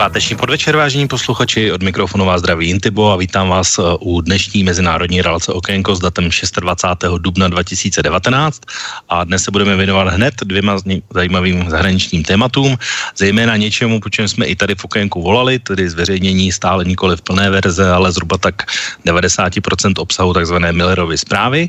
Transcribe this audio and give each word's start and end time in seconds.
Páteční 0.00 0.36
podvečer, 0.36 0.76
vážení 0.76 1.08
posluchači, 1.08 1.72
od 1.72 1.82
mikrofonu 1.82 2.24
vás 2.24 2.40
zdraví 2.40 2.70
Intibo 2.70 3.12
a 3.12 3.16
vítám 3.16 3.48
vás 3.48 3.78
eh, 3.78 3.82
u 4.00 4.20
dnešní 4.20 4.64
mezinárodní 4.64 5.22
relace 5.22 5.52
Okénko 5.52 5.96
s 5.96 6.00
datem 6.00 6.30
26. 6.60 7.04
dubna 7.18 7.48
2019 7.48 8.62
a 9.08 9.24
dnes 9.24 9.44
se 9.44 9.50
budeme 9.50 9.76
věnovat 9.76 10.08
hned 10.08 10.34
dvěma 10.44 10.76
zajímavým 11.14 11.70
zahraničním 11.70 12.22
tématům, 12.22 12.78
zejména 13.16 13.56
něčemu, 13.56 14.00
po 14.00 14.08
čem 14.08 14.28
jsme 14.28 14.46
i 14.46 14.56
tady 14.56 14.74
v 14.74 14.84
Okénku 14.84 15.22
volali, 15.22 15.58
tedy 15.58 15.90
zveřejnění 15.90 16.52
stále 16.52 16.84
nikoli 16.84 17.16
v 17.16 17.22
plné 17.22 17.50
verze, 17.50 17.90
ale 17.90 18.12
zhruba 18.12 18.38
tak 18.38 18.62
90% 19.04 19.92
obsahu 19.98 20.32
takzvané 20.32 20.72
Millerovy 20.72 21.18
zprávy, 21.18 21.68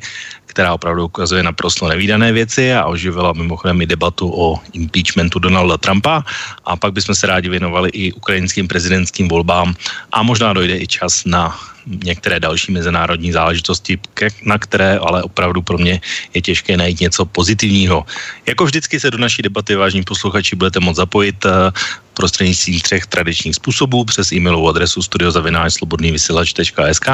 která 0.51 0.75
opravdu 0.75 1.05
ukazuje 1.05 1.43
naprosto 1.43 1.87
nevýdané 1.87 2.35
věci 2.35 2.75
a 2.75 2.85
oživila 2.85 3.33
mimochodem 3.33 3.81
i 3.81 3.87
debatu 3.87 4.27
o 4.27 4.59
impeachmentu 4.75 5.39
Donalda 5.39 5.77
Trumpa. 5.79 6.23
A 6.67 6.75
pak 6.75 6.93
bychom 6.93 7.15
se 7.15 7.27
rádi 7.27 7.49
věnovali 7.49 7.89
i 7.89 8.11
ukrajinským 8.11 8.67
prezidentským 8.67 9.31
volbám 9.31 9.73
a 10.11 10.23
možná 10.23 10.53
dojde 10.53 10.77
i 10.77 10.87
čas 10.87 11.23
na 11.25 11.55
některé 11.85 12.39
další 12.39 12.71
mezinárodní 12.71 13.31
záležitosti, 13.31 13.99
na 14.45 14.57
které 14.57 14.97
ale 14.97 15.23
opravdu 15.23 15.61
pro 15.61 15.77
mě 15.77 16.01
je 16.33 16.41
těžké 16.41 16.77
najít 16.77 16.99
něco 16.99 17.25
pozitivního. 17.25 18.05
Jako 18.45 18.65
vždycky 18.65 18.99
se 18.99 19.11
do 19.11 19.17
naší 19.17 19.41
debaty, 19.41 19.75
vážní 19.75 20.03
posluchači, 20.03 20.55
budete 20.55 20.79
moct 20.79 20.95
zapojit 20.95 21.45
eh, 21.45 21.49
prostřednictvím 22.13 22.79
třech 22.79 23.05
tradičních 23.05 23.55
způsobů 23.55 24.05
přes 24.05 24.31
e-mailovou 24.31 24.69
adresu 24.69 25.01
studiozavináčslobodnývysílač.sk 25.01 27.09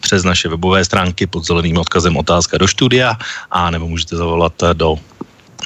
přes 0.00 0.24
naše 0.24 0.48
webové 0.48 0.84
stránky 0.84 1.26
pod 1.26 1.46
zeleným 1.46 1.78
odkazem 1.78 2.16
otázka 2.16 2.58
do 2.58 2.68
studia 2.68 3.18
a 3.50 3.70
nebo 3.70 3.88
můžete 3.88 4.16
zavolat 4.16 4.52
do 4.72 4.98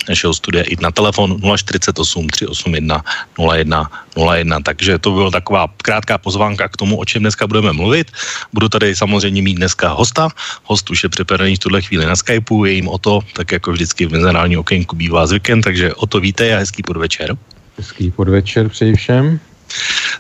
našeho 0.09 0.35
studia 0.35 0.63
i 0.63 0.77
na 0.81 0.91
telefon 0.91 1.41
048 1.57 2.29
381 2.29 3.05
01 3.39 3.91
01. 4.17 4.61
Takže 4.61 4.99
to 4.99 5.11
byla 5.11 5.31
taková 5.31 5.69
krátká 5.83 6.19
pozvánka 6.19 6.69
k 6.69 6.77
tomu, 6.77 6.97
o 6.97 7.05
čem 7.05 7.23
dneska 7.23 7.47
budeme 7.47 7.73
mluvit. 7.73 8.11
Budu 8.53 8.69
tady 8.69 8.97
samozřejmě 8.97 9.43
mít 9.43 9.55
dneska 9.55 9.89
hosta. 9.89 10.29
Host 10.65 10.91
už 10.91 11.03
je 11.03 11.09
připravený 11.09 11.57
v 11.57 11.59
tuhle 11.59 11.83
chvíli 11.83 12.07
na 12.07 12.17
Skypeu, 12.17 12.65
je 12.65 12.73
jim 12.73 12.89
o 12.89 12.99
to, 12.99 13.21
tak 13.33 13.53
jako 13.53 13.73
vždycky 13.73 14.07
v 14.07 14.13
mezinárodní 14.13 14.57
okénku 14.57 14.97
bývá 14.97 15.27
zvykem, 15.27 15.63
takže 15.63 15.95
o 15.95 16.07
to 16.07 16.21
víte 16.21 16.55
a 16.55 16.59
hezký 16.59 16.83
podvečer. 16.83 17.37
Hezký 17.77 18.11
podvečer 18.11 18.69
přeji 18.69 18.95
všem. 18.95 19.41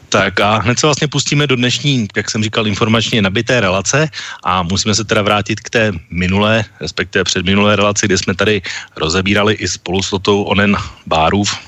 Tak 0.09 0.41
a 0.41 0.59
hned 0.59 0.79
se 0.79 0.87
vlastně 0.87 1.09
pustíme 1.09 1.47
do 1.47 1.57
dnešní, 1.57 2.09
jak 2.17 2.31
jsem 2.31 2.43
říkal, 2.43 2.67
informačně 2.67 3.23
nabité 3.23 3.61
relace 3.61 4.09
a 4.45 4.63
musíme 4.63 4.95
se 4.95 5.05
teda 5.05 5.23
vrátit 5.23 5.61
k 5.61 5.71
té 5.71 5.93
minulé, 6.11 6.65
respektive 6.81 7.25
předminulé 7.25 7.77
relaci, 7.77 8.07
kde 8.07 8.19
jsme 8.19 8.35
tady 8.35 8.63
rozebírali 8.97 9.55
i 9.55 9.69
spolu 9.69 10.03
s 10.03 10.13
Lotou 10.13 10.43
onen 10.43 10.77
Bárův 11.07 11.59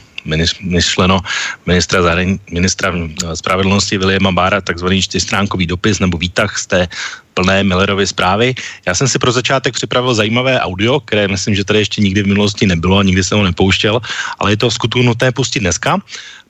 myšleno 0.60 1.20
ministra, 1.66 2.02
zahrani, 2.02 2.38
ministra 2.50 2.92
spravedlnosti 3.34 3.98
Williama 3.98 4.32
Bára 4.32 4.60
takzvaný 4.60 5.02
čtyřstránkový 5.02 5.66
dopis 5.66 5.98
nebo 5.98 6.18
výtah 6.18 6.58
z 6.58 6.66
té 6.66 6.88
plné 7.34 7.64
Millerovy 7.64 8.06
zprávy. 8.06 8.54
Já 8.86 8.94
jsem 8.94 9.08
si 9.08 9.18
pro 9.18 9.32
začátek 9.32 9.74
připravil 9.74 10.14
zajímavé 10.14 10.60
audio, 10.60 11.00
které 11.00 11.28
myslím, 11.28 11.54
že 11.54 11.64
tady 11.64 11.78
ještě 11.78 12.02
nikdy 12.02 12.22
v 12.22 12.26
minulosti 12.34 12.66
nebylo 12.66 12.98
a 12.98 13.06
nikdy 13.06 13.24
jsem 13.24 13.38
ho 13.38 13.44
nepouštěl, 13.44 14.00
ale 14.38 14.52
je 14.52 14.56
to 14.56 14.70
skutku 14.70 15.02
nutné 15.02 15.32
pustit 15.32 15.60
dneska. 15.60 16.02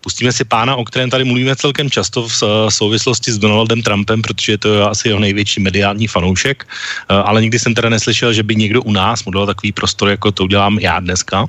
Pustíme 0.09 0.33
si 0.33 0.41
pána, 0.41 0.73
o 0.77 0.89
kterém 0.89 1.13
tady 1.13 1.25
mluvíme 1.25 1.53
celkem 1.57 1.91
často 1.93 2.25
v 2.25 2.73
souvislosti 2.73 3.29
s 3.33 3.39
Donaldem 3.39 3.85
Trumpem, 3.85 4.25
protože 4.25 4.53
je 4.53 4.59
to 4.59 4.89
asi 4.89 5.13
jeho 5.13 5.21
největší 5.21 5.61
mediální 5.61 6.09
fanoušek, 6.09 6.65
eh, 6.65 7.13
ale 7.13 7.45
nikdy 7.45 7.59
jsem 7.59 7.77
teda 7.77 7.93
neslyšel, 7.93 8.33
že 8.33 8.41
by 8.41 8.57
někdo 8.57 8.83
u 8.89 8.93
nás 8.93 9.25
mu 9.29 9.37
dal 9.37 9.45
takový 9.47 9.73
prostor, 9.73 10.09
jako 10.09 10.33
to 10.33 10.49
udělám 10.49 10.81
já 10.81 11.01
dneska. 11.01 11.45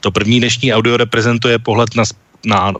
To 0.00 0.14
první 0.14 0.38
dnešní 0.38 0.70
audio 0.70 0.96
reprezentuje 0.96 1.58
pohled 1.58 1.98
na 1.98 2.06
na 2.46 2.72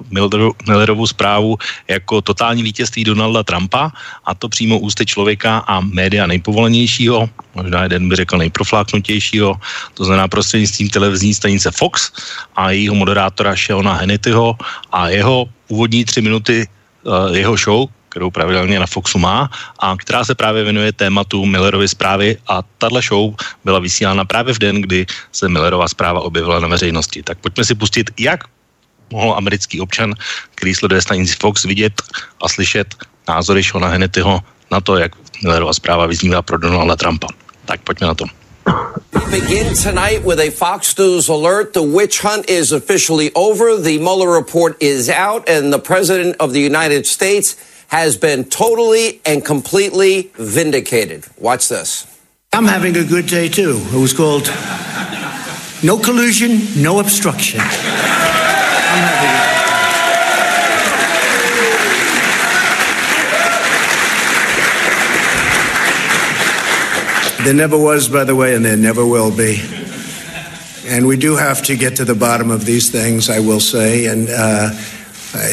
Millerovu 0.67 1.07
zprávu 1.07 1.59
jako 1.89 2.23
totální 2.23 2.63
vítězství 2.63 3.05
Donalda 3.05 3.43
Trumpa 3.43 3.93
a 4.25 4.35
to 4.35 4.49
přímo 4.49 4.79
ústy 4.79 5.07
člověka 5.07 5.59
a 5.67 5.81
média 5.81 6.27
nejpovolenějšího, 6.27 7.29
možná 7.55 7.83
jeden 7.83 8.09
by 8.09 8.17
řekl 8.17 8.39
nejprofláknutějšího, 8.39 9.55
to 9.95 10.05
znamená 10.05 10.29
prostřednictvím 10.29 10.89
televizní 10.89 11.35
stanice 11.35 11.71
Fox 11.71 12.13
a 12.57 12.71
jejího 12.71 12.95
moderátora 12.95 13.57
Sheona 13.57 13.93
Hannityho 13.95 14.57
a 14.93 15.09
jeho 15.09 15.45
úvodní 15.69 16.05
tři 16.05 16.21
minuty 16.23 16.67
uh, 17.03 17.37
jeho 17.37 17.57
show, 17.57 17.89
kterou 18.09 18.31
pravidelně 18.31 18.81
na 18.81 18.87
Foxu 18.87 19.19
má 19.19 19.51
a 19.79 19.97
která 19.97 20.25
se 20.25 20.35
právě 20.35 20.65
věnuje 20.65 20.93
tématu 20.93 21.45
Millerovy 21.45 21.89
zprávy 21.89 22.37
a 22.49 22.63
tahle 22.79 23.03
show 23.03 23.35
byla 23.65 23.79
vysílána 23.79 24.25
právě 24.25 24.55
v 24.55 24.59
den, 24.59 24.81
kdy 24.81 25.07
se 25.33 25.49
Millerova 25.49 25.89
zpráva 25.89 26.21
objevila 26.21 26.61
na 26.61 26.69
veřejnosti. 26.69 27.23
Tak 27.23 27.39
pojďme 27.45 27.65
si 27.65 27.75
pustit, 27.75 28.11
jak 28.17 28.49
mohl 29.11 29.35
americký 29.37 29.81
občan, 29.81 30.15
který 30.55 30.75
sleduje 30.75 31.03
stanici 31.03 31.37
Fox, 31.41 31.65
vidět 31.65 32.03
a 32.43 32.49
slyšet 32.49 32.95
názory 33.29 33.63
Shona 33.63 33.89
Hannityho 33.89 34.41
na 34.71 34.81
to, 34.81 34.97
jak 34.97 35.13
Millerova 35.43 35.73
zpráva 35.73 36.07
vyznívá 36.07 36.43
pro 36.43 36.59
Donalda 36.59 36.97
Trumpa. 36.97 37.29
Tak 37.65 37.81
pojďme 37.81 38.07
na 38.07 38.15
to. 38.15 38.25
Begin 39.31 39.75
tonight 39.75 40.25
with 40.25 40.41
a 40.41 40.51
Fox 40.51 40.97
News 40.99 41.29
alert. 41.29 41.73
The 41.73 41.83
witch 41.83 42.23
hunt 42.23 42.51
is 42.51 42.73
officially 42.73 43.31
over. 43.35 43.77
The 43.77 43.99
Mueller 43.99 44.31
report 44.31 44.77
is 44.81 45.09
out, 45.09 45.49
and 45.49 45.73
the 45.73 45.79
President 45.79 46.37
of 46.39 46.53
the 46.53 46.61
United 46.61 47.07
States 47.07 47.57
has 47.89 48.17
been 48.17 48.45
totally 48.45 49.21
and 49.25 49.45
completely 49.45 50.31
vindicated. 50.39 51.27
Watch 51.39 51.69
this. 51.69 52.07
I'm 52.53 52.67
having 52.67 52.97
a 52.97 53.05
good 53.05 53.27
day 53.27 53.49
too. 53.49 53.81
It 53.93 54.01
was 54.01 54.13
called 54.13 54.51
No 55.83 55.99
Collusion, 55.99 56.83
No 56.83 56.99
Obstruction. 56.99 57.61
There 67.47 67.55
never 67.55 67.79
was, 67.79 68.09
by 68.09 68.25
the 68.25 68.35
way, 68.35 68.57
and 68.57 68.65
there 68.65 68.77
never 68.77 69.07
will 69.07 69.31
be. 69.31 69.63
And 70.89 71.07
we 71.07 71.17
do 71.17 71.37
have 71.37 71.63
to 71.67 71.77
get 71.77 71.95
to 71.99 72.05
the 72.05 72.17
bottom 72.17 72.51
of 72.51 72.65
these 72.65 72.91
things, 72.91 73.31
I 73.31 73.39
will 73.39 73.61
say. 73.61 74.07
And 74.07 74.29
uh, 74.29 74.71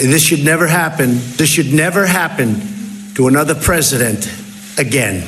this 0.01 0.23
should 0.23 0.43
never 0.43 0.65
happen. 0.65 1.19
This 1.37 1.49
should 1.49 1.71
never 1.71 2.07
happen 2.07 2.59
to 3.13 3.27
another 3.27 3.53
president 3.53 4.27
again. 4.79 5.19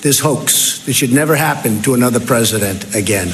This 0.00 0.18
hoax. 0.18 0.82
This 0.86 0.96
should 0.96 1.12
never 1.12 1.36
happen 1.36 1.82
to 1.82 1.92
another 1.92 2.20
president 2.20 2.94
again. 2.94 3.28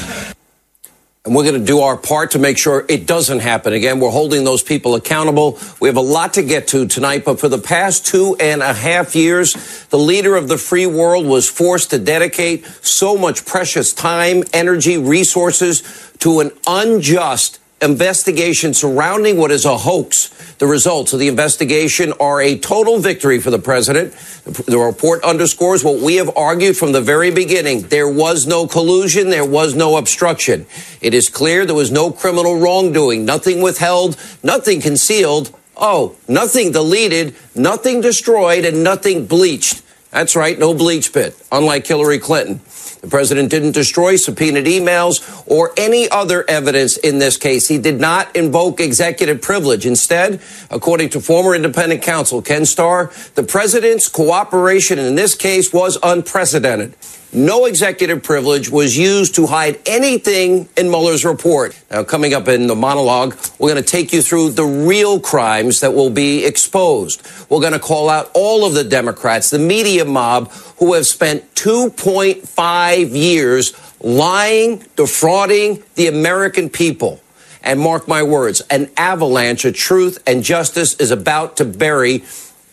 And 1.25 1.35
we're 1.35 1.43
going 1.43 1.59
to 1.59 1.65
do 1.65 1.81
our 1.81 1.97
part 1.97 2.31
to 2.31 2.39
make 2.39 2.57
sure 2.57 2.85
it 2.87 3.05
doesn't 3.05 3.39
happen 3.39 3.73
again. 3.73 3.99
We're 3.99 4.09
holding 4.09 4.45
those 4.45 4.63
people 4.63 4.95
accountable. 4.95 5.59
We 5.81 5.89
have 5.89 5.97
a 5.97 6.01
lot 6.01 6.35
to 6.35 6.43
get 6.43 6.69
to 6.69 6.87
tonight, 6.87 7.25
but 7.25 7.41
for 7.41 7.49
the 7.49 7.57
past 7.57 8.05
two 8.05 8.37
and 8.39 8.61
a 8.61 8.73
half 8.73 9.17
years, 9.17 9.85
the 9.89 9.97
leader 9.97 10.37
of 10.37 10.47
the 10.47 10.57
free 10.57 10.85
world 10.85 11.25
was 11.25 11.49
forced 11.49 11.89
to 11.89 11.99
dedicate 11.99 12.65
so 12.81 13.17
much 13.17 13.45
precious 13.45 13.91
time, 13.91 14.43
energy, 14.53 14.97
resources 14.97 15.83
to 16.19 16.39
an 16.39 16.51
unjust 16.65 17.59
investigation 17.81 18.73
surrounding 18.73 19.37
what 19.37 19.51
is 19.51 19.65
a 19.65 19.77
hoax. 19.77 20.27
The 20.55 20.67
results 20.67 21.13
of 21.13 21.19
the 21.19 21.27
investigation 21.27 22.13
are 22.19 22.41
a 22.41 22.57
total 22.57 22.99
victory 22.99 23.39
for 23.39 23.51
the 23.51 23.59
president. 23.59 24.13
The 24.43 24.77
report 24.77 25.23
underscores 25.23 25.83
what 25.83 25.99
we 25.99 26.15
have 26.15 26.35
argued 26.35 26.75
from 26.75 26.91
the 26.91 27.01
very 27.01 27.31
beginning. 27.31 27.83
There 27.83 28.09
was 28.09 28.45
no 28.45 28.67
collusion. 28.67 29.29
There 29.29 29.45
was 29.45 29.75
no 29.75 29.97
obstruction. 29.97 30.65
It 31.01 31.13
is 31.13 31.29
clear 31.29 31.65
there 31.65 31.75
was 31.75 31.91
no 31.91 32.11
criminal 32.11 32.59
wrongdoing, 32.59 33.25
nothing 33.25 33.61
withheld, 33.61 34.17
nothing 34.43 34.81
concealed. 34.81 35.55
Oh, 35.77 36.17
nothing 36.27 36.73
deleted, 36.73 37.35
nothing 37.55 38.01
destroyed, 38.01 38.65
and 38.65 38.83
nothing 38.83 39.27
bleached. 39.27 39.81
That's 40.11 40.35
right, 40.35 40.59
no 40.59 40.73
bleach 40.73 41.13
pit, 41.13 41.41
unlike 41.51 41.87
Hillary 41.87 42.19
Clinton. 42.19 42.59
The 43.01 43.07
president 43.07 43.49
didn't 43.49 43.71
destroy 43.71 44.17
subpoenaed 44.17 44.65
emails 44.65 45.43
or 45.47 45.71
any 45.77 46.09
other 46.09 46.43
evidence 46.49 46.97
in 46.97 47.19
this 47.19 47.37
case. 47.37 47.67
He 47.67 47.77
did 47.77 47.99
not 47.99 48.35
invoke 48.35 48.81
executive 48.81 49.41
privilege. 49.41 49.85
Instead, 49.85 50.41
according 50.69 51.09
to 51.09 51.21
former 51.21 51.55
independent 51.55 52.01
counsel 52.01 52.41
Ken 52.41 52.65
Starr, 52.65 53.11
the 53.35 53.43
president's 53.43 54.09
cooperation 54.09 54.99
in 54.99 55.15
this 55.15 55.33
case 55.33 55.71
was 55.71 55.97
unprecedented. 56.03 56.93
No 57.31 57.65
executive 57.65 58.23
privilege 58.23 58.71
was 58.71 58.97
used 58.97 59.35
to 59.35 59.45
hide 59.45 59.79
anything 59.85 60.67
in 60.75 60.89
Mueller's 60.89 61.23
report. 61.23 61.79
Now, 61.91 62.03
coming 62.03 62.33
up 62.33 62.47
in 62.47 62.65
the 62.65 62.75
monologue, 62.75 63.37
we're 63.59 63.69
going 63.69 63.83
to 63.83 63.87
take 63.87 64.11
you 64.11 64.23
through 64.23 64.51
the 64.51 64.65
real 64.65 65.19
crimes 65.19 65.81
that 65.81 65.93
will 65.93 66.09
be 66.09 66.43
exposed. 66.43 67.21
We're 67.47 67.59
going 67.59 67.73
to 67.73 67.79
call 67.79 68.09
out 68.09 68.31
all 68.33 68.65
of 68.65 68.73
the 68.73 68.83
Democrats, 68.83 69.51
the 69.51 69.59
media 69.59 70.05
mob, 70.05 70.51
who 70.79 70.93
have 70.93 71.05
spent 71.05 71.53
2.5 71.53 73.11
years 73.11 73.73
lying, 74.01 74.83
defrauding 74.95 75.83
the 75.95 76.07
American 76.07 76.67
people. 76.67 77.21
And 77.61 77.79
mark 77.79 78.07
my 78.07 78.23
words, 78.23 78.61
an 78.71 78.89
avalanche 78.97 79.65
of 79.65 79.75
truth 79.75 80.17
and 80.25 80.43
justice 80.43 80.95
is 80.95 81.11
about 81.11 81.57
to 81.57 81.65
bury 81.65 82.23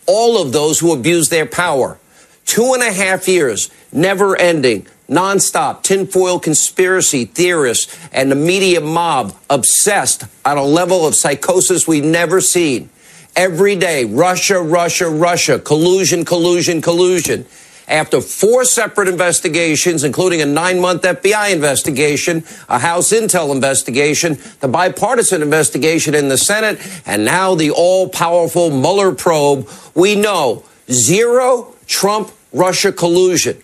all 0.07 0.41
of 0.41 0.51
those 0.51 0.79
who 0.79 0.93
abuse 0.93 1.29
their 1.29 1.45
power. 1.45 1.99
Two 2.47 2.73
and 2.73 2.81
a 2.81 2.93
half 2.93 3.27
years, 3.27 3.69
never 3.91 4.35
ending, 4.37 4.87
nonstop, 5.09 5.83
tinfoil 5.83 6.39
conspiracy 6.39 7.25
theorists 7.25 7.95
and 8.13 8.31
the 8.31 8.35
media 8.35 8.79
mob 8.79 9.35
obsessed 9.49 10.23
on 10.45 10.57
a 10.57 10.63
level 10.63 11.05
of 11.05 11.13
psychosis 11.13 11.87
we've 11.87 12.05
never 12.05 12.39
seen. 12.39 12.89
Every 13.35 13.75
day, 13.75 14.05
Russia, 14.05 14.61
Russia, 14.61 15.09
Russia, 15.09 15.59
collusion, 15.59 16.23
collusion, 16.23 16.81
collusion. 16.81 17.45
After 17.85 18.21
four 18.21 18.63
separate 18.63 19.09
investigations, 19.09 20.05
including 20.05 20.41
a 20.41 20.45
nine 20.45 20.79
month 20.79 21.03
FBI 21.03 21.51
investigation, 21.53 22.45
a 22.69 22.79
House 22.79 23.11
Intel 23.11 23.53
investigation, 23.53 24.37
the 24.61 24.69
bipartisan 24.69 25.41
investigation 25.41 26.15
in 26.15 26.29
the 26.29 26.37
Senate, 26.37 26.79
and 27.05 27.25
now 27.25 27.55
the 27.55 27.71
all 27.71 28.07
powerful 28.07 28.69
Mueller 28.71 29.13
probe, 29.13 29.69
we 29.93 30.15
know 30.15 30.63
zero 30.89 31.73
Trump 31.87 32.31
Russia 32.51 32.91
collusion. 32.91 33.61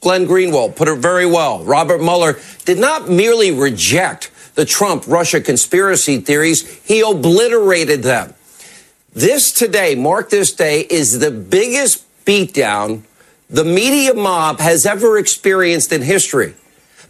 Glenn 0.00 0.26
Greenwald 0.26 0.76
put 0.76 0.88
it 0.88 0.98
very 0.98 1.26
well. 1.26 1.64
Robert 1.64 2.00
Mueller 2.00 2.38
did 2.64 2.78
not 2.78 3.08
merely 3.08 3.50
reject 3.50 4.30
the 4.56 4.64
Trump 4.64 5.04
Russia 5.06 5.40
conspiracy 5.40 6.18
theories, 6.18 6.80
he 6.82 7.00
obliterated 7.00 8.02
them. 8.02 8.34
This 9.12 9.52
today, 9.52 9.94
mark 9.94 10.30
this 10.30 10.52
day, 10.52 10.80
is 10.80 11.20
the 11.20 11.30
biggest 11.30 12.04
beatdown 12.24 13.02
the 13.48 13.64
media 13.64 14.12
mob 14.12 14.58
has 14.58 14.84
ever 14.84 15.18
experienced 15.18 15.92
in 15.92 16.02
history. 16.02 16.54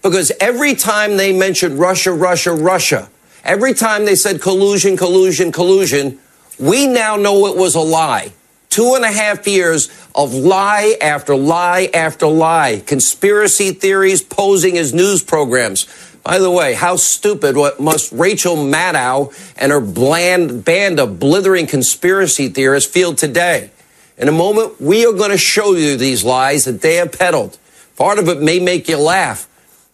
Because 0.03 0.31
every 0.39 0.75
time 0.75 1.17
they 1.17 1.33
mentioned 1.33 1.79
Russia, 1.79 2.13
Russia, 2.13 2.53
Russia, 2.53 3.09
every 3.43 3.73
time 3.73 4.05
they 4.05 4.15
said 4.15 4.43
collusion, 4.43 4.97
collusion, 4.97 5.51
collusion, 5.51 6.19
we 6.59 6.87
now 6.87 7.17
know 7.17 7.47
it 7.47 7.57
was 7.57 7.75
a 7.75 7.81
lie. 7.81 8.33
Two 8.77 8.93
and 8.95 9.07
a 9.07 9.11
half 9.11 9.47
years 9.47 9.89
of 10.15 10.35
lie 10.35 10.99
after 11.01 11.35
lie 11.35 11.89
after 11.95 12.27
lie, 12.27 12.83
conspiracy 12.85 13.73
theories 13.73 14.21
posing 14.21 14.77
as 14.77 14.93
news 14.93 15.23
programs. 15.23 15.87
By 16.23 16.39
the 16.39 16.51
way, 16.51 16.75
how 16.75 16.97
stupid 16.97 17.57
what 17.57 17.81
must 17.81 18.13
Rachel 18.13 18.55
Maddow 18.55 19.33
and 19.57 19.73
her 19.73 19.81
bland 19.81 20.67
band 20.67 21.01
of 21.01 21.19
blithering 21.19 21.67
conspiracy 21.67 22.49
theorists 22.49 22.93
feel 22.93 23.15
today? 23.15 23.71
In 24.19 24.29
a 24.29 24.33
moment, 24.33 24.79
we 24.79 25.07
are 25.07 25.15
going 25.15 25.31
to 25.31 25.39
show 25.39 25.73
you 25.73 25.97
these 25.97 26.23
lies 26.23 26.67
that 26.67 26.83
they 26.83 26.97
have 26.97 27.13
peddled. 27.13 27.57
Part 27.97 28.19
of 28.19 28.29
it 28.29 28.43
may 28.43 28.61
make 28.61 28.91
you 28.91 28.99
laugh. 28.99 29.49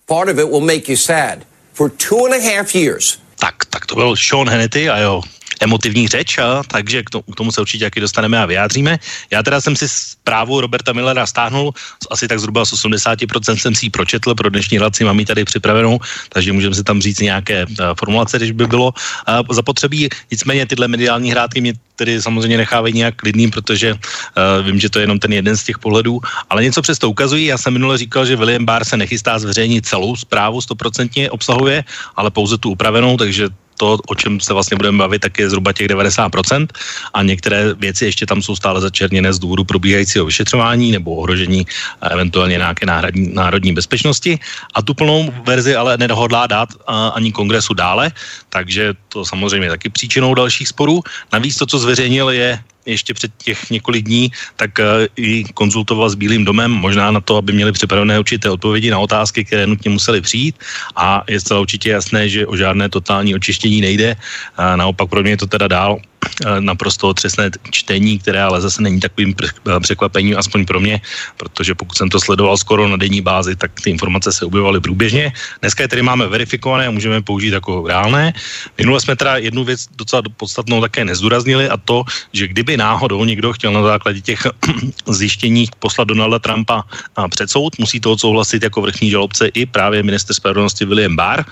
Part 0.08 0.28
of 0.28 0.40
it 0.40 0.50
will 0.50 0.60
make 0.60 0.88
you 0.88 0.96
sad. 0.96 1.46
For 1.72 1.88
two 1.88 2.26
and 2.26 2.34
a 2.34 2.40
half 2.40 2.74
years. 2.74 3.18
Tak, 3.38 3.70
tak 3.70 3.86
to 3.86 3.94
byl 3.94 4.16
Sean 4.16 4.48
Hannity 4.48 4.90
a 4.90 4.98
jo, 4.98 5.22
emotivní 5.62 6.08
řeč, 6.08 6.38
a, 6.38 6.62
takže 6.66 7.02
k 7.02 7.10
tomu, 7.10 7.22
k 7.22 7.36
tomu 7.36 7.52
se 7.52 7.60
určitě 7.60 7.84
taky 7.84 8.00
dostaneme 8.00 8.38
a 8.42 8.46
vyjádříme. 8.46 8.98
Já 9.30 9.42
teda 9.42 9.60
jsem 9.60 9.76
si 9.76 9.88
zprávu 9.88 10.60
Roberta 10.60 10.92
Millera 10.92 11.26
stáhnul, 11.26 11.72
asi 12.10 12.28
tak 12.28 12.40
zhruba 12.40 12.64
z 12.64 12.72
80% 12.72 13.56
jsem 13.56 13.74
si 13.74 13.86
ji 13.86 13.90
pročetl, 13.90 14.34
pro 14.34 14.50
dnešní 14.50 14.78
relaci 14.78 15.04
mám 15.04 15.18
ji 15.18 15.26
tady 15.26 15.44
připravenou, 15.44 16.00
takže 16.28 16.52
můžeme 16.52 16.74
si 16.74 16.84
tam 16.84 17.00
říct 17.00 17.20
nějaké 17.20 17.66
uh, 17.66 17.74
formulace, 17.98 18.36
když 18.36 18.50
by 18.50 18.66
bylo 18.66 18.90
uh, 18.90 19.54
zapotřebí. 19.54 20.08
Nicméně 20.30 20.66
tyhle 20.66 20.88
mediální 20.88 21.30
hrátky 21.30 21.60
mě 21.60 21.72
tedy 21.96 22.22
samozřejmě 22.22 22.56
nechávají 22.56 22.94
nějak 22.94 23.14
klidným, 23.16 23.50
protože 23.50 23.94
uh, 23.94 24.66
vím, 24.66 24.80
že 24.80 24.90
to 24.90 24.98
je 24.98 25.02
jenom 25.02 25.18
ten 25.18 25.32
jeden 25.32 25.56
z 25.56 25.64
těch 25.64 25.78
pohledů, 25.78 26.20
ale 26.50 26.64
něco 26.64 26.82
přesto 26.82 27.10
ukazují. 27.10 27.46
Já 27.46 27.58
jsem 27.58 27.72
minule 27.72 27.98
říkal, 27.98 28.26
že 28.26 28.36
William 28.36 28.64
Barr 28.64 28.84
se 28.84 28.96
nechystá 28.96 29.38
zveřejnit 29.38 29.86
celou 29.86 30.16
zprávu, 30.16 30.60
stoprocentně 30.60 31.30
obsahuje, 31.30 31.84
ale 32.16 32.30
pouze 32.30 32.58
tu 32.58 32.70
upravenou, 32.70 33.16
takže 33.16 33.48
to, 33.76 33.98
o 34.08 34.14
čem 34.14 34.40
se 34.40 34.52
vlastně 34.52 34.76
budeme 34.76 34.98
bavit, 34.98 35.18
tak 35.18 35.38
je 35.38 35.50
zhruba 35.50 35.72
těch 35.72 35.86
90% 35.86 36.66
a 37.14 37.22
některé 37.22 37.74
věci 37.74 38.04
ještě 38.04 38.26
tam 38.26 38.42
jsou 38.42 38.56
stále 38.56 38.80
začerněné 38.80 39.32
z 39.32 39.38
důvodu 39.38 39.64
probíhajícího 39.64 40.24
vyšetřování 40.24 40.92
nebo 40.92 41.14
ohrožení 41.14 41.66
eventuálně 42.10 42.56
nějaké 42.56 42.86
národní, 42.86 43.34
národní 43.34 43.72
bezpečnosti 43.72 44.38
a 44.74 44.82
tu 44.82 44.94
plnou 44.94 45.34
verzi 45.46 45.76
ale 45.76 45.98
nedohodlá 45.98 46.46
dát 46.46 46.68
ani 47.14 47.32
kongresu 47.32 47.74
dále, 47.74 48.12
takže 48.48 48.94
to 49.08 49.24
samozřejmě 49.24 49.66
je 49.66 49.70
taky 49.70 49.88
příčinou 49.88 50.34
dalších 50.34 50.68
sporů. 50.68 51.02
Navíc 51.32 51.56
to, 51.56 51.66
co 51.66 51.78
zveřejnil, 51.78 52.30
je 52.30 52.58
ještě 52.86 53.14
před 53.14 53.32
těch 53.44 53.70
několik 53.70 54.04
dní, 54.04 54.32
tak 54.56 54.70
uh, 54.78 55.06
i 55.16 55.44
konzultoval 55.54 56.10
s 56.10 56.14
Bílým 56.14 56.44
domem, 56.44 56.70
možná 56.70 57.10
na 57.10 57.20
to, 57.20 57.36
aby 57.36 57.52
měli 57.52 57.72
připravené 57.72 58.18
určité 58.18 58.50
odpovědi 58.50 58.90
na 58.90 58.98
otázky, 58.98 59.44
které 59.44 59.66
nutně 59.66 59.90
museli 59.90 60.20
přijít 60.20 60.56
a 60.96 61.24
je 61.28 61.40
zcela 61.40 61.60
určitě 61.60 61.90
jasné, 61.90 62.28
že 62.28 62.46
o 62.46 62.56
žádné 62.56 62.88
totální 62.88 63.34
očištění 63.34 63.80
nejde. 63.80 64.16
Uh, 64.58 64.76
naopak 64.76 65.08
pro 65.08 65.22
mě 65.22 65.30
je 65.30 65.36
to 65.36 65.46
teda 65.46 65.68
dál 65.68 65.98
Eh, 65.98 66.11
naprosto 66.60 67.08
otřesné 67.08 67.50
čtení, 67.70 68.18
které 68.18 68.42
ale 68.42 68.60
zase 68.60 68.82
není 68.82 69.00
takovým 69.00 69.34
eh, 69.34 69.80
překvapením, 69.80 70.38
aspoň 70.38 70.66
pro 70.66 70.80
mě, 70.80 71.00
protože 71.36 71.74
pokud 71.74 71.96
jsem 71.96 72.08
to 72.08 72.20
sledoval 72.20 72.56
skoro 72.56 72.88
na 72.88 72.96
denní 72.96 73.20
bázi, 73.20 73.56
tak 73.56 73.80
ty 73.80 73.90
informace 73.90 74.32
se 74.32 74.44
objevovaly 74.44 74.80
průběžně. 74.80 75.32
Dneska 75.60 75.82
je 75.82 75.88
tedy 75.88 76.02
máme 76.02 76.26
verifikované 76.26 76.86
a 76.86 76.90
můžeme 76.90 77.22
použít 77.22 77.52
jako 77.52 77.86
reálné. 77.86 78.32
Minule 78.78 79.00
jsme 79.00 79.16
teda 79.16 79.36
jednu 79.36 79.64
věc 79.64 79.86
docela 79.96 80.22
podstatnou 80.36 80.80
také 80.80 81.04
nezdůraznili 81.04 81.68
a 81.68 81.76
to, 81.76 82.04
že 82.32 82.48
kdyby 82.48 82.76
náhodou 82.76 83.24
někdo 83.24 83.52
chtěl 83.52 83.72
na 83.72 83.82
základě 83.82 84.20
těch 84.20 84.46
zjištění 85.08 85.68
poslat 85.78 86.08
Donalda 86.08 86.38
Trumpa 86.38 86.84
před 87.30 87.50
soud, 87.50 87.78
musí 87.78 88.00
to 88.00 88.12
odsouhlasit 88.12 88.62
jako 88.62 88.82
vrchní 88.82 89.10
žalobce 89.10 89.48
i 89.48 89.66
právě 89.66 90.02
minister 90.02 90.34
spravedlnosti 90.34 90.84
William 90.84 91.16
Barr, 91.16 91.44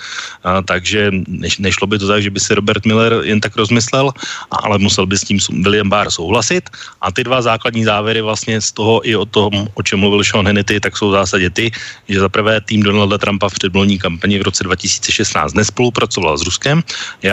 takže 0.65 1.11
nešlo 1.59 1.87
by 1.87 1.99
to 1.99 2.07
tak, 2.09 2.23
že 2.23 2.31
by 2.31 2.41
si 2.41 2.55
Robert 2.55 2.87
Miller 2.87 3.21
jen 3.23 3.41
tak 3.41 3.57
rozmyslel, 3.57 4.13
ale 4.61 4.79
musel 4.79 5.07
by 5.07 5.19
s 5.19 5.25
tím 5.25 5.39
William 5.62 5.89
Barr 5.89 6.11
souhlasit. 6.11 6.71
A 7.01 7.12
ty 7.12 7.25
dva 7.25 7.43
základní 7.43 7.85
závěry 7.85 8.21
vlastně 8.21 8.61
z 8.61 8.73
toho 8.73 9.09
i 9.09 9.17
o 9.17 9.27
tom, 9.27 9.69
o 9.75 9.83
čem 9.83 9.99
mluvil 10.01 10.25
Sean 10.25 10.47
Hannity, 10.47 10.81
tak 10.81 10.97
jsou 10.97 11.09
v 11.09 11.19
zásadě 11.19 11.51
ty, 11.51 11.71
že 12.09 12.21
za 12.21 12.29
prvé 12.29 12.61
tým 12.61 12.83
Donalda 12.83 13.19
Trumpa 13.19 13.49
v 13.49 13.55
předvolní 13.55 13.99
kampani 13.99 14.39
v 14.39 14.43
roce 14.43 14.65
2016 14.65 15.55
nespolupracoval 15.55 16.39
s 16.39 16.43
Ruskem 16.43 16.83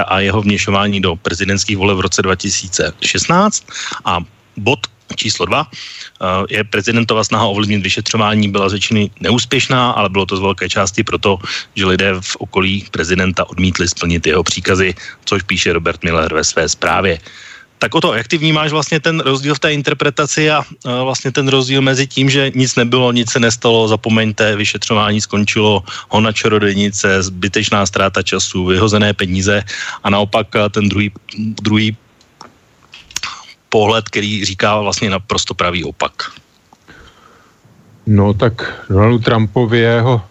a 0.07 0.19
jeho 0.19 0.41
vněšování 0.41 1.01
do 1.01 1.15
prezidentských 1.15 1.77
voleb 1.77 1.97
v 1.97 2.07
roce 2.07 2.21
2016 2.21 3.63
a 4.05 4.19
bod 4.57 4.79
číslo 5.15 5.45
dva 5.45 5.67
je 6.49 6.63
prezidentova 6.63 7.23
snaha 7.23 7.45
ovlivnit 7.45 7.83
vyšetřování 7.83 8.49
byla 8.49 8.67
většiny 8.67 9.09
neúspěšná, 9.19 9.91
ale 9.91 10.09
bylo 10.09 10.25
to 10.25 10.37
z 10.37 10.41
velké 10.41 10.69
části 10.69 11.03
proto, 11.03 11.39
že 11.75 11.85
lidé 11.85 12.13
v 12.21 12.35
okolí 12.35 12.85
prezidenta 12.91 13.49
odmítli 13.49 13.87
splnit 13.87 14.27
jeho 14.27 14.43
příkazy, 14.43 14.95
což 15.25 15.43
píše 15.43 15.73
Robert 15.73 16.03
Miller 16.03 16.33
ve 16.33 16.43
své 16.43 16.69
zprávě. 16.69 17.19
Tak 17.79 17.95
o 17.95 18.01
to, 18.01 18.13
jak 18.13 18.27
ty 18.27 18.37
vnímáš 18.37 18.71
vlastně 18.71 18.99
ten 18.99 19.19
rozdíl 19.19 19.55
v 19.55 19.59
té 19.59 19.73
interpretaci 19.73 20.49
a 20.51 20.65
vlastně 20.83 21.31
ten 21.31 21.47
rozdíl 21.47 21.81
mezi 21.81 22.07
tím, 22.07 22.29
že 22.29 22.51
nic 22.55 22.75
nebylo, 22.75 23.11
nic 23.11 23.31
se 23.31 23.39
nestalo, 23.39 23.87
zapomeňte, 23.87 24.55
vyšetřování 24.55 25.21
skončilo, 25.21 25.83
hona 26.09 26.31
čarodejnice, 26.31 27.23
zbytečná 27.23 27.85
ztráta 27.85 28.23
času, 28.23 28.65
vyhozené 28.65 29.13
peníze 29.13 29.63
a 30.03 30.09
naopak 30.09 30.47
ten 30.73 30.89
druhý, 30.89 31.11
druhý 31.37 31.97
pohled, 33.69 34.05
který 34.05 34.45
říká 34.45 34.79
vlastně 34.79 35.09
naprosto 35.09 35.53
pravý 35.53 35.83
opak. 35.83 36.31
No 38.07 38.33
tak 38.33 38.85
Donaldu 38.89 39.19
Trumpovi 39.19 39.79
jeho 39.79 40.21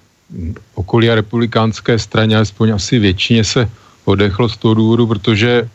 okolí 0.74 1.10
a 1.10 1.14
republikánské 1.14 1.98
straně, 1.98 2.36
alespoň 2.36 2.70
asi 2.70 2.98
většině 2.98 3.44
se 3.44 3.70
odechlo 4.04 4.48
z 4.48 4.56
toho 4.56 4.74
důvodu, 4.74 5.06
protože 5.06 5.68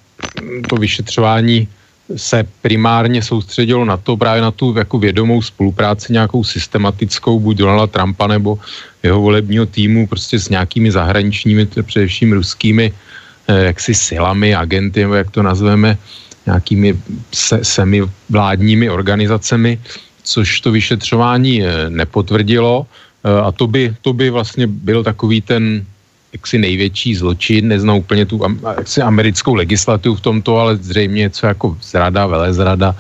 to 0.70 0.76
vyšetřování 0.76 1.68
se 2.16 2.44
primárně 2.62 3.22
soustředilo 3.22 3.86
na 3.86 3.98
to, 3.98 4.18
právě 4.18 4.42
na 4.42 4.52
tu 4.52 4.76
jako 4.78 5.00
vědomou 5.00 5.42
spolupráci 5.42 6.14
nějakou 6.14 6.44
systematickou, 6.44 7.40
buď 7.40 7.58
Donalda 7.58 7.88
Trumpa 7.88 8.28
nebo 8.28 8.60
jeho 9.04 9.22
volebního 9.22 9.66
týmu, 9.66 10.08
prostě 10.08 10.40
s 10.40 10.50
nějakými 10.50 10.92
zahraničními, 10.92 11.66
především 11.66 12.34
ruskými 12.34 12.94
eh, 13.48 13.64
jaksi 13.64 13.94
silami, 13.94 14.56
agenty, 14.56 15.02
nebo 15.02 15.14
jak 15.14 15.32
to 15.32 15.44
nazveme, 15.44 15.98
nějakými 16.46 16.98
se, 17.34 17.60
semivládními 17.64 18.90
organizacemi, 18.90 19.80
což 20.24 20.62
to 20.62 20.72
vyšetřování 20.72 21.64
eh, 21.64 21.90
nepotvrdilo. 21.90 22.86
Eh, 23.24 23.42
a 23.42 23.52
to 23.52 23.68
by, 23.68 23.96
to 24.02 24.14
by 24.14 24.30
vlastně 24.30 24.68
byl 24.68 25.04
takový 25.04 25.42
ten 25.42 25.86
jaksi 26.34 26.58
největší 26.58 27.16
zločin, 27.16 27.68
neznám 27.68 27.98
úplně 27.98 28.26
tu 28.26 28.40
jaksi 28.78 29.02
americkou 29.02 29.54
legislativu 29.54 30.16
v 30.16 30.22
tomto, 30.22 30.58
ale 30.58 30.80
zřejmě 30.80 31.28
něco 31.28 31.48
jako 31.48 31.78
zrada, 31.84 32.28
velezrada, 32.28 32.96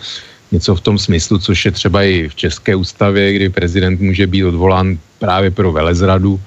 něco 0.51 0.75
v 0.75 0.81
tom 0.81 0.99
smyslu, 0.99 1.39
což 1.39 1.65
je 1.65 1.71
třeba 1.71 2.03
i 2.03 2.27
v 2.27 2.35
České 2.35 2.75
ústavě, 2.75 3.33
kdy 3.33 3.49
prezident 3.49 4.01
může 4.01 4.27
být 4.27 4.51
odvolán 4.51 4.99
právě 5.19 5.51
pro 5.51 5.71
velezradu. 5.71 6.39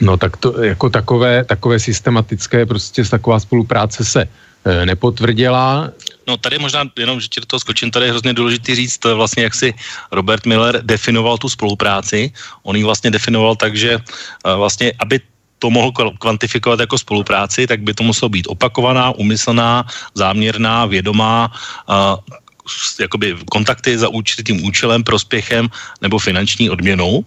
No 0.00 0.16
tak 0.16 0.36
to 0.36 0.64
jako 0.64 0.90
takové, 0.90 1.44
takové 1.44 1.78
systematické 1.78 2.66
prostě 2.66 3.04
taková 3.04 3.40
spolupráce 3.40 4.04
se 4.04 4.26
Eh, 4.26 4.55
nepotvrdila. 4.84 5.90
No 6.26 6.36
tady 6.36 6.58
možná 6.58 6.84
jenom, 6.98 7.20
že 7.20 7.28
ti 7.28 7.40
do 7.40 7.46
toho 7.46 7.60
skočím, 7.60 7.90
tady 7.90 8.06
je 8.06 8.10
hrozně 8.10 8.32
důležité 8.32 8.74
říct 8.74 9.04
vlastně, 9.04 9.42
jak 9.42 9.54
si 9.54 9.74
Robert 10.12 10.46
Miller 10.46 10.82
definoval 10.82 11.38
tu 11.38 11.48
spolupráci. 11.48 12.32
On 12.62 12.76
ji 12.76 12.84
vlastně 12.84 13.10
definoval 13.10 13.56
tak, 13.56 13.76
že 13.76 13.98
eh, 13.98 14.54
vlastně, 14.54 14.92
aby 14.98 15.20
to 15.58 15.70
mohl 15.70 15.92
kvantifikovat 15.92 16.80
jako 16.80 16.98
spolupráci, 16.98 17.66
tak 17.66 17.80
by 17.80 17.94
to 17.94 18.04
muselo 18.04 18.28
být 18.28 18.46
opakovaná, 18.46 19.10
umyslná, 19.10 19.86
záměrná, 20.14 20.86
vědomá, 20.86 21.52
jakoby 23.00 23.36
kontakty 23.50 23.98
za 23.98 24.08
určitým 24.08 24.64
účelem, 24.64 25.04
prospěchem 25.04 25.68
nebo 26.00 26.18
finanční 26.18 26.70
odměnou. 26.70 27.24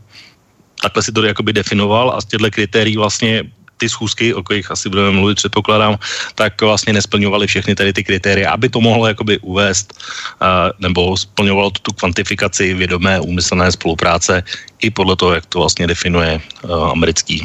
Takhle 0.81 1.03
si 1.03 1.12
to 1.12 1.24
jakoby 1.24 1.53
definoval 1.53 2.12
a 2.15 2.22
z 2.22 2.25
těchto 2.25 2.51
kritérií 2.51 2.98
vlastně 2.98 3.43
ty 3.79 3.89
schůzky, 3.89 4.33
o 4.33 4.43
kterých 4.43 4.71
asi 4.71 4.89
budeme 4.89 5.12
mluvit, 5.12 5.36
předpokládám, 5.36 5.98
tak 6.36 6.62
vlastně 6.62 6.93
nesplňovaly 6.93 7.48
všechny 7.48 7.75
tady 7.75 7.93
ty 7.93 8.03
kritéria, 8.03 8.51
aby 8.51 8.69
to 8.69 8.81
mohlo 8.81 9.07
jakoby 9.07 9.39
uvést 9.39 9.95
uh, 9.95 10.75
nebo 10.79 11.17
splňovalo 11.17 11.71
tu, 11.71 11.91
kvantifikaci 11.95 12.74
vědomé 12.74 13.19
úmyslné 13.19 13.71
spolupráce 13.71 14.43
i 14.81 14.91
podle 14.91 15.15
toho, 15.15 15.33
jak 15.33 15.45
to 15.45 15.59
vlastně 15.59 15.88
definuje 15.88 16.39
uh, 16.63 16.71
americký 16.91 17.43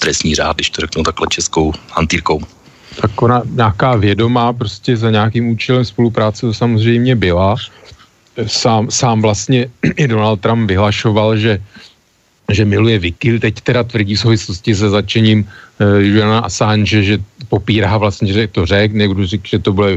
trestní 0.00 0.34
řád, 0.34 0.56
když 0.56 0.70
to 0.70 0.80
řeknu 0.80 1.02
takhle 1.02 1.26
českou 1.30 1.72
hantýrkou. 1.90 2.42
Tak 3.00 3.22
ona 3.22 3.42
nějaká 3.44 3.96
vědomá 3.96 4.52
prostě 4.52 4.96
za 4.96 5.10
nějakým 5.10 5.48
účelem 5.48 5.84
spolupráce 5.84 6.46
to 6.46 6.54
samozřejmě 6.54 7.16
byla. 7.16 7.56
Sám, 8.46 8.90
sám 8.90 9.22
vlastně 9.22 9.68
i 9.96 10.08
Donald 10.08 10.40
Trump 10.40 10.68
vyhlašoval, 10.68 11.36
že 11.36 11.62
že 12.52 12.64
miluje 12.64 12.98
Wiki, 12.98 13.38
teď 13.38 13.54
teda 13.60 13.82
tvrdí 13.82 14.14
v 14.14 14.20
souvislosti 14.20 14.74
se 14.74 14.90
začením 14.90 15.42
uh, 15.42 15.98
Juliana 15.98 16.38
Assange, 16.38 17.02
že 17.02 17.18
popírá 17.48 17.98
vlastně, 17.98 18.32
že 18.32 18.46
to 18.46 18.66
řek, 18.66 18.92
někdo 18.92 19.26
řík, 19.26 19.42
že 19.46 19.58
to 19.58 19.72
bylo, 19.72 19.88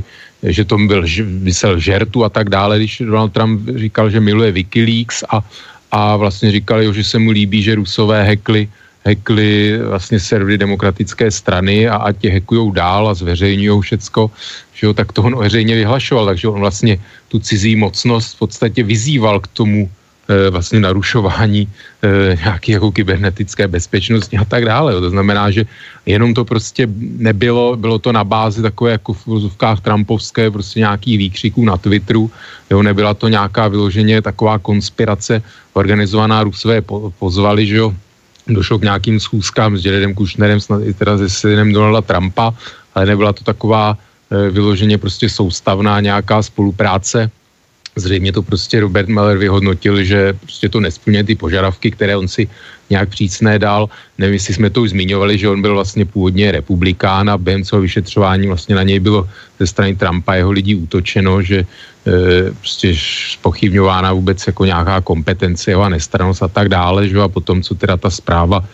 že 0.44 0.66
to 0.66 0.78
byl 0.78 1.06
vysel 1.46 1.80
žertu 1.80 2.26
a 2.26 2.30
tak 2.30 2.50
dále, 2.50 2.78
když 2.78 3.02
Donald 3.06 3.34
Trump 3.34 3.70
říkal, 3.76 4.10
že 4.10 4.20
miluje 4.20 4.52
Wikileaks 4.52 5.24
a, 5.30 5.46
a 5.92 6.16
vlastně 6.18 6.52
říkali, 6.52 6.94
že 6.94 7.04
se 7.04 7.20
mu 7.20 7.32
líbí, 7.32 7.62
že 7.62 7.76
Rusové 7.76 8.24
hekli 8.24 8.70
hekli 9.06 9.80
vlastně 9.90 10.20
servery 10.20 10.58
demokratické 10.58 11.32
strany 11.32 11.88
a 11.88 11.96
ať 11.96 12.16
je 12.24 12.32
hekujou 12.32 12.72
dál 12.72 13.10
a 13.10 13.14
zveřejňují 13.14 13.82
všecko, 13.82 14.32
že 14.74 14.88
jo, 14.88 14.94
tak 14.94 15.12
to 15.12 15.24
on 15.24 15.36
veřejně 15.40 15.76
vyhlašoval, 15.76 16.26
takže 16.26 16.48
on 16.48 16.60
vlastně 16.60 17.00
tu 17.28 17.40
cizí 17.40 17.76
mocnost 17.76 18.36
v 18.36 18.40
podstatě 18.40 18.84
vyzýval 18.84 19.40
k 19.40 19.48
tomu 19.48 19.90
vlastně 20.50 20.80
narušování 20.80 21.66
e, 21.66 22.36
nějaké 22.36 22.72
jako 22.72 22.92
kybernetické 22.92 23.68
bezpečnosti 23.68 24.38
a 24.38 24.46
tak 24.46 24.66
dále. 24.66 24.94
To 25.02 25.10
znamená, 25.10 25.52
že 25.52 25.66
jenom 26.06 26.34
to 26.34 26.46
prostě 26.46 26.88
nebylo, 27.18 27.76
bylo 27.76 28.00
to 28.00 28.12
na 28.12 28.24
bázi 28.24 28.62
takové 28.62 28.92
jako 28.92 29.14
v 29.14 29.28
vozovkách 29.28 29.82
Trumpovské 29.82 30.52
prostě 30.52 30.80
nějakých 30.80 31.18
výkřiků 31.18 31.66
na 31.66 31.78
Twitteru, 31.78 32.32
jo, 32.70 32.84
nebyla 32.84 33.14
to 33.14 33.28
nějaká 33.28 33.68
vyloženě 33.68 34.22
taková 34.22 34.60
konspirace 34.60 35.42
organizovaná, 35.74 36.44
Rusové 36.44 36.82
po, 36.82 37.14
pozvali, 37.20 37.66
že 37.66 37.76
jo, 37.76 37.94
došlo 38.48 38.80
k 38.80 38.90
nějakým 38.90 39.20
schůzkám 39.20 39.78
s 39.78 39.86
Jaredem 39.86 40.14
Kushnerem, 40.14 40.60
snad 40.60 40.82
i 40.86 40.94
teda 40.94 41.18
se 41.18 41.30
synem 41.30 41.74
Donalda 41.74 42.02
Trumpa, 42.02 42.54
ale 42.96 43.06
nebyla 43.06 43.34
to 43.34 43.44
taková 43.44 43.98
e, 44.32 44.50
vyloženě 44.50 44.98
prostě 44.98 45.30
soustavná 45.30 46.00
nějaká 46.00 46.44
spolupráce. 46.44 47.32
Zřejmě 48.00 48.32
to 48.32 48.42
prostě 48.42 48.80
Robert 48.80 49.10
Meller 49.10 49.38
vyhodnotil, 49.38 50.04
že 50.04 50.34
prostě 50.34 50.70
to 50.70 50.80
nesplňuje 50.80 51.24
ty 51.24 51.36
požadavky, 51.36 51.92
které 51.92 52.18
on 52.18 52.28
si 52.28 52.50
nějak 52.90 53.10
přísné 53.10 53.60
dal. 53.60 53.90
Nevím, 54.18 54.34
jestli 54.34 54.54
jsme 54.54 54.70
to 54.70 54.82
už 54.82 54.90
zmiňovali, 54.90 55.38
že 55.38 55.50
on 55.50 55.62
byl 55.62 55.74
vlastně 55.74 56.06
původně 56.06 56.52
republikán 56.52 57.30
a 57.30 57.38
během 57.38 57.64
toho 57.64 57.82
vyšetřování 57.82 58.48
vlastně 58.48 58.76
na 58.76 58.84
něj 58.84 59.00
bylo 59.00 59.30
ze 59.60 59.68
strany 59.68 59.96
Trumpa 59.96 60.36
jeho 60.36 60.52
lidí 60.52 60.76
útočeno, 60.76 61.42
že 61.42 61.58
e, 61.60 61.66
prostě 62.52 62.96
spochybňována 63.34 64.14
vůbec 64.14 64.48
jako 64.48 64.66
nějaká 64.66 65.02
kompetence 65.02 65.72
jeho 65.72 65.84
a 65.84 65.90
nestranost 65.90 66.44
a 66.44 66.48
tak 66.48 66.70
dále, 66.70 67.08
že 67.08 67.22
a 67.22 67.28
potom, 67.28 67.62
co 67.62 67.76
teda 67.76 67.98
ta 67.98 68.10
zpráva 68.10 68.66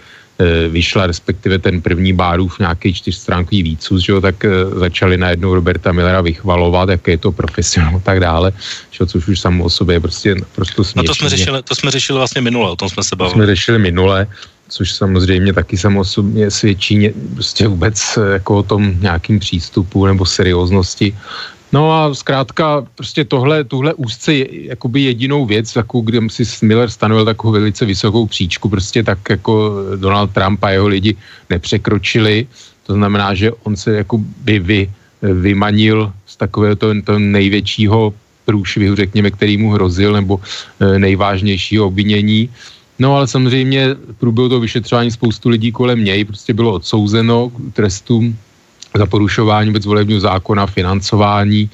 vyšla, 0.69 1.07
respektive 1.07 1.59
ten 1.59 1.81
první 1.81 2.13
bárův 2.13 2.59
nějaký 2.59 2.93
čtyřstránkový 2.93 3.63
výcus, 3.63 4.03
že 4.03 4.11
jo, 4.11 4.21
tak 4.21 4.45
e, 4.45 4.49
začali 4.75 5.17
najednou 5.17 5.55
Roberta 5.55 5.91
Millera 5.91 6.21
vychvalovat, 6.21 6.89
jak 6.89 7.07
je 7.07 7.17
to 7.17 7.31
profesionál 7.31 7.95
a 7.95 7.99
tak 7.99 8.19
dále, 8.19 8.51
že 8.91 9.05
což 9.05 9.27
už 9.27 9.39
samo 9.39 9.63
o 9.63 9.69
sobě 9.69 9.95
je 9.95 9.99
prostě 9.99 10.35
naprosto 10.35 10.83
směšné. 10.83 11.07
No 11.07 11.07
to 11.07 11.15
jsme, 11.15 11.29
řešili, 11.29 11.63
to 11.63 11.75
jsme 11.75 11.91
řešili 11.91 12.19
vlastně 12.19 12.41
minule, 12.41 12.71
o 12.71 12.75
tom 12.75 12.89
jsme 12.89 13.03
se 13.03 13.15
bavili. 13.15 13.31
To 13.31 13.37
jsme 13.37 13.45
řešili 13.45 13.79
minule, 13.79 14.27
což 14.69 14.91
samozřejmě 14.91 15.53
taky 15.53 15.77
samozřejmě 15.77 16.51
svědčí 16.51 17.09
prostě 17.33 17.67
vůbec 17.67 18.19
jako 18.33 18.57
o 18.57 18.63
tom 18.63 18.95
nějakým 18.99 19.39
přístupu 19.39 20.05
nebo 20.05 20.25
serióznosti 20.25 21.15
No 21.75 21.91
a 21.91 22.13
zkrátka 22.13 22.87
prostě 22.95 23.25
tohle, 23.27 23.63
tuhle 23.63 23.93
úzce 23.93 24.33
je 24.33 24.47
jakoby 24.71 25.01
jedinou 25.01 25.45
věc, 25.45 25.75
jako 25.75 26.01
kde 26.01 26.19
si 26.31 26.65
Miller 26.65 26.89
stanovil 26.89 27.25
takovou 27.25 27.53
velice 27.53 27.85
vysokou 27.85 28.25
příčku, 28.25 28.69
prostě 28.69 29.03
tak 29.03 29.19
jako 29.29 29.83
Donald 29.95 30.31
Trump 30.31 30.63
a 30.63 30.69
jeho 30.69 30.87
lidi 30.87 31.15
nepřekročili. 31.49 32.47
To 32.87 32.93
znamená, 32.93 33.35
že 33.35 33.51
on 33.51 33.75
se 33.75 33.91
jako 33.91 34.23
by 34.47 34.59
vy, 34.59 34.81
vymanil 35.21 36.13
z 36.25 36.35
takového 36.37 36.75
to, 36.75 37.01
to 37.03 37.19
největšího 37.19 38.13
průšvihu, 38.45 38.95
řekněme, 38.95 39.31
který 39.31 39.57
mu 39.57 39.75
hrozil, 39.75 40.13
nebo 40.13 40.39
e, 40.79 40.99
nejvážnějšího 40.99 41.87
obvinění. 41.91 42.49
No 42.99 43.15
ale 43.19 43.27
samozřejmě 43.27 43.95
průběhu 44.19 44.49
toho 44.49 44.61
vyšetřování 44.61 45.11
spoustu 45.11 45.49
lidí 45.49 45.71
kolem 45.75 46.03
něj 46.03 46.23
prostě 46.23 46.53
bylo 46.53 46.79
odsouzeno 46.79 47.49
k 47.49 47.73
trestům 47.73 48.37
za 48.97 49.05
porušování 49.05 49.69
vůbec 49.69 49.85
volebního 49.85 50.19
zákona, 50.19 50.65
financování 50.65 51.69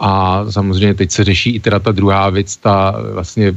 a 0.00 0.44
samozřejmě 0.50 0.94
teď 0.94 1.10
se 1.10 1.24
řeší 1.24 1.50
i 1.54 1.60
teda 1.60 1.78
ta 1.78 1.92
druhá 1.92 2.30
věc, 2.30 2.56
ta 2.56 2.94
vlastně 3.12 3.56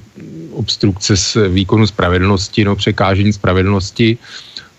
obstrukce 0.51 1.17
s 1.17 1.47
výkonu 1.49 1.87
spravedlnosti, 1.87 2.65
no 2.65 2.75
překážení 2.75 3.33
spravedlnosti. 3.33 4.17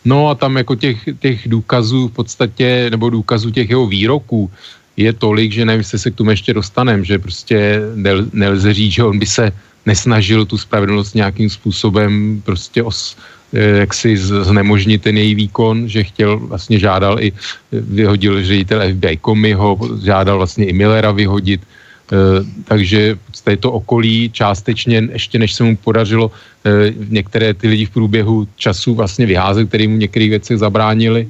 No 0.05 0.29
a 0.29 0.35
tam 0.35 0.57
jako 0.57 0.75
těch, 0.75 0.99
těch 1.21 1.49
důkazů 1.49 2.09
v 2.09 2.13
podstatě, 2.13 2.91
nebo 2.91 3.11
důkazů 3.11 3.51
těch 3.51 3.71
jeho 3.71 3.87
výroků 3.87 4.51
je 4.97 5.13
tolik, 5.13 5.53
že 5.53 5.65
nevím, 5.65 5.81
jestli 5.81 5.99
se 5.99 6.11
k 6.11 6.15
tomu 6.15 6.31
ještě 6.31 6.55
dostanem, 6.55 7.05
že 7.05 7.19
prostě 7.19 7.81
nel, 7.95 8.27
nelze 8.33 8.75
říct, 8.75 8.93
že 8.93 9.05
on 9.05 9.19
by 9.19 9.27
se 9.27 9.53
nesnažil 9.87 10.45
tu 10.45 10.59
spravedlnost 10.59 11.15
nějakým 11.15 11.51
způsobem 11.51 12.43
prostě 12.45 12.83
os, 12.83 13.17
jak 13.53 13.95
si 13.95 14.17
znemožnit 14.17 15.03
ten 15.03 15.17
její 15.17 15.35
výkon, 15.35 15.89
že 15.89 16.05
chtěl, 16.05 16.39
vlastně 16.39 16.79
žádal 16.79 17.23
i, 17.23 17.33
vyhodil 17.73 18.45
ředitel 18.45 18.83
FBI 18.93 19.19
Comeyho, 19.25 19.79
žádal 20.05 20.37
vlastně 20.37 20.67
i 20.67 20.73
Millera 20.73 21.13
vyhodit, 21.13 21.61
eh, 21.65 22.17
takže 22.65 23.17
v 23.33 23.57
to 23.57 23.73
okolí 23.73 24.31
částečně, 24.33 25.09
ještě 25.13 25.39
než 25.39 25.55
se 25.55 25.65
mu 25.65 25.77
podařilo 25.77 26.31
eh, 26.31 26.93
některé 27.09 27.55
ty 27.55 27.69
lidi 27.69 27.85
v 27.87 27.91
průběhu 27.91 28.49
času 28.57 28.95
vlastně 28.95 29.27
vyházet, 29.27 29.69
který 29.69 29.89
mu 29.89 29.97
některých 29.97 30.31
věcech 30.31 30.59
zabránili, 30.59 31.29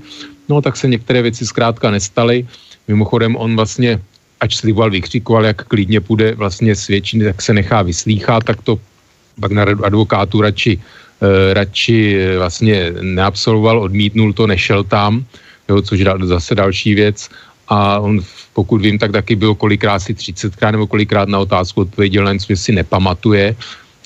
no 0.48 0.62
tak 0.62 0.76
se 0.76 0.88
některé 0.88 1.22
věci 1.22 1.46
zkrátka 1.46 1.90
nestaly. 1.90 2.46
Mimochodem 2.88 3.36
on 3.36 3.56
vlastně, 3.56 4.00
ač 4.40 4.56
sliboval, 4.56 4.90
vykřikoval, 4.90 5.44
jak 5.44 5.64
klidně 5.70 6.00
půjde 6.00 6.34
vlastně 6.34 6.74
svědčit, 6.74 7.22
tak 7.22 7.42
se 7.42 7.54
nechá 7.54 7.82
vyslýchat, 7.82 8.44
tak 8.44 8.62
to 8.62 8.80
pak 9.40 9.52
na 9.52 9.62
advokátu 9.62 10.40
radši 10.40 10.78
Eh, 10.78 11.07
radši 11.52 12.16
eh, 12.16 12.38
vlastně 12.38 12.92
neabsolvoval, 13.02 13.82
odmítnul 13.82 14.32
to, 14.32 14.46
nešel 14.46 14.84
tam, 14.84 15.24
jo, 15.68 15.82
což 15.82 15.98
je 16.00 16.06
zase 16.22 16.54
další 16.54 16.94
věc. 16.94 17.28
A 17.68 17.98
on, 17.98 18.20
pokud 18.52 18.80
vím, 18.80 18.98
tak 18.98 19.12
taky 19.12 19.36
byl 19.36 19.54
kolikrát 19.54 19.98
si 19.98 20.14
30krát 20.14 20.72
nebo 20.72 20.86
kolikrát 20.86 21.28
na 21.28 21.38
otázku 21.38 21.80
odpověděl, 21.80 22.28
jen 22.28 22.38
co 22.38 22.56
si 22.56 22.72
nepamatuje, 22.72 23.56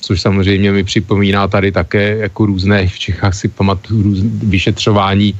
což 0.01 0.21
samozřejmě 0.21 0.71
mi 0.71 0.83
připomíná 0.83 1.47
tady 1.47 1.71
také 1.71 2.17
jako 2.17 2.45
různé, 2.45 2.87
v 2.87 2.99
Čechách 2.99 3.33
si 3.33 3.47
pamatuju 3.47 4.03
různé 4.03 4.29
vyšetřování 4.43 5.31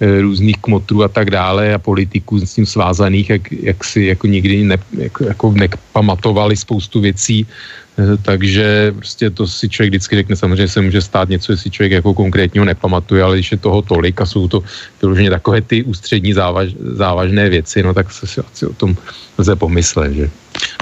e, 0.00 0.20
různých 0.20 0.56
kmotrů 0.60 1.04
a 1.04 1.08
tak 1.08 1.30
dále 1.30 1.74
a 1.74 1.78
politiků 1.78 2.40
s 2.40 2.54
tím 2.54 2.66
svázaných, 2.66 3.30
jak, 3.30 3.52
jak 3.52 3.84
si 3.84 4.02
jako 4.02 4.26
nikdy 4.26 4.64
ne, 4.64 4.78
jako, 4.98 5.24
jako 5.24 5.52
nepamatovali 5.52 6.56
spoustu 6.56 7.00
věcí, 7.00 7.44
Eh, 7.44 7.85
takže 8.22 8.92
prostě 8.96 9.30
to 9.30 9.48
si 9.48 9.68
člověk 9.68 9.90
vždycky 9.90 10.16
řekne, 10.16 10.36
samozřejmě 10.36 10.68
se 10.68 10.80
může 10.80 11.02
stát 11.02 11.28
něco, 11.28 11.52
jestli 11.52 11.70
člověk 11.70 11.92
jako 11.92 12.14
konkrétního 12.14 12.64
nepamatuje, 12.64 13.22
ale 13.22 13.36
když 13.36 13.52
je 13.52 13.58
toho 13.58 13.82
tolik 13.82 14.20
a 14.20 14.26
jsou 14.26 14.48
to 14.48 14.62
vyloženě 15.02 15.30
takové 15.30 15.60
ty 15.60 15.82
ústřední 15.82 16.32
závaž, 16.32 16.68
závažné 16.76 17.48
věci, 17.48 17.82
no 17.82 17.94
tak 17.94 18.12
se 18.12 18.26
si 18.26 18.40
asi 18.40 18.66
o 18.66 18.72
tom 18.72 18.96
lze 19.38 19.56
pomyslet, 19.56 20.12
že? 20.12 20.30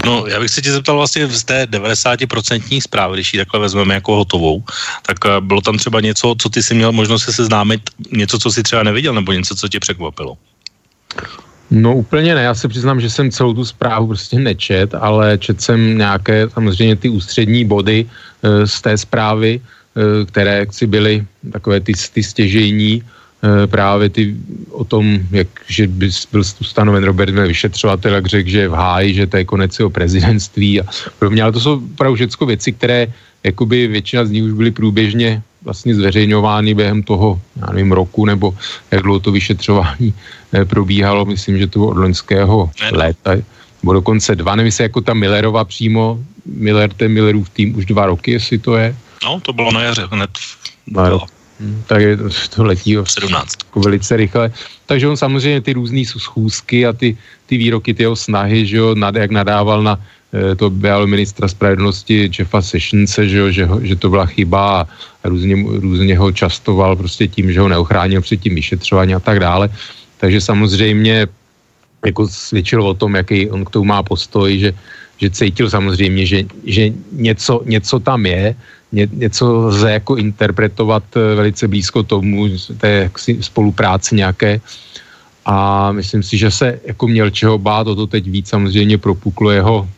No, 0.05 0.27
já 0.27 0.41
bych 0.41 0.51
se 0.51 0.63
tě 0.63 0.73
zeptal 0.73 0.97
vlastně 0.97 1.27
z 1.27 1.45
té 1.45 1.67
90% 1.67 2.83
zprávy, 2.83 3.17
když 3.17 3.35
ji 3.35 3.39
takhle 3.39 3.61
vezmeme 3.61 3.95
jako 3.95 4.17
hotovou, 4.17 4.63
tak 5.03 5.17
eh, 5.27 5.41
bylo 5.41 5.61
tam 5.61 5.79
třeba 5.79 6.01
něco, 6.01 6.35
co 6.39 6.49
ty 6.49 6.63
si 6.63 6.75
měl 6.75 6.93
možnost 6.93 7.25
se 7.25 7.33
seznámit, 7.33 7.81
něco, 8.13 8.39
co 8.39 8.51
si 8.51 8.63
třeba 8.63 8.83
neviděl, 8.83 9.15
nebo 9.15 9.33
něco, 9.33 9.55
co 9.55 9.69
tě 9.69 9.81
překvapilo? 9.81 10.37
No 11.75 11.95
úplně 11.95 12.35
ne, 12.35 12.43
já 12.43 12.55
se 12.55 12.69
přiznám, 12.69 13.01
že 13.01 13.11
jsem 13.11 13.31
celou 13.31 13.55
tu 13.55 13.65
zprávu 13.65 14.07
prostě 14.07 14.39
nečet, 14.39 14.95
ale 14.95 15.39
čet 15.39 15.61
jsem 15.61 15.99
nějaké 15.99 16.47
samozřejmě 16.51 16.97
ty 16.97 17.09
ústřední 17.09 17.65
body 17.65 18.07
e, 18.07 18.67
z 18.67 18.81
té 18.81 18.99
zprávy, 18.99 19.59
e, 19.59 20.25
které 20.25 20.67
si 20.71 20.87
byly 20.87 21.27
takové 21.53 21.81
ty, 21.81 21.93
ty 22.15 22.23
stěžejní, 22.23 23.03
e, 23.03 23.67
právě 23.67 24.09
ty 24.09 24.37
o 24.71 24.85
tom, 24.85 25.19
jak, 25.31 25.49
že 25.67 25.87
by 25.87 26.11
byl 26.33 26.43
ustanoven 26.61 27.05
Robert 27.05 27.31
Miller 27.35 27.49
vyšetřovatel, 27.49 28.15
jak 28.15 28.27
řekl, 28.27 28.51
že 28.51 28.61
je 28.61 28.69
v 28.69 28.79
háji, 28.79 29.15
že 29.15 29.27
to 29.27 29.37
je 29.37 29.45
konec 29.45 29.79
jeho 29.79 29.91
prezidentství 29.91 30.81
a 30.81 30.85
podobně, 31.19 31.43
ale 31.43 31.53
to 31.53 31.61
jsou 31.61 31.83
opravdu 31.95 32.15
všechno 32.15 32.47
věci, 32.47 32.73
které 32.73 33.07
jakoby 33.45 33.87
většina 33.87 34.25
z 34.25 34.31
nich 34.31 34.45
už 34.45 34.53
byly 34.53 34.71
průběžně 34.71 35.43
vlastně 35.65 35.95
zveřejňovány 35.95 36.75
během 36.75 37.03
toho, 37.03 37.41
já 37.57 37.67
nevím, 37.73 37.93
roku, 37.93 38.27
nebo 38.27 38.55
jak 38.91 39.03
dlouho 39.03 39.21
to 39.21 39.33
vyšetřování 39.33 40.15
eh, 40.53 40.65
probíhalo, 40.65 41.25
myslím, 41.25 41.59
že 41.59 41.67
to 41.67 41.79
bylo 41.79 41.91
od 41.91 41.97
loňského 41.97 42.71
léta, 42.93 43.31
nebo 43.83 43.93
dokonce 43.93 44.37
dva, 44.37 44.57
nevím, 44.57 44.73
jako 44.81 45.01
ta 45.01 45.15
Millerova 45.15 45.65
přímo, 45.65 46.19
Miller, 46.47 46.93
ten 46.93 47.13
Millerův 47.13 47.49
tým 47.51 47.77
už 47.77 47.85
dva 47.87 48.07
roky, 48.07 48.31
jestli 48.31 48.59
to 48.59 48.77
je. 48.77 48.97
No, 49.25 49.41
to 49.41 49.53
bylo 49.53 49.73
na 49.73 49.83
jaře, 49.83 50.09
hned. 50.11 50.31
No, 50.87 51.21
hm, 51.61 51.83
tak 51.87 52.01
je, 52.01 52.17
to 52.55 52.65
letí 52.65 52.97
17. 53.05 53.57
Jako 53.65 53.81
velice 53.81 54.17
rychle. 54.17 54.53
Takže 54.87 55.09
on 55.09 55.17
samozřejmě 55.17 55.61
ty 55.61 55.73
různé 55.73 56.05
schůzky 56.05 56.87
a 56.87 56.93
ty, 56.93 57.17
ty 57.47 57.57
výroky, 57.57 57.95
ty 57.95 58.03
jeho 58.03 58.17
snahy, 58.17 58.67
že 58.67 58.77
jo, 58.77 58.95
nad, 58.95 59.15
jak 59.15 59.31
nadával 59.31 59.83
na 59.83 60.01
to 60.57 60.71
byl 60.71 61.07
ministra 61.07 61.49
spravedlnosti 61.49 62.31
Jeffa 62.39 62.63
Sessionse, 62.63 63.29
že, 63.29 63.39
jo, 63.39 63.51
že, 63.51 63.69
že 63.83 63.97
to 63.97 64.11
byla 64.11 64.27
chyba 64.27 64.81
a 64.81 64.87
různě, 65.25 65.57
různě 65.63 66.19
ho 66.19 66.33
častoval 66.33 66.97
prostě 66.97 67.29
tím, 67.29 67.53
že 67.53 67.61
ho 67.61 67.69
neochránil 67.69 68.21
před 68.21 68.41
tím 68.41 68.55
vyšetřováním 68.55 69.17
a 69.17 69.21
tak 69.21 69.41
dále. 69.41 69.71
Takže 70.19 70.41
samozřejmě 70.41 71.27
jako 72.07 72.29
svědčil 72.29 72.83
o 72.83 72.95
tom, 72.95 73.15
jaký 73.15 73.51
on 73.51 73.65
k 73.65 73.71
tomu 73.71 73.85
má 73.85 74.03
postoj, 74.03 74.59
že, 74.59 74.71
že 75.19 75.31
cítil 75.31 75.71
samozřejmě, 75.71 76.27
že, 76.27 76.39
že 76.65 76.83
něco, 77.13 77.63
něco 77.65 78.01
tam 78.01 78.27
je, 78.27 78.55
ně, 78.93 79.09
něco 79.13 79.53
lze 79.53 79.93
jako 79.93 80.17
interpretovat 80.17 81.05
eh, 81.17 81.35
velice 81.35 81.69
blízko 81.69 82.03
tomu, 82.03 82.49
té 82.79 83.11
spolupráci 83.41 84.15
nějaké, 84.15 84.61
a 85.45 85.93
myslím 85.93 86.23
si, 86.23 86.39
že 86.39 86.51
se 86.51 86.81
jako 86.85 87.09
měl 87.09 87.31
čeho 87.31 87.59
bát, 87.59 87.87
o 87.87 87.95
to 87.95 88.07
teď 88.07 88.25
víc 88.25 88.49
samozřejmě 88.49 88.99
propuklo 88.99 89.51
jeho 89.51 89.89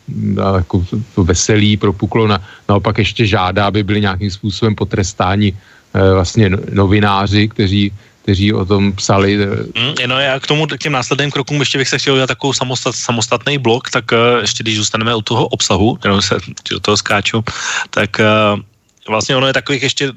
jako 0.56 0.84
to 1.14 1.24
veselí, 1.24 1.76
propuklo 1.76 2.26
na, 2.26 2.42
naopak 2.68 2.98
ještě 2.98 3.26
žádá, 3.26 3.66
aby 3.66 3.82
byli 3.82 4.00
nějakým 4.00 4.30
způsobem 4.30 4.74
potrestáni 4.74 5.54
e, 5.94 6.14
vlastně 6.14 6.50
no, 6.50 6.58
novináři, 6.72 7.48
kteří 7.48 7.92
kteří 8.26 8.52
o 8.52 8.64
tom 8.66 8.92
psali. 8.92 9.38
Mm, 9.38 9.94
no 10.06 10.18
já 10.18 10.40
k 10.40 10.46
tomu, 10.46 10.66
k 10.66 10.78
těm 10.78 10.92
následným 10.92 11.30
krokům 11.30 11.62
ještě 11.62 11.78
bych 11.78 11.88
se 11.88 11.98
chtěl 11.98 12.14
udělat 12.14 12.26
takovou 12.26 12.52
samostat, 12.52 12.94
samostatný 12.94 13.58
blok, 13.58 13.90
tak 13.90 14.04
uh, 14.12 14.42
ještě 14.42 14.62
když 14.66 14.76
zůstaneme 14.76 15.14
u 15.14 15.22
toho 15.22 15.46
obsahu, 15.46 15.94
kterou 15.94 16.20
se 16.20 16.34
do 16.70 16.80
toho 16.80 16.96
skáču, 16.96 17.44
tak 17.90 18.18
uh, 18.18 18.60
vlastně 19.08 19.36
ono 19.36 19.46
je 19.46 19.52
takových 19.52 19.82
ještě 19.82 20.12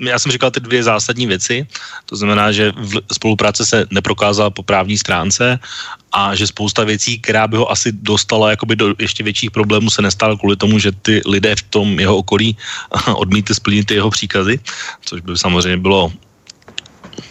já 0.00 0.18
jsem 0.18 0.32
říkal 0.32 0.50
ty 0.50 0.60
dvě 0.60 0.82
zásadní 0.82 1.26
věci, 1.26 1.66
to 2.06 2.16
znamená, 2.16 2.52
že 2.52 2.72
v 2.76 3.02
spolupráce 3.12 3.66
se 3.66 3.86
neprokázala 3.90 4.50
po 4.50 4.62
právní 4.62 4.98
stránce 4.98 5.58
a 6.12 6.34
že 6.34 6.46
spousta 6.46 6.84
věcí, 6.84 7.18
která 7.18 7.48
by 7.48 7.56
ho 7.56 7.70
asi 7.70 7.92
dostala 7.92 8.50
jakoby 8.50 8.76
do 8.76 8.94
ještě 8.98 9.22
větších 9.22 9.50
problémů, 9.50 9.90
se 9.90 10.02
nestala 10.02 10.36
kvůli 10.36 10.56
tomu, 10.56 10.78
že 10.78 10.92
ty 10.92 11.22
lidé 11.26 11.56
v 11.56 11.62
tom 11.62 12.00
jeho 12.00 12.16
okolí 12.16 12.56
odmítli 13.14 13.54
splnit 13.54 13.86
ty 13.86 13.94
jeho 13.94 14.10
příkazy, 14.10 14.60
což 15.04 15.20
by 15.20 15.38
samozřejmě 15.38 15.76
bylo 15.76 16.12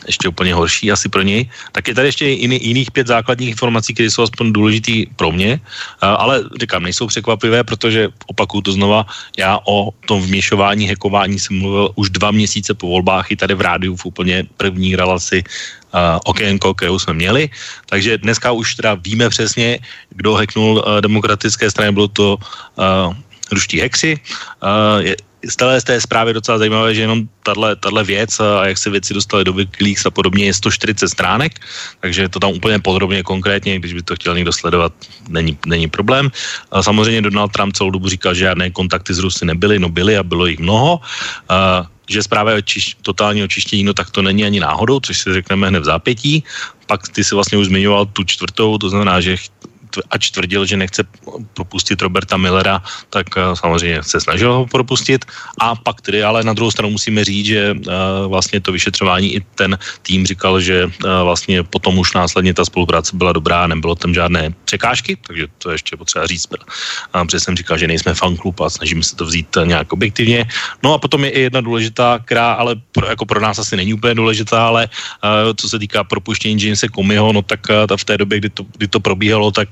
ještě 0.07 0.27
úplně 0.27 0.53
horší 0.53 0.91
asi 0.91 1.09
pro 1.09 1.21
něj, 1.21 1.49
tak 1.71 1.87
je 1.87 1.95
tady 1.95 2.07
ještě 2.07 2.25
jiný, 2.27 2.59
jiných 2.61 2.91
pět 2.91 3.07
základních 3.07 3.49
informací, 3.49 3.93
které 3.93 4.11
jsou 4.11 4.23
aspoň 4.23 4.53
důležitý 4.53 5.05
pro 5.15 5.31
mě, 5.31 5.59
ale 6.01 6.43
říkám, 6.61 6.83
nejsou 6.83 7.07
překvapivé, 7.07 7.63
protože 7.63 8.09
opakuju 8.27 8.61
to 8.61 8.71
znova, 8.71 9.05
já 9.37 9.59
o 9.65 9.91
tom 10.05 10.21
vměšování, 10.21 10.87
hekování 10.87 11.39
jsem 11.39 11.59
mluvil 11.59 11.91
už 11.95 12.09
dva 12.09 12.31
měsíce 12.31 12.73
po 12.73 12.87
volbách 12.87 13.31
i 13.31 13.35
tady 13.35 13.53
v 13.53 13.61
rádiu 13.61 13.95
v 13.95 14.05
úplně 14.05 14.43
první 14.57 14.95
relaci 14.95 15.43
uh, 15.43 16.19
okénko, 16.25 16.73
kterou 16.73 16.99
jsme 16.99 17.13
měli. 17.13 17.49
Takže 17.85 18.17
dneska 18.17 18.51
už 18.51 18.75
teda 18.75 18.93
víme 18.95 19.29
přesně, 19.29 19.79
kdo 20.09 20.33
hacknul 20.33 20.73
uh, 20.77 21.01
demokratické 21.01 21.71
strany, 21.71 21.91
bylo 21.91 22.07
to 22.07 22.37
uh, 22.37 23.13
ruští 23.51 23.79
hexy. 23.79 24.19
Uh, 24.63 25.01
je, 25.05 25.15
z 25.45 25.55
té, 25.55 25.81
z 25.81 25.83
té 25.83 26.01
zprávy 26.01 26.33
docela 26.33 26.57
zajímavé, 26.57 26.95
že 26.95 27.01
jenom 27.01 27.29
tahle 27.79 28.03
věc 28.03 28.39
a 28.39 28.67
jak 28.67 28.77
se 28.77 28.89
věci 28.89 29.13
dostaly 29.13 29.43
do 29.43 29.53
Wikileaks 29.53 30.05
a 30.05 30.11
podobně 30.11 30.45
je 30.45 30.53
140 30.53 31.07
stránek, 31.07 31.59
takže 31.99 32.21
je 32.21 32.29
to 32.29 32.39
tam 32.39 32.51
úplně 32.51 32.79
podrobně 32.79 33.23
konkrétně, 33.23 33.79
když 33.79 33.93
by 33.93 34.01
to 34.01 34.15
chtěl 34.15 34.35
někdo 34.35 34.53
sledovat, 34.53 34.93
není, 35.29 35.57
není 35.65 35.87
problém. 35.87 36.31
A 36.71 36.83
samozřejmě 36.83 37.21
Donald 37.21 37.51
Trump 37.51 37.75
celou 37.75 37.89
dobu 37.89 38.09
říkal, 38.09 38.33
že 38.33 38.49
žádné 38.49 38.71
kontakty 38.71 39.13
s 39.13 39.19
Rusy 39.19 39.45
nebyly, 39.45 39.79
no 39.79 39.89
byly 39.89 40.17
a 40.17 40.23
bylo 40.23 40.45
jich 40.45 40.59
mnoho. 40.59 40.99
A 41.49 41.85
že 42.09 42.23
zpráva 42.23 42.51
je 42.51 42.57
očiš, 42.57 42.95
totální 43.01 43.43
očištění, 43.43 43.83
no 43.83 43.93
tak 43.93 44.11
to 44.11 44.21
není 44.21 44.43
ani 44.43 44.59
náhodou, 44.59 44.99
což 44.99 45.19
si 45.19 45.33
řekneme 45.33 45.67
hned 45.67 45.79
v 45.79 45.91
zápětí. 45.91 46.43
Pak 46.87 47.07
ty 47.11 47.23
si 47.23 47.35
vlastně 47.35 47.57
už 47.57 47.67
zmiňoval 47.67 48.05
tu 48.05 48.23
čtvrtou, 48.23 48.77
to 48.77 48.89
znamená, 48.89 49.21
že 49.21 49.35
ač 50.09 50.31
tvrdil, 50.31 50.65
že 50.65 50.77
nechce 50.77 51.03
propustit 51.53 52.01
Roberta 52.01 52.37
Millera, 52.37 52.83
tak 53.09 53.27
uh, 53.37 53.53
samozřejmě 53.53 54.03
se 54.03 54.21
snažil 54.21 54.53
ho 54.53 54.65
propustit. 54.65 55.25
A 55.59 55.75
pak 55.75 56.01
tedy 56.01 56.23
ale 56.23 56.43
na 56.43 56.53
druhou 56.53 56.71
stranu 56.71 56.89
musíme 56.89 57.23
říct, 57.23 57.45
že 57.45 57.73
uh, 57.73 57.83
vlastně 58.27 58.61
to 58.61 58.71
vyšetřování 58.71 59.35
i 59.35 59.41
ten 59.55 59.77
tým 60.01 60.25
říkal, 60.25 60.61
že 60.61 60.85
uh, 60.85 60.91
vlastně 61.23 61.63
potom 61.63 61.97
už 61.97 62.13
následně 62.13 62.53
ta 62.53 62.65
spolupráce 62.65 63.15
byla 63.15 63.33
dobrá, 63.33 63.67
nebylo 63.67 63.95
tam 63.95 64.13
žádné 64.13 64.53
překážky, 64.65 65.17
takže 65.27 65.47
to 65.57 65.71
ještě 65.71 65.97
potřeba 65.97 66.27
říct. 66.27 66.47
Protože 66.47 67.39
jsem 67.39 67.55
říkal, 67.55 67.77
že 67.77 67.87
nejsme 67.87 68.13
fanklub 68.13 68.61
a 68.61 68.69
snažíme 68.69 69.03
se 69.03 69.15
to 69.15 69.25
vzít 69.25 69.57
nějak 69.63 69.93
objektivně. 69.93 70.45
No 70.83 70.93
a 70.93 70.97
potom 70.97 71.23
je 71.23 71.29
i 71.29 71.39
jedna 71.41 71.61
důležitá, 71.61 72.19
která 72.25 72.53
ale 72.53 72.75
pro, 72.91 73.07
jako 73.07 73.25
pro 73.25 73.39
nás 73.39 73.59
asi 73.59 73.75
není 73.77 73.93
úplně 73.93 74.15
důležitá, 74.15 74.67
ale 74.67 74.89
co 75.55 75.69
se 75.69 75.79
týká 75.79 76.03
propuštění 76.03 76.63
Jamesa 76.63 76.87
Comeyho, 76.95 77.33
no 77.33 77.41
tak 77.41 77.59
v 77.95 78.05
té 78.05 78.17
době, 78.17 78.39
kdy 78.39 78.49
to, 78.49 78.63
kdy 78.77 78.87
to 78.87 78.99
probíhalo, 78.99 79.51
tak 79.51 79.69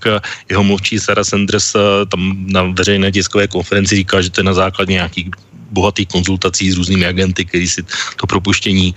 jeho 0.49 0.63
mluvčí 0.63 0.99
Sarah 0.99 1.25
Sanders 1.25 1.75
eh, 1.75 2.05
tam 2.05 2.45
na 2.47 2.63
veřejné 2.63 3.11
tiskové 3.11 3.47
konferenci 3.47 3.95
říká, 3.95 4.21
že 4.21 4.29
to 4.29 4.39
je 4.41 4.45
na 4.45 4.53
základě 4.53 4.93
nějakých 4.93 5.29
bohatých 5.71 6.07
konzultací 6.07 6.71
s 6.71 6.77
různými 6.77 7.05
agenty, 7.05 7.45
kteří 7.45 7.67
si 7.67 7.81
to 8.15 8.27
propuštění 8.27 8.95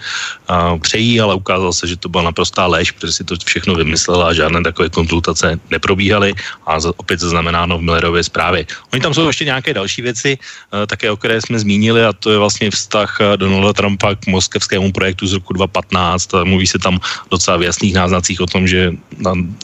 uh, 0.51 0.79
přejí, 0.79 1.21
ale 1.21 1.35
ukázalo 1.35 1.73
se, 1.73 1.87
že 1.87 1.97
to 1.97 2.09
byla 2.09 2.31
naprostá 2.33 2.67
lež, 2.67 2.91
protože 2.91 3.13
si 3.13 3.25
to 3.25 3.37
všechno 3.45 3.75
vymyslela 3.75 4.29
a 4.29 4.37
žádné 4.37 4.63
takové 4.63 4.89
konzultace 4.89 5.61
neprobíhaly 5.71 6.35
a 6.67 6.81
za, 6.81 6.93
opět 6.97 7.21
zaznamenáno 7.21 7.79
v 7.79 7.83
Millerově 7.83 8.25
zprávě. 8.25 8.67
Oni 8.93 9.01
tam 9.03 9.15
jsou 9.15 9.27
ještě 9.27 9.45
nějaké 9.45 9.75
další 9.75 10.03
věci, 10.03 10.39
uh, 10.39 10.87
také 10.87 11.11
o 11.11 11.17
které 11.17 11.41
jsme 11.41 11.59
zmínili 11.59 12.05
a 12.05 12.13
to 12.13 12.31
je 12.31 12.39
vlastně 12.39 12.71
vztah 12.71 13.37
Donalda 13.37 13.73
Trumpa 13.73 14.15
k 14.15 14.27
moskevskému 14.27 14.93
projektu 14.93 15.27
z 15.27 15.33
roku 15.33 15.53
2015. 15.53 16.45
Mluví 16.45 16.67
se 16.67 16.79
tam 16.79 17.01
docela 17.31 17.57
v 17.57 17.63
jasných 17.63 17.95
náznacích 17.95 18.41
o 18.41 18.47
tom, 18.47 18.67
že 18.69 18.93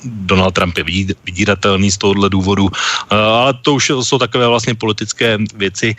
Donald 0.04 0.54
Trump 0.54 0.78
je 0.78 0.84
vydíratelný 1.24 1.90
z 1.90 1.98
tohohle 1.98 2.30
důvodu, 2.30 2.64
uh, 2.64 2.70
ale 3.10 3.54
to 3.62 3.74
už 3.74 3.90
jsou 4.02 4.18
takové 4.18 4.46
vlastně 4.48 4.74
politické 4.74 5.38
věci, 5.54 5.96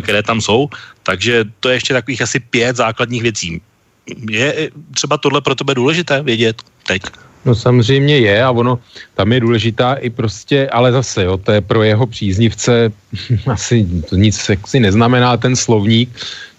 které 0.00 0.22
tam 0.22 0.39
jsou, 0.40 0.68
takže 1.02 1.44
to 1.60 1.68
je 1.68 1.76
ještě 1.76 1.94
takových 1.94 2.22
asi 2.22 2.40
pět 2.40 2.76
základních 2.76 3.22
věcí. 3.22 3.60
Je 4.30 4.70
třeba 4.94 5.16
tohle 5.16 5.40
pro 5.40 5.54
tebe 5.54 5.74
důležité 5.74 6.22
vědět 6.22 6.62
teď? 6.86 7.02
No 7.44 7.54
samozřejmě 7.54 8.18
je 8.18 8.44
a 8.44 8.50
ono, 8.50 8.78
tam 9.14 9.32
je 9.32 9.40
důležitá 9.40 9.94
i 9.94 10.10
prostě, 10.10 10.68
ale 10.68 10.92
zase, 10.92 11.24
jo, 11.24 11.36
to 11.36 11.52
je 11.52 11.60
pro 11.60 11.82
jeho 11.82 12.06
příznivce 12.06 12.92
asi 13.46 13.86
to 14.08 14.16
nic 14.16 14.36
si 14.66 14.80
neznamená 14.80 15.36
ten 15.36 15.56
slovník. 15.56 16.10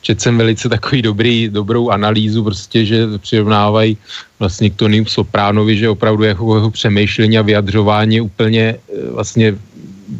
Čet 0.01 0.21
jsem 0.21 0.37
velice 0.37 0.69
takový 0.69 1.01
dobrý, 1.01 1.49
dobrou 1.49 1.89
analýzu 1.89 2.43
prostě, 2.43 2.85
že 2.85 3.05
přirovnávají 3.17 3.97
vlastně 4.39 4.69
k 4.69 4.75
Tony 4.75 5.05
Sopránovi, 5.05 5.77
že 5.77 5.89
opravdu 5.89 6.23
jeho, 6.23 6.55
jeho 6.55 6.71
přemýšlení 6.71 7.37
a 7.37 7.41
vyjadřování 7.41 8.15
je 8.15 8.21
úplně 8.21 8.63
eh, 8.75 9.11
vlastně 9.11 9.55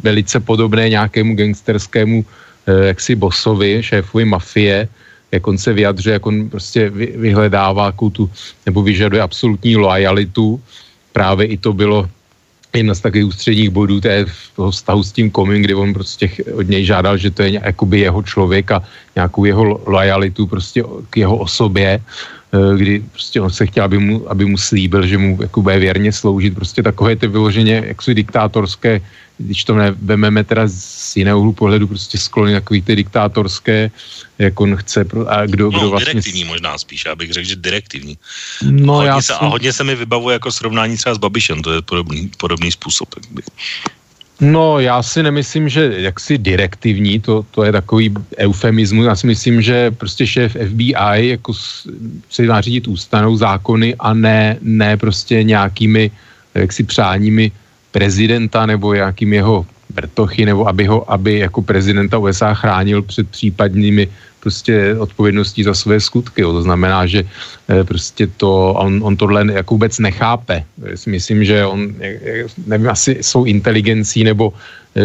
velice 0.02 0.40
podobné 0.40 0.88
nějakému 0.88 1.34
gangsterskému 1.34 2.24
jaksi 2.66 3.14
bosovi, 3.14 3.82
šéfovi 3.82 4.24
mafie, 4.24 4.88
jak 5.32 5.46
on 5.46 5.58
se 5.58 5.72
vyjadřuje, 5.72 6.12
jak 6.12 6.26
on 6.26 6.50
prostě 6.50 6.90
vyhledává 7.16 7.92
tu, 8.12 8.30
nebo 8.66 8.82
vyžaduje 8.82 9.22
absolutní 9.22 9.76
lojalitu. 9.76 10.60
Právě 11.12 11.46
i 11.46 11.56
to 11.56 11.72
bylo 11.72 12.08
jedna 12.76 12.94
z 12.94 13.00
takových 13.00 13.26
ústředních 13.26 13.70
bodů 13.70 14.00
té, 14.00 14.26
toho 14.56 14.70
vztahu 14.70 15.02
s 15.02 15.12
tím 15.12 15.30
komím, 15.30 15.62
kdy 15.62 15.74
on 15.74 15.94
prostě 15.94 16.30
od 16.54 16.68
něj 16.68 16.84
žádal, 16.84 17.16
že 17.16 17.30
to 17.30 17.42
je 17.42 17.50
jakoby 17.52 18.00
jeho 18.00 18.22
člověk 18.22 18.70
a 18.70 18.82
nějakou 19.16 19.44
jeho 19.44 19.64
lojalitu 19.86 20.46
prostě 20.46 20.84
k 21.10 21.16
jeho 21.16 21.36
osobě, 21.36 22.00
eh, 22.00 22.76
kdy 22.76 22.92
prostě 23.12 23.40
on 23.40 23.50
se 23.50 23.66
chtěl, 23.66 23.84
aby 23.84 23.98
mu, 23.98 24.30
aby 24.30 24.44
mu 24.44 24.56
slíbil, 24.56 25.06
že 25.06 25.18
mu 25.18 25.38
jako 25.40 25.62
bude 25.62 25.78
věrně 25.78 26.12
sloužit. 26.12 26.54
Prostě 26.54 26.82
takové 26.82 27.16
ty 27.16 27.26
vyloženě 27.28 27.84
jaksi 27.86 28.14
diktátorské 28.14 29.00
když 29.38 29.64
to 29.64 29.74
nevememe 29.74 30.44
teda 30.44 30.62
z 30.68 31.16
jiného 31.16 31.40
úhlu 31.40 31.52
pohledu, 31.52 31.86
prostě 31.86 32.18
sklony 32.18 32.52
takový 32.52 32.82
ty 32.82 32.96
diktátorské, 32.96 33.90
jak 34.38 34.60
on 34.60 34.76
chce, 34.76 35.04
a 35.28 35.46
kdo, 35.46 35.70
no, 35.70 35.78
kdo 35.78 35.90
vlastně... 35.90 36.12
direktivní 36.12 36.44
možná 36.44 36.78
spíš, 36.78 37.04
já 37.04 37.14
bych 37.14 37.32
řekl, 37.32 37.48
že 37.48 37.56
direktivní. 37.56 38.18
No, 38.62 38.94
hodně 38.94 39.08
já 39.08 39.22
se, 39.22 39.34
a 39.34 39.46
hodně 39.46 39.72
se 39.72 39.84
mi 39.84 39.94
vybavuje 39.94 40.32
jako 40.34 40.52
srovnání 40.52 40.96
třeba 40.96 41.14
s 41.14 41.18
Babišem, 41.18 41.62
to 41.62 41.72
je 41.72 41.82
podobný, 41.82 42.30
podobný 42.38 42.72
způsob. 42.72 43.08
No, 44.40 44.80
já 44.80 45.02
si 45.02 45.22
nemyslím, 45.22 45.68
že 45.68 45.94
jaksi 45.96 46.38
direktivní, 46.38 47.20
to, 47.20 47.46
to 47.50 47.64
je 47.64 47.72
takový 47.72 48.14
eufemismus. 48.38 49.06
Já 49.06 49.16
si 49.16 49.26
myslím, 49.26 49.62
že 49.62 49.90
prostě 49.90 50.26
šéf 50.26 50.56
FBI 50.68 51.28
jako 51.28 51.54
si 52.30 52.42
má 52.42 52.60
řídit 52.60 52.88
ústanou 52.88 53.36
zákony 53.36 53.94
a 53.98 54.14
ne, 54.14 54.58
ne 54.60 54.96
prostě 54.96 55.42
nějakými 55.42 56.10
jaksi 56.54 56.82
přáními 56.84 57.52
prezidenta 57.92 58.66
nebo 58.66 58.94
jakým 58.94 59.32
jeho 59.32 59.66
vrtochy, 59.94 60.44
nebo 60.44 60.68
aby 60.68 60.84
ho, 60.84 61.04
aby 61.12 61.38
jako 61.38 61.62
prezidenta 61.62 62.18
USA 62.18 62.54
chránil 62.54 63.02
před 63.02 63.28
případnými 63.28 64.08
prostě 64.40 64.96
odpovědností 64.98 65.62
za 65.62 65.74
své 65.74 66.00
skutky. 66.00 66.42
To 66.42 66.62
znamená, 66.62 67.06
že 67.06 67.22
e, 67.70 67.84
prostě 67.84 68.26
to, 68.26 68.74
on, 68.74 69.00
on 69.04 69.16
tohle 69.16 69.46
jako 69.52 69.74
vůbec 69.74 69.98
nechápe. 69.98 70.64
Si 70.94 71.10
myslím, 71.10 71.44
že 71.44 71.66
on, 71.66 71.94
nevím, 72.66 72.88
asi 72.90 73.18
jsou 73.20 73.44
inteligencí 73.44 74.24
nebo 74.24 74.52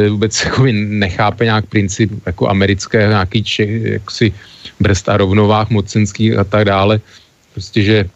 vůbec 0.09 0.43
jako 0.45 0.63
nechápe 0.73 1.45
nějak 1.45 1.65
princip 1.65 2.11
jako 2.25 2.49
americké 2.49 3.07
nějaký 3.07 3.43
či, 3.43 3.63
jaksi 3.83 4.33
brzd 4.79 5.09
a 5.09 5.17
rovnovách 5.17 5.69
mocenských 5.69 6.37
a 6.37 6.43
tak 6.43 6.65
dále. 6.65 6.99
Prostě, 7.53 7.81
že 7.81 8.09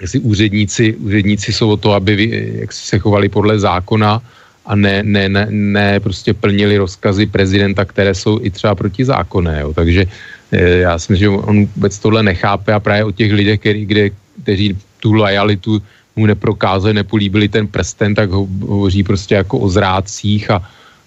jestli 0.00 0.18
úředníci, 0.20 0.94
úředníci 0.94 1.52
jsou 1.52 1.70
o 1.70 1.76
to, 1.76 1.92
aby 1.92 2.14
jak 2.60 2.72
se 2.72 2.98
chovali 2.98 3.28
podle 3.28 3.58
zákona 3.58 4.22
a 4.66 4.74
ne, 4.74 5.02
ne, 5.02 5.28
ne, 5.28 5.46
ne 5.50 6.00
prostě 6.00 6.34
plnili 6.34 6.76
rozkazy 6.76 7.26
prezidenta, 7.26 7.84
které 7.84 8.14
jsou 8.14 8.38
i 8.42 8.50
třeba 8.50 8.74
protizákonné. 8.74 9.60
Jo. 9.60 9.74
Takže 9.74 10.06
eh, 10.52 10.68
já 10.86 10.98
si 10.98 11.12
myslím, 11.12 11.24
že 11.24 11.28
on 11.28 11.66
vůbec 11.76 11.98
tohle 11.98 12.22
nechápe 12.22 12.72
a 12.72 12.80
právě 12.80 13.04
o 13.04 13.12
těch 13.12 13.32
lidech, 13.32 13.60
který, 13.60 13.86
kde, 13.86 14.10
kteří 14.42 14.78
tu 15.00 15.12
lojalitu 15.12 15.82
mu 16.16 16.26
neprokázali, 16.26 16.94
nepolíbili 16.94 17.48
ten 17.48 17.66
prsten, 17.66 18.14
tak 18.14 18.30
ho, 18.30 18.48
hovoří 18.60 19.02
prostě 19.02 19.34
jako 19.34 19.58
o 19.58 19.68
zrádcích 19.68 20.50
a, 20.50 20.62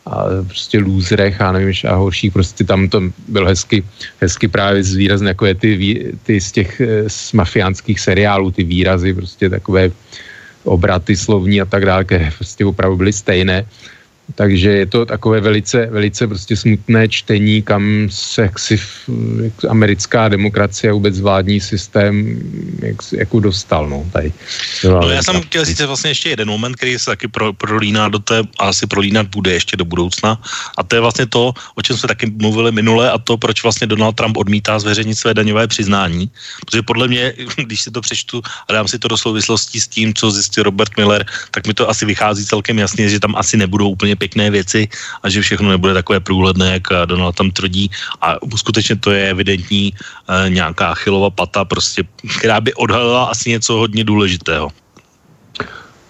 a 0.06 0.26
prostě 0.48 0.80
lůzrech 0.80 1.42
a 1.42 1.52
nevím, 1.52 1.74
a 1.88 1.96
horších, 1.96 2.34
prostě 2.34 2.64
tam 2.64 2.90
to 2.90 3.02
byl 3.28 3.46
hezky, 3.48 3.84
hezky 4.20 4.48
právě 4.48 4.84
zvýrazné, 4.84 5.30
jako 5.30 5.46
je 5.46 5.56
ty, 5.56 5.72
ty 6.24 6.42
z 6.42 6.52
těch 6.52 6.82
eh, 6.82 7.10
z 7.10 7.34
mafiánských 7.34 8.00
seriálů, 8.00 8.52
ty 8.52 8.64
výrazy, 8.64 9.14
prostě 9.14 9.50
takové 9.50 9.92
obraty 10.64 11.16
slovní 11.16 11.62
a 11.62 11.66
tak 11.66 11.86
dále, 11.86 12.04
které 12.04 12.32
prostě 12.36 12.66
opravdu 12.66 12.98
byly 12.98 13.14
stejné. 13.14 13.66
Takže 14.36 14.70
je 14.70 14.86
to 14.86 15.06
takové 15.06 15.42
velice, 15.42 15.86
velice 15.92 16.28
prostě 16.28 16.56
smutné 16.56 17.08
čtení, 17.08 17.62
kam 17.62 18.08
se 18.10 18.42
jaksi 18.42 18.80
jak 19.44 19.54
americká 19.70 20.30
demokracie 20.30 20.92
a 20.92 20.94
vůbec 20.94 21.20
vládní 21.20 21.60
systém 21.60 22.40
jak, 22.80 22.96
jako 23.12 23.40
dostal. 23.40 23.90
No, 23.90 24.06
tady. 24.14 24.34
no 24.84 25.10
já 25.10 25.24
jsem 25.24 25.42
chtěl 25.42 25.66
říct 25.66 25.82
vlastně 25.82 26.10
ještě 26.10 26.30
jeden 26.30 26.48
moment, 26.48 26.76
který 26.76 27.00
se 27.00 27.06
taky 27.06 27.28
pro, 27.28 27.54
prolíná 27.54 28.10
do 28.10 28.20
té, 28.20 28.40
a 28.60 28.72
asi 28.72 28.88
prolínat 28.88 29.28
bude 29.28 29.54
ještě 29.54 29.78
do 29.78 29.86
budoucna. 29.86 30.42
A 30.78 30.84
to 30.84 30.96
je 30.96 31.02
vlastně 31.02 31.26
to, 31.26 31.54
o 31.76 31.82
čem 31.82 31.98
jsme 31.98 32.08
taky 32.08 32.32
mluvili 32.32 32.72
minule 32.72 33.12
a 33.12 33.18
to, 33.18 33.38
proč 33.38 33.64
vlastně 33.64 33.88
Donald 33.88 34.16
Trump 34.16 34.38
odmítá 34.38 34.80
zveřejnit 34.80 35.16
své 35.16 35.34
daňové 35.34 35.68
přiznání. 35.68 36.32
Protože 36.66 36.82
podle 36.82 37.08
mě, 37.08 37.34
když 37.56 37.82
si 37.82 37.92
to 37.92 38.02
přečtu 38.02 38.42
a 38.68 38.74
dám 38.74 38.88
si 38.88 39.00
to 39.00 39.08
do 39.08 39.18
souvislosti 39.18 39.82
s 39.82 39.88
tím, 39.88 40.14
co 40.14 40.32
zjistil 40.32 40.64
Robert 40.64 40.98
Miller, 40.98 41.26
tak 41.52 41.68
mi 41.68 41.74
to 41.74 41.90
asi 41.90 42.06
vychází 42.06 42.46
celkem 42.46 42.80
jasně, 42.80 43.10
že 43.10 43.20
tam 43.20 43.36
asi 43.36 43.58
nebudou 43.58 43.90
úplně 43.90 44.13
pěkné 44.16 44.50
věci 44.50 44.88
a 45.24 45.30
že 45.30 45.42
všechno 45.42 45.70
nebude 45.70 45.94
takové 45.94 46.20
průhledné, 46.20 46.74
jak 46.74 47.06
Donald 47.06 47.36
tam 47.36 47.52
tvrdí. 47.52 47.92
A 48.22 48.36
skutečně 48.56 48.96
to 48.96 49.12
je 49.12 49.30
evidentní 49.30 49.94
e, 49.94 50.50
nějaká 50.50 50.94
chylová 50.94 51.30
pata, 51.30 51.66
prostě, 51.66 52.04
která 52.40 52.62
by 52.62 52.74
odhalila 52.74 53.26
asi 53.26 53.50
něco 53.50 53.74
hodně 53.74 54.04
důležitého. 54.04 54.72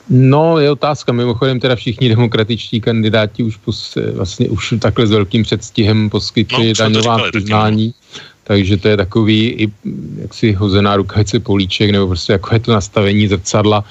No, 0.10 0.60
je 0.60 0.72
otázka. 0.72 1.12
Mimochodem 1.12 1.60
teda 1.60 1.76
všichni 1.76 2.10
demokratičtí 2.10 2.82
kandidáti 2.82 3.44
už 3.44 3.58
pos, 3.58 3.98
vlastně 4.14 4.50
už 4.50 4.74
takhle 4.80 5.08
s 5.08 5.12
velkým 5.12 5.44
předstihem 5.44 6.10
poskytli 6.10 6.68
no, 6.68 6.74
daňová 6.74 7.30
přiznání. 7.32 7.94
Takže 8.44 8.78
to 8.78 8.88
je 8.88 8.98
takový 8.98 9.40
i 9.48 9.72
jaksi 10.22 10.52
hozená 10.52 10.96
rukavice 10.96 11.40
políček, 11.40 11.92
nebo 11.92 12.08
prostě 12.08 12.34
jako 12.34 12.54
je 12.54 12.60
to 12.60 12.74
nastavení 12.74 13.28
zrcadla. 13.28 13.84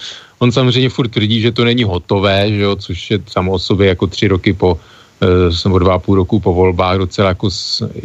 On 0.43 0.53
samozřejmě 0.53 0.91
furt 0.91 1.09
tvrdí, 1.09 1.41
že 1.41 1.55
to 1.55 1.65
není 1.65 1.87
hotové, 1.87 2.51
že 2.51 2.63
jo, 2.67 2.77
což 2.77 3.11
je 3.11 3.19
samo 3.31 3.53
o 3.53 3.59
sobě 3.59 3.95
jako 3.95 4.07
tři 4.07 4.27
roky 4.29 4.51
po 4.53 4.75
eh, 5.23 5.55
nebo 5.65 5.79
dva 5.79 5.95
a 5.95 6.03
půl 6.03 6.27
roku 6.27 6.41
po 6.43 6.51
volbách 6.55 6.99
docela 6.99 7.29
jako 7.29 7.49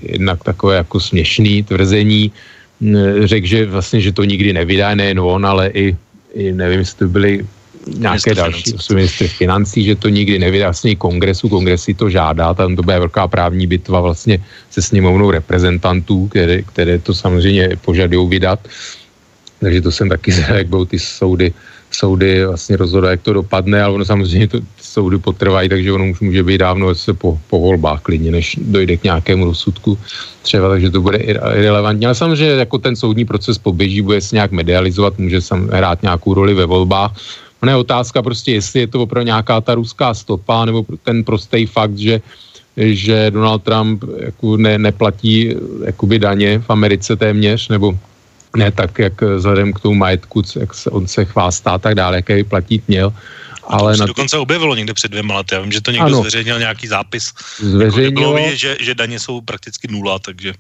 jednak 0.02 0.44
takové 0.44 0.76
jako 0.86 1.00
směšný 1.00 1.64
tvrzení. 1.64 2.32
Řekl, 3.26 3.48
že 3.48 3.66
vlastně, 3.66 4.02
že 4.06 4.14
to 4.14 4.22
nikdy 4.24 4.54
nevydá, 4.54 4.94
nejen 4.94 5.18
on, 5.18 5.42
ale 5.46 5.74
i, 5.74 5.98
i 6.38 6.54
nevím, 6.54 6.86
jestli 6.86 6.98
to 6.98 7.08
byly 7.10 7.34
nějaké 7.98 8.36
další 8.38 8.78
ministry 8.94 9.28
financí, 9.28 9.84
že 9.84 9.96
to 9.98 10.10
nikdy 10.10 10.38
nevydá 10.38 10.70
vlastně 10.70 10.94
kongresu, 10.94 11.50
kongres 11.50 11.90
si 11.90 11.94
to 11.98 12.06
žádá, 12.06 12.54
tam 12.54 12.76
to 12.78 12.86
bude 12.86 13.00
velká 13.00 13.26
právní 13.28 13.66
bitva 13.66 14.14
vlastně 14.14 14.38
se 14.70 14.82
sněmovnou 14.82 15.32
reprezentantů, 15.32 16.28
které, 16.30 16.62
které 16.62 17.02
to 17.02 17.18
samozřejmě 17.18 17.82
požadují 17.82 18.30
vydat. 18.30 18.62
Takže 19.60 19.82
to 19.82 19.92
jsem 19.92 20.10
taky 20.10 20.32
zvědavý, 20.38 20.58
jak 20.58 20.68
budou 20.68 20.86
ty 20.86 21.00
soudy 21.00 21.54
soudy 21.98 22.46
vlastně 22.46 22.78
rozhodají, 22.78 23.14
jak 23.14 23.22
to 23.22 23.34
dopadne, 23.34 23.82
ale 23.82 23.94
ono 23.94 24.06
samozřejmě 24.06 24.48
to 24.48 24.60
soudy 24.82 25.18
potrvají, 25.18 25.70
takže 25.70 25.92
ono 25.92 26.10
už 26.10 26.20
může 26.20 26.44
být 26.44 26.58
dávno 26.58 26.96
se 26.96 27.14
po, 27.14 27.40
po 27.50 27.60
volbách 27.60 28.02
klidně, 28.02 28.32
než 28.32 28.56
dojde 28.62 28.98
k 28.98 29.04
nějakému 29.04 29.46
rozsudku 29.46 29.98
třeba, 30.42 30.70
takže 30.70 30.90
to 30.90 31.02
bude 31.02 31.18
irrelevantní. 31.18 32.06
Ale 32.06 32.16
samozřejmě 32.16 32.70
jako 32.70 32.78
ten 32.78 32.96
soudní 32.96 33.26
proces 33.26 33.58
poběží, 33.58 34.02
bude 34.02 34.22
se 34.22 34.36
nějak 34.36 34.52
medializovat, 34.52 35.18
může 35.18 35.42
sam 35.42 35.68
hrát 35.68 36.02
nějakou 36.02 36.34
roli 36.34 36.54
ve 36.54 36.66
volbách. 36.66 37.18
Ono 37.64 37.72
je 37.72 37.76
otázka 37.76 38.22
prostě, 38.22 38.52
jestli 38.62 38.80
je 38.80 38.88
to 38.88 39.02
opravdu 39.02 39.26
nějaká 39.26 39.62
ta 39.62 39.76
ruská 39.76 40.14
stopa, 40.14 40.66
nebo 40.66 40.86
ten 41.04 41.24
prostý 41.24 41.66
fakt, 41.66 41.98
že 41.98 42.22
že 42.78 43.32
Donald 43.34 43.66
Trump 43.66 44.04
jako 44.20 44.58
ne, 44.58 44.78
neplatí 44.78 45.50
jakoby 45.86 46.20
daně 46.20 46.60
v 46.60 46.70
Americe 46.70 47.16
téměř, 47.16 47.70
nebo 47.70 47.98
ne 48.58 48.72
tak, 48.72 49.00
jak 49.00 49.22
vzhledem 49.22 49.74
k 49.74 49.80
tomu 49.80 49.96
majetku, 49.96 50.42
jak 50.60 50.74
se, 50.74 50.90
on 50.90 51.08
se 51.08 51.26
chvástá 51.26 51.72
a 51.72 51.78
tak 51.78 51.96
dále, 51.96 52.18
jaký 52.18 52.44
platit 52.44 52.84
měl. 52.88 53.14
Ale 53.68 53.94
to 53.94 53.98
se 53.98 54.04
na... 54.04 54.08
dokonce 54.08 54.38
objevilo 54.38 54.76
někde 54.76 54.94
před 54.94 55.12
dvěma 55.12 55.36
lety. 55.36 55.56
Já 55.56 55.62
vím, 55.62 55.72
že 55.72 55.82
to 55.82 55.92
někdo 55.92 56.06
ano. 56.06 56.22
zveřejnil 56.22 56.60
nějaký 56.60 56.88
zápis. 56.88 57.34
Zveřejnilo. 57.60 58.06
Jako, 58.06 58.20
bylo 58.20 58.34
vidět, 58.34 58.58
že, 58.58 58.78
že 58.80 58.96
daně 58.96 59.20
jsou 59.20 59.42
prakticky 59.42 59.88
nula, 59.92 60.20
takže... 60.20 60.54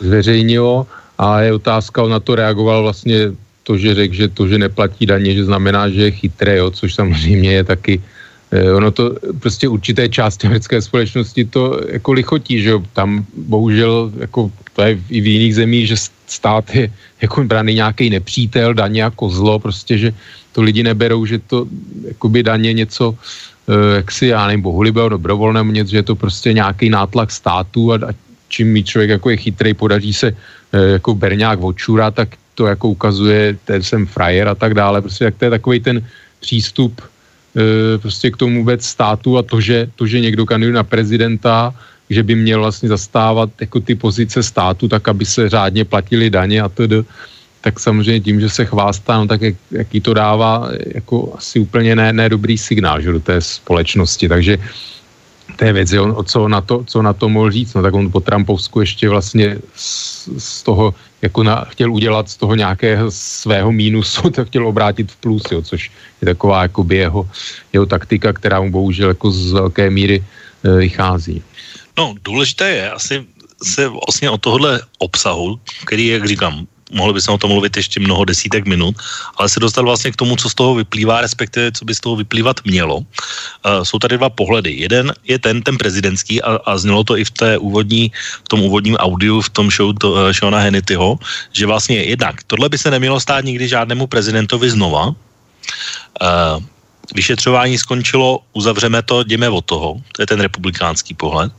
Zveřejnilo 0.00 0.86
a 1.18 1.40
je 1.40 1.52
otázka, 1.52 2.02
on 2.02 2.10
na 2.10 2.20
to 2.20 2.34
reagoval 2.34 2.82
vlastně 2.82 3.32
to, 3.62 3.78
že 3.78 3.94
řekl, 3.94 4.14
že 4.14 4.28
to, 4.28 4.48
že 4.48 4.58
neplatí 4.58 5.06
daně, 5.06 5.34
že 5.34 5.44
znamená, 5.44 5.88
že 5.88 6.02
je 6.02 6.10
chytré, 6.10 6.56
jo, 6.56 6.70
což 6.70 6.94
samozřejmě 6.94 7.52
je 7.52 7.64
taky 7.64 8.02
eh, 8.50 8.72
ono 8.72 8.90
to 8.90 9.14
prostě 9.40 9.68
určité 9.68 10.08
části 10.08 10.46
americké 10.50 10.82
společnosti 10.82 11.44
to 11.44 11.80
jako 11.88 12.12
lichotí, 12.12 12.62
že 12.62 12.70
jo, 12.70 12.82
tam 12.92 13.26
bohužel 13.36 14.12
jako 14.18 14.50
to 14.72 14.82
je 14.82 14.98
i 15.10 15.20
v 15.20 15.26
jiných 15.26 15.54
zemích, 15.54 15.88
že 15.88 15.96
stát 16.26 16.74
je 16.74 16.90
jako 17.22 17.44
braný 17.44 17.74
nějaký 17.74 18.10
nepřítel, 18.10 18.74
daně 18.74 19.02
jako 19.02 19.28
zlo, 19.28 19.58
prostě, 19.58 19.98
že 19.98 20.14
to 20.52 20.62
lidi 20.62 20.82
neberou, 20.82 21.26
že 21.26 21.38
to 21.38 21.66
jakoby 22.08 22.42
daně 22.42 22.72
něco, 22.72 23.14
eh, 23.68 23.96
jak 23.96 24.12
si, 24.12 24.26
já 24.26 24.46
nevím, 24.46 24.62
bohulibého, 24.62 25.08
dobrovolného 25.08 25.64
něco, 25.64 25.90
že 25.90 25.96
je 25.96 26.08
to 26.08 26.16
prostě 26.16 26.52
nějaký 26.52 26.88
nátlak 26.88 27.30
státu 27.30 27.92
a, 27.92 27.96
a 27.96 28.10
čím 28.48 28.72
mi 28.72 28.84
člověk 28.84 29.10
jako 29.10 29.30
je 29.30 29.36
chytrý, 29.36 29.74
podaří 29.74 30.12
se 30.12 30.28
eh, 30.28 31.00
jako 31.00 31.14
berňák 31.14 31.60
odčura, 31.60 32.10
tak 32.10 32.36
to 32.54 32.66
jako 32.66 32.88
ukazuje, 32.88 33.56
ten 33.64 33.82
jsem 33.82 34.06
frajer 34.06 34.48
a 34.48 34.54
tak 34.54 34.74
dále, 34.74 35.00
prostě 35.00 35.24
jak 35.24 35.36
to 35.36 35.44
je 35.44 35.50
takový 35.50 35.80
ten 35.80 35.96
přístup 36.40 37.00
eh, 37.00 37.98
prostě 37.98 38.30
k 38.30 38.36
tomu 38.36 38.60
vůbec 38.60 38.84
státu 38.84 39.38
a 39.38 39.42
to, 39.42 39.60
že, 39.60 39.88
to, 39.96 40.06
že 40.06 40.20
někdo 40.20 40.46
kandiduje 40.46 40.76
na 40.76 40.84
prezidenta, 40.84 41.72
že 42.12 42.22
by 42.22 42.34
měl 42.34 42.60
vlastně 42.60 42.88
zastávat 42.88 43.50
jako 43.60 43.80
ty 43.80 43.94
pozice 43.94 44.42
státu, 44.42 44.88
tak 44.88 45.08
aby 45.08 45.24
se 45.24 45.48
řádně 45.48 45.84
platili 45.84 46.30
daně 46.30 46.62
a 46.62 46.68
tedy, 46.68 47.04
tak 47.60 47.80
samozřejmě 47.80 48.20
tím, 48.20 48.40
že 48.40 48.48
se 48.48 48.64
chvástá, 48.64 49.18
no 49.18 49.26
tak 49.26 49.40
jak, 49.40 49.54
jaký 49.70 50.00
to 50.00 50.14
dává 50.14 50.68
jako 50.94 51.34
asi 51.38 51.60
úplně 51.60 51.96
ne, 51.96 52.12
ne 52.12 52.28
dobrý 52.28 52.58
signál 52.58 53.00
že 53.00 53.12
do 53.12 53.20
té 53.20 53.40
společnosti, 53.40 54.28
takže 54.28 54.58
té 55.56 55.72
věci, 55.72 55.98
on, 55.98 56.16
co, 56.24 56.48
na 56.48 56.60
to, 56.60 56.84
co 56.84 57.02
na 57.02 57.12
to 57.12 57.28
mohl 57.28 57.50
říct, 57.50 57.74
no 57.74 57.82
tak 57.82 57.94
on 57.94 58.10
po 58.10 58.20
Trumpovsku 58.20 58.80
ještě 58.80 59.08
vlastně 59.08 59.58
z, 59.74 60.28
z 60.38 60.62
toho, 60.62 60.94
jako 61.22 61.42
na, 61.42 61.64
chtěl 61.70 61.92
udělat 61.92 62.28
z 62.28 62.36
toho 62.36 62.54
nějakého 62.54 63.10
svého 63.10 63.72
mínusu, 63.72 64.30
tak 64.34 64.48
chtěl 64.48 64.66
obrátit 64.66 65.12
v 65.12 65.16
plus, 65.16 65.42
jo, 65.52 65.62
což 65.62 65.90
je 66.22 66.26
taková 66.26 66.62
jakoby 66.62 66.96
jeho, 66.96 67.28
jeho 67.72 67.86
taktika, 67.86 68.32
která 68.32 68.60
mu 68.60 68.70
bohužel 68.70 69.08
jako 69.08 69.30
z 69.30 69.52
velké 69.52 69.90
míry 69.90 70.18
e, 70.18 70.76
vychází. 70.76 71.42
No, 71.96 72.14
důležité 72.24 72.70
je 72.70 72.90
asi 72.90 73.26
se 73.62 73.88
vlastně 73.88 74.30
o 74.30 74.38
tohle 74.38 74.80
obsahu, 74.98 75.60
který, 75.86 76.06
jak 76.06 76.28
říkám, 76.28 76.66
mohli 76.92 77.12
bychom 77.12 77.34
o 77.34 77.38
tom 77.38 77.50
mluvit 77.50 77.76
ještě 77.76 78.00
mnoho 78.00 78.24
desítek 78.24 78.66
minut, 78.66 78.96
ale 79.36 79.48
se 79.48 79.60
dostal 79.60 79.84
vlastně 79.84 80.12
k 80.12 80.16
tomu, 80.16 80.36
co 80.36 80.50
z 80.50 80.54
toho 80.54 80.74
vyplývá, 80.74 81.20
respektive 81.20 81.72
co 81.72 81.84
by 81.84 81.94
z 81.94 82.00
toho 82.00 82.16
vyplývat 82.16 82.60
mělo. 82.64 82.96
Uh, 82.96 83.04
jsou 83.82 83.98
tady 83.98 84.18
dva 84.18 84.30
pohledy. 84.30 84.72
Jeden 84.76 85.12
je 85.24 85.38
ten, 85.38 85.62
ten 85.62 85.78
prezidentský 85.78 86.42
a, 86.42 86.60
a 86.64 86.78
znělo 86.78 87.04
to 87.04 87.16
i 87.16 87.24
v 87.24 87.30
té 87.30 87.58
úvodní, 87.58 88.12
v 88.44 88.48
tom 88.48 88.62
úvodním 88.62 88.96
audiu, 88.96 89.40
v 89.40 89.50
tom 89.50 89.70
show 89.70 89.94
to, 90.00 90.12
uh, 90.12 90.30
Shona 90.32 90.60
Hannityho, 90.60 91.18
že 91.52 91.66
vlastně 91.66 91.96
jednak 92.04 92.42
tohle 92.44 92.68
by 92.68 92.78
se 92.78 92.90
nemělo 92.90 93.20
stát 93.20 93.44
nikdy 93.44 93.68
žádnému 93.68 94.06
prezidentovi 94.06 94.70
znova. 94.70 95.06
Uh, 95.08 96.62
vyšetřování 97.14 97.78
skončilo, 97.78 98.40
uzavřeme 98.52 99.02
to, 99.02 99.24
jdeme 99.24 99.48
od 99.48 99.64
toho. 99.64 100.00
To 100.12 100.22
je 100.22 100.26
ten 100.26 100.40
republikánský 100.40 101.14
pohled. 101.14 101.52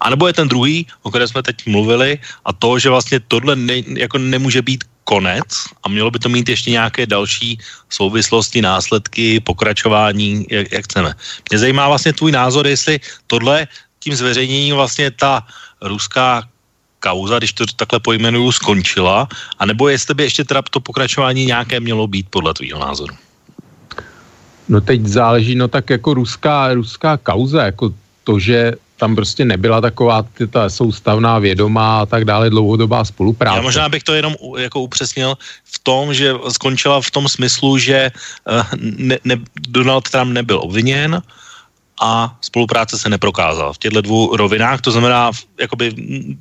A 0.00 0.10
nebo 0.10 0.26
je 0.26 0.32
ten 0.32 0.48
druhý, 0.48 0.86
o 1.02 1.10
kterém 1.10 1.28
jsme 1.28 1.42
teď 1.42 1.66
mluvili, 1.66 2.18
a 2.44 2.52
to, 2.52 2.78
že 2.78 2.90
vlastně 2.90 3.20
tohle 3.20 3.56
ne, 3.56 3.82
jako 3.96 4.18
nemůže 4.18 4.62
být 4.62 4.84
konec 5.04 5.48
a 5.82 5.88
mělo 5.88 6.10
by 6.10 6.18
to 6.18 6.28
mít 6.28 6.48
ještě 6.48 6.70
nějaké 6.70 7.06
další 7.06 7.58
souvislosti, 7.88 8.62
následky, 8.62 9.40
pokračování, 9.40 10.44
jak, 10.50 10.72
jak 10.72 10.84
chceme. 10.84 11.14
Mě 11.50 11.58
zajímá 11.58 11.88
vlastně 11.88 12.12
tvůj 12.12 12.32
názor, 12.32 12.66
jestli 12.66 13.00
tohle 13.26 13.66
tím 14.00 14.14
zveřejněním 14.14 14.76
vlastně 14.76 15.10
ta 15.10 15.46
ruská 15.80 16.44
kauza, 17.00 17.38
když 17.38 17.52
to 17.52 17.64
takhle 17.76 18.00
pojmenuju, 18.00 18.52
skončila, 18.52 19.28
anebo 19.58 19.88
jestli 19.88 20.14
by 20.14 20.22
ještě 20.22 20.44
teda 20.44 20.62
to 20.70 20.80
pokračování 20.80 21.46
nějaké 21.46 21.80
mělo 21.80 22.06
být 22.06 22.26
podle 22.30 22.54
tvýho 22.54 22.78
názoru? 22.78 23.27
No 24.68 24.80
teď 24.80 25.06
záleží, 25.06 25.54
no 25.54 25.68
tak 25.68 25.90
jako 25.90 26.14
ruská, 26.14 26.74
ruská 26.74 27.16
kauza, 27.16 27.64
jako 27.64 27.94
to, 28.24 28.38
že 28.38 28.72
tam 28.96 29.16
prostě 29.16 29.44
nebyla 29.44 29.80
taková 29.80 30.26
ta 30.50 30.68
soustavná 30.68 31.38
vědomá 31.38 32.00
a 32.00 32.06
tak 32.06 32.24
dále 32.24 32.50
dlouhodobá 32.50 33.04
spolupráce. 33.04 33.56
Já 33.56 33.62
možná 33.62 33.88
bych 33.88 34.02
to 34.02 34.14
jenom 34.14 34.34
jako 34.58 34.80
upřesnil 34.80 35.38
v 35.64 35.78
tom, 35.78 36.14
že 36.14 36.34
skončila 36.48 37.00
v 37.00 37.10
tom 37.10 37.28
smyslu, 37.28 37.78
že 37.78 38.10
uh, 38.50 38.62
ne, 38.98 39.18
ne, 39.24 39.36
Donald 39.68 40.10
Trump 40.10 40.32
nebyl 40.32 40.60
obviněn, 40.62 41.22
a 42.00 42.36
spolupráce 42.40 42.98
se 42.98 43.08
neprokázala 43.08 43.72
v 43.72 43.78
těchto 43.78 44.00
dvou 44.00 44.36
rovinách, 44.36 44.80
to 44.80 44.90
znamená, 44.90 45.30
jakoby, 45.60 45.94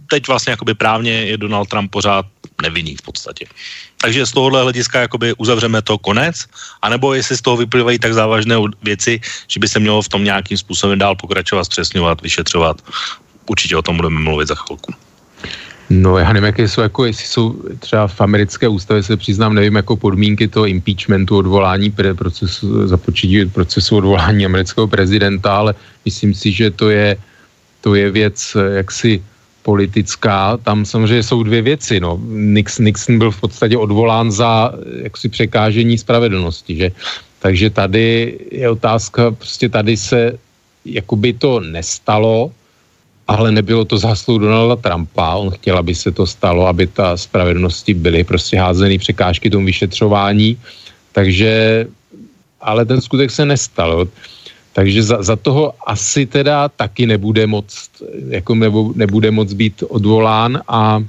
teď 0.10 0.28
vlastně 0.28 0.52
jakoby 0.52 0.74
právně 0.74 1.12
je 1.12 1.38
Donald 1.38 1.70
Trump 1.70 1.92
pořád 1.92 2.26
nevinný 2.62 2.96
v 2.96 3.02
podstatě. 3.02 3.46
Takže 4.02 4.26
z 4.26 4.32
tohohle 4.32 4.62
hlediska 4.62 5.00
jakoby 5.00 5.34
uzavřeme 5.38 5.82
to 5.82 5.98
konec, 5.98 6.46
anebo 6.82 7.14
jestli 7.14 7.38
z 7.38 7.42
toho 7.42 7.58
vyplývají 7.58 8.00
tak 8.00 8.14
závažné 8.14 8.56
věci, 8.84 9.22
že 9.48 9.60
by 9.60 9.68
se 9.68 9.80
mělo 9.80 10.02
v 10.02 10.10
tom 10.10 10.24
nějakým 10.24 10.58
způsobem 10.58 11.00
dál 11.00 11.16
pokračovat, 11.16 11.64
zpřesňovat, 11.64 12.22
vyšetřovat. 12.22 12.82
Určitě 13.50 13.78
o 13.78 13.82
tom 13.82 13.96
budeme 13.96 14.20
mluvit 14.20 14.48
za 14.48 14.56
chvilku. 14.56 14.94
No 15.90 16.18
já 16.18 16.34
nevím, 16.34 16.46
jaké 16.46 16.68
jsou, 16.68 16.82
jako 16.82 17.06
jestli 17.06 17.26
jsou 17.26 17.64
třeba 17.80 18.08
v 18.08 18.22
americké 18.22 18.68
ústavě, 18.68 19.04
se 19.04 19.18
přiznám, 19.18 19.54
nevím, 19.54 19.76
jako 19.76 19.96
podmínky 19.96 20.48
toho 20.48 20.66
impeachmentu, 20.66 21.38
odvolání 21.38 21.92
procesu, 21.92 22.88
započítí 22.88 23.46
procesu 23.46 23.98
odvolání 23.98 24.46
amerického 24.46 24.88
prezidenta, 24.88 25.56
ale 25.56 25.76
myslím 26.06 26.34
si, 26.34 26.52
že 26.52 26.72
to 26.72 26.90
je, 26.90 27.18
to 27.82 27.96
je 27.96 28.12
věc 28.12 28.58
jaksi 28.76 29.24
politická. 29.68 30.56
Tam 30.64 30.88
samozřejmě 30.88 31.24
jsou 31.24 31.44
dvě 31.44 31.62
věci. 31.62 32.00
No. 32.00 32.16
Nixon, 32.32 32.88
Nixon 32.88 33.20
byl 33.20 33.36
v 33.36 33.40
podstatě 33.44 33.76
odvolán 33.76 34.32
za 34.32 34.72
jaksi 35.04 35.28
překážení 35.28 36.00
spravedlnosti, 36.00 36.76
že? 36.76 36.88
Takže 37.44 37.70
tady 37.76 38.08
je 38.52 38.68
otázka, 38.72 39.36
prostě 39.36 39.68
tady 39.68 40.00
se 40.00 40.40
jakoby 40.88 41.36
to 41.36 41.60
nestalo, 41.60 42.56
ale 43.28 43.52
nebylo 43.52 43.84
to 43.84 44.00
zásluh 44.00 44.40
Donalda 44.40 44.80
Trumpa. 44.80 45.36
On 45.36 45.52
chtěl, 45.52 45.76
aby 45.76 45.92
se 45.92 46.16
to 46.16 46.24
stalo, 46.24 46.64
aby 46.72 46.88
ta 46.88 47.20
spravedlnosti 47.20 47.92
byly 47.94 48.24
prostě 48.24 48.56
házeny 48.56 48.96
překážky 48.98 49.52
tomu 49.52 49.68
vyšetřování. 49.68 50.56
Takže, 51.12 51.86
ale 52.64 52.88
ten 52.88 53.04
skutek 53.04 53.36
se 53.36 53.44
nestal. 53.44 54.08
Takže 54.78 55.02
za, 55.04 55.18
za 55.26 55.36
toho 55.36 55.74
asi 55.90 56.30
teda 56.30 56.70
taky 56.70 57.10
nebude 57.10 57.50
moc, 57.50 57.66
jako 58.30 58.56
nebo, 58.56 58.94
nebude 58.94 59.34
moc 59.34 59.50
být 59.54 59.84
odvolán 59.90 60.62
a 60.70 61.02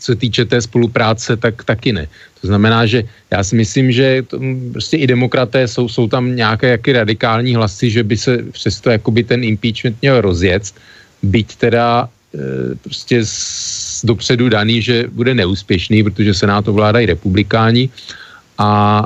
co 0.00 0.12
se 0.12 0.16
týče 0.16 0.44
té 0.44 0.60
spolupráce, 0.60 1.36
tak 1.36 1.64
taky 1.64 1.92
ne. 1.92 2.04
To 2.40 2.46
znamená, 2.46 2.86
že 2.86 3.08
já 3.32 3.40
si 3.40 3.56
myslím, 3.56 3.92
že 3.92 4.22
to, 4.28 4.36
prostě 4.72 4.96
i 5.00 5.06
demokraté 5.08 5.64
jsou, 5.68 5.88
jsou 5.88 6.04
tam 6.08 6.36
nějaké 6.36 6.68
jaký 6.68 6.92
radikální 6.92 7.56
hlasy, 7.56 7.90
že 7.90 8.04
by 8.04 8.16
se 8.16 8.44
přesto 8.52 8.90
jakoby 8.90 9.24
ten 9.24 9.40
impeachment 9.40 9.96
měl 10.04 10.20
rozjet, 10.20 10.68
byť 11.24 11.56
teda 11.56 12.08
e, 12.34 12.74
prostě 12.76 13.24
z, 13.24 14.04
dopředu 14.04 14.48
daný, 14.48 14.82
že 14.82 15.08
bude 15.08 15.34
neúspěšný, 15.34 16.04
protože 16.04 16.34
se 16.34 16.46
na 16.46 16.62
to 16.62 16.76
vládají 16.76 17.06
republikáni 17.06 17.88
a 18.58 19.02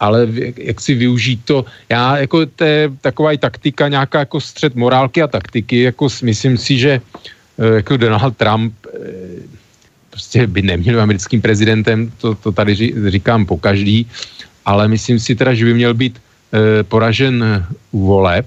ale 0.00 0.28
jak 0.56 0.80
si 0.80 0.94
využít 0.94 1.40
to, 1.44 1.64
já 1.88 2.18
jako 2.18 2.46
to 2.46 2.64
je 2.64 2.92
taková 3.00 3.32
i 3.32 3.38
taktika, 3.38 3.88
nějaká 3.88 4.18
jako 4.18 4.40
střed 4.40 4.74
morálky 4.74 5.22
a 5.22 5.26
taktiky, 5.26 5.82
jako 5.82 6.08
myslím 6.22 6.58
si, 6.58 6.78
že 6.78 7.00
e, 7.58 7.74
jako 7.74 7.96
Donald 7.96 8.36
Trump 8.36 8.74
e, 8.86 8.98
prostě 10.10 10.46
by 10.46 10.62
neměl 10.62 11.00
americkým 11.00 11.42
prezidentem, 11.42 12.12
to, 12.18 12.34
to 12.34 12.52
tady 12.52 12.92
říkám 13.08 13.46
po 13.46 13.56
každý, 13.56 14.06
ale 14.64 14.88
myslím 14.88 15.18
si 15.18 15.34
teda, 15.34 15.54
že 15.54 15.64
by 15.64 15.74
měl 15.74 15.94
být 15.94 16.18
poražen 16.88 17.66
u 17.92 18.06
voleb, 18.06 18.46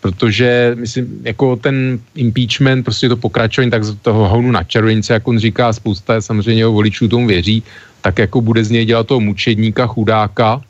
protože 0.00 0.76
myslím, 0.78 1.20
jako 1.24 1.56
ten 1.56 1.98
impeachment, 2.14 2.84
prostě 2.84 3.08
to 3.08 3.16
pokračování 3.16 3.70
tak 3.70 3.82
toho 4.02 4.28
hounu 4.28 4.52
na 4.52 4.64
červenice, 4.64 5.12
jak 5.12 5.28
on 5.28 5.38
říká, 5.38 5.72
spousta 5.72 6.20
samozřejmě 6.20 6.62
jeho 6.62 6.72
voličů 6.72 7.08
tomu 7.08 7.26
věří, 7.26 7.62
tak 8.04 8.18
jako 8.18 8.44
bude 8.44 8.60
z 8.64 8.70
něj 8.70 8.84
dělat 8.84 9.06
toho 9.08 9.20
mučedníka, 9.20 9.88
chudáka 9.88 10.60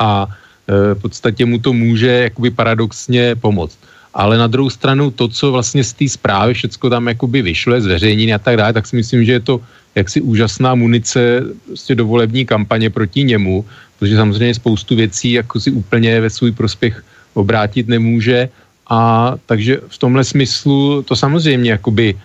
a 0.00 0.24
e, 0.24 0.94
v 0.96 1.00
podstatě 1.04 1.44
mu 1.44 1.60
to 1.60 1.76
může 1.76 2.32
jakoby 2.32 2.50
paradoxně 2.50 3.36
pomoct. 3.36 3.76
Ale 4.14 4.40
na 4.40 4.48
druhou 4.48 4.72
stranu 4.72 5.10
to, 5.12 5.28
co 5.28 5.52
vlastně 5.52 5.84
z 5.84 5.92
té 5.92 6.06
zprávy 6.08 6.54
všecko 6.56 6.88
tam 6.88 7.12
jakoby 7.12 7.42
vyšlo, 7.42 7.76
zveřejnění 7.76 8.32
a 8.34 8.40
tak 8.40 8.56
dále, 8.56 8.72
tak 8.72 8.86
si 8.88 8.96
myslím, 8.96 9.28
že 9.28 9.32
je 9.32 9.44
to 9.44 9.60
jaksi 9.94 10.24
úžasná 10.24 10.72
munice 10.74 11.44
prostě 11.68 11.94
do 11.94 12.08
volební 12.08 12.48
kampaně 12.48 12.88
proti 12.88 13.28
němu, 13.28 13.64
protože 14.00 14.16
samozřejmě 14.16 14.54
spoustu 14.54 14.96
věcí 14.96 15.32
jako 15.32 15.60
si 15.60 15.68
úplně 15.70 16.20
ve 16.20 16.30
svůj 16.32 16.56
prospěch 16.56 17.04
obrátit 17.36 17.92
nemůže 17.92 18.48
a 18.88 19.34
takže 19.46 19.84
v 19.88 19.98
tomhle 19.98 20.24
smyslu 20.24 21.02
to 21.04 21.12
samozřejmě 21.12 21.70
jakoby 21.76 22.16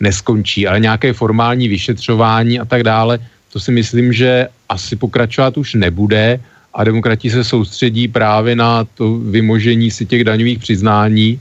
neskončí, 0.00 0.70
ale 0.70 0.80
nějaké 0.80 1.12
formální 1.12 1.68
vyšetřování 1.68 2.60
a 2.60 2.64
tak 2.64 2.86
dále, 2.86 3.18
to 3.52 3.60
si 3.60 3.72
myslím, 3.72 4.12
že 4.12 4.48
asi 4.68 4.96
pokračovat 4.96 5.56
už 5.58 5.74
nebude 5.74 6.40
a 6.74 6.84
demokrati 6.84 7.30
se 7.30 7.44
soustředí 7.44 8.08
právě 8.08 8.56
na 8.56 8.84
to 8.84 9.18
vymožení 9.18 9.90
si 9.90 10.06
těch 10.06 10.24
daňových 10.24 10.58
přiznání. 10.58 11.40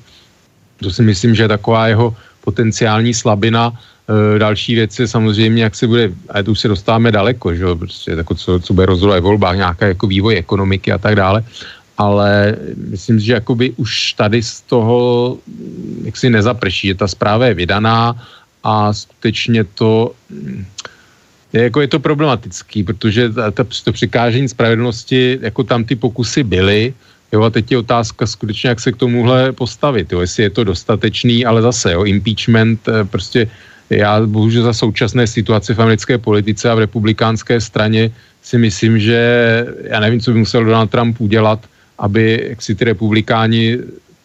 To 0.79 0.91
si 0.91 1.01
myslím, 1.03 1.35
že 1.35 1.43
je 1.43 1.47
taková 1.47 1.87
jeho 1.87 2.15
potenciální 2.41 3.13
slabina. 3.13 3.73
E, 3.75 4.39
další 4.39 4.75
věc 4.75 4.99
je 4.99 5.07
samozřejmě, 5.07 5.63
jak 5.63 5.75
se 5.75 5.87
bude, 5.87 6.11
a 6.29 6.43
to 6.43 6.51
už 6.51 6.59
se 6.59 6.67
dostáváme 6.67 7.11
daleko, 7.11 7.55
že 7.55 7.65
prostě 7.75 8.11
jako 8.11 8.35
co, 8.35 8.59
co 8.59 8.73
bude 8.73 8.85
rozhodovat 8.85 9.23
volbách, 9.23 9.55
nějaká 9.55 9.85
jako 9.87 10.07
vývoj 10.07 10.37
ekonomiky 10.37 10.91
a 10.91 10.97
tak 10.97 11.15
dále 11.15 11.43
ale 11.97 12.55
myslím, 12.77 13.19
že 13.19 13.33
jakoby 13.33 13.73
už 13.77 14.13
tady 14.13 14.43
z 14.43 14.61
toho 14.61 15.37
jak 16.03 16.17
si 16.17 16.29
nezaprší, 16.29 16.87
že 16.87 16.95
ta 16.95 17.07
zpráva 17.07 17.45
je 17.45 17.53
vydaná 17.53 18.15
a 18.63 18.93
skutečně 18.93 19.63
to 19.63 20.13
je, 20.29 20.65
jako 21.53 21.81
je 21.81 21.87
to 21.87 21.99
problematický, 21.99 22.83
protože 22.83 23.29
ta, 23.29 23.51
ta, 23.51 23.63
to 23.83 23.91
překážení 23.91 24.49
spravedlnosti, 24.49 25.39
jako 25.41 25.63
tam 25.63 25.83
ty 25.83 25.95
pokusy 25.95 26.43
byly, 26.43 26.93
jo, 27.33 27.41
a 27.43 27.49
teď 27.49 27.71
je 27.71 27.77
otázka 27.77 28.27
skutečně, 28.27 28.69
jak 28.69 28.79
se 28.79 28.91
k 28.91 28.97
tomuhle 28.97 29.51
postavit, 29.51 30.11
jo, 30.11 30.19
jestli 30.19 30.43
je 30.43 30.49
to 30.49 30.63
dostatečný, 30.63 31.45
ale 31.45 31.61
zase, 31.61 31.93
jo, 31.93 32.03
impeachment, 32.03 32.79
eh, 32.87 33.03
prostě 33.03 33.47
já 33.89 34.19
bohužel 34.25 34.63
za 34.63 34.73
současné 34.73 35.27
situace 35.27 35.73
v 35.73 35.79
americké 35.79 36.17
politice 36.17 36.69
a 36.69 36.75
v 36.75 36.79
republikánské 36.79 37.61
straně 37.61 38.11
si 38.41 38.57
myslím, 38.57 38.99
že 38.99 39.19
já 39.83 39.99
nevím, 39.99 40.19
co 40.19 40.31
by 40.31 40.39
musel 40.39 40.65
Donald 40.65 40.91
Trump 40.91 41.21
udělat, 41.21 41.59
aby 41.99 42.55
si 42.59 42.75
ty 42.75 42.85
republikáni 42.85 43.77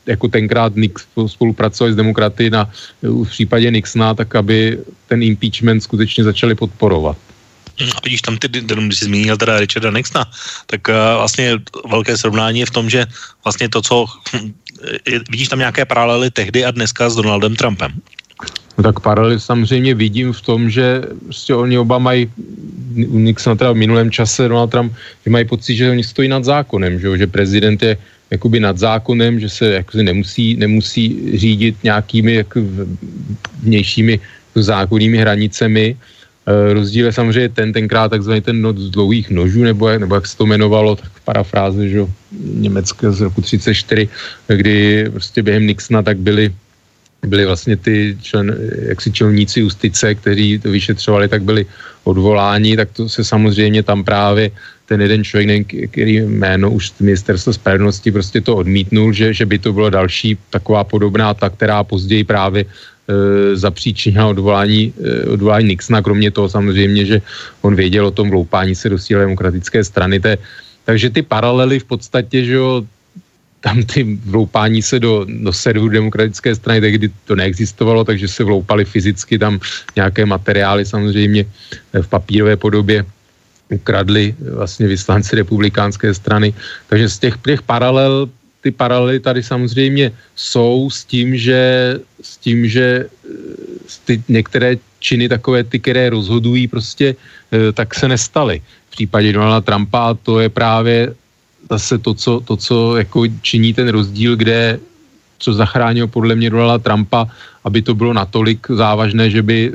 jako 0.07 0.29
tenkrát 0.29 0.77
Nix 0.77 1.07
spolupracovali 1.27 1.93
s 1.93 1.97
demokraty 1.97 2.51
na, 2.51 2.71
v 3.03 3.29
případě 3.29 3.71
Nixona, 3.71 4.15
tak 4.15 4.35
aby 4.35 4.79
ten 5.09 5.23
impeachment 5.23 5.83
skutečně 5.83 6.25
začali 6.25 6.55
podporovat. 6.55 7.17
A 7.81 8.01
vidíš 8.05 8.23
tam 8.23 8.37
ty, 8.39 8.49
když 8.49 8.99
jsi 8.99 9.05
zmínil 9.05 9.37
teda 9.37 9.61
Richarda 9.61 9.91
Nixona, 9.91 10.27
tak 10.67 10.89
uh, 10.89 10.95
vlastně 11.17 11.59
velké 11.91 12.19
srovnání 12.19 12.61
je 12.61 12.67
v 12.67 12.71
tom, 12.71 12.91
že 12.91 13.07
vlastně 13.45 13.69
to, 13.69 13.83
co 13.83 14.07
hm, 14.07 14.53
je, 15.09 15.21
vidíš 15.31 15.49
tam 15.49 15.59
nějaké 15.59 15.85
paralely 15.85 16.31
tehdy 16.31 16.65
a 16.65 16.71
dneska 16.71 17.11
s 17.11 17.17
Donaldem 17.17 17.57
Trumpem. 17.57 17.93
No 18.79 18.85
tak 18.85 19.01
paralely 19.01 19.41
samozřejmě 19.41 19.95
vidím 19.95 20.33
v 20.33 20.41
tom, 20.41 20.71
že 20.71 21.03
prostě 21.25 21.55
oni 21.55 21.79
oba 21.79 21.99
mají, 21.99 22.31
u 23.09 23.19
Nixona 23.19 23.57
teda 23.57 23.73
v 23.73 23.77
minulém 23.77 24.11
čase 24.11 24.49
Donald 24.49 24.71
Trump, 24.71 24.93
že 25.25 25.31
mají 25.31 25.45
pocit, 25.45 25.77
že 25.77 25.91
oni 25.91 26.05
stojí 26.05 26.29
nad 26.29 26.45
zákonem, 26.45 27.01
že, 27.01 27.19
že 27.19 27.27
prezident 27.27 27.83
je 27.83 27.97
jakoby 28.33 28.61
nad 28.61 28.79
zákonem, 28.79 29.41
že 29.41 29.49
se 29.49 29.65
jakoby 29.85 30.05
nemusí, 30.05 30.57
nemusí 30.57 31.37
řídit 31.37 31.85
nějakými 31.85 32.35
jako 32.35 32.61
vnějšími 33.63 34.21
zákonnými 34.55 35.19
hranicemi. 35.19 35.87
E, 35.93 36.75
rozdíl 36.75 37.07
je 37.07 37.13
samozřejmě 37.13 37.49
ten, 37.49 37.73
tenkrát 37.73 38.09
takzvaný 38.09 38.41
ten 38.41 38.57
noc 38.63 38.77
z 38.79 38.91
dlouhých 38.91 39.31
nožů, 39.31 39.63
nebo, 39.63 39.89
jak, 39.89 40.01
nebo 40.01 40.15
jak 40.15 40.27
se 40.27 40.37
to 40.37 40.45
jmenovalo, 40.49 40.97
tak 40.97 41.13
parafráze, 41.25 41.89
že 41.89 42.09
německé 42.41 43.13
z 43.13 43.21
roku 43.21 43.41
34, 43.45 44.09
kdy 44.49 45.07
prostě 45.13 45.43
během 45.43 45.67
Nixona 45.67 46.03
tak 46.03 46.19
byli 46.19 46.53
byli 47.27 47.47
vlastně 47.47 47.77
ty 47.77 48.19
člen, 48.23 48.51
jaksi 48.91 49.13
čelníci 49.13 49.61
justice, 49.61 50.15
kteří 50.15 50.59
to 50.59 50.71
vyšetřovali, 50.71 51.29
tak 51.29 51.43
byli 51.43 51.67
odvoláni, 52.05 52.77
tak 52.77 52.91
to 52.91 53.09
se 53.09 53.25
samozřejmě 53.25 53.83
tam 53.83 54.05
právě 54.05 54.51
ten 54.93 55.01
jeden 55.01 55.25
člověk, 55.25 55.49
nevím, 55.49 55.65
který 55.89 56.21
jméno 56.21 56.69
už 56.69 56.93
ministerstvo 57.01 57.57
spravedlnosti 57.57 58.13
prostě 58.13 58.45
to 58.45 58.61
odmítnul, 58.61 59.09
že, 59.17 59.33
že 59.33 59.49
by 59.49 59.57
to 59.57 59.73
bylo 59.73 59.89
další 59.89 60.37
taková 60.53 60.85
podobná 60.85 61.33
ta, 61.33 61.49
která 61.49 61.81
později 61.81 62.29
právě 62.29 62.69
zapříčinila 63.57 64.37
odvolání, 64.37 64.93
e, 64.93 65.33
odvolání 65.33 65.73
Nixona, 65.73 66.05
kromě 66.05 66.31
toho 66.31 66.49
samozřejmě, 66.49 67.03
že 67.05 67.17
on 67.65 67.73
věděl 67.73 68.07
o 68.07 68.15
tom 68.15 68.29
vloupání 68.31 68.77
se 68.77 68.93
do 68.93 68.99
síle 69.01 69.25
demokratické 69.25 69.81
strany. 69.81 70.21
Té, 70.21 70.37
takže 70.85 71.11
ty 71.11 71.23
paralely 71.25 71.81
v 71.81 71.89
podstatě, 71.89 72.45
že 72.45 72.53
jo, 72.53 72.85
tam 73.65 73.83
ty 73.83 74.19
vloupání 74.29 74.83
se 74.83 75.01
do, 75.01 75.25
do 75.25 75.53
serveru 75.53 75.89
demokratické 75.89 76.53
strany, 76.53 76.81
tehdy 76.81 77.09
to 77.25 77.33
neexistovalo, 77.33 78.05
takže 78.05 78.29
se 78.29 78.45
vloupali 78.45 78.85
fyzicky 78.85 79.39
tam 79.39 79.57
nějaké 79.97 80.27
materiály 80.27 80.85
samozřejmě 80.85 81.47
v 82.03 82.09
papírové 82.09 82.57
podobě 82.61 83.07
ukradli 83.73 84.35
vlastně 84.39 84.87
vyslanci 84.87 85.37
republikánské 85.37 86.15
strany. 86.15 86.55
Takže 86.89 87.09
z 87.09 87.19
těch, 87.19 87.35
těch 87.45 87.63
paralel, 87.63 88.29
ty 88.61 88.71
paralely 88.71 89.21
tady 89.21 89.43
samozřejmě 89.43 90.13
jsou 90.37 90.91
s 90.91 91.05
tím, 91.05 91.37
že, 91.37 91.61
s 92.23 92.37
tím, 92.37 92.69
že 92.69 93.07
eh, 93.09 93.99
ty 94.05 94.23
některé 94.29 94.77
činy 95.01 95.29
takové 95.29 95.65
ty, 95.65 95.81
které 95.81 96.11
rozhodují 96.11 96.69
prostě, 96.69 97.17
eh, 97.53 97.73
tak 97.73 97.95
se 97.95 98.09
nestaly. 98.09 98.63
V 98.89 98.91
případě 98.91 99.33
Donalda 99.33 99.61
Trumpa 99.61 100.13
a 100.13 100.15
to 100.15 100.41
je 100.41 100.49
právě 100.49 101.15
zase 101.71 101.99
to, 101.99 102.15
co, 102.15 102.41
to, 102.41 102.57
co 102.57 102.97
jako 102.97 103.25
činí 103.43 103.75
ten 103.75 103.89
rozdíl, 103.89 104.37
kde 104.37 104.79
co 105.43 105.51
zachránilo 105.53 106.07
podle 106.07 106.35
mě 106.39 106.51
Donalda 106.51 106.79
Trumpa, 106.79 107.27
aby 107.65 107.83
to 107.83 107.95
bylo 107.95 108.13
natolik 108.15 108.63
závažné, 108.71 109.31
že 109.31 109.43
by 109.43 109.73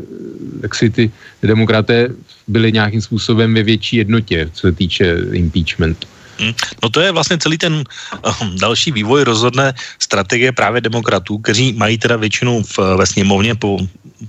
jak 0.63 0.75
si 0.75 0.89
ty 0.89 1.11
demokraté 1.43 2.09
byli 2.47 2.71
nějakým 2.71 3.01
způsobem 3.01 3.53
ve 3.53 3.63
větší 3.63 3.95
jednotě, 3.97 4.49
co 4.53 4.61
se 4.67 4.71
týče 4.71 5.05
impeachmentu. 5.31 6.07
Hm. 6.39 6.53
No 6.83 6.89
to 6.89 7.01
je 7.01 7.11
vlastně 7.11 7.37
celý 7.37 7.57
ten 7.57 7.73
uh, 7.73 8.49
další 8.61 8.91
vývoj 8.91 9.23
rozhodné 9.23 9.73
strategie 9.99 10.51
právě 10.51 10.81
demokratů, 10.81 11.37
kteří 11.37 11.73
mají 11.73 11.97
teda 11.97 12.15
většinu 12.15 12.63
v, 12.63 12.77
ve 12.97 13.05
sněmovně 13.05 13.55
po 13.55 13.77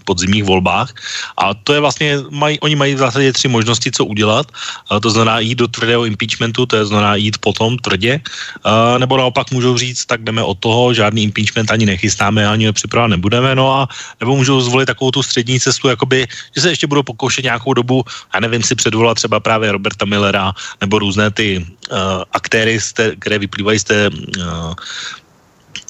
podzimních 0.05 0.45
volbách. 0.45 0.95
A 1.37 1.55
to 1.55 1.75
je 1.75 1.81
vlastně, 1.81 2.17
maj, 2.31 2.59
oni 2.61 2.77
mají 2.77 2.95
v 2.95 2.99
zásadě 2.99 3.33
tři 3.33 3.49
možnosti, 3.49 3.91
co 3.91 4.05
udělat, 4.05 4.47
uh, 4.91 5.01
to 5.01 5.11
znamená 5.11 5.41
jít 5.41 5.55
do 5.55 5.69
tvrdého 5.69 6.05
impeachmentu, 6.05 6.67
to 6.67 6.77
je 6.77 6.87
znamená 6.87 7.15
jít 7.15 7.39
potom 7.39 7.77
tvrdě, 7.79 8.21
uh, 8.21 8.99
nebo 8.99 9.17
naopak 9.17 9.51
můžou 9.51 9.79
říct, 9.79 10.07
tak 10.07 10.23
jdeme 10.23 10.43
od 10.43 10.59
toho, 10.59 10.95
žádný 10.95 11.23
impeachment 11.23 11.71
ani 11.71 11.87
nechystáme, 11.87 12.49
ani 12.49 12.67
ho 12.67 12.73
připravovat 12.73 13.09
nebudeme, 13.09 13.55
no 13.55 13.75
a 13.75 13.89
nebo 14.21 14.37
můžou 14.37 14.61
zvolit 14.61 14.87
takovou 14.87 15.11
tu 15.11 15.23
střední 15.23 15.61
cestu, 15.61 15.89
jakoby, 15.89 16.27
že 16.57 16.61
se 16.61 16.69
ještě 16.71 16.87
budou 16.87 17.03
pokoušet 17.03 17.45
nějakou 17.45 17.75
dobu, 17.75 18.05
já 18.35 18.41
nevím, 18.41 18.63
si 18.63 18.75
předvolat 18.75 19.15
třeba 19.15 19.41
právě 19.41 19.73
Roberta 19.73 20.05
Millera 20.05 20.53
nebo 20.81 20.99
různé 20.99 21.31
ty 21.31 21.67
uh, 21.91 21.97
aktéry, 22.33 22.79
které 23.19 23.39
vyplývají 23.39 23.79
z 23.79 23.85
té 23.85 24.11
uh, 24.11 24.75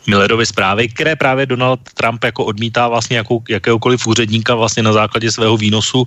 Millerovy 0.09 0.47
zprávy, 0.47 0.89
které 0.89 1.17
právě 1.17 1.47
Donald 1.47 1.81
Trump 1.95 2.25
jako 2.25 2.45
odmítá 2.45 2.89
vlastně 2.89 3.17
jako, 3.17 3.41
jakéhokoliv 3.49 4.07
úředníka 4.07 4.55
vlastně 4.55 4.83
na 4.83 4.93
základě 4.93 5.33
svého 5.33 5.57
výnosu 5.57 6.01
uh, 6.01 6.07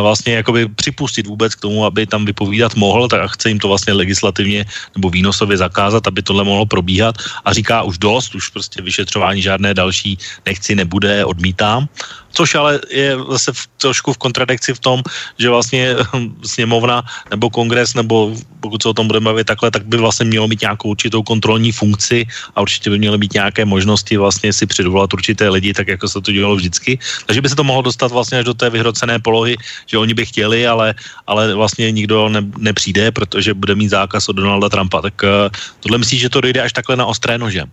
vlastně 0.00 0.34
jakoby 0.34 0.68
připustit 0.68 1.26
vůbec 1.26 1.54
k 1.54 1.60
tomu, 1.60 1.84
aby 1.84 2.06
tam 2.06 2.24
vypovídat 2.24 2.74
mohl, 2.74 3.08
tak 3.08 3.30
chce 3.30 3.48
jim 3.48 3.58
to 3.58 3.68
vlastně 3.68 3.92
legislativně 3.92 4.64
nebo 4.96 5.10
výnosově 5.10 5.56
zakázat, 5.56 6.06
aby 6.06 6.22
tohle 6.22 6.44
mohlo 6.44 6.66
probíhat. 6.66 7.14
A 7.44 7.52
říká 7.52 7.82
už 7.82 7.98
dost, 7.98 8.34
už 8.34 8.48
prostě 8.48 8.82
vyšetřování 8.82 9.42
žádné 9.42 9.74
další 9.74 10.18
nechci, 10.46 10.74
nebude, 10.74 11.24
odmítám. 11.24 11.88
Což 12.32 12.54
ale 12.54 12.80
je 12.90 13.16
zase 13.30 13.52
v, 13.52 13.60
trošku 13.76 14.12
v 14.12 14.18
kontradikci 14.18 14.74
v 14.74 14.80
tom, 14.80 15.02
že 15.38 15.50
vlastně 15.50 15.96
hm, 16.00 16.40
sněmovna 16.44 17.04
nebo 17.30 17.50
kongres, 17.50 17.94
nebo 17.94 18.32
pokud 18.60 18.82
se 18.82 18.88
o 18.88 18.96
tom 18.96 19.06
budeme 19.06 19.24
bavit 19.24 19.46
takhle, 19.46 19.70
tak 19.70 19.86
by 19.86 19.96
vlastně 19.96 20.26
mělo 20.26 20.48
mít 20.48 20.60
nějakou 20.60 20.88
určitou 20.88 21.22
kontrolní 21.22 21.72
funkci 21.72 22.26
a 22.56 22.60
určitě 22.60 22.90
by 22.90 22.98
měly 22.98 23.18
být 23.32 23.40
nějaké 23.40 23.64
možnosti 23.64 24.16
vlastně 24.16 24.52
si 24.52 24.66
předvolat 24.68 25.12
určité 25.12 25.48
lidi, 25.48 25.72
tak 25.72 25.88
jako 25.88 26.08
se 26.08 26.20
to 26.20 26.32
dělalo 26.32 26.56
vždycky. 26.56 26.98
Takže 27.26 27.40
by 27.40 27.48
se 27.48 27.56
to 27.56 27.64
mohlo 27.64 27.82
dostat 27.82 28.12
vlastně 28.12 28.38
až 28.38 28.44
do 28.44 28.54
té 28.54 28.70
vyhrocené 28.70 29.18
polohy, 29.18 29.56
že 29.88 29.98
oni 29.98 30.12
by 30.14 30.28
chtěli, 30.28 30.68
ale, 30.68 30.94
ale 31.26 31.54
vlastně 31.56 31.88
nikdo 31.88 32.28
ne, 32.28 32.44
nepřijde, 32.60 33.10
protože 33.16 33.54
bude 33.56 33.74
mít 33.74 33.88
zákaz 33.88 34.28
od 34.28 34.36
Donalda 34.36 34.68
Trumpa. 34.68 35.00
Tak 35.00 35.16
uh, 35.24 35.48
tohle 35.80 35.98
myslíš, 35.98 36.20
že 36.20 36.28
to 36.28 36.44
dojde 36.44 36.60
až 36.60 36.72
takhle 36.72 36.96
na 37.00 37.08
ostré 37.08 37.40
nože? 37.40 37.64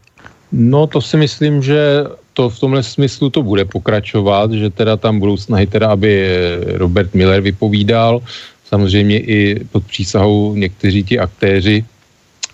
No 0.52 0.88
to 0.88 0.98
si 1.04 1.18
myslím, 1.18 1.62
že 1.62 2.08
to 2.34 2.50
v 2.50 2.60
tomhle 2.60 2.82
smyslu 2.82 3.30
to 3.30 3.44
bude 3.44 3.66
pokračovat, 3.68 4.50
že 4.56 4.70
teda 4.72 4.98
tam 4.98 5.20
budou 5.20 5.38
snahy 5.38 5.68
teda, 5.68 5.94
aby 5.94 6.12
Robert 6.80 7.14
Miller 7.14 7.42
vypovídal, 7.42 8.24
samozřejmě 8.66 9.18
i 9.20 9.40
pod 9.70 9.84
přísahou 9.86 10.56
někteří 10.56 11.04
ti 11.04 11.16
aktéři 11.20 11.86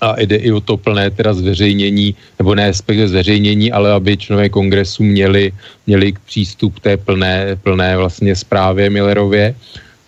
a 0.05 0.21
jde 0.21 0.35
i 0.35 0.51
o 0.51 0.61
to 0.61 0.77
plné 0.77 1.09
teda 1.09 1.33
zveřejnění, 1.33 2.15
nebo 2.39 2.55
ne 2.55 2.73
zveřejnění, 3.05 3.71
ale 3.71 3.91
aby 3.91 4.17
členové 4.17 4.49
kongresu 4.49 5.03
měli, 5.03 5.51
měli 5.87 6.13
přístup 6.25 6.79
k 6.79 6.79
té 6.79 6.93
plné, 6.97 7.55
plné 7.55 7.97
vlastně 7.97 8.35
zprávě 8.35 8.89
Millerově. 8.89 9.55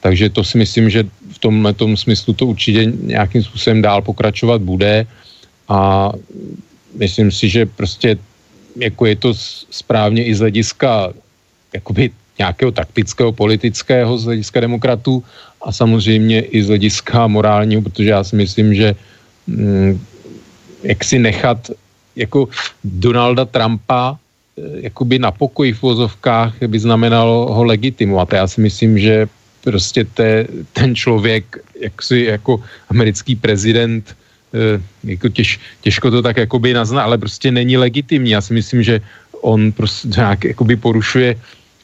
Takže 0.01 0.29
to 0.29 0.43
si 0.43 0.57
myslím, 0.57 0.89
že 0.89 1.03
v 1.31 1.39
tomhle 1.39 1.73
tom 1.73 1.97
smyslu 1.97 2.33
to 2.33 2.45
určitě 2.45 2.85
nějakým 2.85 3.43
způsobem 3.43 3.81
dál 3.81 4.01
pokračovat 4.01 4.61
bude 4.61 5.05
a 5.67 6.11
myslím 6.95 7.31
si, 7.31 7.49
že 7.49 7.65
prostě 7.65 8.17
jako 8.77 9.05
je 9.05 9.15
to 9.15 9.33
správně 9.69 10.25
i 10.25 10.35
z 10.35 10.39
hlediska 10.39 11.13
jakoby 11.73 12.11
nějakého 12.37 12.71
taktického, 12.71 13.31
politického, 13.33 14.17
z 14.17 14.25
hlediska 14.25 14.59
demokratů 14.59 15.23
a 15.61 15.71
samozřejmě 15.71 16.41
i 16.41 16.63
z 16.63 16.67
hlediska 16.67 17.27
morálního, 17.27 17.81
protože 17.81 18.09
já 18.09 18.23
si 18.23 18.35
myslím, 18.35 18.73
že 18.73 18.95
jak 20.83 21.03
si 21.03 21.19
nechat 21.19 21.71
jako 22.15 22.47
Donalda 22.83 23.45
Trumpa 23.45 24.17
eh, 24.57 24.61
jakoby 24.91 25.19
na 25.19 25.31
pokoji 25.31 25.73
v 25.73 25.81
vozovkách 25.81 26.53
by 26.67 26.79
znamenalo 26.79 27.53
ho 27.53 27.63
legitimovat. 27.63 28.33
Já 28.33 28.47
si 28.47 28.61
myslím, 28.61 28.99
že 28.99 29.27
prostě 29.63 30.03
te, 30.03 30.47
ten 30.73 30.95
člověk, 30.95 31.57
jak 31.81 32.01
si 32.01 32.19
jako 32.19 32.63
americký 32.89 33.35
prezident, 33.35 34.15
Eh, 34.53 34.79
jako 35.03 35.29
těž, 35.29 35.59
těžko 35.81 36.11
to 36.11 36.21
tak 36.21 36.37
jakoby 36.37 36.73
nazná, 36.73 37.03
ale 37.03 37.17
prostě 37.17 37.51
není 37.51 37.77
legitimní. 37.77 38.31
Já 38.31 38.41
si 38.41 38.53
myslím, 38.53 38.83
že 38.83 39.01
on 39.41 39.71
prostě 39.71 40.07
nějak 40.07 40.43
jakoby 40.43 40.75
porušuje 40.75 41.35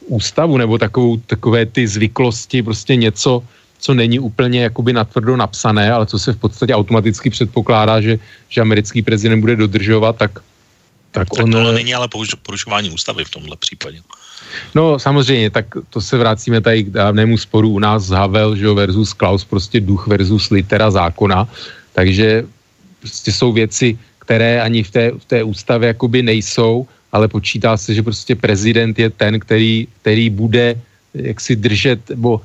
ústavu 0.07 0.57
nebo 0.57 0.77
takovou, 0.77 1.17
takové 1.27 1.65
ty 1.65 1.87
zvyklosti, 1.87 2.63
prostě 2.63 2.95
něco, 2.95 3.43
co 3.83 3.93
není 3.93 4.19
úplně 4.19 4.71
jakoby 4.71 4.93
natvrdo 4.93 5.35
napsané, 5.35 5.91
ale 5.91 6.05
co 6.05 6.19
se 6.19 6.33
v 6.33 6.39
podstatě 6.39 6.71
automaticky 6.71 7.29
předpokládá, 7.29 8.01
že, 8.01 8.15
že 8.49 8.61
americký 8.61 9.01
prezident 9.03 9.43
bude 9.43 9.55
dodržovat, 9.55 10.15
tak 10.15 10.39
tak, 11.11 11.29
tak 11.29 11.43
on... 11.43 11.51
tohle 11.51 11.73
není 11.73 11.93
ale 11.93 12.07
porušování 12.41 12.89
ústavy 12.89 13.25
v 13.25 13.29
tomhle 13.29 13.55
případě. 13.59 14.01
No 14.75 14.99
samozřejmě, 14.99 15.49
tak 15.49 15.65
to 15.89 16.01
se 16.01 16.17
vracíme 16.17 16.61
tady 16.61 16.83
k 16.83 16.89
dávnému 16.89 17.37
sporu 17.37 17.69
u 17.69 17.79
nás 17.79 18.09
Havel 18.09 18.55
že 18.55 18.71
versus 18.71 19.13
Klaus, 19.13 19.45
prostě 19.45 19.77
duch 19.77 20.07
versus 20.07 20.49
litera 20.49 20.89
zákona. 20.91 21.47
Takže 21.93 22.45
prostě 22.99 23.31
jsou 23.31 23.51
věci, 23.51 23.99
které 24.19 24.61
ani 24.61 24.83
v 24.83 24.91
té, 24.91 25.11
v 25.11 25.25
té 25.25 25.43
ústavě 25.43 25.87
jakoby 25.87 26.23
nejsou, 26.23 26.87
ale 27.11 27.27
počítá 27.27 27.77
se, 27.77 27.93
že 27.93 28.01
prostě 28.01 28.35
prezident 28.35 28.99
je 28.99 29.09
ten, 29.09 29.39
který, 29.39 29.87
který 30.01 30.29
bude 30.29 30.81
jak 31.13 31.41
si 31.41 31.55
držet 31.55 32.09
nebo 32.09 32.41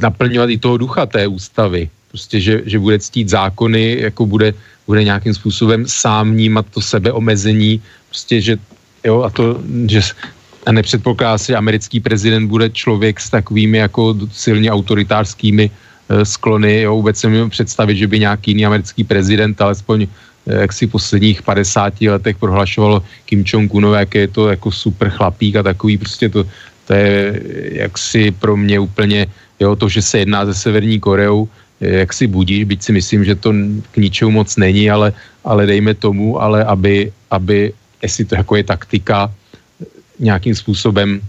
naplňovat 0.00 0.50
i 0.50 0.58
toho 0.58 0.76
ducha 0.76 1.06
té 1.06 1.26
ústavy. 1.26 1.90
Prostě, 2.08 2.40
že, 2.40 2.62
že 2.66 2.78
bude 2.78 2.98
ctít 2.98 3.28
zákony, 3.28 3.96
jako 4.00 4.26
bude, 4.26 4.54
bude 4.86 5.04
nějakým 5.04 5.34
způsobem 5.34 5.84
sám 5.88 6.32
vnímat 6.32 6.66
to 6.70 6.80
sebeomezení, 6.80 7.82
prostě, 8.08 8.40
že 8.40 8.56
jo, 9.04 9.22
a 9.22 9.30
to, 9.30 9.60
že 9.88 10.00
a 10.66 10.72
nepředpokládá 10.72 11.38
se, 11.38 11.52
že 11.52 11.56
americký 11.56 12.00
prezident 12.00 12.48
bude 12.48 12.70
člověk 12.70 13.20
s 13.20 13.30
takovými 13.30 13.78
jako 13.78 14.16
silně 14.32 14.72
autoritářskými 14.72 15.70
Eh, 16.08 16.24
sklony. 16.24 16.88
Jo, 16.88 16.96
vůbec 16.96 17.16
se 17.20 17.28
mi 17.28 17.50
představit, 17.50 17.96
že 17.96 18.06
by 18.06 18.18
nějaký 18.18 18.50
jiný 18.50 18.66
americký 18.66 19.04
prezident, 19.04 19.60
alespoň 19.60 20.08
eh, 20.08 20.60
jak 20.64 20.72
si 20.72 20.86
v 20.86 20.90
posledních 20.96 21.42
50 21.42 22.00
letech 22.00 22.36
prohlašovalo 22.40 23.04
Kim 23.28 23.44
Jong-unové, 23.44 23.98
jak 23.98 24.14
je 24.14 24.28
to 24.28 24.48
jako 24.48 24.72
super 24.72 25.10
chlapík 25.10 25.56
a 25.56 25.62
takový 25.62 25.98
prostě 25.98 26.28
to, 26.28 26.44
to 26.88 26.92
je 26.92 27.40
jaksi 27.84 28.30
pro 28.30 28.56
mě 28.56 28.80
úplně, 28.80 29.26
jo, 29.60 29.76
to, 29.76 29.88
že 29.88 30.02
se 30.02 30.18
jedná 30.18 30.46
se 30.46 30.54
Severní 30.54 31.00
Koreou, 31.00 31.48
eh, 31.80 32.04
jak 32.06 32.12
si 32.12 32.26
budí, 32.26 32.64
byť 32.64 32.80
si 32.82 32.92
myslím, 32.92 33.24
že 33.24 33.34
to 33.34 33.52
k 33.92 33.96
ničemu 33.96 34.30
moc 34.30 34.56
není, 34.56 34.90
ale, 34.90 35.12
ale 35.44 35.66
dejme 35.66 35.94
tomu, 35.94 36.40
ale 36.40 36.64
aby, 36.64 37.12
aby, 37.30 37.72
jestli 38.02 38.24
to 38.24 38.34
jako 38.34 38.56
je 38.56 38.64
taktika, 38.64 39.32
nějakým 40.18 40.54
způsobem, 40.54 41.20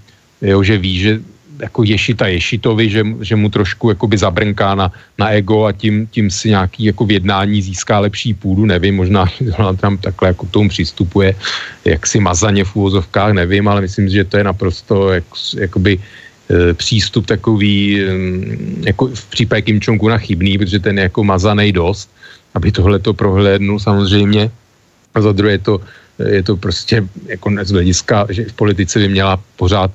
jo, 0.41 0.63
že 0.63 0.77
ví, 0.77 0.99
že 0.99 1.21
jako 1.59 1.83
Ješita 1.83 2.27
Ješitovi, 2.27 2.89
že, 2.89 3.03
že 3.21 3.35
mu 3.35 3.49
trošku 3.49 3.89
jakoby 3.89 4.17
zabrnká 4.17 4.75
na, 4.75 4.91
na 5.17 5.29
ego 5.29 5.65
a 5.65 5.71
tím, 5.71 6.07
tím 6.07 6.31
si 6.31 6.49
nějaký 6.49 6.83
jako 6.83 7.05
v 7.05 7.11
jednání 7.11 7.61
získá 7.61 7.99
lepší 7.99 8.33
půdu, 8.33 8.65
nevím, 8.65 8.95
možná 8.95 9.25
Donald 9.41 9.79
Trump 9.79 10.01
takhle 10.01 10.27
jako 10.27 10.45
k 10.45 10.51
tomu 10.51 10.69
přistupuje, 10.69 11.35
jak 11.85 12.07
si 12.07 12.19
mazaně 12.19 12.63
v 12.63 12.75
úvozovkách, 12.75 13.33
nevím, 13.33 13.67
ale 13.67 13.81
myslím 13.81 14.09
že 14.09 14.23
to 14.23 14.37
je 14.37 14.43
naprosto 14.43 15.09
jak, 15.09 15.23
jakoby 15.57 15.99
přístup 16.73 17.25
takový, 17.25 18.01
jako 18.81 19.07
v 19.07 19.25
případě 19.25 19.61
Kim 19.61 19.79
Jong-una 19.79 20.17
chybný, 20.17 20.57
protože 20.57 20.79
ten 20.79 20.97
je 20.97 21.03
jako 21.03 21.23
mazaný 21.23 21.71
dost, 21.71 22.09
aby 22.53 22.71
tohle 22.71 22.99
to 22.99 23.13
prohlédnul 23.13 23.79
samozřejmě. 23.79 24.51
A 25.15 25.21
za 25.21 25.31
druhé 25.31 25.51
je 25.51 25.59
to 25.59 25.81
je 26.19 26.43
to 26.43 26.57
prostě 26.57 27.07
jako 27.25 27.51
z 27.63 27.71
hlediska, 27.71 28.27
že 28.29 28.45
v 28.45 28.53
politice 28.53 28.99
by 28.99 29.09
měla 29.09 29.39
pořád 29.55 29.91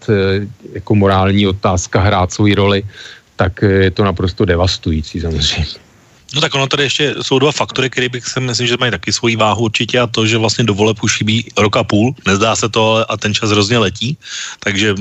jako 0.72 0.94
morální 0.94 1.46
otázka 1.46 2.00
hrát 2.00 2.32
svou 2.32 2.55
roli, 2.55 2.82
tak 3.36 3.62
je 3.62 3.90
to 3.90 4.05
naprosto 4.05 4.44
devastující 4.44 5.20
samozřejmě. 5.20 5.66
No 6.34 6.40
tak 6.40 6.55
ono 6.55 6.66
tady 6.66 6.82
ještě 6.82 7.14
jsou 7.22 7.38
dva 7.38 7.52
faktory, 7.52 7.90
které 7.90 8.09
bych 8.09 8.26
si 8.26 8.40
myslím, 8.40 8.66
že 8.66 8.76
mají 8.80 8.90
taky 8.90 9.12
svoji 9.12 9.36
váhu 9.36 9.64
určitě 9.64 10.00
a 10.00 10.07
to, 10.07 10.26
že 10.26 10.38
vlastně 10.38 10.64
do 10.64 10.74
voleb 10.74 10.96
už 11.02 11.16
chybí 11.18 11.44
rok 11.59 11.76
a 11.76 11.84
půl, 11.84 12.14
nezdá 12.26 12.57
se 12.57 12.68
to, 12.68 12.92
ale 12.92 13.07
a 13.09 13.16
ten 13.16 13.34
čas 13.34 13.50
hrozně 13.50 13.78
letí, 13.78 14.18
takže 14.61 14.94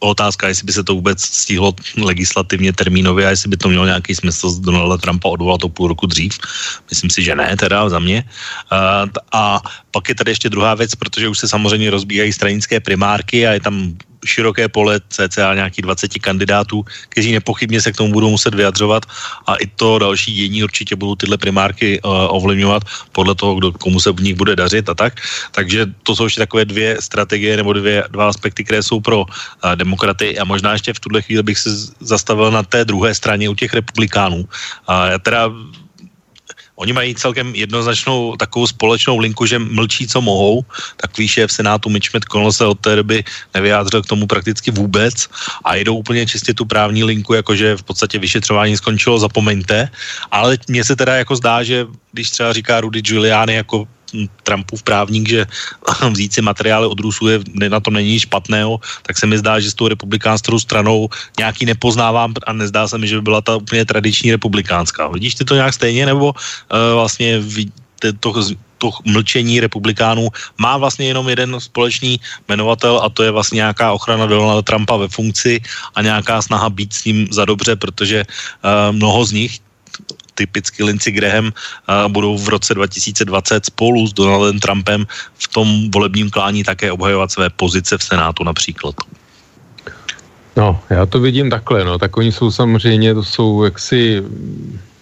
otázka, 0.00 0.48
jestli 0.48 0.64
by 0.66 0.72
se 0.72 0.84
to 0.84 0.94
vůbec 0.94 1.20
stihlo 1.22 1.74
legislativně, 1.96 2.72
termínově 2.72 3.26
a 3.26 3.30
jestli 3.30 3.48
by 3.48 3.56
to 3.56 3.68
mělo 3.68 3.86
nějaký 3.86 4.14
smysl 4.14 4.50
z 4.50 4.58
Donalda 4.60 4.96
Trumpa 4.96 5.28
odvolat 5.28 5.64
o 5.64 5.68
půl 5.68 5.88
roku 5.88 6.06
dřív. 6.06 6.38
Myslím 6.90 7.10
si, 7.10 7.22
že 7.22 7.34
ne, 7.34 7.56
teda 7.56 7.88
za 7.88 7.98
mě. 7.98 8.24
A, 8.70 9.06
a 9.32 9.60
pak 9.90 10.08
je 10.08 10.14
tady 10.14 10.30
ještě 10.30 10.48
druhá 10.48 10.74
věc, 10.74 10.94
protože 10.94 11.28
už 11.28 11.38
se 11.38 11.48
samozřejmě 11.48 11.90
rozbíhají 11.90 12.32
stranické 12.32 12.80
primárky 12.80 13.46
a 13.46 13.52
je 13.52 13.60
tam 13.60 13.96
široké 14.24 14.68
pole, 14.68 15.00
cca 15.08 15.54
nějakých 15.54 15.82
20 15.82 16.18
kandidátů, 16.18 16.84
kteří 17.08 17.32
nepochybně 17.32 17.80
se 17.80 17.92
k 17.92 17.96
tomu 17.96 18.12
budou 18.12 18.30
muset 18.30 18.54
vyjadřovat 18.54 19.06
a 19.46 19.54
i 19.54 19.66
to 19.66 19.98
další 19.98 20.34
dění 20.34 20.64
určitě 20.64 20.96
budou 20.96 21.14
tyhle 21.14 21.38
primárky 21.38 22.00
uh, 22.02 22.10
ovlivňovat 22.28 22.82
podle 23.12 23.34
toho, 23.34 23.54
kdo, 23.54 23.72
komu 23.72 24.00
se 24.00 24.12
v 24.12 24.22
nich 24.22 24.36
bude 24.36 24.56
dařit 24.56 24.88
a 24.88 24.94
tak. 24.94 25.20
Takže 25.52 25.86
to 26.02 26.16
jsou 26.16 26.24
ještě 26.24 26.40
takové 26.40 26.64
dvě 26.64 26.96
strategie 27.00 27.56
nebo 27.56 27.72
dvě, 27.72 28.04
dva 28.10 28.28
aspekty, 28.28 28.64
které 28.64 28.82
jsou 28.82 29.00
pro 29.00 29.20
uh, 29.20 29.26
demokraty 29.74 30.38
a 30.38 30.44
možná 30.44 30.72
ještě 30.72 30.92
v 30.92 31.00
tuhle 31.00 31.22
chvíli 31.22 31.42
bych 31.42 31.58
se 31.58 31.70
zastavil 32.00 32.50
na 32.50 32.62
té 32.62 32.84
druhé 32.84 33.14
straně 33.14 33.48
u 33.48 33.54
těch 33.54 33.74
republikánů. 33.74 34.44
A 34.86 35.06
já 35.06 35.18
teda 35.18 35.50
Oni 36.80 36.92
mají 36.92 37.14
celkem 37.14 37.52
jednoznačnou 37.54 38.36
takovou 38.36 38.66
společnou 38.66 39.18
linku, 39.18 39.46
že 39.46 39.58
mlčí, 39.58 40.08
co 40.08 40.20
mohou. 40.20 40.64
Takový 40.96 41.28
šéf 41.28 41.52
Senátu 41.52 41.92
Mitch 41.92 42.08
McConnell 42.14 42.52
se 42.52 42.64
od 42.64 42.80
té 42.80 42.96
doby 42.96 43.24
nevyjádřil 43.54 44.02
k 44.02 44.06
tomu 44.06 44.26
prakticky 44.26 44.70
vůbec 44.70 45.28
a 45.64 45.76
jdou 45.76 46.00
úplně 46.00 46.26
čistě 46.26 46.54
tu 46.54 46.64
právní 46.64 47.04
linku, 47.04 47.34
jakože 47.34 47.76
v 47.76 47.82
podstatě 47.82 48.18
vyšetřování 48.18 48.76
skončilo, 48.76 49.18
zapomeňte. 49.18 49.88
Ale 50.30 50.58
mně 50.68 50.84
se 50.84 50.96
teda 50.96 51.20
jako 51.20 51.36
zdá, 51.36 51.62
že 51.62 51.86
když 52.12 52.30
třeba 52.30 52.52
říká 52.52 52.80
Rudy 52.80 53.02
Giuliani 53.02 53.54
jako 53.54 53.84
Trumpův 54.42 54.82
právník, 54.82 55.28
že 55.28 55.46
vzít 56.10 56.32
si 56.32 56.42
materiály 56.42 56.86
od 56.86 57.00
Rusů 57.00 57.28
je, 57.28 57.38
na 57.68 57.80
tom 57.80 57.94
není 57.94 58.12
nic 58.12 58.22
špatného, 58.22 58.80
tak 59.02 59.18
se 59.18 59.26
mi 59.26 59.38
zdá, 59.38 59.60
že 59.60 59.70
s 59.70 59.74
tou 59.74 59.88
republikánskou 59.88 60.58
stranou 60.58 61.08
nějaký 61.38 61.66
nepoznávám 61.66 62.34
a 62.46 62.52
nezdá 62.52 62.88
se 62.88 62.98
mi, 62.98 63.08
že 63.08 63.16
by 63.16 63.22
byla 63.22 63.40
ta 63.40 63.56
úplně 63.56 63.84
tradiční 63.84 64.30
republikánská. 64.30 65.08
Vidíš 65.08 65.34
ty 65.34 65.44
to 65.44 65.54
nějak 65.54 65.74
stejně, 65.74 66.06
nebo 66.06 66.32
uh, 66.32 66.94
vlastně 66.94 67.42
to, 68.20 68.32
to 68.78 68.90
mlčení 69.04 69.60
republikánů 69.60 70.28
má 70.58 70.76
vlastně 70.76 71.06
jenom 71.06 71.28
jeden 71.28 71.60
společný 71.60 72.20
jmenovatel 72.48 73.00
a 73.04 73.08
to 73.08 73.22
je 73.22 73.30
vlastně 73.30 73.56
nějaká 73.56 73.92
ochrana 73.92 74.26
Donalda 74.26 74.62
Trumpa 74.62 74.96
ve 74.96 75.08
funkci 75.08 75.60
a 75.94 76.02
nějaká 76.02 76.42
snaha 76.42 76.70
být 76.70 76.92
s 76.92 77.04
ním 77.04 77.28
za 77.30 77.44
dobře, 77.44 77.76
protože 77.76 78.24
uh, 78.24 78.96
mnoho 78.96 79.24
z 79.24 79.32
nich, 79.32 79.52
typicky 80.34 80.84
Lindsey 80.84 81.12
Graham 81.12 81.52
budou 82.08 82.38
v 82.38 82.48
roce 82.48 82.74
2020 82.74 83.66
spolu 83.66 84.06
s 84.06 84.12
Donaldem 84.12 84.60
Trumpem 84.60 85.06
v 85.38 85.48
tom 85.48 85.90
volebním 85.90 86.30
klání 86.30 86.64
také 86.64 86.92
obhajovat 86.92 87.32
své 87.32 87.50
pozice 87.50 87.98
v 87.98 88.02
Senátu 88.02 88.44
například. 88.44 88.94
No, 90.56 90.80
já 90.90 91.06
to 91.06 91.20
vidím 91.20 91.50
takhle, 91.50 91.84
no, 91.84 91.98
tak 91.98 92.16
oni 92.16 92.32
jsou 92.32 92.50
samozřejmě, 92.50 93.14
to 93.14 93.24
jsou 93.24 93.64
jaksi 93.64 94.22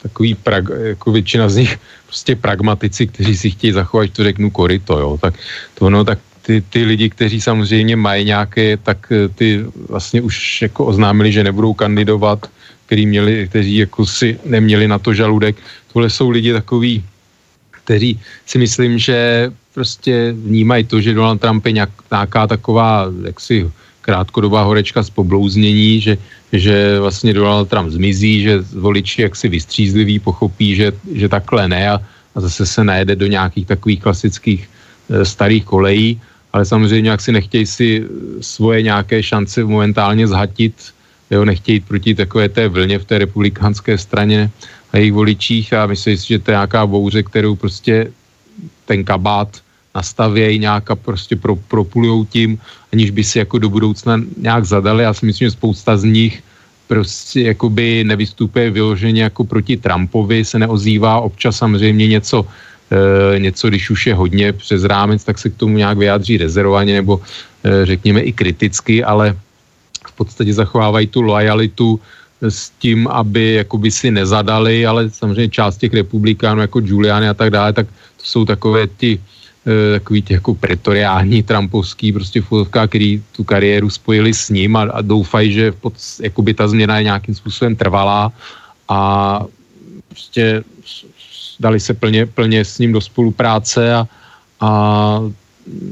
takový, 0.03 0.35
prag, 0.35 0.65
jako 0.83 1.13
většina 1.13 1.49
z 1.49 1.57
nich, 1.57 1.79
prostě 2.07 2.37
pragmatici, 2.37 3.07
kteří 3.07 3.37
si 3.37 3.51
chtějí 3.51 3.73
zachovat, 3.73 4.11
to 4.11 4.25
řeknu 4.25 4.51
korito, 4.51 4.99
jo, 4.99 5.19
tak 5.21 5.35
to 5.75 5.91
no, 5.91 6.05
tak 6.05 6.19
ty, 6.43 6.61
ty 6.61 6.85
lidi, 6.85 7.11
kteří 7.11 7.41
samozřejmě 7.41 7.97
mají 7.97 8.25
nějaké, 8.25 8.77
tak 8.77 9.13
ty 9.35 9.65
vlastně 9.89 10.23
už 10.23 10.63
jako 10.63 10.85
oznámili, 10.85 11.33
že 11.33 11.45
nebudou 11.45 11.75
kandidovat, 11.75 12.47
který 12.89 13.05
měli, 13.07 13.53
kteří 13.53 13.85
jako 13.85 14.07
si 14.09 14.41
neměli 14.49 14.89
na 14.89 14.97
to 14.97 15.13
žaludek. 15.13 15.61
Tohle 15.93 16.09
jsou 16.09 16.33
lidi 16.33 16.57
takový, 16.57 17.05
kteří 17.71 18.17
si 18.49 18.57
myslím, 18.59 18.97
že 18.97 19.53
prostě 19.77 20.33
vnímají 20.33 20.89
to, 20.89 20.97
že 20.97 21.13
Donald 21.13 21.37
Trump 21.45 21.61
je 21.69 21.73
nějak, 21.85 21.93
nějaká 22.11 22.47
taková 22.47 23.13
jaksi 23.13 23.69
krátkodobá 24.01 24.65
horečka 24.65 25.05
z 25.05 25.13
poblouznění, 25.13 26.01
že, 26.01 26.17
že 26.53 26.97
vlastně 26.97 27.37
Donald 27.37 27.69
Trump 27.69 27.93
zmizí, 27.93 28.41
že 28.41 28.65
voliči 28.73 29.29
jaksi 29.29 29.53
vystřízliví 29.53 30.17
pochopí, 30.25 30.73
že, 30.73 30.93
že 31.13 31.29
takhle 31.29 31.69
ne 31.69 31.93
a, 31.93 32.01
a 32.35 32.37
zase 32.41 32.65
se 32.65 32.81
najede 32.85 33.21
do 33.21 33.29
nějakých 33.29 33.67
takových 33.69 34.01
klasických 34.01 34.61
e, 34.65 35.25
starých 35.29 35.65
kolejí, 35.65 36.17
ale 36.57 36.65
samozřejmě 36.65 37.11
jak 37.11 37.21
si 37.21 37.33
nechtějí 37.37 37.67
si 37.69 37.89
svoje 38.41 38.83
nějaké 38.83 39.21
šance 39.21 39.61
momentálně 39.61 40.25
zhatit 40.25 40.97
jo, 41.31 41.45
nechtějí 41.45 41.81
proti 41.81 42.15
takové 42.15 42.49
té 42.49 42.69
vlně 42.69 42.99
v 42.99 43.05
té 43.05 43.19
republikánské 43.19 43.99
straně 43.99 44.51
a 44.93 44.97
jejich 44.97 45.13
voličích 45.13 45.73
a 45.73 45.87
myslím 45.87 46.17
si, 46.17 46.27
že 46.27 46.39
to 46.39 46.51
je 46.51 46.55
nějaká 46.55 46.87
bouře, 46.87 47.23
kterou 47.23 47.57
prostě 47.57 48.13
ten 48.87 49.05
kabát 49.05 49.61
nastavějí 49.95 50.59
nějak 50.59 50.91
a 50.91 50.97
prostě 50.97 51.37
pro, 51.37 51.57
propulujou 51.57 52.25
tím, 52.25 52.59
aniž 52.93 53.11
by 53.11 53.25
si 53.25 53.39
jako 53.39 53.59
do 53.59 53.69
budoucna 53.69 54.21
nějak 54.37 54.65
zadali. 54.65 55.03
Já 55.03 55.13
si 55.15 55.27
myslím, 55.27 55.47
že 55.47 55.59
spousta 55.59 55.97
z 55.97 56.05
nich 56.05 56.43
prostě 56.89 57.53
jakoby 57.53 58.05
nevystupuje 58.05 58.71
vyloženě 58.71 59.23
jako 59.23 59.45
proti 59.45 59.77
Trumpovi, 59.77 60.45
se 60.45 60.59
neozývá 60.59 61.21
občas 61.21 61.57
samozřejmě 61.57 62.07
něco, 62.09 62.47
e, 62.89 63.39
něco, 63.39 63.69
když 63.69 63.91
už 63.91 64.01
je 64.07 64.15
hodně 64.15 64.53
přes 64.53 64.85
rámec, 64.85 65.25
tak 65.25 65.39
se 65.39 65.51
k 65.51 65.57
tomu 65.57 65.77
nějak 65.77 65.99
vyjádří 65.99 66.39
rezervovaně 66.39 66.95
nebo 66.95 67.21
e, 67.21 67.87
řekněme 67.87 68.21
i 68.21 68.33
kriticky, 68.33 69.05
ale 69.05 69.37
podstatě 70.19 70.55
zachovávají 70.55 71.07
tu 71.07 71.23
lojalitu 71.23 72.01
s 72.43 72.71
tím, 72.79 73.09
aby 73.09 73.55
jakoby 73.55 73.91
si 73.91 74.11
nezadali, 74.11 74.87
ale 74.87 75.11
samozřejmě 75.11 75.49
část 75.49 75.77
těch 75.77 75.95
republikánů 75.95 76.61
jako 76.61 76.81
Giuliani 76.81 77.29
a 77.29 77.35
tak 77.35 77.51
dále, 77.51 77.73
tak 77.73 77.87
to 77.87 78.25
jsou 78.25 78.45
takové 78.45 78.87
ti 78.87 79.19
e, 79.67 79.99
takový 79.99 80.23
ti 80.23 80.33
jako 80.35 80.55
pretoriální 80.55 81.43
trampovský 81.43 82.13
prostě 82.13 82.43
fotovka, 82.43 82.87
který 82.87 83.23
tu 83.37 83.45
kariéru 83.45 83.91
spojili 83.91 84.35
s 84.35 84.51
ním 84.51 84.77
a, 84.77 84.83
a 84.83 85.01
doufají, 85.03 85.53
že 85.53 85.73
pod, 85.73 85.95
jakoby 86.23 86.55
ta 86.55 86.69
změna 86.69 86.99
je 86.99 87.05
nějakým 87.05 87.35
způsobem 87.35 87.77
trvalá 87.77 88.33
a 88.89 89.01
prostě 90.09 90.63
dali 91.61 91.81
se 91.81 91.95
plně, 91.95 92.27
plně 92.27 92.65
s 92.65 92.79
ním 92.79 92.93
do 92.93 93.01
spolupráce 93.01 93.95
a, 93.95 94.07
a 94.61 94.71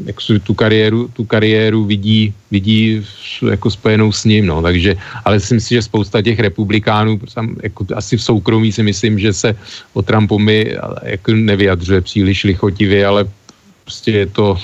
jak 0.06 0.16
tu 0.42 0.54
kariéru, 0.54 1.08
tu 1.08 1.24
kariéru 1.24 1.84
vidí, 1.84 2.34
vidí 2.50 3.02
jako 3.50 3.70
spojenou 3.70 4.12
s 4.12 4.24
ním, 4.24 4.46
no, 4.46 4.62
takže, 4.62 4.96
ale 5.24 5.40
si 5.40 5.54
myslím, 5.54 5.76
že 5.76 5.82
spousta 5.82 6.22
těch 6.22 6.38
republikánů, 6.38 7.20
jako 7.62 7.86
asi 7.94 8.16
v 8.16 8.22
soukromí 8.22 8.72
si 8.72 8.82
myslím, 8.82 9.18
že 9.18 9.32
se 9.32 9.56
o 9.92 10.02
Trumpovi 10.02 10.76
jako 11.02 11.32
nevyjadřuje 11.32 12.00
příliš 12.00 12.44
lichotivě, 12.44 13.06
ale 13.06 13.28
prostě 13.84 14.10
je 14.10 14.26
to, 14.26 14.58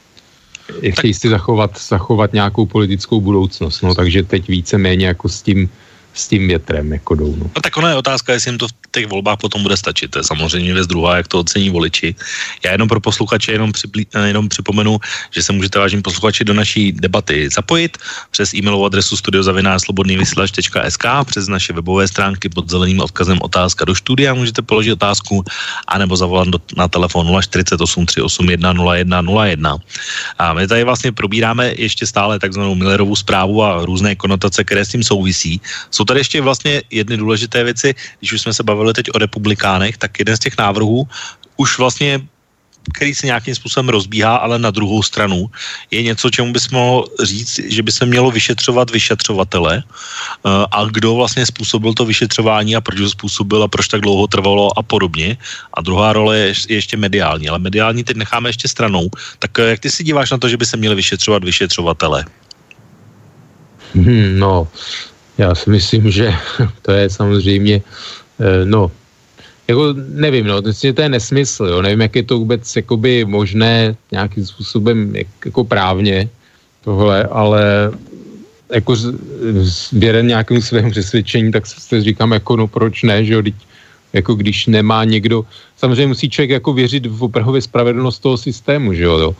chtějí 0.90 1.14
si 1.14 1.28
zachovat, 1.28 1.78
zachovat 1.88 2.32
nějakou 2.32 2.66
politickou 2.66 3.20
budoucnost, 3.20 3.82
no, 3.82 3.94
takže 3.94 4.22
teď 4.22 4.48
více 4.48 4.78
méně 4.78 5.06
jako 5.06 5.28
s 5.28 5.42
tím, 5.42 5.68
s 6.14 6.28
tím 6.28 6.48
větrem 6.48 6.92
jako 6.92 7.14
jdou. 7.14 7.36
No. 7.36 7.50
no 7.56 7.60
tak 7.62 7.76
ona 7.76 7.88
je 7.90 7.96
otázka, 7.96 8.32
jestli 8.32 8.50
jim 8.50 8.58
to 8.58 8.68
v 8.68 8.72
těch 8.90 9.06
volbách 9.06 9.38
potom 9.38 9.62
bude 9.62 9.76
stačit. 9.76 10.10
To 10.10 10.18
je 10.18 10.24
samozřejmě 10.24 10.74
věc 10.74 10.86
druhá, 10.86 11.16
jak 11.16 11.28
to 11.28 11.38
ocení 11.38 11.70
voliči. 11.70 12.14
Já 12.64 12.72
jenom 12.72 12.88
pro 12.88 13.00
posluchače 13.00 13.52
jenom, 13.52 13.72
připlí, 13.72 14.06
eh, 14.14 14.26
jenom 14.26 14.48
připomenu, 14.48 14.98
že 15.30 15.42
se 15.42 15.52
můžete 15.52 15.78
vážení 15.78 16.02
posluchači 16.02 16.44
do 16.44 16.54
naší 16.54 16.92
debaty 16.92 17.48
zapojit 17.48 17.98
přes 18.30 18.54
e-mailovou 18.54 18.86
adresu 18.86 19.16
studiozavinářslobodnývysílač.sk 19.16 21.04
přes 21.26 21.48
naše 21.48 21.72
webové 21.72 22.08
stránky 22.08 22.48
pod 22.48 22.70
zeleným 22.70 23.00
odkazem 23.00 23.38
otázka 23.42 23.84
do 23.84 23.94
studia 23.94 24.34
můžete 24.34 24.62
položit 24.62 24.92
otázku 24.92 25.44
anebo 25.86 26.16
zavolat 26.16 26.48
do, 26.48 26.58
na 26.76 26.88
telefon 26.88 27.26
048 27.42 28.06
381 28.06 28.74
0101. 28.74 29.78
A 30.38 30.52
my 30.52 30.68
tady 30.68 30.84
vlastně 30.84 31.12
probíráme 31.12 31.72
ještě 31.76 32.06
stále 32.06 32.38
takzvanou 32.38 32.74
Millerovou 32.74 33.16
zprávu 33.16 33.62
a 33.62 33.84
různé 33.84 34.16
konotace, 34.16 34.64
které 34.64 34.84
s 34.84 34.88
tím 34.88 35.02
souvisí. 35.02 35.60
Tady 36.04 36.20
ještě 36.20 36.40
vlastně 36.40 36.82
jedny 36.90 37.16
důležité 37.16 37.64
věci, 37.64 37.94
když 38.18 38.32
už 38.32 38.40
jsme 38.40 38.54
se 38.54 38.62
bavili 38.62 38.92
teď 38.92 39.06
o 39.14 39.18
republikánech, 39.18 39.98
tak 39.98 40.18
jeden 40.18 40.36
z 40.36 40.40
těch 40.40 40.58
návrhů 40.58 41.08
už 41.56 41.78
vlastně 41.78 42.20
který 42.94 43.14
se 43.14 43.26
nějakým 43.26 43.54
způsobem 43.54 43.88
rozbíhá, 43.88 44.36
ale 44.36 44.58
na 44.58 44.70
druhou 44.70 45.02
stranu 45.02 45.50
je 45.90 46.02
něco, 46.02 46.30
čemu 46.30 46.52
bys 46.52 46.68
mohl 46.68 47.04
říct, 47.22 47.60
že 47.68 47.82
by 47.82 47.92
se 47.92 48.06
mělo 48.06 48.30
vyšetřovat 48.30 48.90
vyšetřovatele 48.90 49.82
uh, 49.84 50.64
a 50.70 50.84
kdo 50.84 51.14
vlastně 51.14 51.46
způsobil 51.46 51.94
to 51.94 52.04
vyšetřování 52.04 52.76
a 52.76 52.80
proč 52.80 53.00
ho 53.00 53.10
způsobil 53.10 53.62
a 53.62 53.68
proč 53.68 53.88
tak 53.88 54.00
dlouho 54.00 54.26
trvalo 54.26 54.78
a 54.78 54.82
podobně. 54.82 55.36
A 55.74 55.80
druhá 55.80 56.12
role 56.12 56.38
je, 56.38 56.48
je 56.68 56.76
ještě 56.76 56.96
mediální, 56.96 57.48
ale 57.48 57.58
mediální 57.58 58.04
teď 58.04 58.16
necháme 58.16 58.48
ještě 58.48 58.68
stranou. 58.68 59.10
Tak 59.38 59.50
uh, 59.58 59.64
jak 59.64 59.80
ty 59.80 59.90
si 59.90 60.04
díváš 60.04 60.30
na 60.30 60.38
to, 60.38 60.48
že 60.48 60.56
by 60.56 60.66
se 60.66 60.76
měli 60.76 60.94
vyšetřovat 60.94 61.44
vyšetřovatele? 61.44 62.24
Hmm, 63.94 64.38
no, 64.38 64.68
já 65.40 65.54
si 65.54 65.70
myslím, 65.70 66.10
že 66.10 66.32
to 66.82 66.92
je 66.92 67.10
samozřejmě, 67.10 67.82
eh, 68.40 68.64
no, 68.64 68.90
jako 69.68 69.94
nevím, 69.96 70.46
no, 70.46 70.62
to 70.62 71.00
je 71.02 71.08
nesmysl, 71.08 71.64
jo, 71.64 71.82
nevím, 71.82 72.00
jak 72.00 72.16
je 72.16 72.22
to 72.22 72.38
vůbec 72.38 72.76
jakoby 72.76 73.24
možné 73.24 73.96
nějakým 74.10 74.46
způsobem 74.46 75.16
jak, 75.16 75.26
jako 75.44 75.64
právně 75.64 76.28
tohle, 76.84 77.24
ale 77.24 77.92
jako 78.74 78.96
věren 79.92 80.26
nějakému 80.26 80.60
svému 80.62 80.90
přesvědčení, 80.90 81.52
tak 81.52 81.66
se 81.66 82.02
říkám, 82.02 82.32
jako 82.32 82.56
no 82.56 82.66
proč 82.66 83.02
ne, 83.02 83.24
že 83.24 83.34
jo, 83.34 83.42
jako 84.12 84.34
když 84.34 84.66
nemá 84.66 85.04
někdo, 85.04 85.46
samozřejmě 85.76 86.06
musí 86.06 86.30
člověk 86.30 86.50
jako 86.50 86.72
věřit 86.72 87.06
v 87.06 87.22
opravdu 87.22 87.60
spravedlnost 87.60 88.18
toho 88.22 88.36
systému, 88.36 88.92
že 88.92 89.02
jo, 89.02 89.18
jo. 89.18 89.30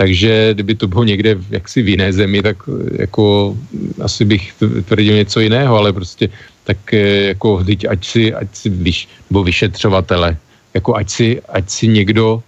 Takže 0.00 0.56
kdyby 0.56 0.74
to 0.74 0.88
bylo 0.88 1.04
někde 1.04 1.36
jaksi 1.50 1.82
v 1.82 1.88
jiné 1.88 2.08
zemi, 2.12 2.40
tak 2.42 2.56
jako 3.04 3.52
asi 4.00 4.24
bych 4.24 4.52
tvrdil 4.88 5.14
něco 5.14 5.40
jiného, 5.40 5.76
ale 5.76 5.92
prostě 5.92 6.32
tak 6.64 6.94
eh, 6.94 7.36
jako 7.36 7.64
teď 7.64 7.84
ať 7.84 8.00
si, 8.04 8.24
ať 8.32 8.48
si 8.52 8.68
vyš, 8.72 9.08
nebo 9.30 9.44
vyšetřovatele, 9.44 10.36
jako 10.74 10.96
ať 10.96 11.08
si, 11.10 11.28
ať 11.52 11.64
si 11.70 11.84
někdo 11.88 12.40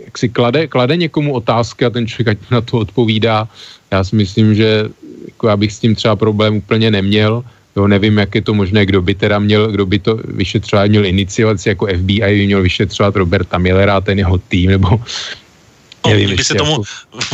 jak 0.00 0.16
si 0.18 0.28
klade, 0.32 0.66
klade 0.66 0.96
někomu 0.96 1.36
otázky 1.36 1.84
a 1.84 1.92
ten 1.92 2.08
člověk 2.08 2.40
ať 2.40 2.50
na 2.50 2.60
to 2.64 2.88
odpovídá. 2.88 3.44
Já 3.92 4.00
si 4.04 4.16
myslím, 4.16 4.56
že 4.56 4.88
jako 5.28 5.48
já 5.48 5.56
bych 5.60 5.72
s 5.72 5.78
tím 5.78 5.92
třeba 5.92 6.16
problém 6.16 6.56
úplně 6.64 6.88
neměl. 6.88 7.44
Jo, 7.76 7.84
nevím, 7.84 8.16
jak 8.16 8.34
je 8.34 8.42
to 8.48 8.56
možné, 8.56 8.88
kdo 8.88 9.04
by 9.04 9.12
teda 9.14 9.38
měl, 9.38 9.68
kdo 9.68 9.84
by 9.86 9.98
to 9.98 10.16
vyšetřovat, 10.24 10.88
měl 10.88 11.04
iniciovat 11.04 11.60
jako 11.66 11.84
FBI 11.84 12.24
by 12.24 12.46
měl 12.46 12.62
vyšetřovat 12.62 13.16
Roberta 13.16 13.60
Millera, 13.60 14.00
ten 14.00 14.18
jeho 14.24 14.40
tým, 14.40 14.80
nebo 14.80 14.96
No, 16.10 16.16
kdyby 16.16 16.44
se 16.44 16.54
tomu, 16.54 16.82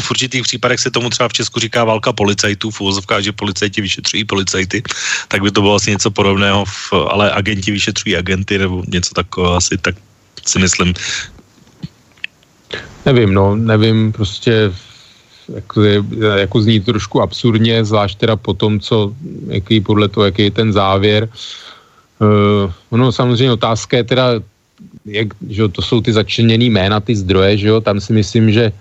v 0.01 0.11
určitých 0.11 0.43
případech 0.43 0.81
se 0.81 0.91
tomu 0.91 1.11
třeba 1.11 1.29
v 1.29 1.33
Česku 1.33 1.61
říká 1.61 1.85
válka 1.85 2.13
policajtů, 2.13 2.71
v 2.71 2.81
úvozovkách, 2.81 3.23
že 3.23 3.33
policajti 3.33 3.81
vyšetřují 3.81 4.25
policajty, 4.25 4.83
tak 5.29 5.43
by 5.43 5.51
to 5.51 5.61
bylo 5.61 5.75
asi 5.75 5.91
něco 5.91 6.11
podobného, 6.11 6.65
v, 6.65 6.93
ale 6.93 7.33
agenti 7.33 7.71
vyšetřují 7.71 8.17
agenty 8.17 8.59
nebo 8.59 8.83
něco 8.89 9.15
takového 9.15 9.57
asi, 9.57 9.79
tak 9.79 9.95
si 10.47 10.59
myslím. 10.59 10.95
Nevím, 13.07 13.35
no, 13.35 13.57
nevím, 13.57 14.13
prostě 14.13 14.73
jako, 15.55 15.83
jako 16.37 16.63
zní 16.63 16.81
trošku 16.81 17.23
absurdně, 17.23 17.85
zvlášť 17.85 18.19
teda 18.19 18.37
po 18.37 18.55
tom, 18.55 18.81
co, 18.81 19.13
jaký 19.47 19.81
podle 19.81 20.09
toho, 20.09 20.25
jaký 20.25 20.43
je 20.43 20.51
ten 20.51 20.73
závěr. 20.73 21.29
Uh, 22.23 22.99
no 22.99 23.13
samozřejmě 23.13 23.53
otázka 23.53 23.97
je 23.97 24.05
teda, 24.05 24.27
jak, 25.05 25.29
že 25.49 25.69
to 25.69 25.83
jsou 25.83 26.01
ty 26.01 26.13
začleněný 26.13 26.71
jména, 26.71 27.01
ty 27.01 27.17
zdroje, 27.17 27.57
že 27.57 27.69
jo, 27.69 27.81
tam 27.81 28.01
si 28.01 28.13
myslím, 28.13 28.53
že 28.53 28.65
e, 28.65 28.73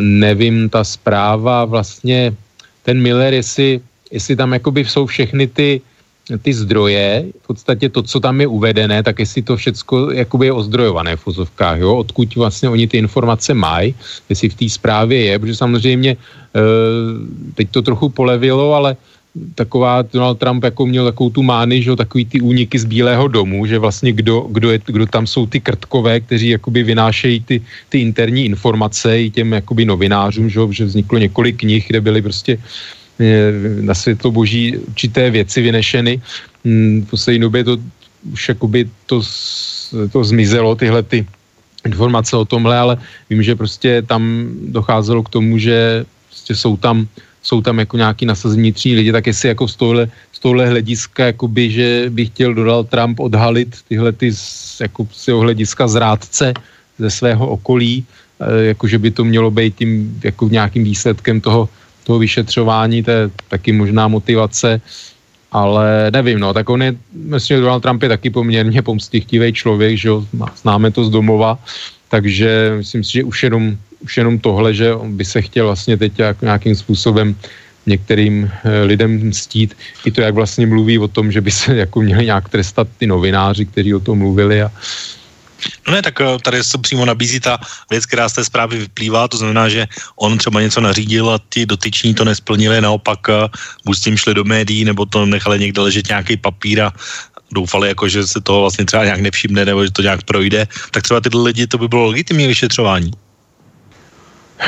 nevím, 0.00 0.68
ta 0.68 0.84
zpráva 0.84 1.64
vlastně, 1.64 2.34
ten 2.82 3.02
Miller, 3.02 3.34
jestli, 3.34 3.80
jestli 4.10 4.36
tam 4.36 4.52
jakoby 4.52 4.84
jsou 4.84 5.06
všechny 5.06 5.46
ty, 5.46 5.80
ty 6.42 6.54
zdroje, 6.54 7.24
v 7.42 7.46
podstatě 7.46 7.88
to, 7.88 8.02
co 8.02 8.20
tam 8.20 8.40
je 8.40 8.46
uvedené, 8.46 9.02
tak 9.02 9.18
jestli 9.18 9.42
to 9.42 9.56
všecko 9.56 10.10
jakoby 10.10 10.46
je 10.46 10.52
ozdrojované 10.52 11.16
v 11.16 11.20
fuzovkách, 11.20 11.78
jo, 11.78 11.96
odkud 11.96 12.36
vlastně 12.36 12.68
oni 12.68 12.86
ty 12.86 12.96
informace 12.96 13.54
mají, 13.54 13.94
jestli 14.28 14.48
v 14.48 14.54
té 14.54 14.68
zprávě 14.68 15.20
je, 15.20 15.38
protože 15.38 15.56
samozřejmě 15.56 16.10
e, 16.10 16.16
teď 17.54 17.66
to 17.70 17.82
trochu 17.82 18.08
polevilo, 18.08 18.74
ale 18.74 18.96
taková, 19.54 20.02
Donald 20.02 20.38
Trump 20.38 20.64
jako 20.64 20.86
měl 20.86 21.04
takovou 21.04 21.30
tu 21.30 21.42
mány, 21.42 21.82
že 21.82 21.96
takový 21.96 22.24
ty 22.24 22.40
úniky 22.40 22.78
z 22.78 22.84
Bílého 22.84 23.28
domu, 23.28 23.66
že 23.66 23.78
vlastně 23.78 24.12
kdo, 24.12 24.40
kdo, 24.40 24.70
je, 24.70 24.78
kdo 24.86 25.06
tam 25.06 25.26
jsou 25.26 25.46
ty 25.46 25.60
krtkové, 25.60 26.20
kteří 26.20 26.48
jakoby 26.48 26.82
vynášejí 26.82 27.40
ty, 27.40 27.62
ty 27.88 27.98
interní 27.98 28.44
informace 28.44 29.22
i 29.22 29.30
těm 29.30 29.52
jakoby 29.52 29.84
novinářům, 29.84 30.50
že, 30.50 30.60
že 30.70 30.84
vzniklo 30.84 31.18
několik 31.18 31.56
knih, 31.56 31.86
kde 31.88 32.00
byly 32.00 32.22
prostě 32.22 32.58
eh, 33.20 33.52
na 33.80 33.94
světlo 33.94 34.30
boží 34.30 34.78
určité 34.78 35.30
věci 35.30 35.62
vynešeny. 35.62 36.22
Hmm, 36.64 37.02
v 37.06 37.10
poslední 37.10 37.40
době 37.40 37.64
to 37.64 37.78
už 38.32 38.48
jakoby 38.48 38.88
to, 39.06 39.20
to 40.12 40.24
zmizelo, 40.24 40.74
tyhle 40.74 41.02
ty 41.02 41.26
informace 41.84 42.36
o 42.36 42.44
tomhle, 42.44 42.78
ale 42.78 42.96
vím, 43.30 43.42
že 43.42 43.54
prostě 43.54 44.02
tam 44.02 44.48
docházelo 44.72 45.22
k 45.22 45.28
tomu, 45.28 45.58
že 45.58 46.04
prostě 46.28 46.54
jsou 46.54 46.76
tam 46.76 47.06
jsou 47.44 47.60
tam 47.60 47.78
jako 47.78 47.96
nějaký 47.96 48.26
nasazení 48.26 48.62
vnitřní 48.62 48.94
lidi, 48.94 49.12
tak 49.12 49.26
jestli 49.26 49.48
jako 49.48 49.68
z 49.68 49.76
tohle, 49.76 50.08
z 50.32 50.38
tohle 50.38 50.68
hlediska, 50.68 51.26
jakoby, 51.26 51.70
že 51.70 51.86
by 52.08 52.26
chtěl 52.26 52.54
Donald 52.54 52.88
Trump 52.88 53.20
odhalit 53.20 53.76
tyhle 53.88 54.12
ty 54.12 54.32
z, 54.32 54.80
jako 54.80 55.06
z 55.12 55.28
jeho 55.28 55.40
hlediska 55.40 55.88
zrádce 55.88 56.54
ze 56.98 57.10
svého 57.10 57.48
okolí, 57.48 58.04
e, 58.40 58.64
jako 58.64 58.88
že 58.88 58.98
by 58.98 59.10
to 59.10 59.24
mělo 59.24 59.50
být 59.50 59.76
tím 59.76 60.20
jako 60.24 60.48
nějakým 60.48 60.84
výsledkem 60.84 61.40
toho, 61.40 61.68
toho 62.04 62.18
vyšetřování, 62.18 63.02
to 63.02 63.10
je 63.10 63.30
taky 63.48 63.72
možná 63.72 64.08
motivace, 64.08 64.80
ale 65.52 66.10
nevím, 66.10 66.40
no, 66.40 66.52
tak 66.52 66.68
on 66.68 66.82
je, 66.82 66.96
myslím, 67.12 67.56
že 67.56 67.60
Donald 67.60 67.80
Trump 67.80 68.02
je 68.02 68.08
taky 68.08 68.30
poměrně 68.30 68.82
pomstichtivý 68.82 69.52
člověk, 69.52 69.96
že 69.96 70.08
jo, 70.08 70.24
známe 70.56 70.90
to 70.90 71.04
z 71.04 71.10
domova, 71.10 71.58
takže 72.08 72.74
myslím 72.76 73.04
si, 73.04 73.12
že 73.12 73.24
už 73.24 73.42
jenom 73.42 73.76
už 74.04 74.16
jenom 74.16 74.38
tohle, 74.38 74.74
že 74.74 74.94
on 74.94 75.16
by 75.16 75.24
se 75.24 75.42
chtěl 75.42 75.66
vlastně 75.66 75.96
teď 75.96 76.12
nějakým 76.42 76.74
způsobem 76.76 77.36
některým 77.86 78.50
eh, 78.50 78.82
lidem 78.82 79.28
mstít. 79.28 79.76
I 80.04 80.10
to, 80.10 80.20
jak 80.20 80.34
vlastně 80.34 80.66
mluví 80.66 80.98
o 80.98 81.08
tom, 81.08 81.32
že 81.32 81.40
by 81.40 81.50
se 81.50 81.76
jako 81.76 82.00
měli 82.00 82.24
nějak 82.24 82.48
trestat 82.48 82.88
ty 82.98 83.06
novináři, 83.06 83.64
kteří 83.66 83.94
o 83.94 84.00
tom 84.00 84.18
mluvili 84.18 84.62
a 84.62 84.72
No 85.88 85.94
ne, 85.94 86.02
tak 86.02 86.20
eh, 86.20 86.38
tady 86.42 86.64
se 86.64 86.78
přímo 86.78 87.04
nabízí 87.04 87.40
ta 87.40 87.58
věc, 87.90 88.06
která 88.06 88.28
z 88.28 88.32
té 88.32 88.44
zprávy 88.44 88.78
vyplývá, 88.78 89.28
to 89.28 89.36
znamená, 89.36 89.68
že 89.68 89.86
on 90.16 90.38
třeba 90.38 90.60
něco 90.60 90.80
nařídil 90.80 91.30
a 91.30 91.40
ti 91.48 91.66
dotyční 91.66 92.14
to 92.14 92.24
nesplnili, 92.24 92.80
naopak 92.80 93.20
eh, 93.28 93.48
buď 93.84 93.96
s 93.98 94.00
tím 94.00 94.16
šli 94.16 94.34
do 94.34 94.44
médií, 94.44 94.84
nebo 94.84 95.06
to 95.06 95.26
nechali 95.26 95.58
někde 95.58 95.80
ležet 95.80 96.08
nějaký 96.08 96.36
papír 96.36 96.80
a 96.80 96.92
doufali, 97.52 97.88
jako, 97.88 98.08
že 98.08 98.26
se 98.26 98.40
toho 98.40 98.60
vlastně 98.60 98.84
třeba 98.84 99.04
nějak 99.04 99.20
nevšimne, 99.20 99.64
nebo 99.64 99.84
že 99.84 99.90
to 99.90 100.02
nějak 100.02 100.22
projde, 100.22 100.68
tak 100.90 101.02
třeba 101.02 101.20
tyhle 101.20 101.42
lidi 101.42 101.66
to 101.66 101.78
by 101.78 101.88
bylo 101.88 102.06
legitimní 102.06 102.46
vyšetřování. 102.46 103.23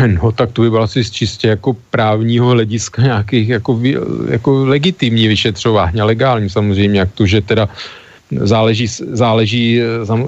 No 0.07 0.33
tak 0.33 0.53
to 0.53 0.63
by 0.63 0.71
bylo 0.71 0.83
asi 0.83 1.05
z 1.05 1.11
čistě 1.11 1.49
jako 1.49 1.77
právního 1.91 2.49
hlediska 2.49 3.03
nějakých 3.03 3.49
jako, 3.49 3.81
jako 4.29 4.65
legitimní 4.65 5.29
vyšetřování, 5.29 6.03
legální 6.03 6.51
samozřejmě, 6.51 7.01
jak 7.01 7.13
to, 7.13 7.27
že 7.27 7.41
teda 7.41 7.69
záleží, 8.31 8.87
záleží 9.13 9.81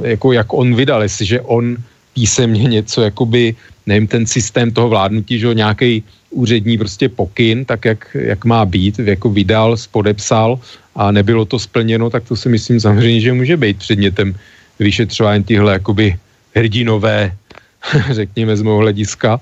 jako 0.03 0.33
jak 0.33 0.53
on 0.53 0.75
vydal, 0.75 1.03
jestliže 1.03 1.41
on 1.41 1.77
písemně 2.15 2.63
něco, 2.63 3.03
jakoby, 3.03 3.55
nevím, 3.87 4.07
ten 4.07 4.27
systém 4.27 4.71
toho 4.71 4.89
vládnutí, 4.89 5.39
že 5.39 5.55
nějaký 5.55 6.03
úřední 6.31 6.79
prostě 6.79 7.09
pokyn, 7.09 7.65
tak 7.65 7.85
jak, 7.85 8.11
jak 8.15 8.45
má 8.45 8.65
být, 8.65 8.99
jako 8.99 9.31
vydal, 9.31 9.77
spodepsal 9.77 10.59
a 10.95 11.11
nebylo 11.13 11.45
to 11.45 11.59
splněno, 11.59 12.11
tak 12.11 12.25
to 12.29 12.37
si 12.37 12.49
myslím 12.49 12.81
samozřejmě, 12.81 13.21
že 13.21 13.33
může 13.33 13.57
být 13.57 13.79
předmětem 13.79 14.35
vyšetřování 14.79 15.45
tyhle 15.45 15.73
jakoby 15.73 16.17
hrdinové 16.55 17.38
řekněme 18.11 18.57
z 18.57 18.63
mého 18.63 18.79
hlediska. 18.79 19.41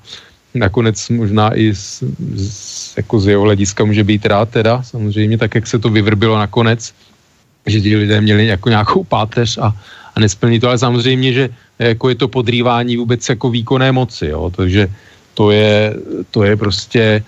Nakonec 0.54 1.08
možná 1.08 1.56
i 1.56 1.74
z, 1.74 2.02
z, 2.34 2.96
jako 2.96 3.20
z 3.20 3.26
jeho 3.26 3.42
hlediska 3.42 3.84
může 3.84 4.04
být 4.04 4.26
rád 4.26 4.48
teda, 4.48 4.82
samozřejmě, 4.82 5.38
tak 5.38 5.54
jak 5.54 5.66
se 5.66 5.78
to 5.78 5.88
vyvrbilo 5.88 6.38
nakonec, 6.38 6.94
že 7.66 7.80
ti 7.80 7.96
lidé 7.96 8.20
měli 8.20 8.46
jako 8.46 8.68
nějakou 8.68 9.04
páteř 9.04 9.58
a, 9.58 9.76
a 10.14 10.20
nesplní 10.20 10.60
to, 10.60 10.68
ale 10.68 10.78
samozřejmě, 10.78 11.32
že 11.32 11.44
jako 11.78 12.08
je 12.08 12.14
to 12.14 12.28
podrývání 12.28 12.96
vůbec 12.96 13.28
jako 13.28 13.50
výkonné 13.50 13.92
moci, 13.92 14.26
jo, 14.26 14.52
takže 14.56 14.88
to 15.34 15.50
je, 15.50 15.94
to 16.30 16.44
je 16.44 16.56
prostě, 16.56 17.24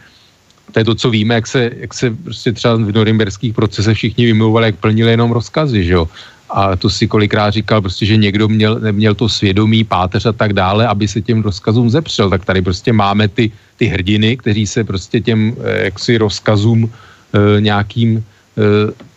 to 0.72 0.78
je 0.78 0.84
to, 0.84 0.94
co 0.94 1.10
víme, 1.10 1.34
jak 1.34 1.46
se, 1.46 1.70
jak 1.76 1.94
se 1.94 2.10
prostě 2.10 2.52
třeba 2.52 2.74
v 2.74 2.92
norimberských 2.92 3.54
procesech 3.54 3.96
všichni 3.96 4.26
vymluvali, 4.26 4.66
jak 4.66 4.76
plnili 4.76 5.10
jenom 5.10 5.30
rozkazy, 5.30 5.84
že 5.84 5.92
jo 5.92 6.08
a 6.50 6.76
to 6.76 6.90
si 6.90 7.06
kolikrát 7.06 7.50
říkal 7.50 7.80
prostě, 7.80 8.06
že 8.06 8.16
někdo 8.16 8.48
měl, 8.48 8.80
neměl 8.80 9.14
to 9.14 9.28
svědomí, 9.28 9.84
páteř 9.84 10.26
a 10.26 10.32
tak 10.32 10.52
dále, 10.52 10.86
aby 10.86 11.08
se 11.08 11.20
těm 11.20 11.42
rozkazům 11.42 11.90
zepřel. 11.90 12.30
Tak 12.30 12.44
tady 12.44 12.62
prostě 12.62 12.92
máme 12.92 13.28
ty, 13.28 13.52
ty 13.76 13.86
hrdiny, 13.86 14.36
kteří 14.36 14.66
se 14.66 14.84
prostě 14.84 15.20
těm 15.20 15.56
eh, 15.60 15.84
jaksi 15.84 16.18
rozkazům 16.18 16.88
e, 16.88 17.60
nějakým 17.60 18.18
e, 18.18 18.22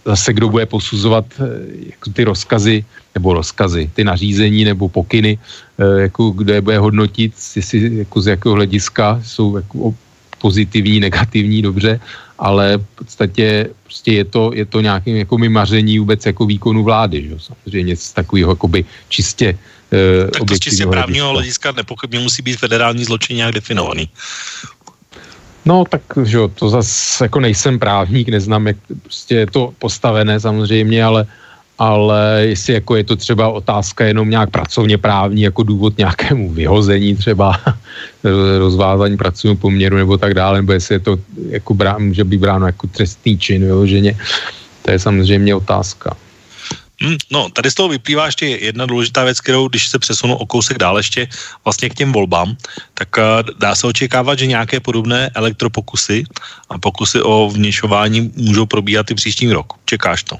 zase 0.05 0.33
kdo 0.33 0.49
bude 0.49 0.65
posuzovat 0.65 1.25
e, 1.39 2.11
ty 2.13 2.23
rozkazy, 2.23 2.85
nebo 3.15 3.33
rozkazy, 3.33 3.89
ty 3.93 4.03
nařízení 4.03 4.63
nebo 4.63 4.89
pokyny, 4.89 5.37
jako 5.77 6.29
kdo 6.29 6.53
je 6.53 6.61
bude 6.61 6.77
hodnotit, 6.79 7.33
jestli 7.55 8.07
jako 8.07 8.21
z 8.21 8.27
jakého 8.27 8.55
hlediska 8.55 9.19
jsou 9.23 9.55
jako 9.55 9.93
pozitivní, 10.41 10.99
negativní, 10.99 11.61
dobře, 11.61 11.99
ale 12.41 12.77
v 12.77 12.85
podstatě 13.05 13.69
prostě 13.83 14.11
je 14.11 14.25
to, 14.25 14.51
je 14.53 14.65
to 14.65 14.81
nějakým 14.81 15.15
jako 15.15 15.37
maření 15.37 15.99
vůbec 15.99 16.25
jako 16.25 16.45
výkonu 16.45 16.83
vlády, 16.83 17.29
že? 17.29 17.39
samozřejmě 17.39 17.95
z 17.95 18.13
takového 18.13 18.51
jakoby 18.51 18.85
čistě 19.09 19.53
uh, 19.53 20.29
Tak 20.29 20.43
to 20.49 20.55
z 20.55 20.59
čistě 20.59 20.85
právního 20.85 21.29
hlediska 21.29 21.71
nepochybně 21.71 22.19
musí 22.19 22.41
být 22.41 22.57
federální 22.59 23.05
zločin 23.05 23.37
nějak 23.37 23.53
definovaný. 23.53 24.09
No 25.65 25.85
tak, 25.85 26.01
že 26.25 26.37
jo, 26.37 26.47
to 26.47 26.69
zase 26.69 27.25
jako 27.25 27.39
nejsem 27.39 27.79
právník, 27.79 28.29
neznám, 28.29 28.67
jak 28.67 28.77
prostě 29.03 29.35
je 29.35 29.47
to 29.47 29.73
postavené 29.79 30.39
samozřejmě, 30.39 31.03
ale 31.03 31.27
ale 31.81 32.53
jestli 32.53 32.73
jako 32.73 32.95
je 32.95 33.03
to 33.03 33.15
třeba 33.15 33.49
otázka 33.49 34.05
jenom 34.05 34.29
nějak 34.29 34.49
pracovně 34.49 34.97
právní, 34.97 35.41
jako 35.41 35.63
důvod 35.63 35.97
nějakému 35.97 36.53
vyhození 36.53 37.17
třeba 37.17 37.57
rozvázání 38.59 39.17
pracovního 39.17 39.55
poměru 39.57 39.97
nebo 39.97 40.17
tak 40.17 40.33
dále, 40.33 40.61
nebo 40.61 40.77
jestli 40.77 40.95
je 40.95 40.99
to 40.99 41.17
jako 41.49 41.73
brá, 41.73 41.97
může 41.97 42.23
být 42.23 42.37
bráno 42.37 42.65
jako 42.65 42.87
trestný 42.87 43.37
čin 43.37 43.65
vyloženě, 43.65 44.13
to 44.81 44.91
je 44.91 44.99
samozřejmě 44.99 45.55
otázka. 45.55 46.13
Hmm, 47.01 47.17
no, 47.33 47.49
tady 47.49 47.71
z 47.71 47.73
toho 47.73 47.89
vyplývá 47.89 48.25
ještě 48.25 48.45
jedna 48.45 48.85
důležitá 48.85 49.23
věc, 49.23 49.41
kterou, 49.41 49.67
když 49.67 49.87
se 49.89 49.99
přesunu 49.99 50.37
o 50.37 50.45
kousek 50.45 50.77
dál 50.77 50.97
ještě 50.97 51.27
vlastně 51.65 51.89
k 51.89 52.05
těm 52.05 52.13
volbám, 52.13 52.53
tak 52.93 53.09
uh, 53.17 53.23
dá 53.57 53.75
se 53.75 53.87
očekávat, 53.87 54.39
že 54.39 54.53
nějaké 54.53 54.79
podobné 54.79 55.33
elektropokusy 55.33 56.23
a 56.69 56.77
pokusy 56.77 57.21
o 57.21 57.49
vněšování 57.49 58.31
můžou 58.37 58.65
probíhat 58.65 59.11
i 59.11 59.15
příští 59.17 59.49
rok. 59.49 59.73
Čekáš 59.85 60.23
to? 60.23 60.37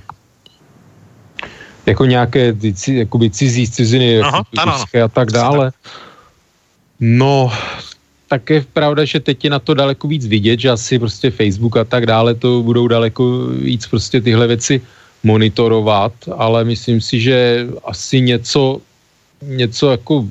Jako 1.86 2.06
nějaké 2.06 2.56
jakoby 2.88 3.30
cizí 3.30 3.68
ciziny 3.68 4.20
Aha, 4.20 4.44
ano, 4.58 4.74
ano. 4.74 5.04
a 5.06 5.08
tak 5.08 5.32
dále. 5.32 5.72
No, 7.00 7.52
tak 8.32 8.50
je 8.50 8.64
pravda, 8.74 9.06
že 9.06 9.20
teď 9.20 9.44
je 9.44 9.50
na 9.50 9.60
to 9.60 9.74
daleko 9.74 10.08
víc 10.08 10.24
vidět, 10.28 10.60
že 10.60 10.70
asi 10.70 11.00
prostě 11.00 11.32
Facebook 11.32 11.78
a 11.78 11.84
tak 11.84 12.06
dále 12.06 12.36
to 12.36 12.62
budou 12.64 12.88
daleko 12.88 13.48
víc 13.60 13.88
prostě 13.88 14.22
tyhle 14.22 14.48
věci 14.48 14.82
monitorovat, 15.24 16.14
ale 16.32 16.64
myslím 16.64 17.02
si, 17.02 17.20
že 17.20 17.68
asi 17.84 18.22
něco, 18.22 18.82
něco 19.42 19.92
jako 19.92 20.26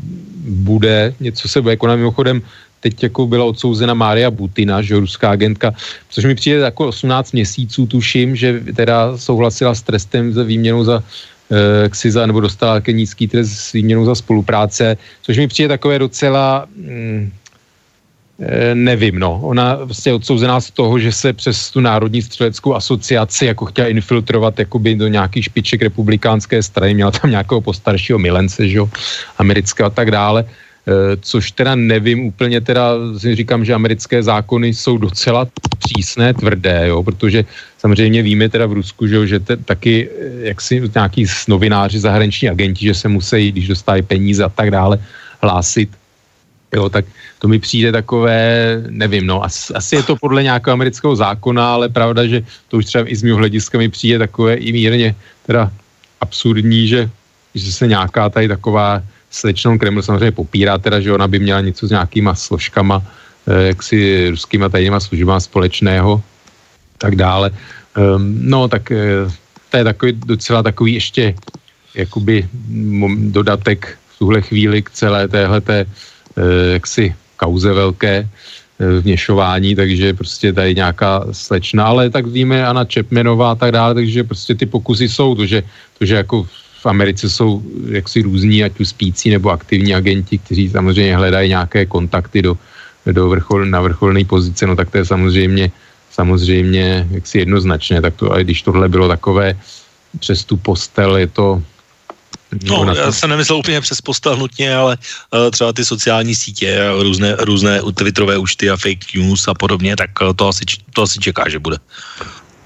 bude, 0.64 1.14
něco 1.20 1.48
se 1.48 1.61
bude 1.61 1.76
konat. 1.76 1.96
Mimochodem, 1.96 2.42
teď 2.80 3.03
jako 3.03 3.26
byla 3.26 3.44
odsouzena 3.44 3.94
Mária 3.94 4.30
Butina, 4.30 4.82
že 4.82 4.96
ruská 4.96 5.30
agentka, 5.30 5.74
což 6.09 6.24
mi 6.24 6.34
přijde 6.34 6.59
jako 6.59 6.88
18 6.88 7.32
měsíců, 7.32 7.86
tuším, 7.86 8.36
že 8.36 8.61
teda 8.76 9.18
souhlasila 9.18 9.74
s 9.74 9.82
trestem 9.82 10.32
za 10.32 10.42
výměnou 10.42 10.84
za 10.84 11.03
eh, 11.51 11.88
ksiza, 11.88 12.26
nebo 12.26 12.40
dostala 12.40 12.80
ke 12.80 12.92
nízký 12.92 13.28
trest 13.28 13.53
s 13.53 13.72
výměnou 13.72 14.05
za 14.05 14.14
spolupráce, 14.14 14.96
což 15.22 15.38
mi 15.38 15.48
přijde 15.48 15.68
takové 15.68 15.98
docela, 15.98 16.66
mm, 16.76 17.30
Eh, 18.40 18.74
nevím, 18.74 19.18
no. 19.18 19.40
Ona 19.42 19.74
vlastně 19.74 20.12
odsouzená 20.12 20.61
z 20.61 20.70
toho, 20.70 20.98
že 20.98 21.12
se 21.12 21.32
přes 21.32 21.70
tu 21.70 21.80
Národní 21.80 22.22
střeleckou 22.22 22.74
asociaci 22.74 23.46
jako 23.46 23.64
chtěla 23.64 23.88
infiltrovat 23.88 24.59
jakoby 24.59 24.94
do 24.94 25.09
nějakých 25.09 25.44
špiček 25.44 25.82
republikánské 25.82 26.62
strany, 26.62 26.94
měla 26.94 27.11
tam 27.11 27.30
nějakého 27.30 27.61
postaršího 27.61 28.18
milence, 28.18 28.68
že 28.68 28.78
jo, 28.78 28.88
amerického 29.38 29.86
a 29.86 29.90
tak 29.90 30.11
dále. 30.11 30.44
E, 30.89 31.16
což 31.20 31.53
teda 31.53 31.74
nevím 31.74 32.33
úplně, 32.33 32.61
teda 32.61 32.97
si 33.18 33.35
říkám, 33.35 33.64
že 33.64 33.74
americké 33.74 34.22
zákony 34.22 34.74
jsou 34.74 34.99
docela 34.99 35.47
přísné, 35.78 36.35
tvrdé, 36.35 36.89
jo, 36.89 37.03
protože 37.03 37.45
samozřejmě 37.78 38.22
víme 38.22 38.49
teda 38.49 38.66
v 38.66 38.72
Rusku, 38.72 39.07
že, 39.07 39.26
že 39.26 39.39
te, 39.41 39.57
taky 39.57 40.09
eh, 40.09 40.49
jak 40.49 40.61
si 40.61 40.83
nějaký 40.95 41.26
novináři, 41.49 42.01
zahraniční 42.01 42.49
agenti, 42.49 42.87
že 42.87 42.95
se 42.95 43.09
musí, 43.09 43.53
když 43.53 43.68
dostávají 43.68 44.03
peníze 44.03 44.45
a 44.45 44.49
tak 44.49 44.70
dále, 44.70 44.99
hlásit. 45.43 45.91
Jo, 46.74 46.89
tak 46.89 47.05
to 47.39 47.49
mi 47.49 47.59
přijde 47.59 47.93
takové, 47.93 48.39
nevím, 48.89 49.26
no, 49.26 49.43
asi, 49.43 49.74
asi 49.74 49.97
je 49.97 50.03
to 50.03 50.16
podle 50.16 50.43
nějakého 50.43 50.72
amerického 50.72 51.16
zákona, 51.16 51.74
ale 51.74 51.89
pravda, 51.89 52.26
že 52.26 52.47
to 52.68 52.78
už 52.78 52.85
třeba 52.85 53.11
i 53.11 53.16
z 53.16 53.22
mého 53.22 53.37
hlediska 53.37 53.78
mi 53.78 53.89
přijde 53.89 54.18
takové 54.18 54.55
i 54.55 54.72
mírně 54.72 55.14
teda 55.47 55.70
absurdní, 56.20 56.89
že, 56.89 57.11
že 57.55 57.72
se 57.72 57.87
nějaká 57.87 58.28
tady 58.28 58.49
taková 58.49 59.03
slečnou 59.31 59.78
Kreml 59.78 60.03
samozřejmě 60.03 60.33
popírá 60.33 60.78
teda, 60.78 61.01
že 61.01 61.12
ona 61.12 61.28
by 61.28 61.39
měla 61.39 61.61
něco 61.61 61.87
s 61.87 61.91
nějakýma 61.91 62.35
složkama, 62.35 63.03
eh, 63.47 63.66
jaksi 63.66 64.31
ruskýma 64.31 64.68
tajnýma 64.68 65.01
službama 65.01 65.41
společného, 65.41 66.22
tak 66.99 67.16
dále. 67.16 67.51
Um, 67.97 68.39
no, 68.51 68.68
tak 68.68 68.91
eh, 68.93 69.31
to 69.70 69.76
je 69.76 69.85
takový, 69.85 70.12
docela 70.12 70.62
takový 70.62 70.95
ještě 70.95 71.35
jakoby 71.95 72.49
dodatek 73.35 73.99
v 74.14 74.18
tuhle 74.18 74.41
chvíli 74.43 74.83
k 74.83 74.91
celé 74.91 75.28
téhleté 75.28 75.87
Eh, 76.37 76.72
jaksi 76.72 77.14
kauze 77.37 77.72
velké 77.72 78.28
vněšování, 79.01 79.74
takže 79.74 80.14
prostě 80.14 80.53
tady 80.53 80.74
nějaká 80.74 81.24
slečna, 81.33 81.85
ale 81.85 82.11
tak 82.11 82.26
víme 82.26 82.66
Anna 82.66 82.85
Čepmenová 82.85 83.53
a 83.53 83.55
tak 83.55 83.72
dále, 83.72 83.95
takže 83.95 84.24
prostě 84.24 84.55
ty 84.55 84.66
pokusy 84.66 85.09
jsou, 85.09 85.35
to, 85.35 85.47
že, 85.47 85.62
to, 85.99 86.07
že 86.07 86.14
jako 86.14 86.49
v 86.81 86.87
Americe 86.87 87.31
jsou 87.31 87.62
jaksi 87.89 88.22
různí, 88.22 88.64
ať 88.64 88.81
už 88.81 88.89
spící 88.89 89.31
nebo 89.31 89.51
aktivní 89.51 89.95
agenti, 89.95 90.39
kteří 90.39 90.70
samozřejmě 90.70 91.16
hledají 91.16 91.49
nějaké 91.49 91.87
kontakty 91.87 92.43
do, 92.43 92.57
do 93.12 93.28
vrchol, 93.28 93.66
na 93.66 93.81
vrcholné 93.81 94.24
pozice, 94.24 94.66
no 94.66 94.76
tak 94.76 94.91
to 94.91 94.99
je 94.99 95.05
samozřejmě, 95.05 95.70
samozřejmě 96.11 97.09
jaksi 97.11 97.39
jednoznačné, 97.39 98.01
tak 98.01 98.16
to, 98.16 98.33
ale 98.33 98.45
když 98.45 98.62
tohle 98.62 98.89
bylo 98.89 99.09
takové 99.09 99.59
přes 100.18 100.45
tu 100.45 100.57
postel, 100.57 101.16
je 101.16 101.26
to, 101.26 101.62
No, 102.66 102.85
no 102.85 102.95
já 102.95 103.12
jsem 103.12 103.31
nemyslel 103.31 103.59
úplně 103.59 103.81
přes 103.81 104.01
postel 104.01 104.37
nutně, 104.37 104.74
ale 104.74 104.99
uh, 104.99 105.51
třeba 105.51 105.72
ty 105.72 105.85
sociální 105.85 106.35
sítě, 106.35 106.83
různé, 106.99 107.37
různé 107.39 107.78
twitterové 107.95 108.39
účty 108.39 108.70
a 108.70 108.76
fake 108.76 109.14
news 109.14 109.49
a 109.49 109.55
podobně, 109.55 109.97
tak 109.97 110.11
uh, 110.18 110.35
to 110.35 110.49
asi, 110.49 110.64
to 110.95 111.03
asi 111.03 111.18
čeká, 111.18 111.47
že 111.47 111.59
bude. 111.59 111.78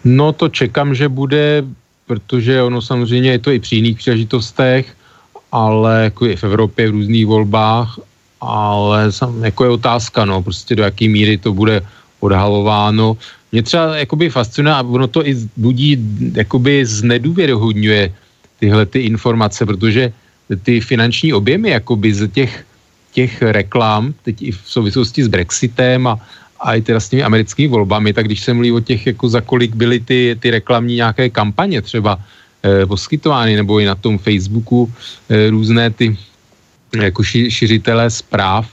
No 0.04 0.32
to 0.32 0.48
čekám, 0.48 0.94
že 0.94 1.08
bude, 1.08 1.64
protože 2.06 2.62
ono 2.62 2.82
samozřejmě 2.82 3.30
je 3.30 3.38
to 3.38 3.50
i 3.50 3.58
při 3.58 3.76
jiných 3.76 3.98
příležitostech, 3.98 4.96
ale 5.52 6.04
jako 6.04 6.26
i 6.26 6.36
v 6.36 6.44
Evropě 6.44 6.88
v 6.88 6.92
různých 6.92 7.26
volbách, 7.26 7.98
ale 8.40 9.12
sam, 9.12 9.44
jako 9.44 9.64
je 9.64 9.70
otázka, 9.70 10.24
no, 10.24 10.42
prostě 10.42 10.76
do 10.76 10.82
jaký 10.82 11.08
míry 11.08 11.38
to 11.38 11.52
bude 11.54 11.82
odhalováno. 12.20 13.16
Mě 13.52 13.62
třeba 13.62 13.96
jakoby 13.96 14.30
fascinuje 14.30 14.74
a 14.74 14.82
ono 14.82 15.06
to 15.06 15.26
i 15.26 15.36
budí, 15.56 15.98
jakoby 16.34 16.86
znedůvěryhodňuje 16.86 18.12
tyhle 18.60 18.86
ty 18.86 19.00
informace, 19.00 19.66
protože 19.66 20.12
ty 20.62 20.80
finanční 20.80 21.32
objemy 21.32 21.70
jakoby 21.70 22.14
z 22.14 22.28
těch, 22.28 22.64
těch 23.12 23.42
reklám, 23.42 24.14
teď 24.22 24.42
i 24.42 24.50
v 24.52 24.62
souvislosti 24.64 25.24
s 25.24 25.28
Brexitem 25.28 26.06
a, 26.06 26.20
a 26.60 26.74
i 26.74 26.82
teda 26.82 27.00
s 27.00 27.08
těmi 27.08 27.22
americkými 27.22 27.68
volbami, 27.68 28.12
tak 28.12 28.26
když 28.26 28.40
se 28.40 28.54
mluví 28.54 28.72
o 28.72 28.80
těch, 28.80 29.06
jako 29.06 29.28
za 29.28 29.40
kolik 29.40 29.74
byly 29.74 30.00
ty, 30.00 30.36
ty 30.40 30.50
reklamní 30.50 30.94
nějaké 30.94 31.30
kampaně 31.30 31.82
třeba 31.82 32.18
e, 32.62 32.86
poskytovány, 32.86 33.56
nebo 33.56 33.78
i 33.80 33.84
na 33.84 33.94
tom 33.94 34.18
Facebooku 34.18 34.92
e, 35.28 35.50
různé 35.50 35.90
ty 35.90 36.16
jako 37.02 37.22
ši, 37.22 37.50
šiřitelé 37.50 38.10
zpráv 38.10 38.68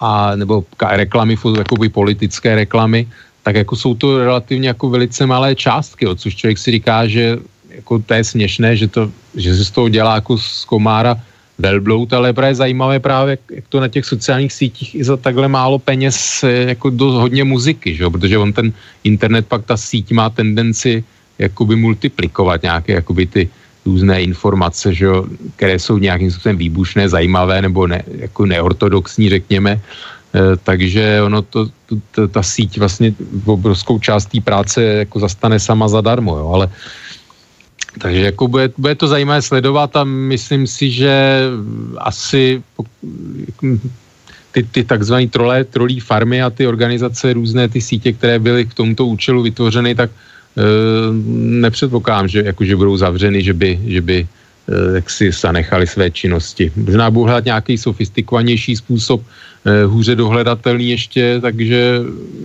a 0.00 0.36
nebo 0.36 0.64
reklamy, 0.82 1.36
jakoby 1.58 1.88
politické 1.88 2.54
reklamy, 2.54 3.08
tak 3.42 3.54
jako 3.56 3.76
jsou 3.76 3.94
to 3.94 4.18
relativně 4.18 4.68
jako 4.68 4.90
velice 4.90 5.26
malé 5.26 5.54
částky, 5.54 6.06
o 6.06 6.14
což 6.14 6.36
člověk 6.36 6.58
si 6.58 6.70
říká, 6.70 7.06
že 7.06 7.38
jako 7.70 7.98
to 7.98 8.14
je 8.14 8.24
směšné, 8.24 8.76
že, 8.76 8.88
to, 8.88 9.10
že 9.34 9.56
se 9.56 9.64
z 9.64 9.70
toho 9.70 9.88
dělá 9.88 10.14
jako 10.14 10.38
z 10.38 10.64
komára 10.64 11.16
velbloud, 11.58 12.12
ale 12.12 12.34
je 12.46 12.54
zajímavé 12.54 13.00
právě, 13.00 13.38
jak 13.50 13.64
to 13.68 13.80
na 13.80 13.88
těch 13.88 14.06
sociálních 14.06 14.52
sítích 14.52 14.94
i 14.94 15.04
za 15.04 15.16
takhle 15.16 15.48
málo 15.48 15.78
peněz 15.78 16.44
jako 16.44 16.90
dost 16.90 17.14
hodně 17.14 17.44
muziky, 17.44 17.94
že? 17.94 18.10
protože 18.10 18.38
on 18.38 18.52
ten 18.52 18.72
internet 19.04 19.46
pak 19.46 19.66
ta 19.66 19.76
síť 19.76 20.12
má 20.12 20.30
tendenci 20.30 21.04
jakoby 21.38 21.76
multiplikovat 21.76 22.62
nějaké 22.62 22.92
jakoby 22.92 23.26
ty 23.26 23.48
různé 23.86 24.22
informace, 24.22 24.94
že 24.94 25.06
které 25.56 25.78
jsou 25.78 25.98
nějakým 25.98 26.30
způsobem 26.30 26.56
výbušné, 26.56 27.08
zajímavé 27.08 27.62
nebo 27.62 27.86
ne, 27.86 28.02
jako 28.06 28.46
neortodoxní, 28.46 29.28
řekněme. 29.28 29.70
E, 29.72 29.80
takže 30.62 31.22
ono 31.24 31.42
to, 31.42 31.66
to, 31.86 31.94
to, 32.10 32.28
ta 32.28 32.42
síť 32.42 32.78
vlastně 32.78 33.14
v 33.18 33.50
obrovskou 33.50 33.98
část 33.98 34.26
té 34.26 34.40
práce 34.40 34.82
jako 35.08 35.20
zastane 35.20 35.56
sama 35.60 35.88
zadarmo, 35.88 36.36
jo, 36.36 36.48
ale 36.54 36.68
takže 37.98 38.20
jako 38.20 38.48
bude, 38.48 38.70
bude 38.78 38.94
to 38.94 39.08
zajímavé 39.08 39.42
sledovat 39.42 39.96
a 39.96 40.04
myslím 40.04 40.66
si, 40.66 40.90
že 40.90 41.42
asi 41.98 42.62
ty, 44.52 44.62
ty 44.62 44.84
takzvané 44.84 45.28
trolé, 45.28 45.64
trolí 45.64 46.00
farmy 46.00 46.42
a 46.42 46.50
ty 46.50 46.66
organizace, 46.66 47.32
různé 47.32 47.68
ty 47.68 47.80
sítě, 47.80 48.12
které 48.12 48.38
byly 48.38 48.66
k 48.66 48.74
tomuto 48.74 49.06
účelu 49.06 49.42
vytvořeny, 49.42 49.94
tak 49.94 50.10
e, 50.10 50.62
nepředpokládám, 51.64 52.28
že, 52.28 52.42
jako, 52.42 52.64
že 52.64 52.76
budou 52.76 52.96
zavřeny, 52.96 53.42
že 53.42 53.54
by, 53.54 53.80
že 53.86 54.00
by 54.00 54.18
e, 54.18 54.26
jak 54.94 55.10
si 55.10 55.32
zanechali 55.32 55.86
své 55.86 56.10
činnosti. 56.10 56.72
Možná 56.76 57.10
budou 57.10 57.24
hledat 57.24 57.44
nějaký 57.44 57.78
sofistikovanější 57.78 58.76
způsob, 58.76 59.22
e, 59.64 59.84
hůře 59.84 60.14
dohledatelný 60.14 60.90
ještě, 60.90 61.40
takže 61.40 62.00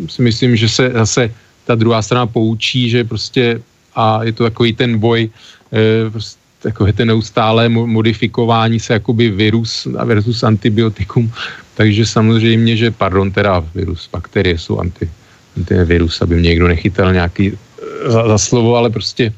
si 0.10 0.22
myslím, 0.22 0.56
že 0.56 0.70
se 0.70 0.92
zase 0.94 1.34
ta 1.66 1.76
druhá 1.76 2.02
strana 2.02 2.28
poučí, 2.28 2.90
že 2.90 3.04
prostě 3.04 3.62
a 3.96 4.24
je 4.24 4.32
to 4.32 4.44
takový 4.44 4.74
ten 4.74 4.98
boj, 4.98 5.30
e, 5.74 6.10
prostě 6.10 6.44
takové 6.64 6.94
ten 6.94 7.08
neustálé 7.08 7.70
modifikování 7.70 8.80
se 8.80 8.94
jakoby 8.94 9.30
virus 9.30 9.88
versus 10.04 10.44
antibiotikum. 10.44 11.32
Takže 11.76 12.06
samozřejmě, 12.06 12.78
že 12.78 12.92
pardon, 12.92 13.32
teda 13.32 13.60
virus, 13.76 14.10
bakterie 14.12 14.58
jsou 14.58 14.80
anti, 14.80 15.10
antivirus, 15.58 16.22
aby 16.22 16.36
mě 16.36 16.50
někdo 16.50 16.68
nechytal 16.68 17.14
nějaký 17.14 17.52
e, 17.52 18.12
za, 18.12 18.28
za 18.28 18.38
slovo, 18.38 18.76
ale 18.76 18.90
prostě 18.90 19.34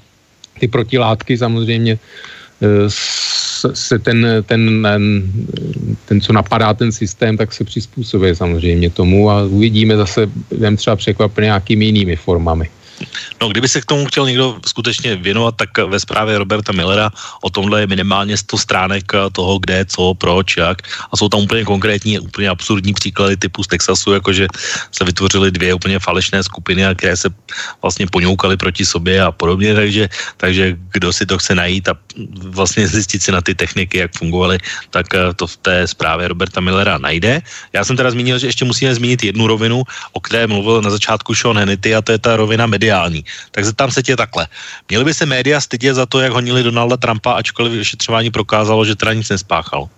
ty 0.59 0.67
protilátky 0.67 1.37
samozřejmě 1.37 1.93
e, 2.61 2.89
se 3.73 3.99
ten, 3.99 4.27
ten, 4.45 4.87
ten, 6.05 6.21
co 6.21 6.33
napadá 6.33 6.73
ten 6.73 6.91
systém, 6.91 7.37
tak 7.37 7.53
se 7.53 7.63
přizpůsobuje 7.63 8.35
samozřejmě 8.35 8.89
tomu 8.89 9.31
a 9.31 9.43
uvidíme 9.43 9.97
zase, 9.97 10.29
jdem 10.51 10.77
třeba 10.77 10.95
překvapit 10.95 11.43
nějakými 11.43 11.85
jinými 11.85 12.15
formami. 12.15 12.69
No, 13.41 13.49
kdyby 13.49 13.67
se 13.67 13.81
k 13.81 13.85
tomu 13.85 14.05
chtěl 14.05 14.25
někdo 14.25 14.57
skutečně 14.65 15.15
věnovat, 15.15 15.55
tak 15.55 15.77
ve 15.77 15.99
zprávě 15.99 16.37
Roberta 16.37 16.71
Millera 16.71 17.11
o 17.41 17.49
tomhle 17.49 17.81
je 17.81 17.87
minimálně 17.87 18.37
100 18.37 18.57
stránek 18.57 19.03
toho, 19.31 19.59
kde, 19.59 19.85
co, 19.85 20.13
proč, 20.13 20.57
jak. 20.57 20.81
A 21.11 21.17
jsou 21.17 21.29
tam 21.29 21.39
úplně 21.39 21.65
konkrétní, 21.65 22.19
úplně 22.19 22.49
absurdní 22.49 22.93
příklady 22.93 23.37
typu 23.37 23.63
z 23.63 23.67
Texasu, 23.67 24.13
jakože 24.13 24.47
se 24.91 25.03
vytvořily 25.03 25.51
dvě 25.51 25.73
úplně 25.73 25.99
falešné 25.99 26.43
skupiny, 26.43 26.83
které 26.95 27.17
se 27.17 27.29
vlastně 27.81 28.07
poňoukaly 28.07 28.57
proti 28.57 28.85
sobě 28.85 29.21
a 29.21 29.31
podobně, 29.31 29.75
takže, 29.75 30.09
takže 30.37 30.75
kdo 30.91 31.13
si 31.13 31.25
to 31.25 31.37
chce 31.37 31.55
najít 31.55 31.89
a 31.89 31.93
vlastně 32.35 32.87
zjistit 32.87 33.23
si 33.23 33.31
na 33.31 33.41
ty 33.41 33.55
techniky, 33.55 33.97
jak 33.97 34.11
fungovaly, 34.17 34.57
tak 34.89 35.13
eh, 35.15 35.33
to 35.35 35.47
v 35.47 35.57
té 35.57 35.87
zprávě 35.87 36.27
Roberta 36.27 36.61
Millera 36.61 36.97
najde. 36.97 37.41
Já 37.73 37.83
jsem 37.83 37.97
teda 37.97 38.11
zmínil, 38.11 38.39
že 38.39 38.47
ještě 38.47 38.65
musíme 38.65 38.95
zmínit 38.95 39.23
jednu 39.23 39.47
rovinu, 39.47 39.83
o 40.11 40.19
které 40.19 40.47
mluvil 40.47 40.81
na 40.81 40.89
začátku 40.89 41.35
Sean 41.35 41.57
Hannity 41.57 41.95
a 41.95 42.01
to 42.01 42.11
je 42.11 42.19
ta 42.19 42.35
rovina 42.35 42.67
mediální. 42.85 43.25
Tak 43.51 43.65
zeptám 43.65 43.89
se 43.91 44.03
tě 44.05 44.13
takhle. 44.15 44.47
Měli 44.89 45.03
by 45.03 45.13
se 45.13 45.25
média 45.25 45.57
stydět 45.57 45.95
za 45.97 46.05
to, 46.05 46.21
jak 46.21 46.33
honili 46.37 46.63
Donalda 46.63 46.97
Trumpa, 46.97 47.41
ačkoliv 47.41 47.73
vyšetřování 47.73 48.29
prokázalo, 48.29 48.85
že 48.85 48.95
teda 48.95 49.17
nic 49.17 49.25
nespáchal? 49.25 49.89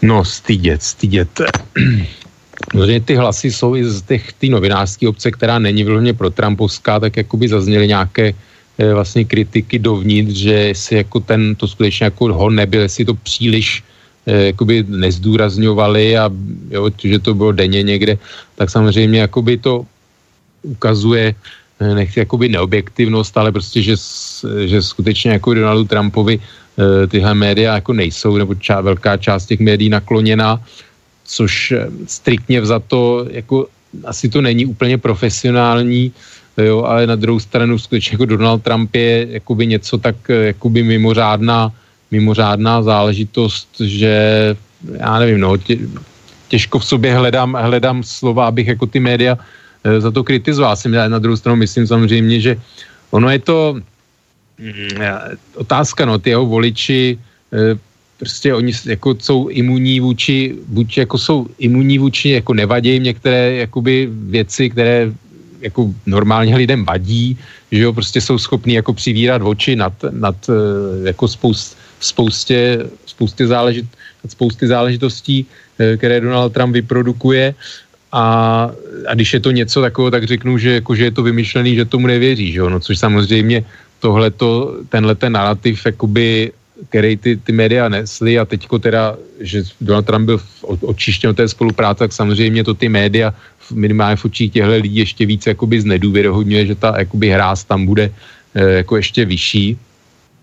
No, 0.00 0.24
stydět, 0.24 0.82
stydět. 0.82 1.28
Protože 2.70 3.00
ty 3.00 3.14
hlasy 3.20 3.52
jsou 3.52 3.76
i 3.76 3.84
z 3.84 4.02
těch 4.02 4.32
ty 4.32 4.48
novinářské 4.48 5.04
obce, 5.04 5.28
která 5.30 5.58
není 5.58 5.84
vlhně 5.84 6.14
pro 6.16 6.30
Trumpovská, 6.30 7.00
tak 7.00 7.16
jakoby 7.20 7.50
zazněly 7.50 7.90
nějaké 7.90 8.32
e, 8.78 8.94
vlastně 8.94 9.26
kritiky 9.26 9.76
dovnitř, 9.78 10.32
že 10.32 10.56
si 10.72 11.04
jako 11.04 11.20
ten, 11.20 11.58
to 11.58 11.68
skutečně 11.68 12.14
jako 12.14 12.32
hon 12.32 12.54
nebyl, 12.54 12.86
jestli 12.86 13.04
to 13.04 13.14
příliš 13.26 13.82
e, 14.26 14.54
jakoby 14.54 14.86
nezdůrazňovali 14.86 16.16
a 16.16 16.30
jo, 16.70 16.88
že 16.94 17.18
to 17.18 17.34
bylo 17.34 17.52
denně 17.52 17.82
někde, 17.82 18.16
tak 18.54 18.70
samozřejmě 18.70 19.28
jakoby 19.28 19.58
to 19.58 19.82
ukazuje 20.64 21.34
eh, 21.80 21.94
nechci 21.94 22.18
jakoby 22.18 22.48
neobjektivnost, 22.48 23.36
ale 23.36 23.52
prostě, 23.52 23.82
že, 23.82 23.94
že 24.64 24.82
skutečně 24.82 25.30
jako 25.30 25.54
Donaldu 25.54 25.84
Trumpovi 25.84 26.40
e, 26.40 27.06
tyhle 27.06 27.34
média 27.34 27.74
jako 27.74 27.92
nejsou, 27.92 28.36
nebo 28.36 28.54
čá, 28.54 28.80
velká 28.80 29.16
část 29.16 29.46
těch 29.46 29.60
médií 29.60 29.88
nakloněná, 29.88 30.60
což 31.24 31.72
eh, 31.72 31.86
striktně 32.06 32.60
vzato 32.60 33.26
jako 33.30 33.68
asi 34.04 34.28
to 34.28 34.40
není 34.40 34.66
úplně 34.66 34.98
profesionální, 34.98 36.12
jo, 36.58 36.82
ale 36.82 37.06
na 37.06 37.14
druhou 37.14 37.40
stranu 37.40 37.78
skutečně 37.78 38.14
jako 38.14 38.24
Donald 38.24 38.62
Trump 38.62 38.94
je 38.94 39.26
jakoby 39.30 39.66
něco 39.66 39.98
tak 39.98 40.16
jakoby 40.28 40.82
mimořádná, 40.82 41.70
mimořádná 42.10 42.82
záležitost, 42.82 43.68
že 43.80 44.14
já 44.98 45.18
nevím, 45.18 45.40
no, 45.40 45.56
tě, 45.56 45.78
těžko 46.48 46.78
v 46.78 46.84
sobě 46.84 47.14
hledám, 47.14 47.54
hledám 47.54 48.02
slova, 48.02 48.46
abych 48.46 48.66
jako 48.66 48.86
ty 48.86 49.00
média 49.00 49.38
Eh, 49.38 49.42
za 49.84 50.10
to 50.10 50.24
kritizoval. 50.24 50.76
Jsem 50.76 50.92
na 50.92 51.18
druhou 51.18 51.36
stranu 51.36 51.56
myslím 51.56 51.86
samozřejmě, 51.86 52.40
že 52.40 52.52
ono 53.10 53.30
je 53.30 53.38
to 53.38 53.76
mm, 54.58 54.98
otázka, 55.54 56.04
no, 56.04 56.18
ty 56.18 56.30
jeho 56.30 56.46
voliči 56.46 57.18
eh, 57.52 57.78
prostě 58.18 58.54
oni 58.54 58.72
jako 58.86 59.16
jsou 59.20 59.48
imunní 59.48 60.00
vůči, 60.00 60.54
buď 60.68 60.98
jako 60.98 61.18
jsou 61.18 61.46
imunní 61.58 61.98
vůči, 61.98 62.28
jako 62.28 62.54
nevadí 62.54 62.90
jim 62.90 63.02
některé 63.02 63.54
jakoby 63.68 64.08
věci, 64.10 64.70
které 64.70 65.12
jako 65.60 65.94
normálně 66.06 66.56
lidem 66.56 66.84
vadí, 66.84 67.38
že 67.72 67.82
jo, 67.82 67.92
prostě 67.92 68.20
jsou 68.20 68.38
schopní 68.38 68.74
jako 68.74 68.92
přivírat 68.92 69.42
oči 69.44 69.76
nad, 69.76 69.92
nad 70.10 70.36
eh, 70.48 71.08
jako 71.08 71.28
spoust, 71.28 71.76
spoustě, 72.00 72.88
spoustě, 73.06 73.46
záležit, 73.46 73.86
spousty 74.28 74.66
záležitostí, 74.66 75.46
které 75.96 76.20
Donald 76.20 76.52
Trump 76.52 76.72
vyprodukuje 76.74 77.54
a, 78.14 78.24
a 79.06 79.12
když 79.14 79.34
je 79.34 79.40
to 79.40 79.50
něco 79.50 79.80
takového, 79.80 80.10
tak 80.10 80.24
řeknu, 80.24 80.58
že, 80.58 80.70
jako, 80.78 80.94
že 80.94 81.04
je 81.04 81.10
to 81.10 81.22
vymyšlený, 81.22 81.74
že 81.74 81.84
tomu 81.84 82.06
nevěří, 82.06 82.52
že 82.52 82.58
jo? 82.58 82.70
No, 82.70 82.80
což 82.80 82.98
samozřejmě 82.98 83.64
tohleto, 83.98 84.78
tenhle 84.88 85.14
ten 85.14 85.32
narrativ, 85.32 85.82
jakoby, 85.86 86.52
který 86.88 87.16
ty, 87.16 87.36
ty 87.36 87.52
média 87.52 87.88
nesly 87.88 88.38
a 88.38 88.44
teďko 88.44 88.78
teda, 88.78 89.18
že 89.40 89.66
Donald 89.80 90.06
Trump 90.06 90.26
byl 90.26 90.38
očištěn 90.62 91.30
od 91.30 91.36
té 91.36 91.48
spolupráce, 91.48 91.98
tak 91.98 92.12
samozřejmě 92.12 92.64
to 92.64 92.74
ty 92.74 92.88
média 92.88 93.34
minimálně 93.74 94.16
v 94.16 94.24
očích 94.24 94.52
těchto 94.52 94.70
lidí 94.70 94.96
ještě 94.96 95.26
víc 95.26 95.46
jakoby 95.46 95.80
znedůvěrohodňuje, 95.80 96.66
že 96.66 96.74
ta 96.74 96.94
jakoby 96.98 97.34
hráz 97.34 97.64
tam 97.64 97.86
bude 97.86 98.14
e, 98.54 98.84
jako 98.86 98.96
ještě 98.96 99.24
vyšší, 99.24 99.78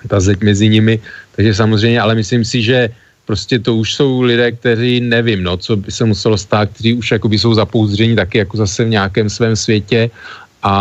ta 0.07 0.19
zeď 0.19 0.43
mezi 0.43 0.69
nimi, 0.69 0.99
takže 1.35 1.53
samozřejmě, 1.53 2.01
ale 2.01 2.15
myslím 2.15 2.43
si, 2.43 2.61
že 2.61 2.89
prostě 3.31 3.63
to 3.63 3.79
už 3.79 3.95
jsou 3.95 4.27
lidé, 4.27 4.51
kteří 4.51 4.99
nevím, 4.99 5.39
no, 5.39 5.55
co 5.55 5.79
by 5.79 5.87
se 5.87 6.03
muselo 6.03 6.35
stát, 6.35 6.67
kteří 6.75 6.99
už 6.99 7.15
jakoby 7.15 7.39
jsou 7.39 7.55
zapouzdření 7.55 8.11
taky 8.19 8.43
jako 8.43 8.59
zase 8.59 8.83
v 8.83 8.91
nějakém 8.99 9.31
svém 9.31 9.55
světě. 9.55 10.11
A 10.59 10.75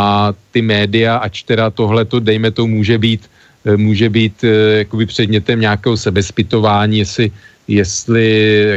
ty 0.50 0.58
média, 0.58 1.22
ač 1.22 1.46
teda 1.46 1.70
tohle 1.70 2.02
to, 2.02 2.18
dejme 2.18 2.50
to, 2.50 2.66
může 2.66 2.98
být, 2.98 3.22
eh, 3.70 3.78
může 3.78 4.10
být 4.10 4.42
eh, 4.42 4.82
jakoby 4.82 5.06
předmětem 5.06 5.62
nějakého 5.62 5.94
sebezpitování, 5.94 7.06
jestli, 7.06 7.30
jestli 7.70 8.26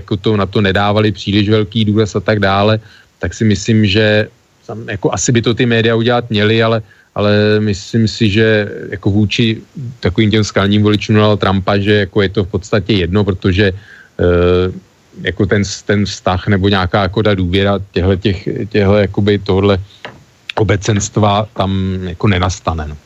jako 0.06 0.22
to 0.22 0.38
na 0.38 0.46
to 0.46 0.62
nedávali 0.62 1.10
příliš 1.10 1.50
velký 1.50 1.90
důraz 1.90 2.14
a 2.14 2.22
tak 2.22 2.46
dále, 2.46 2.78
tak 3.18 3.34
si 3.34 3.42
myslím, 3.42 3.90
že 3.90 4.30
jako 4.86 5.18
asi 5.18 5.34
by 5.34 5.42
to 5.42 5.58
ty 5.58 5.66
média 5.66 5.98
udělat 5.98 6.30
měly, 6.30 6.62
ale 6.62 6.86
ale 7.16 7.60
myslím 7.60 8.08
si, 8.08 8.30
že 8.30 8.70
jako 8.90 9.12
vůči 9.12 9.62
takovým 10.00 10.32
těm 10.32 10.44
skalním 10.44 10.84
voličům 10.84 11.16
Donald 11.16 11.40
Trumpa, 11.40 11.78
že 11.78 11.94
jako 11.94 12.22
je 12.22 12.30
to 12.30 12.44
v 12.44 12.48
podstatě 12.48 12.94
jedno, 12.94 13.24
protože 13.24 13.66
e, 13.68 13.74
jako 15.22 15.46
ten, 15.46 15.64
ten 15.86 16.06
vztah 16.06 16.48
nebo 16.48 16.70
nějaká 16.70 17.02
jako 17.02 17.24
ta 17.24 17.36
důvěra 17.36 17.80
těhle, 17.92 18.18
těch, 18.18 18.48
těhle 18.70 19.02
jakoby 19.02 19.38
tohle 19.38 19.78
obecenstva 20.56 21.48
tam 21.54 22.00
jako 22.04 22.28
nenastane. 22.28 22.88
No. 22.88 22.98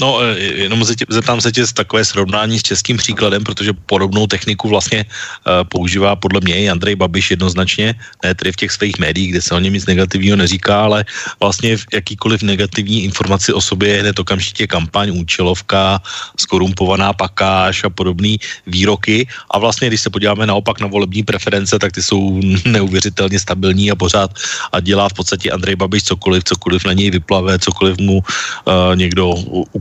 No, 0.00 0.18
e, 0.22 0.38
jenom 0.38 0.84
zeptám 1.08 1.40
se 1.40 1.52
tě 1.52 1.66
z 1.66 1.72
takové 1.72 2.04
srovnání 2.04 2.58
s 2.58 2.62
českým 2.62 2.96
příkladem, 2.96 3.44
protože 3.44 3.72
podobnou 3.72 4.26
techniku 4.26 4.68
vlastně 4.68 5.04
uh, 5.04 5.64
používá 5.68 6.16
podle 6.16 6.40
mě 6.40 6.54
i 6.56 6.68
Andrej 6.68 6.96
Babiš 6.96 7.30
jednoznačně, 7.30 7.94
ne 8.24 8.34
tedy 8.34 8.52
v 8.52 8.56
těch 8.56 8.72
svých 8.72 8.98
médiích, 8.98 9.30
kde 9.30 9.42
se 9.42 9.54
o 9.54 9.58
něm 9.58 9.72
nic 9.72 9.86
negativního 9.86 10.36
neříká, 10.36 10.84
ale 10.84 11.04
vlastně 11.40 11.76
v 11.76 11.84
jakýkoliv 11.92 12.42
negativní 12.42 13.04
informaci 13.04 13.52
o 13.52 13.60
sobě 13.60 13.88
je 13.88 14.00
hned 14.00 14.18
okamžitě 14.18 14.66
kampaň, 14.66 15.10
účelovka, 15.14 16.02
skorumpovaná 16.38 17.12
pakáž 17.12 17.84
a 17.84 17.90
podobné 17.90 18.36
výroky. 18.66 19.28
A 19.50 19.58
vlastně, 19.58 19.88
když 19.88 20.00
se 20.00 20.10
podíváme 20.10 20.46
naopak 20.46 20.80
na 20.80 20.86
volební 20.86 21.22
preference, 21.22 21.78
tak 21.78 21.92
ty 21.92 22.02
jsou 22.02 22.40
neuvěřitelně 22.64 23.38
stabilní 23.38 23.90
a 23.90 23.94
pořád 23.94 24.30
a 24.72 24.80
dělá 24.80 25.08
v 25.08 25.12
podstatě 25.12 25.50
Andrej 25.50 25.76
Babiš 25.76 26.02
cokoliv, 26.02 26.44
cokoliv 26.44 26.84
na 26.84 26.92
něj 26.92 27.10
vyplave, 27.10 27.58
cokoliv 27.58 27.98
mu 27.98 28.18
uh, 28.18 28.96
někdo 28.96 29.34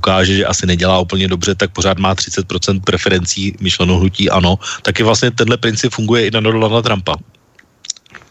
ukáže, 0.04 0.44
že 0.44 0.52
asi 0.52 0.68
nedělá 0.68 1.00
úplně 1.00 1.32
dobře, 1.32 1.56
tak 1.56 1.72
pořád 1.72 1.96
má 1.96 2.12
30% 2.12 2.84
preferencí 2.84 3.56
myšleno 3.64 4.04
hnutí 4.04 4.28
ano, 4.28 4.60
taky 4.84 5.00
vlastně 5.04 5.32
tenhle 5.32 5.56
princip 5.56 5.96
funguje 5.96 6.28
i 6.28 6.32
na 6.32 6.44
Donalda 6.44 6.84
Trumpa. 6.84 7.16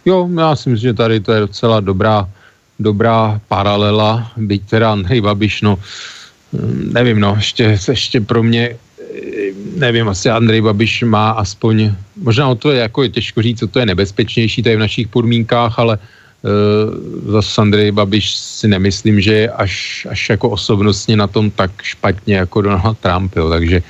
Jo, 0.05 0.29
já 0.29 0.53
si 0.53 0.68
myslím, 0.68 0.93
že 0.93 1.01
tady 1.01 1.20
to 1.25 1.33
je 1.33 1.41
docela 1.41 1.81
dobrá, 1.81 2.29
dobrá 2.77 3.41
paralela, 3.49 4.29
byť 4.37 4.62
teda 4.68 4.93
Andrej 4.93 5.20
Babiš, 5.25 5.55
no, 5.64 5.79
mm, 6.53 6.93
nevím, 6.93 7.16
no, 7.16 7.41
ještě, 7.41 7.79
ještě 7.89 8.20
pro 8.20 8.43
mě, 8.43 8.77
nevím, 9.81 10.12
asi 10.12 10.29
Andrej 10.29 10.61
Babiš 10.61 11.09
má 11.09 11.41
aspoň, 11.41 11.95
možná 12.20 12.53
o 12.53 12.55
to 12.55 12.68
je 12.70 12.85
jako 12.85 13.09
je 13.09 13.09
těžko 13.09 13.39
říct, 13.43 13.59
co 13.59 13.66
to 13.66 13.79
je 13.81 13.87
nebezpečnější 13.87 14.61
tady 14.62 14.77
v 14.77 14.85
našich 14.85 15.09
podmínkách, 15.09 15.79
ale 15.79 15.97
Eh, 15.97 16.20
zase 17.26 17.61
Andrej 17.61 17.93
Babiš 17.93 18.34
si 18.36 18.68
nemyslím, 18.68 19.20
že 19.20 19.32
je 19.34 19.51
až, 19.51 20.07
až 20.11 20.20
jako 20.30 20.51
osobnostně 20.51 21.16
na 21.16 21.26
tom 21.26 21.51
tak 21.51 21.70
špatně 21.82 22.34
jako 22.36 22.62
Donald 22.62 22.99
Trump, 22.99 23.36
jo, 23.36 23.51
takže 23.51 23.82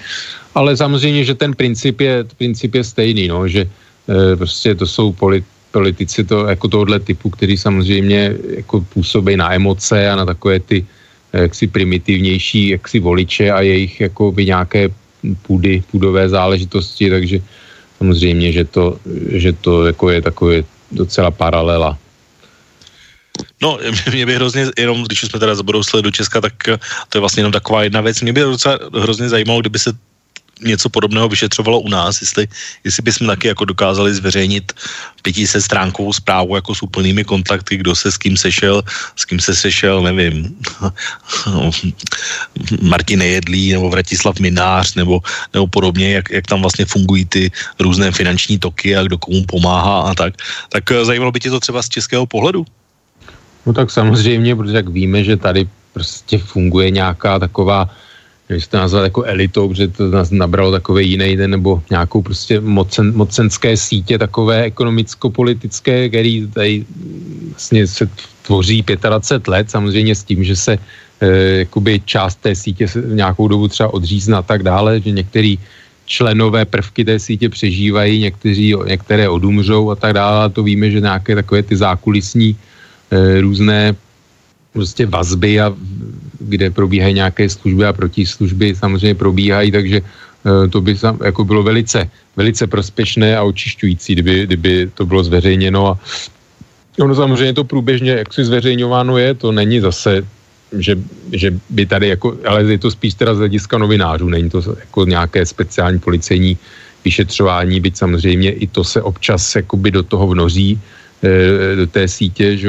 ale 0.55 0.77
samozřejmě, 0.77 1.25
že 1.25 1.35
ten 1.35 1.55
princip 1.55 2.01
je, 2.01 2.25
princip 2.37 2.75
je 2.75 2.85
stejný, 2.85 3.29
no, 3.29 3.49
že 3.49 3.65
e, 3.65 4.37
prostě 4.37 4.75
to 4.75 4.87
jsou 4.87 5.13
polit, 5.13 5.45
politici 5.73 6.25
to, 6.25 6.47
jako 6.47 6.69
tohohle 6.69 7.01
typu, 7.01 7.31
který 7.33 7.57
samozřejmě 7.57 8.37
jako 8.61 8.85
působí 8.93 9.37
na 9.37 9.55
emoce 9.57 9.97
a 10.11 10.17
na 10.17 10.25
takové 10.29 10.61
ty 10.61 10.85
eh, 11.33 11.49
jaksi 11.49 11.67
primitivnější 11.67 12.69
jaksi 12.77 13.01
voliče 13.01 13.51
a 13.51 13.65
jejich 13.65 14.01
jako 14.01 14.33
by 14.33 14.47
nějaké 14.47 14.83
půdy, 15.43 15.83
půdové 15.91 16.29
záležitosti, 16.29 17.11
takže 17.11 17.39
samozřejmě, 17.99 18.53
že 18.53 18.65
to, 18.65 18.85
že 19.33 19.53
to 19.53 19.87
jako 19.87 20.11
je 20.11 20.21
takové 20.23 20.57
docela 20.93 21.31
paralela. 21.31 21.99
No, 23.63 23.79
mě 24.13 24.27
by 24.27 24.35
hrozně, 24.35 24.67
jenom 24.79 25.05
když 25.05 25.21
jsme 25.21 25.41
teda 25.41 25.55
zabrousili 25.55 26.03
do 26.03 26.11
Česka, 26.11 26.41
tak 26.41 26.69
eh, 26.69 26.79
to 27.09 27.19
je 27.19 27.21
vlastně 27.21 27.41
jenom 27.41 27.53
taková 27.53 27.83
jedna 27.83 28.01
věc. 28.01 28.21
Mě 28.21 28.33
by 28.33 28.41
docela 28.41 28.79
hrozně 28.99 29.29
zajímalo, 29.29 29.61
kdyby 29.61 29.79
se 29.79 29.93
něco 30.63 30.89
podobného 30.89 31.29
vyšetřovalo 31.29 31.81
u 31.81 31.89
nás, 31.89 32.21
jestli, 32.21 32.49
jestli 32.85 33.03
bychom 33.03 33.27
taky 33.27 33.49
jako 33.49 33.65
dokázali 33.65 34.15
zveřejnit 34.15 34.73
500 35.23 35.63
stránkovou 35.63 36.13
zprávu 36.13 36.57
jako 36.57 36.75
s 36.75 36.83
úplnými 36.83 37.25
kontakty, 37.25 37.77
kdo 37.77 37.97
se 37.97 38.13
s 38.13 38.17
kým 38.17 38.37
sešel, 38.37 38.83
s 39.17 39.25
kým 39.25 39.41
se 39.41 39.55
sešel, 39.55 40.03
nevím, 40.03 40.57
Martin 42.83 43.19
Nejedlí 43.19 43.73
nebo 43.73 43.91
Vratislav 43.91 44.39
Minář 44.39 44.95
nebo, 44.95 45.21
nebo 45.55 45.67
podobně, 45.67 46.13
jak, 46.13 46.31
jak 46.31 46.47
tam 46.47 46.61
vlastně 46.61 46.87
fungují 46.87 47.25
ty 47.25 47.51
různé 47.81 48.13
finanční 48.13 48.59
toky 48.59 48.97
a 48.97 49.03
kdo 49.03 49.19
komu 49.19 49.45
pomáhá 49.47 50.01
a 50.01 50.15
tak. 50.15 50.35
Tak 50.69 50.91
eh, 50.91 51.05
zajímalo 51.05 51.33
by 51.33 51.41
tě 51.41 51.51
to 51.51 51.61
třeba 51.61 51.83
z 51.83 51.89
českého 51.89 52.27
pohledu? 52.27 52.67
No 53.67 53.73
tak 53.73 53.91
samozřejmě, 53.91 54.57
protože 54.57 54.77
jak 54.77 54.89
víme, 54.89 55.25
že 55.25 55.37
tady 55.37 55.69
prostě 55.93 56.39
funguje 56.39 56.91
nějaká 56.91 57.39
taková 57.39 57.91
nevím, 58.49 58.65
to 58.71 58.77
nazvat 58.77 59.05
jako 59.05 59.23
elitou, 59.23 59.69
protože 59.69 59.89
to 59.89 60.11
nás 60.11 60.31
nabralo 60.31 60.73
takové 60.73 61.03
jiné 61.03 61.37
den, 61.37 61.51
nebo 61.51 61.83
nějakou 61.91 62.23
prostě 62.23 62.61
mocen, 62.61 63.17
mocenské 63.17 63.77
sítě 63.77 64.19
takové 64.19 64.63
ekonomicko-politické, 64.63 66.09
který 66.09 66.47
tady 66.47 66.85
vlastně 67.51 67.87
se 67.87 68.09
tvoří 68.43 68.85
25 68.85 69.49
let, 69.49 69.71
samozřejmě 69.71 70.15
s 70.15 70.25
tím, 70.25 70.45
že 70.45 70.57
se 70.57 70.73
e, 71.21 71.29
jakoby 71.65 72.03
část 72.05 72.37
té 72.45 72.55
sítě 72.55 72.89
se 72.89 73.01
nějakou 73.01 73.49
dobu 73.49 73.69
třeba 73.69 73.95
odřízne 73.95 74.37
a 74.37 74.43
tak 74.43 74.63
dále, 74.63 75.01
že 75.01 75.11
některý 75.11 75.59
členové 76.07 76.65
prvky 76.65 77.05
té 77.05 77.19
sítě 77.19 77.49
přežívají, 77.49 78.21
někteří, 78.21 78.75
některé 78.87 79.29
odumřou 79.29 79.91
a 79.91 79.95
tak 79.95 80.13
dále. 80.13 80.45
A 80.45 80.49
to 80.49 80.63
víme, 80.63 80.91
že 80.91 81.01
nějaké 81.01 81.35
takové 81.35 81.63
ty 81.63 81.77
zákulisní 81.77 82.57
různé 83.41 83.95
prostě 84.73 85.07
vazby 85.07 85.61
a 85.61 85.75
kde 86.41 86.71
probíhají 86.71 87.15
nějaké 87.15 87.49
služby 87.49 87.85
a 87.85 87.93
protislužby 87.93 88.75
samozřejmě 88.75 89.15
probíhají, 89.15 89.71
takže 89.71 90.01
e, 90.01 90.69
to 90.69 90.81
by 90.81 90.97
jako 91.25 91.45
bylo 91.45 91.63
velice, 91.63 92.11
velice 92.37 92.67
prospěšné 92.67 93.37
a 93.37 93.43
očišťující, 93.43 94.13
kdyby, 94.13 94.47
kdyby 94.47 94.91
to 94.95 95.07
bylo 95.07 95.25
zveřejněno 95.25 95.89
a 95.89 95.99
ono 97.01 97.15
samozřejmě 97.15 97.55
to 97.55 97.65
průběžně, 97.65 98.11
jak 98.11 98.33
si 98.33 98.45
zveřejňováno 98.45 99.19
je, 99.19 99.35
to 99.35 99.53
není 99.53 99.81
zase 99.81 100.25
že, 100.79 100.97
že 101.33 101.53
by 101.71 101.87
tady 101.87 102.09
jako, 102.09 102.37
ale 102.49 102.65
je 102.65 102.79
to 102.79 102.91
spíš 102.91 103.15
teda 103.15 103.35
z 103.35 103.39
hlediska 103.39 103.79
novinářů, 103.79 104.29
není 104.29 104.51
to 104.51 104.63
jako 104.81 105.05
nějaké 105.05 105.47
speciální 105.47 105.99
policejní 105.99 106.59
vyšetřování, 107.05 107.81
byť 107.81 107.97
samozřejmě 107.97 108.51
i 108.53 108.67
to 108.67 108.85
se 108.85 109.03
občas 109.03 109.57
jakoby 109.57 109.91
do 109.91 110.03
toho 110.03 110.27
vnoří, 110.27 110.81
do 111.77 111.87
té 111.87 112.09
sítě, 112.09 112.57
že 112.57 112.69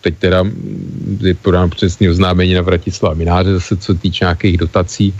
teď 0.00 0.14
teda 0.18 0.44
je 1.20 1.34
podám 1.34 1.70
přesný 1.70 2.08
oznámení 2.08 2.54
na 2.54 2.62
Vratislava 2.62 3.14
Mináře, 3.14 3.52
zase 3.52 3.76
co 3.76 3.94
týče 3.94 4.24
nějakých 4.24 4.56
dotací 4.56 5.14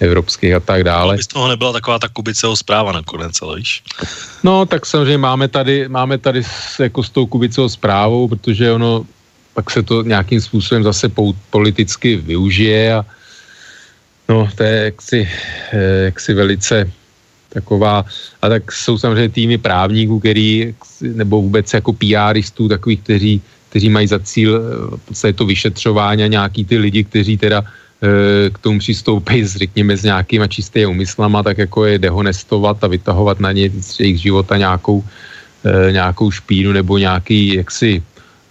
evropských 0.00 0.54
a 0.54 0.60
tak 0.60 0.84
dále. 0.84 1.18
Z 1.22 1.26
toho 1.26 1.48
nebyla 1.48 1.72
taková 1.72 1.98
ta 1.98 2.08
kubiceho 2.08 2.56
zpráva 2.56 2.92
nakonec, 2.92 3.42
ale 3.42 3.56
víš? 3.56 3.82
No, 4.42 4.66
tak 4.66 4.86
samozřejmě 4.86 5.18
máme 5.18 5.48
tady, 5.48 5.88
máme 5.88 6.18
tady 6.18 6.44
s, 6.44 6.80
jako 6.80 7.02
s 7.02 7.10
tou 7.10 7.26
kubicou 7.26 7.68
zprávou, 7.68 8.28
protože 8.28 8.72
ono 8.72 9.04
pak 9.54 9.70
se 9.70 9.82
to 9.82 10.02
nějakým 10.02 10.40
způsobem 10.40 10.82
zase 10.82 11.10
politicky 11.50 12.16
využije 12.16 12.94
a 12.94 13.06
no, 14.28 14.48
to 14.54 14.62
je 14.62 14.84
jaksi, 14.84 15.28
eh, 15.72 16.04
jaksi 16.04 16.34
velice 16.34 16.92
taková, 17.50 18.04
a 18.42 18.48
tak 18.48 18.72
jsou 18.72 18.98
samozřejmě 18.98 19.28
týmy 19.28 19.58
právníků, 19.58 20.20
který, 20.20 20.74
nebo 21.00 21.42
vůbec 21.42 21.66
jako 21.74 21.92
PRistů, 21.92 22.68
takových, 22.68 23.00
kteří, 23.00 23.42
kteří 23.68 23.88
mají 23.88 24.06
za 24.06 24.18
cíl 24.18 24.50
eh, 24.56 24.96
v 24.96 25.02
podstatě 25.04 25.32
to 25.32 25.44
vyšetřování 25.46 26.22
a 26.22 26.34
nějaký 26.40 26.64
ty 26.64 26.78
lidi, 26.78 27.04
kteří 27.04 27.36
teda 27.36 27.62
eh, 27.62 28.50
k 28.50 28.58
tomu 28.58 28.78
přistoupí, 28.78 29.46
řekněme, 29.46 29.96
s 29.96 30.02
nějakýma 30.02 30.46
čistými 30.46 30.86
úmyslama, 30.86 31.42
tak 31.42 31.58
jako 31.58 31.84
je 31.84 31.98
dehonestovat 31.98 32.84
a 32.84 32.86
vytahovat 32.86 33.40
na 33.40 33.52
ně 33.52 33.70
z 33.80 34.00
jejich 34.00 34.18
života 34.22 34.56
nějakou, 34.56 35.04
nějakou 35.92 36.30
špínu 36.30 36.72
nebo 36.72 36.96
nějaký 36.96 37.60
jaksi 37.60 38.02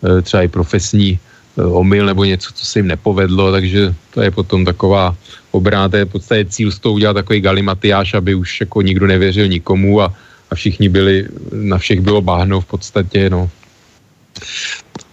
Eh, 0.04 0.22
třeba 0.22 0.43
i 0.43 0.47
profesní 0.47 1.12
eh, 1.12 1.20
omyl 1.66 2.05
nebo 2.05 2.24
něco, 2.24 2.53
co 2.53 2.66
se 2.66 2.80
jim 2.80 2.88
nepovedlo, 2.88 3.51
takže 3.51 3.95
to 4.14 4.22
je 4.22 4.32
potom 4.32 4.66
taková 4.66 5.16
obrana, 5.51 5.89
to 5.89 5.97
je 5.97 6.05
v 6.05 6.10
podstatě 6.10 6.45
cíl 6.45 6.72
s 6.72 6.80
tou 6.80 6.93
udělat 6.93 7.14
takový 7.14 7.41
galimatiáš, 7.41 8.14
aby 8.14 8.36
už 8.36 8.62
jako 8.62 8.82
nikdo 8.82 9.07
nevěřil 9.07 9.47
nikomu 9.47 10.01
a, 10.01 10.14
a 10.51 10.55
všichni 10.55 10.89
byli, 10.89 11.28
na 11.51 11.78
všech 11.78 12.01
bylo 12.01 12.22
bahno 12.22 12.62
v 12.62 12.66
podstatě, 12.66 13.30
no. 13.30 13.49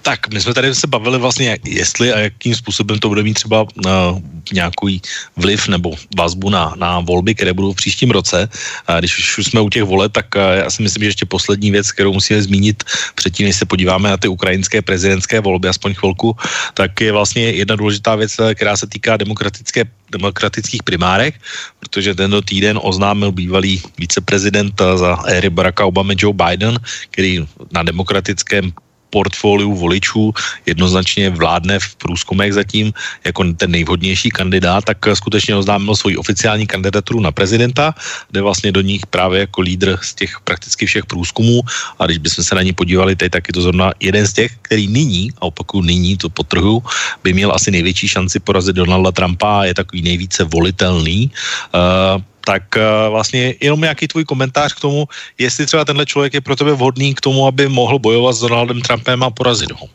Tak, 0.06 0.30
my 0.30 0.40
jsme 0.40 0.54
tady 0.54 0.74
se 0.74 0.86
bavili 0.86 1.18
vlastně, 1.18 1.58
jestli 1.66 2.12
a 2.12 2.18
jakým 2.30 2.54
způsobem 2.54 2.98
to 2.98 3.08
bude 3.08 3.22
mít 3.26 3.34
třeba 3.34 3.62
uh, 3.62 4.22
nějaký 4.52 5.02
vliv 5.36 5.68
nebo 5.68 5.98
vazbu 6.16 6.50
na, 6.50 6.74
na 6.78 7.00
volby, 7.00 7.34
které 7.34 7.52
budou 7.52 7.72
v 7.72 7.82
příštím 7.82 8.10
roce. 8.10 8.48
A 8.86 9.02
když 9.02 9.38
už 9.38 9.46
jsme 9.46 9.60
u 9.60 9.68
těch 9.68 9.82
voleb, 9.82 10.12
tak 10.12 10.26
uh, 10.38 10.62
já 10.62 10.70
si 10.70 10.82
myslím, 10.82 11.02
že 11.02 11.08
ještě 11.08 11.26
poslední 11.26 11.70
věc, 11.70 11.90
kterou 11.92 12.12
musíme 12.12 12.42
zmínit 12.42 12.84
předtím, 13.14 13.46
než 13.46 13.56
se 13.56 13.66
podíváme 13.66 14.10
na 14.10 14.16
ty 14.16 14.28
ukrajinské 14.28 14.82
prezidentské 14.82 15.40
volby, 15.40 15.68
aspoň 15.68 15.94
chvilku, 15.94 16.36
tak 16.74 17.00
je 17.00 17.12
vlastně 17.12 17.42
jedna 17.42 17.76
důležitá 17.76 18.14
věc, 18.14 18.36
která 18.54 18.76
se 18.76 18.86
týká 18.86 19.16
demokratické 19.16 19.84
demokratických 20.10 20.82
primárek, 20.82 21.34
protože 21.82 22.14
tento 22.14 22.42
týden 22.42 22.78
oznámil 22.82 23.32
bývalý 23.32 23.82
viceprezident 23.98 24.82
za 24.94 25.18
éry 25.26 25.50
Baracka 25.50 25.82
Obama 25.82 26.14
Joe 26.14 26.30
Biden, 26.30 26.78
který 27.10 27.42
na 27.74 27.82
demokratickém 27.82 28.70
portfoliu 29.10 29.74
voličů 29.74 30.34
jednoznačně 30.66 31.30
vládne 31.30 31.78
v 31.78 31.96
průzkumech 31.96 32.52
zatím 32.52 32.92
jako 33.24 33.44
ten 33.56 33.70
nejvhodnější 33.70 34.30
kandidát, 34.30 34.84
tak 34.84 34.98
skutečně 35.14 35.56
oznámil 35.56 35.96
svoji 35.96 36.16
oficiální 36.16 36.66
kandidaturu 36.66 37.20
na 37.20 37.32
prezidenta, 37.32 37.94
kde 38.30 38.40
vlastně 38.42 38.72
do 38.72 38.80
nich 38.80 39.06
právě 39.06 39.40
jako 39.40 39.60
lídr 39.60 39.98
z 40.02 40.14
těch 40.14 40.40
prakticky 40.44 40.86
všech 40.86 41.06
průzkumů 41.06 41.62
a 41.98 42.06
když 42.06 42.18
bychom 42.18 42.44
se 42.44 42.54
na 42.54 42.62
ní 42.62 42.72
podívali 42.72 43.16
teď, 43.16 43.32
tak 43.32 43.48
je 43.48 43.54
to 43.54 43.62
zrovna 43.62 43.92
jeden 44.00 44.26
z 44.26 44.32
těch, 44.32 44.52
který 44.62 44.88
nyní, 44.88 45.32
a 45.38 45.42
opakuju 45.42 45.82
nyní, 45.82 46.16
to 46.16 46.28
potrhu, 46.28 46.82
by 47.24 47.32
měl 47.32 47.52
asi 47.54 47.70
největší 47.70 48.08
šanci 48.08 48.40
porazit 48.40 48.76
Donalda 48.76 49.12
Trumpa 49.12 49.60
a 49.60 49.64
je 49.64 49.74
takový 49.74 50.02
nejvíce 50.02 50.44
volitelný. 50.44 51.30
Uh, 51.74 52.22
tak 52.46 52.62
uh, 52.78 53.10
vlastně 53.10 53.54
jenom 53.60 53.80
nějaký 53.80 54.08
tvůj 54.08 54.24
komentář 54.24 54.74
k 54.74 54.80
tomu, 54.80 55.08
jestli 55.38 55.66
třeba 55.66 55.84
tenhle 55.84 56.06
člověk 56.06 56.34
je 56.34 56.40
pro 56.40 56.56
tebe 56.56 56.72
vhodný 56.72 57.14
k 57.14 57.20
tomu, 57.20 57.46
aby 57.46 57.68
mohl 57.68 57.98
bojovat 57.98 58.32
s 58.32 58.40
Donaldem 58.40 58.80
Trumpem 58.80 59.22
a 59.22 59.30
porazit 59.30 59.74
ho. 59.74 59.90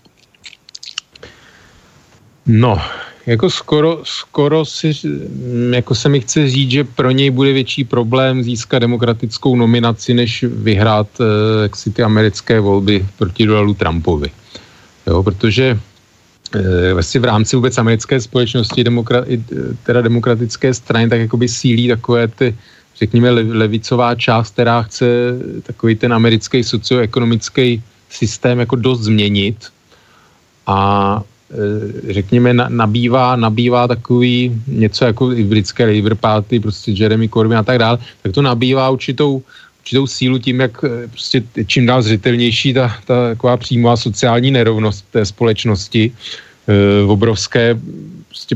No, 2.45 2.81
jako 3.25 3.49
skoro, 3.49 4.01
skoro 4.03 4.65
si, 4.65 4.91
jako 5.71 5.95
se 5.95 6.09
mi 6.09 6.19
chce 6.19 6.49
říct, 6.49 6.71
že 6.71 6.83
pro 6.83 7.11
něj 7.11 7.29
bude 7.29 7.53
větší 7.53 7.83
problém 7.83 8.43
získat 8.43 8.79
demokratickou 8.79 9.55
nominaci, 9.55 10.13
než 10.13 10.43
vyhrát 10.43 11.07
jak 11.63 11.75
si 11.75 11.91
ty 11.91 12.03
americké 12.03 12.59
volby 12.59 13.05
proti 13.17 13.45
Donaldu 13.45 13.73
Trumpovi. 13.73 14.29
Jo, 15.07 15.23
protože 15.23 15.79
Eh, 16.55 16.93
vlastně 16.93 17.19
v 17.19 17.25
rámci 17.25 17.55
vůbec 17.55 17.77
americké 17.77 18.21
společnosti, 18.21 18.83
demokra, 18.83 19.23
eh, 19.23 19.39
teda 19.83 20.01
demokratické 20.01 20.73
strany, 20.73 21.09
tak 21.09 21.19
jakoby 21.19 21.47
sílí 21.47 21.87
takové 21.87 22.27
ty, 22.27 22.55
řekněme, 22.99 23.29
levicová 23.31 24.15
část, 24.15 24.53
která 24.53 24.83
chce 24.83 25.05
takový 25.63 25.95
ten 25.95 26.13
americký 26.13 26.63
socioekonomický 26.63 27.83
systém 28.09 28.59
jako 28.59 28.75
dost 28.75 29.01
změnit. 29.01 29.71
A 30.67 30.77
eh, 31.51 32.13
řekněme, 32.13 32.53
nabývá, 32.53 33.35
nabývá 33.35 33.87
takový 33.87 34.51
něco 34.67 35.05
jako 35.05 35.31
i 35.31 35.43
britské 35.43 35.87
Labour 35.87 36.15
Party, 36.15 36.59
prostě 36.59 36.91
Jeremy 36.91 37.29
Corbyn 37.29 37.57
a 37.57 37.63
tak 37.63 37.79
dále, 37.79 37.97
tak 38.23 38.31
to 38.31 38.41
nabývá 38.41 38.89
určitou, 38.89 39.43
určitou 39.81 40.07
sílu 40.07 40.37
tím, 40.39 40.59
jak 40.59 40.85
prostě 41.09 41.43
čím 41.65 41.85
dál 41.85 42.01
zřetelnější 42.01 42.73
ta, 42.73 42.87
ta 43.05 43.29
taková 43.29 43.57
přímá 43.57 43.97
sociální 43.97 44.51
nerovnost 44.51 45.05
té 45.11 45.25
společnosti, 45.25 46.11
e, 46.67 47.03
obrovské 47.03 47.75
prostě 48.27 48.55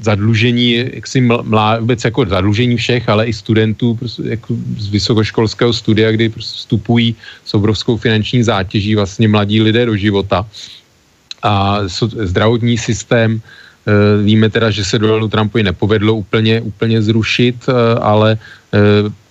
zadlužení, 0.00 0.72
jaksi 0.92 1.20
mlá, 1.20 1.78
vůbec 1.78 2.04
jako 2.04 2.24
zadlužení 2.24 2.76
všech, 2.76 3.08
ale 3.08 3.26
i 3.26 3.32
studentů 3.32 3.94
prostě 3.94 4.22
jako 4.24 4.56
z 4.78 4.88
vysokoškolského 4.88 5.72
studia, 5.72 6.12
kdy 6.12 6.28
prostě 6.28 6.56
vstupují 6.56 7.14
s 7.44 7.54
obrovskou 7.54 7.96
finanční 7.96 8.42
zátěží 8.42 8.96
vlastně 8.96 9.28
mladí 9.28 9.60
lidé 9.60 9.86
do 9.86 9.96
života. 9.96 10.48
A 11.42 11.84
zdravotní 12.08 12.78
systém, 12.78 13.36
e, 13.36 14.22
víme 14.24 14.48
teda, 14.50 14.70
že 14.72 14.84
se 14.84 14.98
Donaldu 14.98 15.28
Trumpovi 15.28 15.62
nepovedlo 15.62 16.14
úplně, 16.14 16.60
úplně 16.60 17.02
zrušit, 17.02 17.68
e, 17.68 17.72
ale 18.00 18.40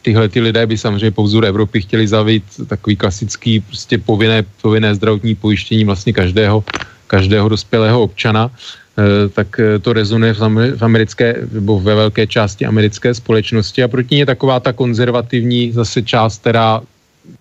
tyhle 0.04 0.30
ty 0.30 0.39
lidé 0.41 0.68
by 0.68 0.78
samozřejmě 0.78 1.12
po 1.12 1.24
vzoru 1.24 1.47
Evropy 1.47 1.82
chtěli 1.82 2.08
zavít 2.08 2.43
takový 2.68 2.95
klasický 2.95 3.60
prostě 3.60 3.97
povinné, 3.97 4.43
povinné 4.62 4.95
zdravotní 4.95 5.36
pojištění 5.36 5.84
vlastně 5.88 6.14
každého, 6.14 6.64
každého 7.08 7.49
dospělého 7.49 8.04
občana, 8.04 8.51
eh, 8.51 9.30
tak 9.32 9.60
eh, 9.60 9.80
to 9.80 9.93
rezonuje 9.95 10.34
v 10.76 10.84
americké, 10.84 11.47
nebo 11.51 11.80
ve 11.80 11.95
velké 11.95 12.28
části 12.28 12.68
americké 12.68 13.16
společnosti. 13.16 13.84
A 13.84 13.88
proti 13.88 14.16
ní 14.16 14.26
taková 14.28 14.60
ta 14.60 14.76
konzervativní 14.76 15.72
zase 15.72 16.04
část, 16.04 16.43
která 16.43 16.84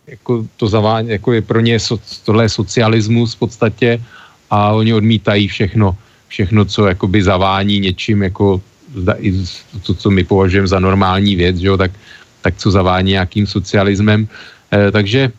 jako 0.06 0.46
to 0.56 0.70
zavání, 0.70 1.18
jako 1.18 1.32
je 1.32 1.42
pro 1.42 1.60
ně 1.60 1.76
so, 1.82 1.98
tohle 2.24 2.46
je 2.46 2.48
socialismus 2.62 3.34
v 3.34 3.38
podstatě. 3.38 3.90
A 4.50 4.70
oni 4.72 4.94
odmítají 4.94 5.48
všechno, 5.48 5.96
všechno, 6.28 6.64
co 6.64 6.86
jakoby 6.86 7.22
zavání 7.22 7.80
něčím 7.80 8.22
jako 8.22 8.60
to, 9.82 9.94
co 9.94 10.10
my 10.10 10.24
považujeme 10.24 10.68
za 10.68 10.78
normální 10.78 11.36
věc, 11.36 11.56
že 11.56 11.66
jo, 11.66 11.76
tak 11.76 11.90
tak 12.43 12.59
co 12.59 12.70
zavání 12.70 13.11
nějakým 13.11 13.47
socialismem. 13.47 14.28
E, 14.72 14.90
takže 14.90 15.32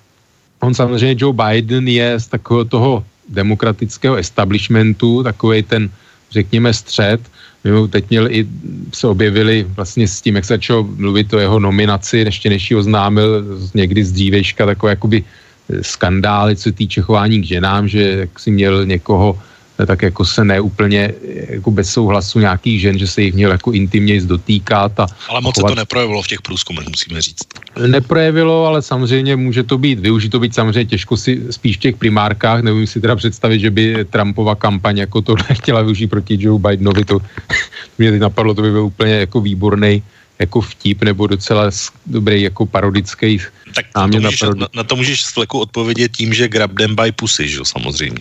on 0.60 0.74
samozřejmě 0.74 1.16
Joe 1.20 1.36
Biden 1.36 1.88
je 1.88 2.20
z 2.20 2.28
takového 2.28 2.66
toho 2.66 3.04
demokratického 3.30 4.16
establishmentu, 4.16 5.24
takový 5.24 5.64
ten, 5.64 5.89
řekněme, 6.32 6.74
střed. 6.74 7.22
My 7.64 7.88
teď 7.88 8.10
měl 8.10 8.26
i, 8.32 8.47
se 8.93 9.08
objevili 9.08 9.68
vlastně 9.76 10.08
s 10.08 10.22
tím, 10.22 10.36
jak 10.36 10.45
se 10.45 10.54
začal 10.54 10.84
mluvit 10.84 11.34
o 11.34 11.39
jeho 11.39 11.60
nominaci, 11.60 12.18
ještě 12.18 12.49
než 12.49 12.72
ji 12.72 12.78
oznámil 12.78 13.43
někdy 13.74 14.04
z 14.04 14.12
dřívejška 14.12 14.66
takové 14.66 14.91
jakoby 14.91 15.24
eh, 15.24 15.84
skandály, 15.84 16.56
co 16.56 16.72
týče 16.72 17.01
chování 17.01 17.41
k 17.41 17.60
ženám, 17.60 17.88
že 17.88 18.28
jak 18.28 18.39
si 18.39 18.51
měl 18.51 18.86
někoho 18.86 19.39
tak 19.88 20.01
jako 20.01 20.26
se 20.26 20.45
neúplně 20.45 21.13
jako 21.49 21.71
bez 21.71 21.89
souhlasu 21.89 22.39
nějakých 22.39 22.82
žen, 22.82 22.97
že 22.97 23.07
se 23.07 23.21
jich 23.21 23.34
měl 23.34 23.51
jako 23.51 23.71
intimně 23.71 24.21
dotýkat. 24.21 24.99
A 24.99 25.07
ale 25.30 25.41
moc 25.41 25.55
chovat... 25.55 25.69
se 25.69 25.76
to 25.76 25.82
neprojevilo 25.82 26.21
v 26.21 26.28
těch 26.28 26.41
průzkumech, 26.41 26.88
musíme 26.88 27.21
říct. 27.21 27.47
Neprojevilo, 27.88 28.65
ale 28.65 28.82
samozřejmě 28.82 29.36
může 29.36 29.63
to 29.63 29.78
být, 29.78 29.99
využít 29.99 30.30
to 30.30 30.39
být 30.39 30.55
samozřejmě 30.55 30.86
těžko 30.86 31.17
si 31.17 31.41
spíš 31.49 31.78
v 31.78 31.80
těch 31.80 31.95
primárkách, 31.95 32.61
nevím 32.61 32.88
si 32.88 33.01
teda 33.01 33.15
představit, 33.15 33.59
že 33.59 33.71
by 33.71 34.05
Trumpova 34.09 34.55
kampaň 34.55 34.97
jako 34.97 35.21
to 35.21 35.36
chtěla 35.53 35.82
využít 35.82 36.07
proti 36.07 36.38
Joe 36.39 36.59
Bidenovi, 36.59 37.05
to 37.05 37.19
mě 37.97 38.11
teď 38.11 38.21
napadlo, 38.21 38.53
to 38.53 38.61
by 38.61 38.71
byl 38.71 38.86
úplně 38.86 39.13
jako 39.13 39.41
výborný 39.41 40.03
jako 40.39 40.61
vtip 40.61 41.03
nebo 41.03 41.28
docela 41.28 41.71
dobrý 42.05 42.41
jako 42.41 42.65
parodický 42.65 43.39
tak 43.76 43.86
na 43.95 44.07
to, 44.07 44.19
můžeš, 44.19 44.41
na, 44.41 44.67
na 44.76 44.84
to 44.84 44.95
můžeš 44.95 45.24
z 45.24 45.32
fleku 45.34 45.59
odpovědět 45.59 46.11
tím, 46.11 46.34
že 46.34 46.47
grab 46.47 46.71
them 46.78 46.95
by 46.95 47.11
pussy, 47.11 47.47
že 47.49 47.59
samozřejmě. 47.63 48.17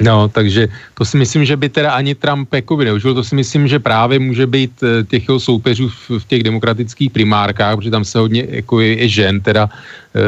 No, 0.00 0.28
takže 0.28 0.68
to 0.94 1.04
si 1.04 1.16
myslím, 1.16 1.44
že 1.44 1.56
by 1.56 1.68
teda 1.68 1.92
ani 1.92 2.14
Trump 2.14 2.54
jako 2.54 2.76
by 2.76 2.84
neužil, 2.84 3.14
to 3.14 3.24
si 3.24 3.34
myslím, 3.34 3.68
že 3.68 3.78
právě 3.78 4.18
může 4.18 4.46
být 4.46 4.72
eh, 4.82 5.04
těch 5.04 5.28
jeho 5.28 5.40
soupeřů 5.40 5.88
v, 5.88 6.10
v 6.18 6.24
těch 6.26 6.42
demokratických 6.42 7.10
primárkách, 7.10 7.76
protože 7.76 7.90
tam 7.90 8.04
se 8.04 8.18
hodně 8.18 8.46
jako 8.48 8.80
je, 8.80 8.98
je 8.98 9.08
žen, 9.08 9.40
teda 9.40 9.68
e, 10.16 10.20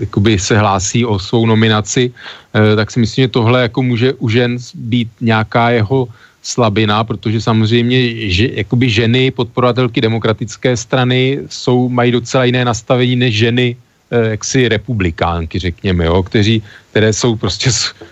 jakoby 0.00 0.38
se 0.38 0.58
hlásí 0.58 1.04
o 1.04 1.18
svou 1.18 1.46
nominaci, 1.46 2.12
e, 2.54 2.76
tak 2.76 2.90
si 2.90 3.00
myslím, 3.00 3.24
že 3.24 3.28
tohle 3.28 3.62
jako 3.62 3.82
může 3.82 4.12
u 4.18 4.28
žen 4.28 4.58
být 4.74 5.08
nějaká 5.20 5.70
jeho 5.70 6.08
slabina, 6.46 7.02
protože 7.04 7.42
samozřejmě 7.42 8.30
že, 8.30 8.46
jakoby 8.62 8.86
ženy, 8.90 9.30
podporovatelky 9.30 10.00
demokratické 10.00 10.76
strany 10.78 11.42
jsou, 11.50 11.88
mají 11.88 12.12
docela 12.12 12.44
jiné 12.44 12.62
nastavení 12.64 13.16
než 13.16 13.32
ženy 13.34 13.66
eh, 13.74 14.38
jaksi 14.38 14.68
republikánky, 14.70 15.58
řekněme, 15.58 16.06
jo, 16.06 16.22
kteří, 16.22 16.62
které 16.90 17.10
jsou 17.12 17.36
prostě 17.36 17.70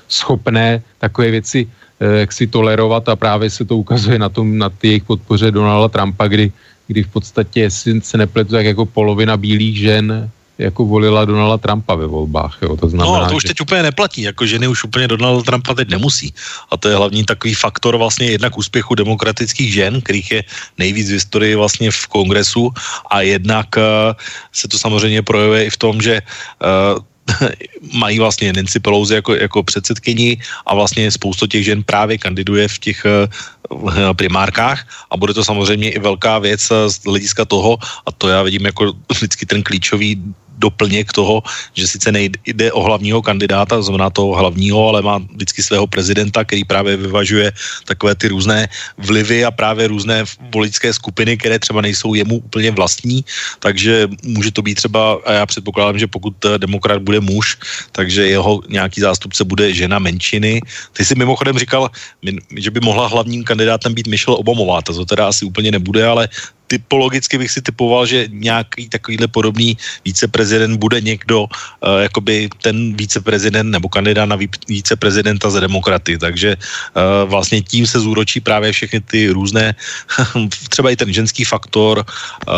schopné 0.08 0.82
takové 0.98 1.30
věci 1.30 1.70
eh, 1.70 2.26
jak 2.26 2.32
si 2.34 2.50
tolerovat 2.50 3.08
a 3.08 3.14
právě 3.14 3.46
se 3.50 3.62
to 3.62 3.78
ukazuje 3.78 4.18
na 4.18 4.28
tom, 4.28 4.58
na 4.58 4.66
jejich 4.82 5.06
podpoře 5.06 5.54
Donalda 5.54 5.88
Trumpa, 5.88 6.26
kdy, 6.26 6.50
kdy 6.90 7.00
v 7.06 7.10
podstatě, 7.14 7.70
jestli 7.70 8.02
se 8.02 8.18
nepletu, 8.18 8.58
tak 8.58 8.66
jako 8.66 8.86
polovina 8.86 9.38
bílých 9.38 9.78
žen 9.78 10.30
jako 10.58 10.84
volila 10.84 11.24
Donalda 11.24 11.58
Trumpa 11.58 11.94
ve 11.94 12.06
volbách. 12.06 12.58
Jo. 12.62 12.76
To 12.76 12.88
znamená, 12.88 13.18
no, 13.18 13.28
to 13.28 13.36
už 13.36 13.42
že... 13.42 13.48
teď 13.48 13.60
úplně 13.60 13.82
neplatí, 13.82 14.22
jako 14.22 14.46
ženy 14.46 14.68
už 14.68 14.84
úplně 14.84 15.08
Donalda 15.08 15.42
Trumpa 15.42 15.74
teď 15.74 15.88
nemusí. 15.88 16.34
A 16.70 16.76
to 16.76 16.88
je 16.88 16.96
hlavní 16.96 17.24
takový 17.24 17.54
faktor 17.54 17.96
vlastně 17.96 18.26
jednak 18.26 18.58
úspěchu 18.58 18.94
demokratických 18.94 19.72
žen, 19.72 20.00
kterých 20.00 20.30
je 20.30 20.44
nejvíc 20.78 21.08
v 21.08 21.12
historii 21.12 21.54
vlastně 21.54 21.90
v 21.90 22.06
kongresu 22.06 22.70
a 23.10 23.20
jednak 23.20 23.66
uh, 23.76 23.82
se 24.52 24.68
to 24.68 24.78
samozřejmě 24.78 25.22
projevuje 25.22 25.64
i 25.64 25.70
v 25.70 25.76
tom, 25.76 26.02
že 26.02 26.22
uh, 26.22 27.02
mají 27.92 28.18
vlastně 28.18 28.52
Nancy 28.52 28.80
Pelosi 28.80 29.14
jako, 29.14 29.34
jako 29.34 29.62
předsedkyni 29.62 30.38
a 30.66 30.74
vlastně 30.74 31.10
spoustu 31.10 31.46
těch 31.46 31.64
žen 31.64 31.82
právě 31.82 32.18
kandiduje 32.18 32.68
v 32.68 32.78
těch 32.78 33.06
uh, 33.06 34.12
primárkách 34.12 35.08
a 35.10 35.16
bude 35.16 35.34
to 35.34 35.44
samozřejmě 35.44 35.90
i 35.90 35.98
velká 35.98 36.38
věc 36.38 36.60
z 36.88 37.04
hlediska 37.04 37.44
toho, 37.44 37.78
a 38.06 38.12
to 38.12 38.28
já 38.28 38.42
vidím 38.42 38.64
jako 38.64 38.92
vždycky 39.12 39.46
ten 39.46 39.62
klíčový 39.62 40.34
doplněk 40.58 41.12
toho, 41.12 41.42
že 41.74 41.86
sice 41.86 42.12
nejde 42.12 42.72
o 42.72 42.82
hlavního 42.82 43.22
kandidáta, 43.22 43.82
znamená 43.82 44.10
toho 44.10 44.34
hlavního, 44.34 44.88
ale 44.88 45.02
má 45.02 45.18
vždycky 45.18 45.62
svého 45.62 45.86
prezidenta, 45.86 46.44
který 46.44 46.64
právě 46.64 46.96
vyvažuje 46.96 47.52
takové 47.84 48.14
ty 48.14 48.28
různé 48.28 48.68
vlivy 48.98 49.44
a 49.44 49.50
právě 49.50 49.88
různé 49.88 50.24
voličské 50.54 50.92
skupiny, 50.92 51.36
které 51.36 51.58
třeba 51.58 51.80
nejsou 51.80 52.14
jemu 52.14 52.36
úplně 52.38 52.70
vlastní, 52.70 53.24
takže 53.58 54.08
může 54.22 54.50
to 54.50 54.62
být 54.62 54.74
třeba, 54.74 55.18
a 55.24 55.32
já 55.32 55.46
předpokládám, 55.46 55.98
že 55.98 56.06
pokud 56.06 56.34
demokrat 56.56 57.02
bude 57.02 57.20
muž, 57.20 57.58
takže 57.92 58.26
jeho 58.26 58.62
nějaký 58.68 59.00
zástupce 59.00 59.44
bude 59.44 59.74
žena 59.74 59.98
menšiny. 59.98 60.60
Ty 60.92 61.04
si 61.04 61.14
mimochodem 61.14 61.58
říkal, 61.58 61.90
že 62.56 62.70
by 62.70 62.80
mohla 62.80 63.06
hlavním 63.06 63.44
kandidátem 63.44 63.94
být 63.94 64.06
Michelle 64.06 64.38
Obamová, 64.38 64.82
to 64.82 65.04
teda 65.04 65.28
asi 65.28 65.44
úplně 65.44 65.72
nebude, 65.72 66.06
ale 66.06 66.28
typologicky 66.66 67.38
bych 67.38 67.50
si 67.50 67.62
typoval, 67.62 68.06
že 68.06 68.26
nějaký 68.30 68.88
takovýhle 68.88 69.28
podobný 69.28 69.76
víceprezident 70.04 70.80
bude 70.80 71.00
někdo, 71.00 71.44
uh, 71.44 71.48
jakoby 72.00 72.48
ten 72.62 72.96
víceprezident 72.96 73.70
nebo 73.70 73.88
kandidát 73.88 74.26
na 74.26 74.38
víceprezidenta 74.68 75.50
za 75.50 75.60
demokraty, 75.60 76.18
takže 76.18 76.56
uh, 76.56 77.30
vlastně 77.30 77.62
tím 77.62 77.86
se 77.86 78.00
zúročí 78.00 78.40
právě 78.40 78.72
všechny 78.72 79.00
ty 79.00 79.28
různé, 79.28 79.74
třeba 80.68 80.90
i 80.90 80.96
ten 80.96 81.12
ženský 81.12 81.44
faktor, 81.44 82.04
uh, 82.04 82.54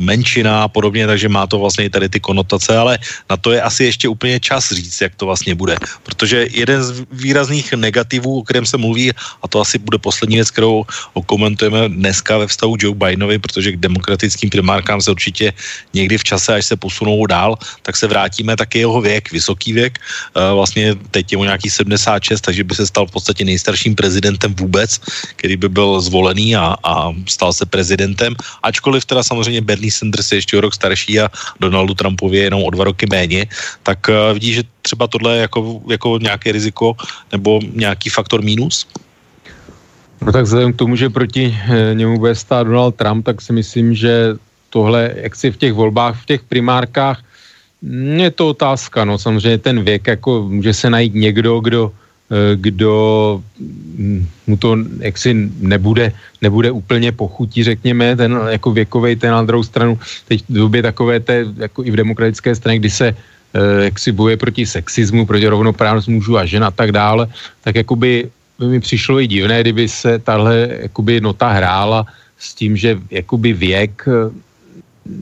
menšina 0.00 0.62
a 0.62 0.68
podobně, 0.68 1.06
takže 1.06 1.28
má 1.28 1.46
to 1.46 1.58
vlastně 1.58 1.84
i 1.84 1.90
tady 1.90 2.08
ty 2.08 2.20
konotace, 2.20 2.76
ale 2.76 2.98
na 3.30 3.36
to 3.36 3.52
je 3.52 3.62
asi 3.62 3.84
ještě 3.84 4.08
úplně 4.08 4.40
čas 4.40 4.72
říct, 4.72 5.00
jak 5.00 5.14
to 5.14 5.26
vlastně 5.26 5.54
bude, 5.54 5.76
protože 6.02 6.46
jeden 6.50 6.82
z 6.82 7.04
výrazných 7.12 7.72
negativů, 7.72 8.38
o 8.38 8.42
kterém 8.42 8.66
se 8.66 8.76
mluví, 8.76 9.12
a 9.14 9.48
to 9.48 9.60
asi 9.60 9.78
bude 9.78 9.98
poslední 9.98 10.36
věc, 10.36 10.50
kterou 10.50 10.84
okomentujeme 11.12 11.88
dneska 11.88 12.38
ve 12.38 12.46
vztahu 12.46 12.76
Joe 12.80 12.94
Bidenovi, 12.94 13.38
protože 13.44 13.76
k 13.76 13.84
demokratickým 13.84 14.48
primárkám 14.48 15.04
se 15.04 15.12
určitě 15.12 15.52
někdy 15.92 16.16
v 16.18 16.24
čase, 16.24 16.56
až 16.56 16.64
se 16.72 16.76
posunou 16.80 17.20
dál, 17.28 17.60
tak 17.84 17.92
se 17.96 18.08
vrátíme 18.08 18.56
taky 18.56 18.80
jeho 18.80 18.96
věk, 19.04 19.28
vysoký 19.28 19.76
věk. 19.76 20.00
Eh, 20.00 20.52
vlastně 20.56 20.96
teď 21.12 21.32
je 21.32 21.36
mu 21.36 21.44
nějaký 21.44 21.68
76, 21.68 22.40
takže 22.40 22.64
by 22.64 22.74
se 22.74 22.88
stal 22.88 23.04
v 23.06 23.12
podstatě 23.12 23.44
nejstarším 23.44 23.92
prezidentem 23.92 24.56
vůbec, 24.56 24.96
který 25.36 25.60
by 25.60 25.68
byl 25.68 26.00
zvolený 26.00 26.56
a, 26.56 26.72
a 26.80 27.12
stal 27.28 27.52
se 27.52 27.68
prezidentem. 27.68 28.32
Ačkoliv 28.64 29.04
teda 29.04 29.20
samozřejmě 29.20 29.60
Bernie 29.60 29.92
Sanders 29.92 30.32
je 30.32 30.38
ještě 30.40 30.56
o 30.56 30.64
rok 30.64 30.74
starší 30.74 31.20
a 31.20 31.28
Donaldu 31.60 31.94
Trumpovi 31.94 32.36
je 32.36 32.44
jenom 32.48 32.64
o 32.64 32.70
dva 32.70 32.84
roky 32.88 33.06
méně, 33.10 33.46
tak 33.82 34.08
uh, 34.08 34.32
vidí, 34.32 34.52
že 34.52 34.62
třeba 34.82 35.06
tohle 35.06 35.36
je 35.36 35.40
jako, 35.40 35.80
jako 35.90 36.18
nějaké 36.22 36.52
riziko 36.52 36.96
nebo 37.32 37.60
nějaký 37.74 38.08
faktor 38.10 38.42
mínus? 38.42 38.86
No 40.22 40.32
tak 40.32 40.44
vzhledem 40.44 40.72
k 40.72 40.76
tomu, 40.76 40.96
že 40.96 41.10
proti 41.10 41.50
eh, 41.50 41.94
němu 41.94 42.18
bude 42.18 42.34
stát 42.34 42.66
Donald 42.66 42.94
Trump, 42.94 43.26
tak 43.26 43.42
si 43.42 43.52
myslím, 43.52 43.94
že 43.94 44.36
tohle, 44.70 45.14
jak 45.16 45.36
si 45.36 45.50
v 45.50 45.56
těch 45.56 45.72
volbách, 45.72 46.22
v 46.22 46.26
těch 46.26 46.42
primárkách, 46.42 47.22
mm, 47.82 48.20
je 48.20 48.30
to 48.30 48.48
otázka, 48.48 49.04
no. 49.04 49.18
Samozřejmě 49.18 49.58
ten 49.58 49.76
věk, 49.82 50.06
jako 50.06 50.46
může 50.50 50.74
se 50.74 50.90
najít 50.90 51.14
někdo, 51.14 51.60
kdo, 51.60 51.82
eh, 52.30 52.56
kdo 52.56 52.92
mm, 53.58 54.26
mu 54.46 54.56
to 54.56 54.78
jaksi 54.98 55.50
nebude, 55.60 56.12
nebude 56.42 56.70
úplně 56.70 57.12
pochutí, 57.12 57.64
řekněme, 57.64 58.16
ten 58.16 58.34
jako 58.48 58.72
věkovej, 58.72 59.16
ten 59.16 59.30
na 59.30 59.42
druhou 59.42 59.62
stranu, 59.62 59.98
teď 60.26 60.44
v 60.48 60.54
době 60.54 60.82
takové 60.82 61.20
té, 61.20 61.46
jako 61.56 61.84
i 61.84 61.90
v 61.90 61.96
demokratické 61.96 62.54
straně, 62.54 62.78
kdy 62.78 62.90
se 62.90 63.06
eh, 63.54 63.84
jak 63.84 63.98
si 63.98 64.10
boje 64.12 64.36
proti 64.36 64.66
sexismu, 64.66 65.26
proti 65.26 65.46
rovnoprávnost 65.46 66.08
mužů 66.08 66.38
a 66.38 66.46
žen 66.46 66.64
a 66.64 66.70
tak 66.70 66.92
dále, 66.92 67.30
tak 67.62 67.74
jakoby 67.78 68.30
by 68.58 68.66
mi 68.66 68.80
přišlo 68.80 69.20
i 69.20 69.26
divné, 69.26 69.60
kdyby 69.60 69.88
se 69.88 70.18
tahle 70.18 70.68
jakoby 70.80 71.20
nota 71.20 71.48
hrála 71.48 72.06
s 72.38 72.54
tím, 72.54 72.76
že 72.76 72.98
jakoby 73.10 73.52
věk, 73.52 74.08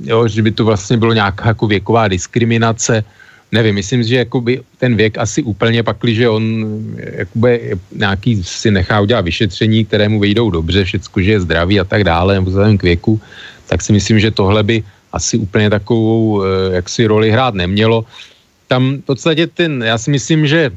jo, 0.05 0.29
že 0.29 0.43
by 0.43 0.51
to 0.51 0.65
vlastně 0.65 0.97
bylo 0.97 1.13
nějaká 1.13 1.49
jako 1.49 1.67
věková 1.67 2.09
diskriminace, 2.09 3.05
nevím, 3.53 3.75
myslím, 3.75 4.03
že 4.03 4.17
jakoby 4.17 4.61
ten 4.79 4.97
věk 4.97 5.19
asi 5.19 5.43
úplně 5.43 5.83
pakli, 5.83 6.15
že 6.15 6.29
on 6.29 6.45
jakoby 6.97 7.77
nějaký 7.93 8.45
si 8.45 8.71
nechá 8.71 9.01
udělat 9.01 9.25
vyšetření, 9.25 9.85
které 9.85 10.09
mu 10.09 10.21
vejdou 10.21 10.51
dobře, 10.51 10.85
všecko, 10.85 11.21
že 11.21 11.31
je 11.31 11.41
zdravý 11.41 11.81
a 11.81 11.85
tak 11.85 12.05
dále, 12.05 12.35
nebo 12.35 12.51
vzhledem 12.51 12.79
k 12.79 12.83
věku, 12.83 13.21
tak 13.69 13.83
si 13.83 13.93
myslím, 13.93 14.21
že 14.21 14.31
tohle 14.31 14.63
by 14.63 14.83
asi 15.13 15.37
úplně 15.37 15.71
takovou 15.71 16.43
eh, 16.43 16.47
jaksi 16.81 17.07
roli 17.07 17.31
hrát 17.31 17.55
nemělo. 17.55 18.05
Tam 18.69 18.97
v 18.97 19.05
podstatě 19.05 19.47
ten, 19.47 19.83
já 19.85 19.99
si 19.99 20.11
myslím, 20.11 20.47
že 20.47 20.71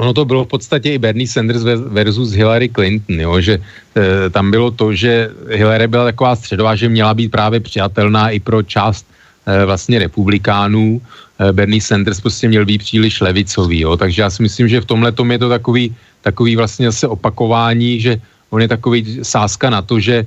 ono 0.00 0.16
to 0.16 0.24
bylo 0.24 0.44
v 0.44 0.56
podstatě 0.56 0.96
i 0.96 0.98
Bernie 0.98 1.28
Sanders 1.28 1.60
versus 1.92 2.32
Hillary 2.32 2.72
Clinton, 2.72 3.20
jo, 3.20 3.40
že 3.40 3.60
e, 3.60 4.30
tam 4.32 4.50
bylo 4.50 4.72
to, 4.72 4.96
že 4.96 5.28
Hillary 5.52 5.86
byla 5.92 6.04
taková 6.16 6.36
středová, 6.36 6.72
že 6.72 6.88
měla 6.88 7.12
být 7.12 7.28
právě 7.28 7.60
přijatelná 7.60 8.32
i 8.32 8.40
pro 8.40 8.64
část 8.64 9.04
e, 9.04 9.64
vlastně 9.68 9.98
republikánů. 10.00 11.00
E, 11.04 11.52
Bernie 11.52 11.84
Sanders 11.84 12.20
prostě 12.20 12.48
měl 12.48 12.64
být 12.64 12.80
příliš 12.80 13.20
levicový, 13.20 13.80
jo, 13.80 13.92
takže 13.96 14.22
já 14.22 14.30
si 14.32 14.40
myslím, 14.42 14.68
že 14.72 14.80
v 14.80 14.88
tomhle 14.88 15.12
tom 15.12 15.28
je 15.32 15.38
to 15.38 15.48
takový, 15.48 15.92
takový 16.24 16.56
vlastně 16.56 16.88
zase 16.88 17.04
opakování, 17.04 18.00
že 18.00 18.16
on 18.50 18.64
je 18.64 18.68
takový 18.72 19.20
sázka 19.20 19.68
na 19.68 19.84
to, 19.84 20.00
že 20.00 20.16
e, 20.16 20.26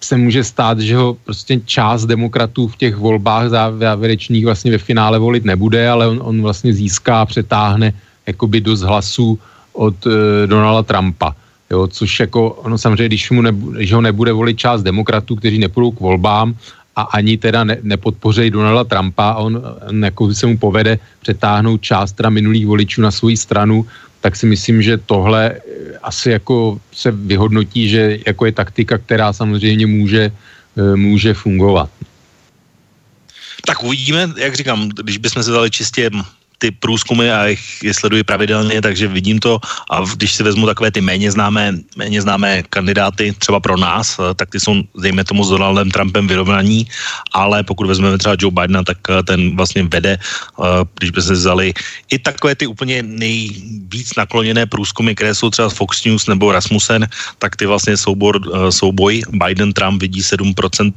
se 0.00 0.14
může 0.16 0.44
stát, 0.44 0.76
že 0.78 0.92
ho 0.96 1.16
prostě 1.24 1.60
část 1.64 2.04
demokratů 2.04 2.68
v 2.68 2.76
těch 2.76 2.94
volbách 2.96 3.48
závěrečných 3.80 4.44
vlastně 4.44 4.70
ve 4.70 4.78
finále 4.78 5.18
volit 5.18 5.44
nebude, 5.44 5.88
ale 5.88 6.06
on, 6.06 6.20
on 6.22 6.36
vlastně 6.42 6.76
získá, 6.76 7.24
přetáhne 7.24 7.96
jakoby 8.28 8.60
dost 8.60 8.84
hlasů 8.84 9.38
od 9.72 9.96
uh, 10.06 10.12
Donalda 10.46 10.82
Trumpa. 10.82 11.34
Jo, 11.70 11.86
což 11.86 12.20
jako, 12.20 12.50
ono 12.64 12.78
samozřejmě, 12.78 13.08
když, 13.08 13.30
mu 13.30 13.42
nebu, 13.42 13.70
když 13.70 13.92
ho 13.92 14.00
nebude 14.00 14.32
volit 14.32 14.58
část 14.58 14.82
demokratů, 14.82 15.36
kteří 15.36 15.58
nepůjdou 15.58 15.90
k 15.90 16.00
volbám 16.00 16.56
a 16.96 17.02
ani 17.02 17.36
teda 17.36 17.64
ne, 17.64 17.76
nepodpořejí 17.82 18.50
Donalda 18.50 18.84
Trumpa 18.84 19.34
on, 19.34 19.62
on 19.88 20.04
jako 20.04 20.34
se 20.34 20.46
mu 20.46 20.58
povede 20.58 20.98
přetáhnout 21.20 21.82
část 21.82 22.12
teda 22.12 22.30
minulých 22.30 22.66
voličů 22.66 23.00
na 23.02 23.10
svou 23.10 23.36
stranu, 23.36 23.86
tak 24.20 24.36
si 24.36 24.46
myslím, 24.46 24.82
že 24.82 24.96
tohle 24.96 25.52
eh, 25.52 25.98
asi 26.02 26.30
jako 26.30 26.80
se 26.92 27.10
vyhodnotí, 27.10 27.88
že 27.88 28.18
jako 28.26 28.46
je 28.46 28.52
taktika, 28.52 28.98
která 28.98 29.32
samozřejmě 29.32 29.86
může, 29.86 30.32
eh, 30.32 30.96
může 30.96 31.34
fungovat. 31.34 31.90
Tak 33.66 33.82
uvidíme, 33.84 34.32
jak 34.36 34.54
říkám, 34.54 34.88
když 34.88 35.18
bychom 35.18 35.42
se 35.42 35.50
dali 35.50 35.70
čistě 35.70 36.10
ty 36.58 36.70
průzkumy 36.70 37.30
a 37.32 37.46
jich 37.46 37.62
je 37.82 37.94
sleduji 37.94 38.22
pravidelně, 38.22 38.82
takže 38.82 39.08
vidím 39.08 39.38
to. 39.38 39.60
A 39.90 40.04
když 40.16 40.34
si 40.34 40.42
vezmu 40.42 40.66
takové 40.66 40.90
ty 40.90 41.00
méně 41.00 41.30
známé, 41.30 41.78
méně 41.96 42.22
známé 42.22 42.62
kandidáty, 42.70 43.32
třeba 43.38 43.60
pro 43.60 43.76
nás, 43.76 44.18
eh, 44.18 44.34
tak 44.34 44.50
ty 44.50 44.60
jsou, 44.60 44.82
dejme 44.98 45.24
tomu, 45.24 45.44
s 45.44 45.50
Donaldem 45.50 45.90
Trumpem 45.90 46.26
vyrovnaní, 46.26 46.86
ale 47.32 47.62
pokud 47.62 47.86
vezmeme 47.86 48.18
třeba 48.18 48.36
Joe 48.38 48.52
Bidena, 48.52 48.82
tak 48.82 48.98
eh, 49.10 49.22
ten 49.22 49.56
vlastně 49.56 49.82
vede, 49.82 50.18
eh, 50.18 50.64
když 50.98 51.10
by 51.10 51.22
se 51.22 51.32
vzali 51.32 51.74
i 52.10 52.18
takové 52.18 52.54
ty 52.54 52.66
úplně 52.66 53.02
nejvíc 53.02 54.14
nakloněné 54.16 54.66
průzkumy, 54.66 55.14
které 55.14 55.34
jsou 55.34 55.50
třeba 55.50 55.68
Fox 55.68 56.04
News 56.04 56.26
nebo 56.26 56.52
Rasmussen, 56.52 57.06
tak 57.38 57.56
ty 57.56 57.66
vlastně 57.66 57.96
soubor, 57.96 58.40
souboj 58.70 59.22
Biden-Trump 59.30 60.00
vidí 60.00 60.22
7% 60.22 60.92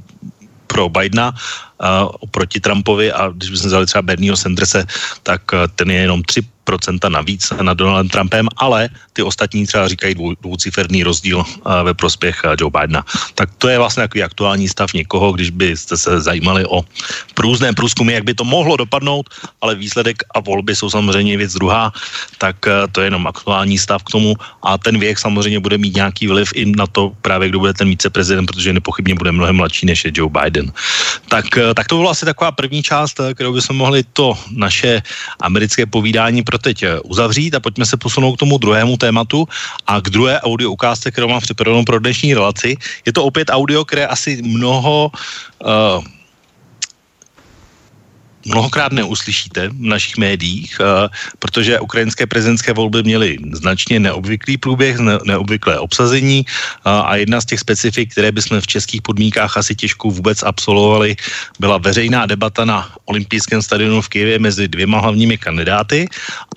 pro 0.72 0.88
Bidena 0.90 1.36
uh, 1.36 2.16
oproti 2.24 2.60
Trumpovi 2.64 3.12
a 3.12 3.28
když 3.36 3.50
bychom 3.50 3.68
vzali 3.68 3.86
třeba 3.86 4.02
Bernieho 4.02 4.38
Sandersa, 4.40 4.88
tak 5.24 5.42
uh, 5.52 5.68
ten 5.76 5.92
je 5.92 6.00
jenom 6.08 6.24
3 6.24 6.42
procenta 6.72 7.12
navíc 7.12 7.52
nad 7.52 7.76
Donaldem 7.76 8.08
Trumpem, 8.08 8.48
ale 8.56 8.88
ty 9.12 9.20
ostatní 9.20 9.68
třeba 9.68 9.92
říkají 9.92 10.16
dvou, 10.16 10.40
dvouciferný 10.40 11.04
rozdíl 11.04 11.44
ve 11.84 11.92
prospěch 11.92 12.48
Joe 12.56 12.72
Bidena. 12.72 13.04
Tak 13.36 13.52
to 13.60 13.68
je 13.68 13.76
vlastně 13.76 14.08
takový 14.08 14.24
aktuální 14.24 14.72
stav 14.72 14.88
někoho, 14.96 15.36
když 15.36 15.50
byste 15.52 16.00
se 16.00 16.24
zajímali 16.24 16.64
o 16.64 16.88
průzné 17.36 17.76
průzkumy, 17.76 18.14
jak 18.14 18.24
by 18.24 18.34
to 18.40 18.48
mohlo 18.48 18.80
dopadnout, 18.80 19.28
ale 19.60 19.76
výsledek 19.76 20.24
a 20.32 20.40
volby 20.40 20.72
jsou 20.72 20.88
samozřejmě 20.88 21.36
věc 21.38 21.60
druhá, 21.60 21.92
tak 22.40 22.56
to 22.96 23.04
je 23.04 23.12
jenom 23.12 23.28
aktuální 23.28 23.76
stav 23.76 24.00
k 24.08 24.12
tomu 24.16 24.32
a 24.64 24.78
ten 24.80 24.96
věk 24.96 25.20
samozřejmě 25.20 25.60
bude 25.60 25.76
mít 25.76 25.96
nějaký 26.00 26.32
vliv 26.32 26.56
i 26.56 26.72
na 26.72 26.88
to 26.88 27.12
právě, 27.22 27.50
kdo 27.50 27.60
bude 27.60 27.74
ten 27.74 27.90
víceprezident, 27.90 28.48
protože 28.48 28.80
nepochybně 28.80 29.20
bude 29.20 29.32
mnohem 29.36 29.60
mladší 29.60 29.92
než 29.92 30.06
je 30.06 30.12
Joe 30.16 30.32
Biden. 30.32 30.72
Tak, 31.28 31.46
tak 31.76 31.88
to 31.92 31.98
byla 31.98 32.12
asi 32.12 32.24
taková 32.26 32.52
první 32.56 32.80
část, 32.84 33.20
kterou 33.34 33.54
bychom 33.54 33.76
mohli 33.76 34.04
to 34.14 34.38
naše 34.54 35.02
americké 35.42 35.86
povídání 35.86 36.46
pro 36.46 36.61
teď 36.62 36.84
eh, 36.84 37.00
uzavřít 37.00 37.56
a 37.56 37.60
pojďme 37.60 37.86
se 37.86 37.98
posunout 37.98 38.36
k 38.36 38.40
tomu 38.40 38.58
druhému 38.58 38.98
tématu 38.98 39.48
a 39.88 40.02
k 40.02 40.10
druhé 40.10 40.42
audio 40.42 40.72
ukázce, 40.72 41.12
kterou 41.12 41.28
mám 41.28 41.42
připravenou 41.42 41.84
pro 41.84 42.00
dnešní 42.00 42.34
relaci. 42.34 42.78
Je 43.06 43.14
to 43.14 43.24
opět 43.24 43.50
audio, 43.50 43.86
které 43.86 44.08
asi 44.08 44.42
mnoho 44.42 45.12
uh, 45.60 46.04
mnohokrát 48.46 48.92
neuslyšíte 48.92 49.70
v 49.70 49.82
našich 49.82 50.18
médiích, 50.18 50.78
uh, 50.80 51.08
protože 51.40 51.80
ukrajinské 51.80 52.28
prezidentské 52.28 52.74
volby 52.74 53.04
měly 53.04 53.38
značně 53.54 54.00
neobvyklý 54.00 54.58
průběh, 54.58 55.00
ne, 55.00 55.20
neobvyklé 55.26 55.80
obsazení 55.80 56.46
uh, 56.46 56.92
a 56.92 57.16
jedna 57.16 57.42
z 57.42 57.46
těch 57.46 57.60
specifik, 57.60 58.12
které 58.12 58.32
bychom 58.32 58.62
v 58.62 58.68
českých 58.68 59.02
podmínkách 59.02 59.58
asi 59.58 59.76
těžko 59.76 60.10
vůbec 60.10 60.44
absolvovali, 60.44 61.16
byla 61.60 61.78
veřejná 61.78 62.26
debata 62.26 62.66
na 62.66 62.90
olympijském 63.06 63.62
stadionu 63.62 64.02
v 64.02 64.10
Kijevě 64.10 64.40
mezi 64.40 64.68
dvěma 64.68 65.00
hlavními 65.00 65.38
kandidáty. 65.38 66.08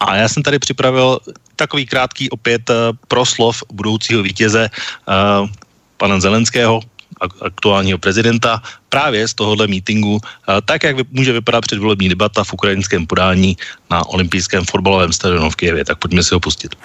A 0.00 0.16
já 0.16 0.28
jsem 0.28 0.42
tady 0.42 0.58
připravil 0.58 1.18
takový 1.56 1.86
krátký 1.86 2.30
opět 2.30 2.70
uh, 2.70 2.76
proslov 3.08 3.62
budoucího 3.72 4.22
vítěze 4.22 4.70
pana 5.96 6.20
Zelenského, 6.20 6.80
aktuálního 7.41 7.97
prezidenta 7.97 8.61
právě 8.89 9.27
z 9.27 9.33
tohohle 9.33 9.67
mítingu, 9.67 10.21
tak 10.65 10.83
jak 10.83 10.95
může 11.11 11.33
vypadat 11.33 11.61
předvolební 11.61 12.09
debata 12.09 12.43
v 12.43 12.53
ukrajinském 12.53 13.07
podání 13.07 13.57
na 13.91 14.07
olympijském 14.07 14.65
fotbalovém 14.65 15.13
stadionu 15.13 15.49
v 15.49 15.55
Kijevě. 15.55 15.85
Tak 15.85 15.97
pojďme 15.97 16.23
si 16.23 16.33
ho 16.33 16.39
pustit. 16.39 16.75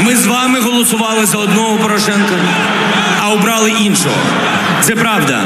Ми 0.00 0.16
з 0.16 0.26
вами 0.26 0.60
голосували 0.60 1.26
за 1.26 1.38
одного 1.38 1.78
Порошенка, 1.78 2.34
а 3.20 3.28
обрали 3.32 3.70
іншого. 3.70 4.16
Це 4.80 4.96
правда. 4.96 5.44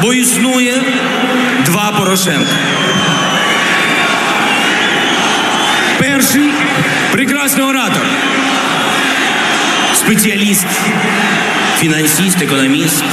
Бо 0.00 0.12
існує 0.12 0.82
два 1.64 1.92
Порошенка. 1.92 2.52
Перший 5.98 6.50
прекрасний 7.12 7.66
оратор, 7.66 8.02
спеціаліст 9.94 10.66
фінансист, 11.79 12.41
економіст, 12.41 13.03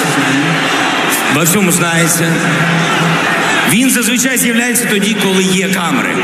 во 1.34 1.42
всьому 1.42 1.72
знається. 1.72 2.32
Він 3.70 3.90
зазвичай 3.90 4.38
з'являється 4.38 4.84
тоді, 4.90 5.16
коли 5.22 5.42
є 5.42 5.68
камери. 5.68 6.14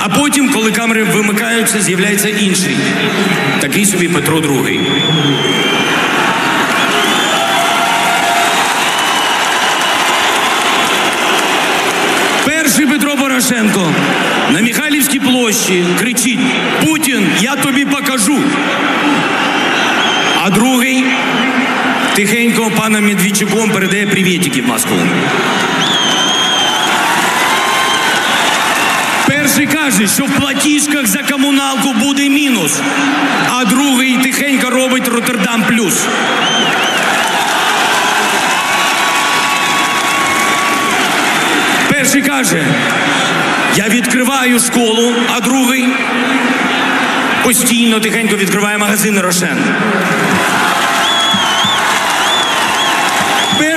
А 0.00 0.08
потім, 0.08 0.50
коли 0.50 0.72
камери 0.72 1.04
вимикаються, 1.04 1.80
з'являється 1.80 2.28
інший. 2.28 2.76
Такий 3.60 3.86
собі 3.86 4.08
Петро 4.08 4.38
II. 4.38 4.80
Перший 12.46 12.86
Петро 12.86 13.16
Порошенко 13.16 13.92
на 14.50 14.60
Михайлівській 14.60 15.20
площі 15.20 15.84
кричить: 15.98 16.40
Путін, 16.84 17.26
я 17.40 17.56
тобі 17.56 17.84
покажу. 17.84 18.38
А 20.48 20.50
другий 20.50 21.04
тихенько 22.16 22.70
паном 22.70 23.06
Медведчуком 23.06 23.70
передає 23.70 24.06
привітики 24.06 24.62
в 24.62 24.66
Москву. 24.66 24.96
Перший 29.26 29.66
каже, 29.66 30.06
що 30.06 30.24
в 30.24 30.30
платіжках 30.30 31.06
за 31.06 31.18
комуналку 31.18 31.92
буде 31.92 32.28
мінус, 32.28 32.80
а 33.50 33.64
другий 33.64 34.16
тихенько 34.16 34.70
робить 34.70 35.08
Роттердам 35.08 35.62
плюс. 35.62 36.06
Перший 41.90 42.22
каже, 42.22 42.66
я 43.76 43.88
відкриваю 43.88 44.60
школу, 44.60 45.12
а 45.36 45.40
другий 45.40 45.88
постійно 47.48 48.00
тихенько 48.00 48.36
відкриває 48.36 48.78
магазин 48.78 49.20
Рошен. 49.20 49.58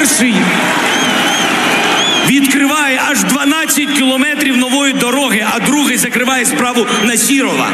Перший 0.02 0.34
відкриває 2.28 3.02
аж 3.12 3.24
12 3.24 3.90
кілометрів 3.98 4.58
нової 4.58 4.94
дороги, 4.94 5.46
а 5.54 5.60
другий 5.60 5.98
закриває 5.98 6.46
справу 6.46 6.88
на 7.04 7.18
Сірова. 7.18 7.70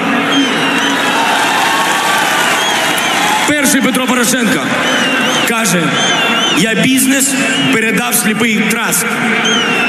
Перший 3.48 3.82
Петро 3.82 4.06
Порошенко 4.06 4.60
каже, 5.50 5.84
я 6.58 6.74
бізнес 6.74 7.34
передав 7.74 8.16
сліпий 8.16 8.64
траст, 8.72 9.06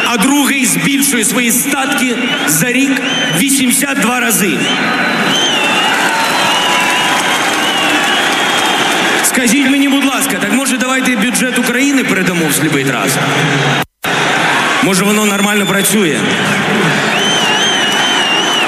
а 0.07 0.17
другий 0.17 0.67
збільшує 0.67 1.25
свої 1.25 1.51
статки 1.51 2.17
за 2.47 2.73
рік 2.73 3.03
82 3.39 4.21
рази. 4.21 4.59
Скажіть 9.39 9.71
мені, 9.71 9.89
будь 9.89 10.05
ласка, 10.05 10.37
так 10.41 10.53
може 10.53 10.77
давайте 10.77 11.17
бюджет 11.17 11.59
України 11.59 12.05
передамо 12.05 12.47
в 12.49 12.55
сліпий 12.55 12.85
трас? 12.85 13.17
Може 14.83 15.05
воно 15.05 15.27
нормально 15.27 15.67
працює? 15.67 16.21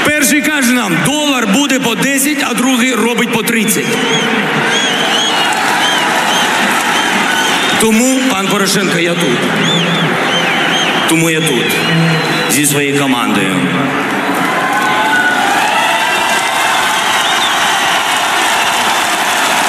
Перший 0.04 0.42
каже 0.42 0.72
нам, 0.72 0.96
долар 1.06 1.46
буде 1.46 1.80
по 1.80 1.94
10, 1.94 2.44
а 2.50 2.54
другий 2.54 2.94
робить 2.94 3.32
по 3.32 3.42
30. 3.42 3.84
Тому, 7.80 8.18
пан 8.30 8.48
Порошенко, 8.48 8.98
я 8.98 9.14
тут. 9.14 9.38
Тому 11.08 11.30
я 11.30 11.40
тут 11.40 11.66
зі 12.50 12.66
своєю 12.66 12.98
командою. 12.98 13.56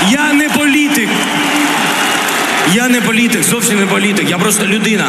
Я 0.10 0.34
не 0.34 0.50
політик. 0.50 1.10
Я 2.74 2.88
не 2.88 3.02
політик, 3.02 3.44
зовсім 3.44 3.80
не 3.80 3.86
політик. 3.86 4.30
Я 4.30 4.38
просто 4.38 4.66
людина. 4.66 5.06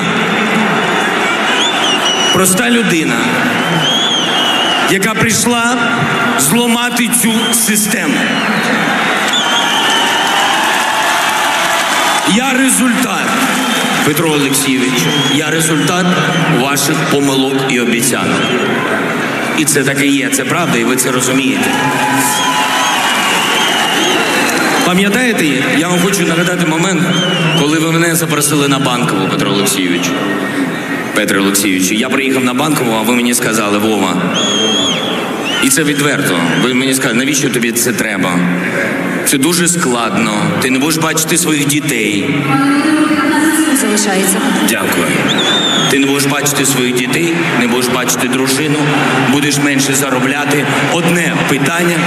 Проста 2.32 2.70
людина, 2.70 3.16
яка 4.90 5.14
прийшла 5.14 5.76
зламати 6.38 7.10
цю 7.22 7.32
систему. 7.54 8.14
Я 12.34 12.52
результат, 12.52 13.28
Петро 14.06 14.30
Олексійович, 14.30 15.02
я 15.34 15.50
результат 15.50 16.06
ваших 16.60 16.96
помилок 17.10 17.56
і 17.68 17.80
обіцянок. 17.80 18.40
І 19.58 19.64
це 19.64 19.84
таке 19.84 20.06
є, 20.06 20.28
це 20.28 20.44
правда, 20.44 20.78
і 20.78 20.84
ви 20.84 20.96
це 20.96 21.10
розумієте. 21.10 21.70
Пам'ятаєте, 24.86 25.46
я 25.78 25.88
вам 25.88 25.98
хочу 26.00 26.26
нагадати 26.26 26.66
момент, 26.66 27.02
коли 27.60 27.78
ви 27.78 27.92
мене 27.92 28.14
запросили 28.14 28.68
на 28.68 28.78
банкову, 28.78 29.28
Петро 29.28 29.50
Олексійович. 29.50 30.10
Петро 31.14 31.40
Олексійович, 31.40 31.92
я 31.92 32.08
приїхав 32.08 32.44
на 32.44 32.54
банкову, 32.54 32.92
а 32.92 33.02
ви 33.02 33.14
мені 33.14 33.34
сказали, 33.34 33.78
Вова. 33.78 34.16
І 35.62 35.68
це 35.68 35.84
відверто. 35.84 36.36
Ви 36.62 36.74
мені 36.74 36.94
сказали, 36.94 37.18
навіщо 37.18 37.50
тобі 37.50 37.72
це 37.72 37.92
треба? 37.92 38.38
Це 39.24 39.38
дуже 39.38 39.68
складно. 39.68 40.32
Ти 40.62 40.70
не 40.70 40.78
будеш 40.78 40.96
бачити 40.96 41.38
своїх 41.38 41.66
дітей. 41.66 42.34
Залишається. 43.80 44.40
Дякую. 44.68 45.06
Ти 45.92 45.98
не 45.98 46.06
будеш 46.06 46.26
бачити 46.26 46.66
своїх 46.66 46.94
дітей, 46.94 47.34
не 47.60 47.66
будеш 47.66 47.86
бачити 47.86 48.28
дружину, 48.28 48.78
будеш 49.30 49.58
менше 49.58 49.94
заробляти. 49.94 50.66
Одне 50.92 51.36
питання: 51.48 51.98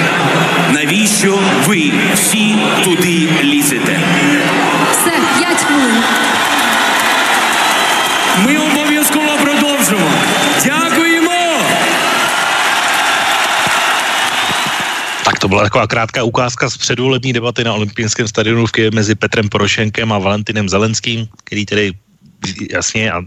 навіщо 0.73 1.39
ви 1.67 1.91
всі 2.13 2.55
туди 2.83 3.29
лізете? 3.43 3.99
Все, 4.91 5.11
5 5.39 5.57
хвилин. 5.57 6.03
Ми 8.45 8.57
обов'язково 8.57 9.37
продовжимо. 9.43 10.09
Дякуємо! 10.65 11.31
Tak 15.23 15.39
to 15.39 15.47
byla 15.47 15.63
taková 15.63 15.87
krátká 15.87 16.23
ukázka 16.23 16.69
z 16.69 16.77
předvolební 16.77 17.33
debaty 17.33 17.63
na 17.63 17.73
olympijském 17.73 18.27
stadionu 18.27 18.65
v 18.65 18.71
Kyjevě 18.71 18.95
mezi 18.95 19.15
Petrem 19.15 19.49
Porošenkem 19.49 20.11
a 20.11 20.17
Valentinem 20.17 20.69
Zelenským, 20.69 21.27
který 21.43 21.65
tedy 21.65 21.93
jasně 22.71 23.11
a 23.11 23.21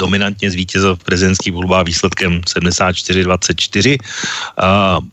dominantně 0.00 0.50
zvítězil 0.50 0.96
v 0.96 1.04
prezidentských 1.04 1.52
volbách 1.52 1.86
výsledkem 1.86 2.40
74-24. 2.40 3.98
Uh, 3.98 5.04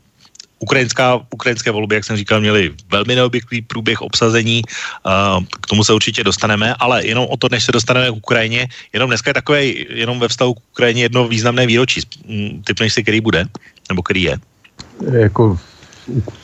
Ukrajinská, 0.60 1.20
ukrajinské 1.32 1.72
volby, 1.72 1.96
jak 1.96 2.04
jsem 2.04 2.18
říkal, 2.18 2.40
měly 2.40 2.72
velmi 2.92 3.16
neobvyklý 3.16 3.62
průběh 3.62 4.02
obsazení, 4.02 4.62
uh, 4.64 5.44
k 5.62 5.68
tomu 5.68 5.84
se 5.84 5.94
určitě 5.94 6.24
dostaneme, 6.24 6.76
ale 6.80 7.06
jenom 7.06 7.28
o 7.30 7.38
to, 7.38 7.48
než 7.52 7.64
se 7.64 7.72
dostaneme 7.72 8.08
k 8.12 8.16
Ukrajině, 8.16 8.68
jenom 8.94 9.10
dneska 9.10 9.30
je 9.30 9.34
takové, 9.34 9.66
jenom 10.00 10.20
ve 10.20 10.28
vztahu 10.28 10.54
k 10.54 10.62
Ukrajině 10.72 11.02
jedno 11.02 11.28
významné 11.28 11.68
výročí. 11.68 12.02
Typneš 12.64 12.94
si, 12.94 13.04
který 13.04 13.22
bude? 13.22 13.46
Nebo 13.90 14.04
který 14.04 14.22
je? 14.24 14.36
Jako 15.12 15.60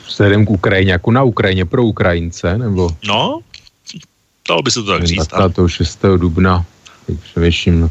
vzhledem 0.06 0.46
k 0.46 0.50
Ukrajině, 0.50 0.92
jako 0.92 1.10
na 1.10 1.22
Ukrajině 1.22 1.64
pro 1.64 1.84
Ukrajince, 1.84 2.58
nebo? 2.58 2.90
No, 3.08 3.40
dalo 4.48 4.62
by 4.62 4.70
se 4.70 4.82
to 4.82 4.90
tak 4.92 5.04
říct. 5.04 5.28
26. 5.28 6.02
dubna, 6.16 6.64
přemýšlím, 7.22 7.90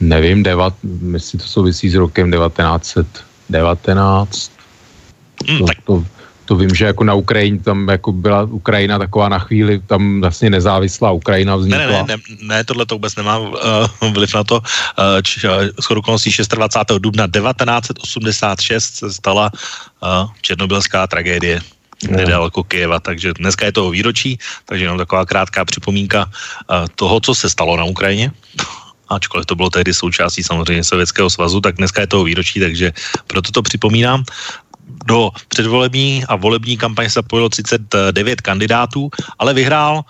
nevím, 0.00 0.42
devat, 0.42 0.74
jestli 1.12 1.38
to 1.38 1.44
souvisí 1.44 1.90
s 1.90 1.94
rokem 1.94 2.32
1919. 2.32 4.52
Hmm, 5.48 5.58
to, 5.58 5.64
tak 5.64 5.76
to, 5.84 6.04
to 6.44 6.56
vím, 6.56 6.74
že 6.74 6.84
jako 6.84 7.04
na 7.04 7.14
Ukrajině, 7.14 7.60
tam 7.60 7.88
jako 7.88 8.12
byla 8.12 8.42
Ukrajina 8.42 8.98
taková 8.98 9.28
na 9.28 9.38
chvíli, 9.38 9.80
tam 9.86 10.20
vlastně 10.20 10.50
nezávislá 10.50 11.10
Ukrajina 11.10 11.56
vznikla. 11.56 11.86
Ne, 11.86 11.86
ne, 11.86 12.04
ne, 12.08 12.16
ne 12.42 12.64
tohle 12.64 12.86
to 12.86 12.94
vůbec 12.94 13.16
nemá 13.16 13.38
uh, 13.38 13.52
vliv 14.12 14.34
na 14.34 14.44
to. 14.44 14.58
Uh, 14.58 14.64
uh, 15.44 15.50
shodou 15.80 16.00
okolností 16.00 16.30
26. 16.54 16.98
dubna 16.98 17.28
1986 17.28 18.94
se 18.94 19.12
stala 19.12 19.50
uh, 20.02 20.08
černobylská 20.42 21.06
tragédie 21.06 21.60
nedaleko 22.08 22.64
Kyjeva, 22.64 23.00
takže 23.00 23.32
dneska 23.36 23.66
je 23.66 23.72
toho 23.72 23.90
výročí, 23.90 24.38
takže 24.64 24.84
jenom 24.84 24.98
taková 24.98 25.26
krátká 25.26 25.64
připomínka 25.64 26.24
uh, 26.24 26.88
toho, 26.94 27.20
co 27.20 27.34
se 27.34 27.50
stalo 27.50 27.76
na 27.76 27.84
Ukrajině. 27.84 28.32
Ačkoliv 29.10 29.46
to 29.46 29.54
bylo 29.54 29.70
tehdy 29.70 29.94
součástí 29.94 30.42
samozřejmě 30.42 30.84
Sovětského 30.84 31.30
svazu, 31.30 31.60
tak 31.60 31.76
dneska 31.76 32.00
je 32.00 32.06
toho 32.06 32.24
výročí, 32.24 32.60
takže 32.60 32.92
proto 33.26 33.50
to 33.52 33.62
připomínám. 33.62 34.24
Do 35.06 35.30
předvolební 35.48 36.24
a 36.28 36.36
volební 36.36 36.76
kampaně 36.76 37.10
se 37.10 37.22
zapojilo 37.22 37.48
39 37.48 38.40
kandidátů, 38.40 39.10
ale 39.38 39.54
vyhrál 39.54 40.02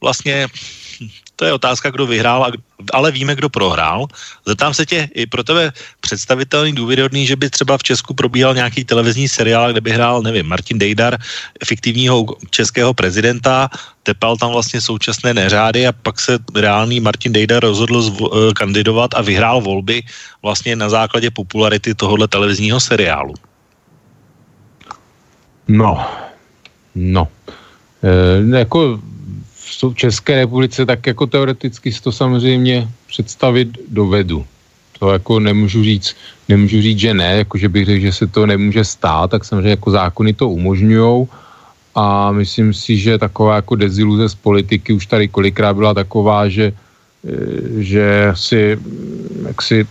vlastně, 0.00 0.48
to 1.42 1.50
je 1.50 1.58
otázka, 1.58 1.90
kdo 1.90 2.06
vyhrál, 2.06 2.54
ale 2.94 3.10
víme, 3.10 3.34
kdo 3.34 3.50
prohrál. 3.50 4.06
Zeptám 4.46 4.74
se 4.74 4.86
tě, 4.86 5.10
i 5.10 5.26
pro 5.26 5.42
tebe 5.42 5.74
představitelný, 6.00 6.72
důvěryhodný, 6.72 7.26
že 7.26 7.34
by 7.34 7.50
třeba 7.50 7.74
v 7.78 7.82
Česku 7.82 8.14
probíhal 8.14 8.54
nějaký 8.54 8.86
televizní 8.86 9.26
seriál, 9.26 9.74
kde 9.74 9.80
by 9.82 9.90
hrál, 9.90 10.22
nevím, 10.22 10.46
Martin 10.46 10.78
Dejdar, 10.78 11.18
efektivního 11.58 12.38
českého 12.54 12.94
prezidenta, 12.94 13.66
tepal 14.06 14.38
tam 14.38 14.54
vlastně 14.54 14.78
současné 14.78 15.34
neřády 15.34 15.86
a 15.86 15.92
pak 15.92 16.20
se 16.22 16.38
reálný 16.54 17.02
Martin 17.02 17.34
Dejdar 17.34 17.66
rozhodl 17.66 17.98
zvo- 18.06 18.30
kandidovat 18.54 19.18
a 19.18 19.22
vyhrál 19.22 19.58
volby 19.58 20.06
vlastně 20.46 20.78
na 20.78 20.86
základě 20.86 21.30
popularity 21.34 21.90
tohohle 21.94 22.30
televizního 22.30 22.78
seriálu. 22.78 23.34
No, 25.66 26.06
no. 26.94 27.28
E, 28.02 28.58
jako 28.58 29.02
v 29.62 29.94
České 29.94 30.36
republice, 30.36 30.86
tak 30.86 31.06
jako 31.06 31.26
teoreticky 31.26 31.92
si 31.92 32.02
to 32.02 32.12
samozřejmě 32.12 32.88
představit 33.06 33.68
dovedu. 33.88 34.44
To 34.98 35.12
jako 35.12 35.40
nemůžu 35.40 35.84
říct, 35.84 36.16
nemůžu 36.48 36.82
říct, 36.82 36.98
že 36.98 37.14
ne, 37.14 37.36
jako 37.36 37.58
že 37.58 37.68
bych 37.68 37.86
řekl, 37.86 38.00
že 38.00 38.12
se 38.12 38.26
to 38.26 38.46
nemůže 38.46 38.84
stát, 38.84 39.30
tak 39.30 39.44
samozřejmě 39.44 39.70
jako 39.70 39.90
zákony 39.90 40.32
to 40.32 40.48
umožňují 40.48 41.26
a 41.94 42.32
myslím 42.32 42.74
si, 42.74 42.96
že 42.96 43.18
taková 43.18 43.56
jako 43.56 43.74
deziluze 43.76 44.28
z 44.28 44.34
politiky 44.34 44.92
už 44.92 45.06
tady 45.06 45.28
kolikrát 45.28 45.74
byla 45.74 45.94
taková, 45.94 46.48
že, 46.48 46.72
že 47.78 48.32
si, 48.34 48.78
jak 49.46 49.62
si 49.62 49.86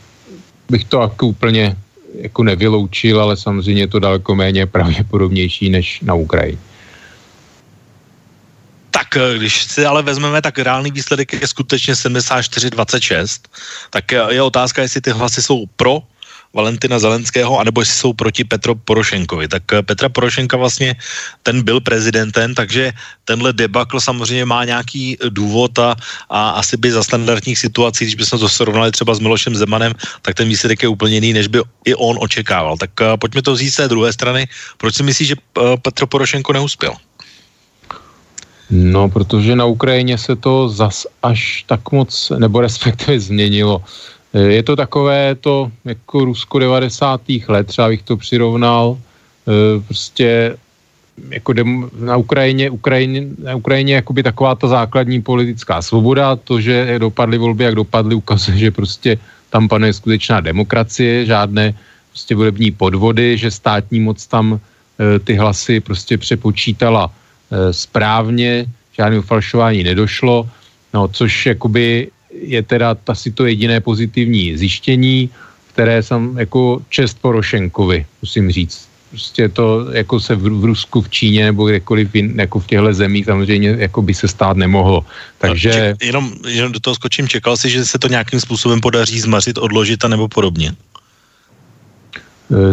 bych 0.69 0.85
to 0.85 1.01
jako 1.01 1.27
úplně 1.27 1.75
jako 2.21 2.43
nevyloučil, 2.43 3.21
ale 3.21 3.37
samozřejmě 3.37 3.83
je 3.83 3.87
to 3.87 3.99
daleko 3.99 4.35
méně 4.35 4.65
pravděpodobnější 4.65 5.69
než 5.69 6.01
na 6.01 6.13
Ukrajině. 6.13 6.70
Tak 8.91 9.07
když 9.37 9.63
si 9.63 9.85
ale 9.85 10.03
vezmeme, 10.03 10.41
tak 10.41 10.59
reálný 10.59 10.91
výsledek 10.91 11.33
je 11.33 11.47
skutečně 11.47 11.93
74-26, 11.93 13.47
tak 13.89 14.11
je 14.11 14.41
otázka, 14.41 14.81
jestli 14.81 15.01
ty 15.01 15.11
hlasy 15.11 15.41
jsou 15.41 15.65
pro 15.75 16.03
Valentina 16.53 16.99
Zelenského, 16.99 17.59
anebo 17.59 17.81
jestli 17.81 17.95
jsou 17.95 18.13
proti 18.13 18.43
Petro 18.43 18.75
Porošenkovi. 18.75 19.47
Tak 19.47 19.63
Petra 19.85 20.09
Porošenka 20.09 20.57
vlastně, 20.57 20.95
ten 21.43 21.63
byl 21.63 21.79
prezidentem, 21.79 22.55
takže 22.55 22.91
tenhle 23.25 23.53
debakl 23.53 23.99
samozřejmě 23.99 24.45
má 24.45 24.65
nějaký 24.65 25.17
důvod 25.29 25.79
a, 25.79 25.95
a 26.29 26.49
asi 26.49 26.77
by 26.77 26.91
za 26.91 27.03
standardních 27.03 27.59
situací, 27.59 28.05
když 28.05 28.15
bychom 28.15 28.39
to 28.39 28.49
srovnali 28.49 28.91
třeba 28.91 29.15
s 29.15 29.19
Milošem 29.19 29.55
Zemanem, 29.55 29.93
tak 30.21 30.35
ten 30.35 30.47
výsledek 30.47 30.83
je 30.83 30.89
úplně 30.89 31.15
jiný, 31.15 31.33
než 31.33 31.47
by 31.47 31.59
i 31.85 31.95
on 31.95 32.17
očekával. 32.19 32.77
Tak 32.77 32.91
pojďme 33.19 33.41
to 33.41 33.53
vzít 33.53 33.71
z 33.71 33.75
té 33.75 33.87
druhé 33.87 34.13
strany. 34.13 34.47
Proč 34.77 34.95
si 34.95 35.03
myslíš, 35.03 35.27
že 35.27 35.35
Petro 35.81 36.07
Porošenko 36.07 36.53
neuspěl? 36.53 36.93
No, 38.71 39.09
protože 39.09 39.55
na 39.55 39.65
Ukrajině 39.65 40.17
se 40.17 40.35
to 40.35 40.69
zas 40.69 41.07
až 41.23 41.63
tak 41.67 41.91
moc, 41.91 42.31
nebo 42.37 42.61
respektive 42.61 43.19
změnilo. 43.19 43.83
Je 44.33 44.63
to 44.63 44.75
takové 44.75 45.35
to 45.35 45.71
jako 45.85 46.25
Rusko 46.25 46.59
90. 46.59 47.21
let, 47.47 47.67
třeba 47.67 47.87
bych 47.87 48.01
to 48.01 48.17
přirovnal, 48.17 48.97
prostě 49.85 50.55
jako 51.29 51.53
na 51.99 52.17
Ukrajině, 52.17 52.69
Ukrajině, 52.69 53.27
na 53.43 53.55
Ukrajině 53.55 53.93
jakoby 53.95 54.23
taková 54.23 54.55
ta 54.55 54.67
základní 54.67 55.21
politická 55.21 55.81
svoboda, 55.81 56.35
to, 56.35 56.61
že 56.61 56.95
dopadly 56.99 57.37
volby, 57.37 57.63
jak 57.63 57.75
dopadly, 57.75 58.15
ukazuje, 58.15 58.57
že 58.57 58.71
prostě 58.71 59.17
tam 59.49 59.67
panuje 59.67 59.93
skutečná 59.93 60.39
demokracie, 60.39 61.25
žádné 61.25 61.73
prostě 62.09 62.35
volební 62.35 62.71
podvody, 62.71 63.37
že 63.37 63.51
státní 63.51 63.99
moc 63.99 64.27
tam 64.27 64.59
ty 65.23 65.35
hlasy 65.35 65.79
prostě 65.79 66.17
přepočítala 66.17 67.11
správně, 67.71 68.65
žádného 68.97 69.23
falšování 69.23 69.83
nedošlo, 69.83 70.49
no, 70.93 71.07
což 71.07 71.45
jakoby 71.45 72.07
je 72.41 72.63
teda 72.63 72.97
asi 73.07 73.31
to 73.31 73.45
jediné 73.45 73.81
pozitivní 73.81 74.57
zjištění, 74.57 75.29
které 75.73 76.03
jsem 76.03 76.37
jako 76.37 76.81
čest 76.89 77.17
Porošenkovi, 77.21 78.05
musím 78.21 78.51
říct. 78.51 78.87
Prostě 79.09 79.49
to 79.49 79.91
jako 79.91 80.19
se 80.19 80.35
v, 80.35 80.41
v 80.41 80.65
Rusku, 80.65 81.01
v 81.01 81.09
Číně 81.09 81.45
nebo 81.45 81.67
kdekoliv 81.67 82.15
jin, 82.15 82.39
jako 82.39 82.59
v 82.59 82.67
těchto 82.67 82.93
zemích 82.93 83.25
samozřejmě 83.25 83.69
jako 83.69 84.01
by 84.01 84.13
se 84.13 84.27
stát 84.27 84.57
nemohlo. 84.57 85.05
Takže... 85.37 85.71
Ček, 85.71 86.03
jenom, 86.03 86.31
jenom 86.47 86.71
do 86.71 86.79
toho 86.79 86.95
skočím, 86.95 87.27
čekal 87.27 87.57
jsi, 87.57 87.69
že 87.69 87.85
se 87.85 87.99
to 87.99 88.07
nějakým 88.07 88.39
způsobem 88.39 88.79
podaří 88.79 89.19
zmařit, 89.19 89.57
odložit 89.57 90.05
a 90.05 90.07
nebo 90.07 90.27
podobně? 90.27 90.75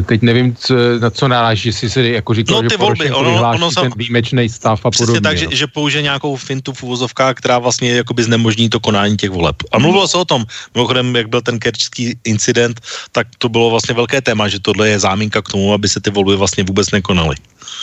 Teď 0.06 0.22
nevím, 0.22 0.56
co, 0.56 0.74
na 1.00 1.10
co 1.10 1.28
naráží, 1.28 1.68
jestli 1.68 1.90
se 1.90 2.08
jako 2.08 2.34
říkal, 2.34 2.62
no, 2.62 2.68
ty 2.68 2.74
že 2.74 2.76
volby, 2.76 3.10
ono, 3.10 3.50
ono 3.54 3.70
sam... 3.70 3.84
ten 3.84 3.92
výjimečný 3.96 4.48
stav 4.48 4.86
a 4.86 4.90
podobně. 4.90 5.20
tak, 5.20 5.38
že, 5.38 5.44
no. 5.44 5.50
že 5.52 5.66
použije 5.66 6.02
nějakou 6.02 6.36
fintu 6.36 6.72
v 6.72 6.82
uvozovkách, 6.82 7.34
která 7.34 7.58
vlastně 7.58 7.92
jakoby 7.94 8.22
znemožní 8.22 8.68
to 8.68 8.80
konání 8.80 9.16
těch 9.16 9.30
voleb. 9.30 9.56
A 9.72 9.78
mluvilo 9.78 10.08
se 10.08 10.18
o 10.18 10.24
tom, 10.24 10.44
mimochodem, 10.74 11.16
jak 11.16 11.28
byl 11.28 11.40
ten 11.40 11.58
kerčský 11.58 12.18
incident, 12.24 12.80
tak 13.12 13.26
to 13.38 13.48
bylo 13.48 13.70
vlastně 13.70 13.94
velké 13.94 14.20
téma, 14.20 14.48
že 14.48 14.60
tohle 14.60 14.88
je 14.88 14.98
záminka 14.98 15.42
k 15.42 15.48
tomu, 15.48 15.72
aby 15.72 15.88
se 15.88 16.00
ty 16.00 16.10
volby 16.10 16.36
vlastně 16.36 16.64
vůbec 16.64 16.90
nekonaly. 16.90 17.36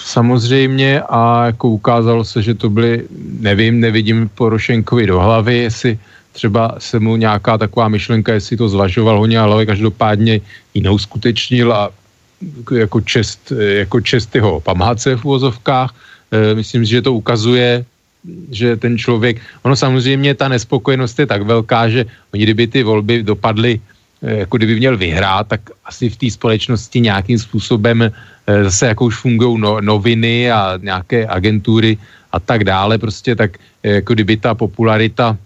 Samozřejmě 0.06 1.02
a 1.10 1.46
jako 1.46 1.70
ukázalo 1.70 2.24
se, 2.24 2.42
že 2.42 2.54
to 2.54 2.70
byly, 2.70 3.04
nevím, 3.40 3.80
nevidím 3.80 4.30
Porošenkovi 4.36 5.08
do 5.08 5.20
hlavy, 5.20 5.58
jestli 5.58 6.00
třeba 6.36 6.76
se 6.78 6.99
mu 6.99 7.16
nějaká 7.16 7.57
taková 7.57 7.88
myšlenka, 7.88 8.34
jestli 8.34 8.60
to 8.60 8.70
zvažoval 8.70 9.20
hodně, 9.20 9.40
ale 9.40 9.66
každopádně 9.66 10.44
ji 10.74 10.82
neuskutečnil 10.84 11.74
a 11.74 11.90
jako 12.72 13.02
čest, 13.02 13.52
jako 13.56 14.02
čest 14.02 14.36
jeho 14.36 14.60
památce 14.60 15.16
v 15.16 15.26
uvozovkách. 15.26 15.95
Myslím 16.53 16.86
si, 16.86 16.99
že 16.99 17.02
to 17.02 17.14
ukazuje, 17.14 17.86
že 18.52 18.76
ten 18.76 18.98
člověk, 18.98 19.40
ono 19.64 19.76
samozřejmě 19.76 20.36
ta 20.36 20.48
nespokojenost 20.52 21.20
je 21.20 21.26
tak 21.26 21.41
velká, 21.41 21.90
že 21.90 22.06
oni 22.34 22.44
kdyby 22.44 22.68
ty 22.68 22.84
volby 22.84 23.24
dopadly, 23.24 23.80
jako 24.22 24.57
kdyby 24.57 24.76
měl 24.76 24.98
vyhrát, 24.98 25.48
tak 25.48 25.62
asi 25.86 26.10
v 26.10 26.18
té 26.18 26.28
společnosti 26.32 26.99
nějakým 26.99 27.40
způsobem 27.40 28.12
zase 28.64 28.88
jako 28.88 29.06
už 29.06 29.16
fungují 29.16 29.62
no, 29.62 29.82
noviny 29.82 30.52
a 30.52 30.80
nějaké 30.82 31.28
agentury 31.28 31.98
a 32.32 32.40
tak 32.40 32.64
dále, 32.64 32.98
prostě 32.98 33.36
tak 33.36 33.57
jako 33.84 34.14
kdyby 34.14 34.38
ta 34.38 34.53
popularita 34.53 35.38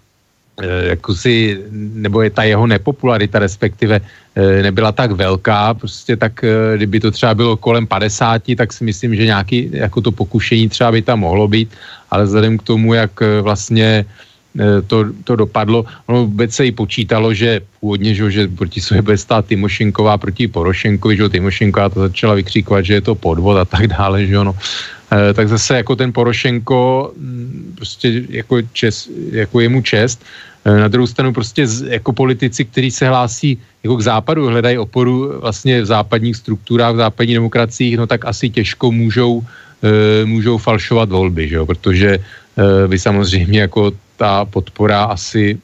jako 0.61 1.15
si, 1.15 1.57
nebo 1.71 2.21
je 2.21 2.29
ta 2.29 2.43
jeho 2.43 2.67
nepopularita 2.67 3.39
respektive 3.39 4.01
nebyla 4.61 4.91
tak 4.91 5.11
velká, 5.11 5.73
prostě 5.73 6.15
tak 6.15 6.45
kdyby 6.75 6.99
to 6.99 7.11
třeba 7.11 7.35
bylo 7.35 7.57
kolem 7.57 7.87
50, 7.87 8.41
tak 8.57 8.73
si 8.73 8.83
myslím, 8.83 9.15
že 9.15 9.25
nějaký 9.25 9.69
jako 9.73 10.01
to 10.01 10.11
pokušení 10.11 10.69
třeba 10.69 10.91
by 10.91 11.01
tam 11.01 11.19
mohlo 11.19 11.47
být, 11.47 11.69
ale 12.11 12.23
vzhledem 12.23 12.57
k 12.57 12.63
tomu, 12.63 12.93
jak 12.93 13.11
vlastně 13.41 14.05
to, 14.87 15.05
to 15.23 15.35
dopadlo. 15.35 15.85
Ono 16.05 16.25
vůbec 16.25 16.53
se 16.53 16.65
i 16.65 16.71
počítalo, 16.71 17.33
že 17.33 17.61
původně, 17.79 18.15
že, 18.15 18.31
že 18.31 18.47
proti 18.47 18.81
sobě 18.81 19.01
bude 19.01 19.17
stát 19.17 19.45
Timošenková 19.45 20.17
proti 20.17 20.47
Porošenkovi, 20.47 21.17
že 21.17 21.29
Timošenková 21.29 21.89
to 21.89 21.99
začala 21.99 22.33
vykříkovat, 22.33 22.85
že 22.85 22.93
je 22.93 23.01
to 23.01 23.15
podvod 23.15 23.57
a 23.57 23.65
tak 23.65 23.87
dále, 23.87 24.25
že 24.25 24.39
ono. 24.39 24.55
E, 25.09 25.33
tak 25.33 25.49
zase 25.49 25.75
jako 25.75 25.95
ten 25.95 26.13
Porošenko, 26.13 27.11
mm, 27.17 27.73
prostě 27.75 28.23
jako, 28.29 28.61
čes, 28.73 29.09
jako 29.31 29.59
je 29.59 29.69
mu 29.69 29.81
čest, 29.81 30.23
e, 30.65 30.77
na 30.77 30.87
druhou 30.87 31.07
stranu 31.07 31.33
prostě 31.33 31.67
jako 31.87 32.13
politici, 32.13 32.65
kteří 32.65 32.91
se 32.91 33.07
hlásí 33.07 33.57
jako 33.83 33.95
k 33.97 34.01
západu, 34.01 34.47
hledají 34.47 34.77
oporu 34.77 35.39
vlastně 35.41 35.81
v 35.81 35.85
západních 35.85 36.35
strukturách, 36.35 36.93
v 36.93 36.97
západních 36.97 37.35
demokraciích, 37.35 37.97
no 37.97 38.07
tak 38.07 38.25
asi 38.25 38.49
těžko 38.49 38.91
můžou, 38.91 39.41
e, 39.81 40.25
můžou 40.25 40.57
falšovat 40.57 41.09
volby, 41.09 41.49
že 41.49 41.55
jo? 41.55 41.65
protože 41.65 42.19
vy 42.87 42.99
samozřejmě 42.99 43.59
jako 43.71 43.91
ta 44.17 44.45
podpora 44.45 45.03
asi 45.03 45.55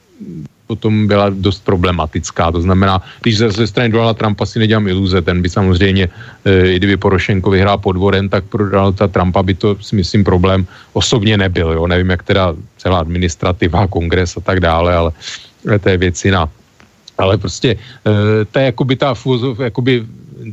potom 0.66 1.06
byla 1.06 1.30
dost 1.30 1.64
problematická. 1.64 2.50
To 2.50 2.60
znamená, 2.60 3.02
když 3.22 3.38
ze, 3.38 3.50
ze 3.50 3.66
strany 3.66 3.88
Donalda 3.88 4.14
Trumpa 4.14 4.46
si 4.46 4.58
nedělám 4.58 4.88
iluze, 4.88 5.22
ten 5.22 5.42
by 5.42 5.48
samozřejmě, 5.48 6.08
e, 6.44 6.72
i 6.72 6.76
kdyby 6.76 6.96
Porošenko 6.96 7.50
vyhrál 7.50 7.78
podvorem, 7.78 8.28
tak 8.28 8.44
pro 8.44 8.70
Donalda 8.70 9.06
Trumpa 9.06 9.42
by 9.42 9.54
to, 9.54 9.76
si 9.80 9.96
myslím, 9.96 10.24
problém 10.24 10.66
osobně 10.92 11.36
nebyl. 11.36 11.72
Jo? 11.72 11.86
Nevím, 11.86 12.10
jak 12.10 12.22
teda 12.22 12.54
celá 12.78 12.98
administrativa, 12.98 13.86
kongres 13.86 14.36
a 14.36 14.40
tak 14.40 14.60
dále, 14.60 14.94
ale 14.94 15.10
to 15.80 15.88
je 15.88 15.96
věc 15.96 16.24
jiná. 16.24 16.48
Ale 17.18 17.38
prostě 17.38 17.78
e, 18.06 18.44
to 18.44 18.58
je 18.58 18.64
jakoby 18.64 18.96
ta 18.96 19.14
v, 19.14 19.26
jakoby 19.70 20.04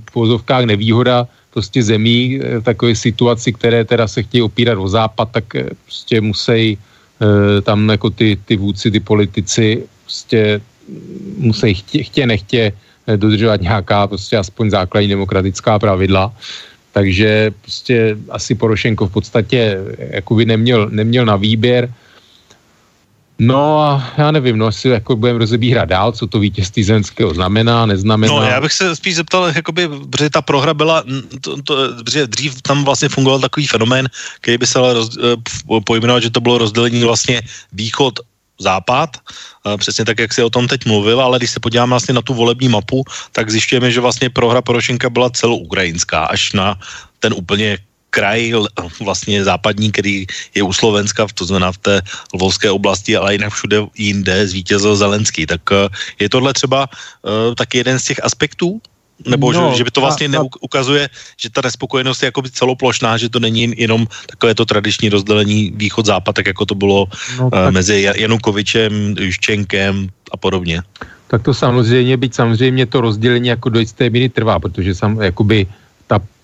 v 0.09 0.15
úvozovkách 0.15 0.65
nevýhoda 0.65 1.27
prostě 1.53 1.83
zemí 1.83 2.39
v 2.59 2.63
takové 2.63 2.95
situaci, 2.95 3.53
které 3.53 3.85
teda 3.85 4.07
se 4.07 4.23
chtějí 4.23 4.41
opírat 4.41 4.77
o 4.77 4.87
západ, 4.89 5.29
tak 5.31 5.45
prostě 5.85 6.21
musí 6.21 6.77
tam 7.61 7.89
jako 7.89 8.09
ty, 8.09 8.37
ty 8.45 8.57
vůdci, 8.57 8.91
ty 8.91 8.99
politici 8.99 9.83
prostě 10.03 10.61
musí 11.37 11.73
chtě, 11.73 12.03
chtě 12.03 12.27
nechtě 12.27 12.71
dodržovat 13.15 13.61
nějaká 13.61 14.07
prostě 14.07 14.37
aspoň 14.37 14.69
základní 14.69 15.09
demokratická 15.09 15.79
pravidla. 15.79 16.33
Takže 16.91 17.51
prostě 17.61 18.17
asi 18.29 18.55
Porošenko 18.55 19.07
v 19.07 19.11
podstatě 19.11 19.77
jakoby 19.97 20.45
neměl, 20.45 20.89
neměl 20.89 21.25
na 21.25 21.35
výběr. 21.35 21.93
No 23.39 23.81
a 23.81 24.13
já 24.17 24.31
nevím, 24.31 24.57
no 24.57 24.65
asi 24.65 24.87
jako 24.89 25.15
budeme 25.15 25.39
rozebírat 25.39 25.89
dál, 25.89 26.11
co 26.11 26.27
to 26.27 26.39
vítězství 26.39 26.83
Zelenského 26.83 27.33
znamená, 27.33 27.85
neznamená. 27.85 28.33
No 28.33 28.43
já 28.43 28.61
bych 28.61 28.73
se 28.73 28.95
spíš 28.95 29.15
zeptal, 29.15 29.51
jakoby, 29.55 29.89
protože 30.09 30.29
ta 30.29 30.41
prohra 30.41 30.73
byla, 30.73 31.03
to, 31.41 31.61
to, 31.61 31.75
protože 32.03 32.27
dřív 32.27 32.61
tam 32.61 32.85
vlastně 32.85 33.09
fungoval 33.09 33.39
takový 33.39 33.67
fenomén, 33.67 34.09
který 34.41 34.57
by 34.57 34.67
se 34.67 34.79
dal 34.79 34.93
roz, 34.93 35.17
eh, 35.17 35.81
pojmenovat, 35.85 36.23
že 36.23 36.29
to 36.29 36.41
bylo 36.41 36.57
rozdělení 36.57 37.03
vlastně 37.03 37.41
východ 37.73 38.19
západ, 38.63 39.19
eh, 39.19 39.77
přesně 39.77 40.07
tak, 40.07 40.19
jak 40.19 40.31
si 40.33 40.41
o 40.43 40.49
tom 40.49 40.67
teď 40.67 40.87
mluvil, 40.87 41.19
ale 41.21 41.37
když 41.37 41.51
se 41.51 41.59
podíváme 41.59 41.89
vlastně 41.89 42.15
na 42.15 42.23
tu 42.23 42.33
volební 42.33 42.71
mapu, 42.71 43.03
tak 43.35 43.51
zjišťujeme, 43.51 43.91
že 43.91 43.99
vlastně 43.99 44.31
prohra 44.31 44.63
Porošenka 44.63 45.11
byla 45.11 45.29
celoukrajinská, 45.29 46.31
až 46.31 46.55
na 46.55 46.79
ten 47.19 47.35
úplně 47.35 47.77
kraj 48.13 48.53
vlastně 49.01 49.41
západní, 49.41 49.89
který 49.89 50.29
je 50.53 50.61
u 50.61 50.69
Slovenska, 50.69 51.25
to 51.33 51.49
znamená 51.49 51.73
v 51.73 51.81
té 51.81 51.95
Lvovské 52.33 52.69
oblasti, 52.69 53.17
ale 53.17 53.33
jinak 53.33 53.53
všude 53.53 53.89
jinde 53.97 54.47
zvítězil 54.47 54.93
Zelenský. 54.93 55.49
Tak 55.49 55.61
eh, 55.73 55.89
je 56.21 56.29
tohle 56.29 56.53
třeba 56.53 56.85
uh, 56.85 57.57
taky 57.57 57.81
jeden 57.81 57.97
z 57.99 58.13
těch 58.13 58.19
aspektů? 58.23 58.77
Nebo 59.27 59.51
no, 59.51 59.71
že, 59.71 59.77
že 59.77 59.83
by 59.83 59.91
to 59.91 60.01
vlastně 60.01 60.27
a, 60.27 60.41
a... 60.41 60.45
ukazuje, 60.61 61.09
že 61.37 61.49
ta 61.49 61.61
nespokojenost 61.61 62.21
je 62.21 62.25
jakoby 62.25 62.49
celoplošná, 62.51 63.17
že 63.17 63.29
to 63.29 63.39
není 63.39 63.73
jenom 63.77 64.07
takové 64.25 64.55
to 64.55 64.65
tradiční 64.65 65.09
rozdělení 65.09 65.71
východ-západ, 65.75 66.35
tak 66.35 66.47
jako 66.47 66.65
to 66.65 66.75
bylo 66.75 67.07
no, 67.39 67.45
uh, 67.45 67.71
mezi 67.71 68.01
Janukovičem, 68.15 69.15
Juščenkem 69.19 70.09
a 70.31 70.37
podobně. 70.37 70.81
Tak 71.27 71.41
to 71.41 71.53
samozřejmě, 71.53 72.17
byť 72.17 72.33
samozřejmě 72.33 72.85
to 72.85 73.01
rozdělení 73.01 73.47
jako 73.47 73.69
do 73.69 73.79
jisté 73.79 74.09
míry 74.09 74.29
trvá, 74.29 74.59
protože 74.59 74.95
sam, 74.95 75.21
jakoby 75.21 75.65
ta 75.65 75.82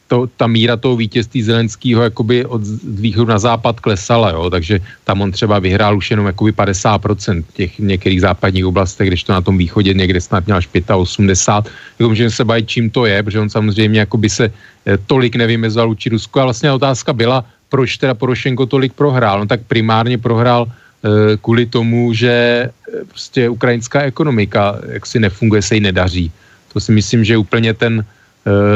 to, 0.09 0.25
ta 0.25 0.49
míra 0.49 0.73
toho 0.77 0.97
vítězství 0.97 1.43
Zelenského 1.43 2.01
jakoby 2.01 2.45
od 2.45 2.61
východu 2.83 3.29
na 3.29 3.39
západ 3.39 3.79
klesala, 3.79 4.33
jo, 4.33 4.49
takže 4.49 4.81
tam 5.05 5.21
on 5.21 5.31
třeba 5.31 5.61
vyhrál 5.61 5.97
už 5.97 6.11
jenom 6.11 6.25
jakoby 6.25 6.51
50% 6.51 7.43
těch 7.53 7.79
některých 7.79 8.21
západních 8.21 8.65
oblastech, 8.65 9.07
když 9.07 9.23
to 9.23 9.33
na 9.33 9.41
tom 9.41 9.57
východě 9.57 9.93
někde 9.93 10.21
snad 10.21 10.45
měl 10.45 10.57
až 10.57 10.67
85, 10.73 11.73
jako 11.99 12.09
můžeme 12.09 12.31
se 12.33 12.43
bavit, 12.45 12.69
čím 12.69 12.89
to 12.89 13.05
je, 13.05 13.23
protože 13.23 13.39
on 13.39 13.49
samozřejmě 13.49 13.99
jakoby 13.99 14.29
se 14.29 14.45
eh, 14.49 14.97
tolik 14.97 15.37
nevymezal 15.37 15.87
vůči 15.87 16.09
Rusku. 16.09 16.41
A 16.41 16.49
vlastně 16.49 16.71
otázka 16.73 17.13
byla, 17.13 17.45
proč 17.69 17.97
teda 18.01 18.17
Porošenko 18.17 18.65
tolik 18.65 18.93
prohrál, 18.97 19.39
no 19.39 19.45
tak 19.45 19.61
primárně 19.69 20.17
prohrál 20.17 20.65
e, 20.65 21.37
kvůli 21.37 21.65
tomu, 21.69 22.13
že 22.17 22.33
eh, 22.65 23.05
prostě 23.05 23.49
ukrajinská 23.49 24.09
ekonomika 24.09 24.81
jak 24.89 25.05
si 25.05 25.21
nefunguje, 25.21 25.61
se 25.61 25.77
jí 25.77 25.81
nedaří. 25.81 26.31
To 26.73 26.79
si 26.81 26.91
myslím, 26.91 27.21
že 27.23 27.37
úplně 27.37 27.73
ten, 27.77 28.01
Eh, 28.01 28.05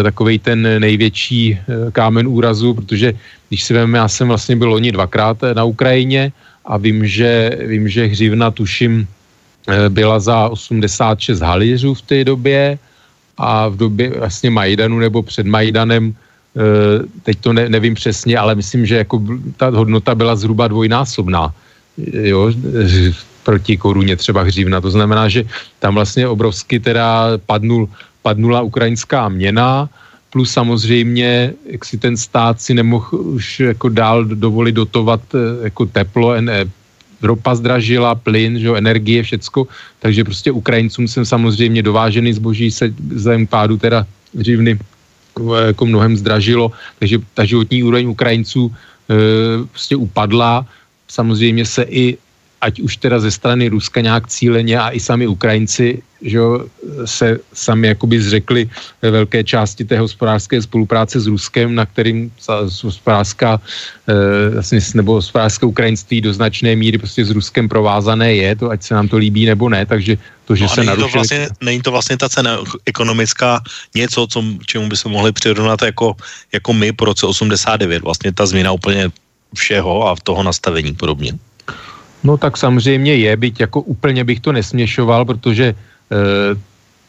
takový 0.03 0.39
ten 0.39 0.79
největší 0.79 1.57
eh, 1.57 1.91
kámen 1.91 2.27
úrazu, 2.27 2.73
protože 2.73 3.13
když 3.49 3.63
si 3.63 3.73
vezmeme, 3.73 3.97
já 3.97 4.07
jsem 4.07 4.27
vlastně 4.27 4.55
byl 4.55 4.69
loni 4.69 4.91
dvakrát 4.91 5.43
eh, 5.43 5.53
na 5.53 5.63
Ukrajině 5.63 6.31
a 6.65 6.77
vím, 6.77 7.07
že, 7.07 7.57
vím, 7.67 7.89
že 7.89 8.05
hřivna 8.05 8.51
tuším 8.51 9.07
byla 9.89 10.19
za 10.19 10.49
86 10.49 11.39
halířů 11.39 11.93
v 11.93 12.01
té 12.01 12.23
době 12.23 12.79
a 13.37 13.67
v 13.67 13.75
době 13.77 14.19
vlastně 14.19 14.51
Majdanu 14.51 14.99
nebo 14.99 15.23
před 15.23 15.47
Majdanem, 15.47 16.15
teď 17.23 17.37
to 17.39 17.53
ne, 17.53 17.69
nevím 17.69 17.95
přesně, 17.95 18.37
ale 18.37 18.55
myslím, 18.55 18.85
že 18.85 19.07
jako 19.07 19.23
ta 19.57 19.71
hodnota 19.71 20.15
byla 20.15 20.35
zhruba 20.35 20.67
dvojnásobná. 20.67 21.55
Jo, 22.11 22.51
proti 23.43 23.77
koruně 23.77 24.15
třeba 24.15 24.43
hřívna. 24.43 24.81
To 24.81 24.91
znamená, 24.91 25.29
že 25.29 25.43
tam 25.79 25.95
vlastně 25.95 26.27
obrovsky 26.27 26.79
teda 26.79 27.37
padnul 27.45 27.89
padnula 28.23 28.61
ukrajinská 28.61 29.29
měna, 29.29 29.89
plus 30.33 30.51
samozřejmě, 30.51 31.53
jak 31.69 31.85
si 31.85 31.97
ten 31.97 32.17
stát 32.17 32.61
si 32.61 32.73
nemohl 32.73 33.37
už 33.37 33.59
jako 33.59 33.89
dál 33.89 34.25
dovolit 34.25 34.71
dotovat 34.71 35.21
eh, 35.35 35.69
jako 35.69 35.85
teplo, 35.85 36.33
en, 36.33 36.49
ropa 37.21 37.55
zdražila, 37.55 38.15
plyn, 38.15 38.59
že 38.59 38.67
jo, 38.67 38.75
energie, 38.75 39.23
všecko, 39.23 39.67
takže 39.99 40.23
prostě 40.23 40.51
Ukrajincům 40.51 41.07
jsem 41.07 41.25
samozřejmě 41.25 41.81
dovážený 41.83 42.33
zboží 42.33 42.71
se 42.71 42.93
zem 43.15 43.47
pádu 43.47 43.77
teda 43.77 44.07
dřívny 44.33 44.79
jako 45.65 45.85
mnohem 45.85 46.17
zdražilo, 46.17 46.71
takže 46.99 47.17
ta 47.33 47.45
životní 47.45 47.83
úroveň 47.83 48.07
Ukrajinců 48.09 48.69
e, 48.69 49.15
prostě 49.65 49.95
upadla. 49.95 50.65
Samozřejmě 51.07 51.65
se 51.65 51.83
i 51.89 52.17
ať 52.63 52.79
už 52.79 52.97
teda 52.97 53.19
ze 53.19 53.31
strany 53.31 53.67
Ruska 53.67 54.01
nějak 54.01 54.27
cíleně 54.27 54.79
a 54.79 54.95
i 54.95 54.99
sami 54.99 55.27
Ukrajinci 55.27 55.99
že 56.23 56.37
jo, 56.37 56.65
se 57.05 57.39
sami 57.53 57.87
jakoby 57.87 58.21
zřekli 58.21 58.69
ve 59.01 59.11
velké 59.11 59.43
části 59.43 59.85
té 59.85 59.99
hospodářské 59.99 60.61
spolupráce 60.61 61.19
s 61.19 61.27
Ruskem, 61.27 61.75
na 61.75 61.85
kterým 61.85 62.31
hospodářská 62.83 63.59
e, 64.63 64.81
nebo 64.95 65.13
hospodářské 65.13 65.65
ukrajinství 65.65 66.21
do 66.21 66.33
značné 66.33 66.75
míry 66.75 66.97
prostě 66.97 67.25
s 67.25 67.31
Ruskem 67.31 67.69
provázané 67.69 68.35
je, 68.35 68.55
to 68.55 68.69
ať 68.69 68.83
se 68.83 68.93
nám 68.93 69.07
to 69.07 69.17
líbí 69.17 69.45
nebo 69.45 69.69
ne, 69.69 69.85
takže 69.85 70.17
to, 70.45 70.55
že 70.55 70.63
no 70.63 70.69
se 70.69 70.83
narušili... 70.83 71.11
To 71.11 71.17
vlastně, 71.17 71.47
není 71.61 71.81
to 71.81 71.91
vlastně 71.91 72.17
ta 72.17 72.29
cena 72.29 72.57
ekonomická 72.85 73.61
něco, 73.95 74.27
co, 74.27 74.43
čemu 74.65 74.87
by 74.87 74.97
se 74.97 75.09
mohli 75.09 75.31
přirovnat 75.31 75.81
jako, 75.81 76.15
jako 76.53 76.73
my 76.73 76.93
po 76.93 77.05
roce 77.05 77.25
89, 77.25 78.03
vlastně 78.03 78.31
ta 78.31 78.45
změna 78.45 78.71
úplně 78.71 79.11
všeho 79.55 80.07
a 80.07 80.15
v 80.15 80.23
toho 80.23 80.43
nastavení 80.43 80.95
podobně. 80.95 81.35
No 82.23 82.37
tak 82.37 82.57
samozřejmě 82.57 83.15
je, 83.15 83.37
byť 83.37 83.59
jako 83.59 83.81
úplně 83.81 84.23
bych 84.23 84.39
to 84.39 84.51
nesměšoval, 84.51 85.25
protože 85.25 85.75
eh, 85.75 86.55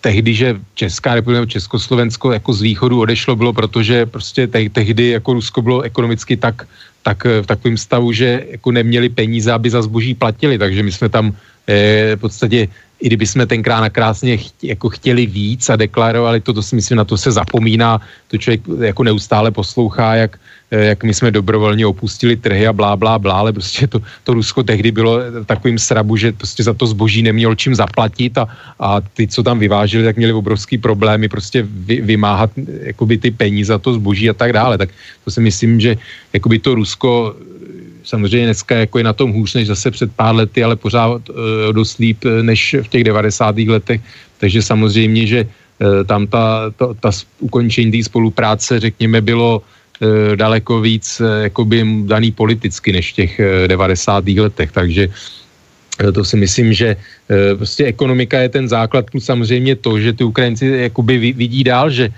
tehdy, 0.01 0.35
že 0.35 0.61
Česká 0.75 1.15
republika, 1.15 1.47
Československo 1.47 2.33
jako 2.33 2.53
z 2.53 2.61
východu 2.63 3.01
odešlo, 3.01 3.37
bylo 3.37 3.53
protože 3.53 4.07
prostě 4.07 4.47
te- 4.47 4.69
tehdy 4.69 5.09
jako 5.09 5.33
Rusko 5.33 5.63
bylo 5.63 5.81
ekonomicky 5.81 6.37
tak, 6.37 6.69
tak 7.03 7.27
eh, 7.27 7.43
v 7.43 7.47
takovém 7.47 7.77
stavu, 7.77 8.13
že 8.13 8.45
jako 8.61 8.71
neměli 8.71 9.09
peníze, 9.09 9.53
aby 9.53 9.71
za 9.71 9.83
zboží 9.83 10.15
platili, 10.15 10.59
takže 10.59 10.83
my 10.83 10.93
jsme 10.93 11.09
tam 11.09 11.33
eh, 11.67 12.17
v 12.17 12.21
podstatě 12.21 12.69
i 13.01 13.07
kdyby 13.07 13.27
jsme 13.27 13.47
tenkrát 13.47 13.81
nakrásně 13.81 14.37
chtě, 14.37 14.77
jako 14.77 14.89
chtěli 14.89 15.27
víc 15.27 15.71
a 15.71 15.77
deklarovali 15.77 16.41
to, 16.41 16.53
to 16.53 16.63
si 16.63 16.77
myslím, 16.77 16.99
na 16.99 17.05
to 17.05 17.17
se 17.17 17.33
zapomíná, 17.33 18.01
to 18.29 18.39
člověk 18.39 18.61
jako 18.81 19.03
neustále 19.05 19.51
poslouchá, 19.51 20.15
jak, 20.15 20.41
jak 20.71 21.05
my 21.05 21.15
jsme 21.15 21.31
dobrovolně 21.31 21.87
opustili 21.87 22.37
trhy 22.37 22.67
a 22.67 22.73
blá, 22.73 22.97
blá, 22.97 23.19
blá, 23.19 23.35
ale 23.35 23.53
prostě 23.53 23.87
to, 23.87 24.01
to 24.25 24.35
Rusko 24.35 24.63
tehdy 24.63 24.91
bylo 24.91 25.19
takovým 25.47 25.79
srabu, 25.79 26.17
že 26.17 26.33
prostě 26.33 26.63
za 26.63 26.75
to 26.75 26.87
zboží 26.87 27.23
nemělo 27.23 27.55
čím 27.55 27.75
zaplatit 27.75 28.39
a, 28.39 28.49
a 28.79 29.01
ty, 29.01 29.29
co 29.29 29.43
tam 29.43 29.59
vyváželi, 29.59 30.05
tak 30.05 30.17
měli 30.17 30.33
obrovský 30.33 30.79
problémy 30.79 31.29
prostě 31.29 31.63
vy, 31.63 32.01
vymáhat 32.01 32.51
jakoby 32.81 33.19
ty 33.19 33.31
peníze 33.31 33.69
za 33.69 33.79
to 33.79 33.95
zboží 33.95 34.31
a 34.31 34.35
tak 34.35 34.53
dále, 34.53 34.79
tak 34.79 34.91
to 35.25 35.31
si 35.31 35.41
myslím, 35.41 35.81
že 35.81 35.97
jakoby 36.33 36.59
to 36.59 36.75
Rusko 36.75 37.37
samozřejmě 38.05 38.47
dneska 38.47 38.75
jako 38.77 38.99
je 38.99 39.05
na 39.05 39.13
tom 39.13 39.33
hůř 39.33 39.55
než 39.55 39.67
zase 39.67 39.91
před 39.91 40.13
pár 40.13 40.35
lety, 40.35 40.65
ale 40.65 40.77
pořád 40.77 41.29
uh, 41.29 41.37
dost 41.73 41.99
líp 41.99 42.25
než 42.43 42.77
v 42.83 42.89
těch 42.89 43.05
90. 43.05 43.59
letech, 43.59 44.01
takže 44.39 44.63
samozřejmě, 44.63 45.27
že 45.27 45.41
uh, 45.45 46.05
tam 46.05 46.27
ta, 46.27 46.71
ta, 46.77 46.95
ta 47.01 47.11
ukončení 47.41 47.93
té 47.93 48.05
spolupráce, 48.05 48.81
řekněme, 48.81 49.21
bylo 49.21 49.63
daleko 50.35 50.81
víc 50.81 51.21
uh, 51.21 51.43
jakoby 51.43 51.87
daný 52.07 52.33
politicky 52.33 52.93
než 52.93 53.13
v 53.13 53.15
těch 53.15 53.41
uh, 53.41 53.69
90. 53.69 54.29
letech, 54.29 54.73
takže 54.73 55.09
to 56.15 56.25
si 56.25 56.37
myslím, 56.37 56.75
že 56.75 56.97
prostě 57.57 57.87
ekonomika 57.87 58.43
je 58.43 58.49
ten 58.49 58.69
základ, 58.69 59.07
plus 59.11 59.25
samozřejmě 59.25 59.77
to, 59.77 59.95
že 60.01 60.13
ty 60.13 60.25
Ukrajinci 60.25 60.67
jakoby 60.91 61.19
vidí 61.39 61.65
dál, 61.65 61.91
že 61.91 62.11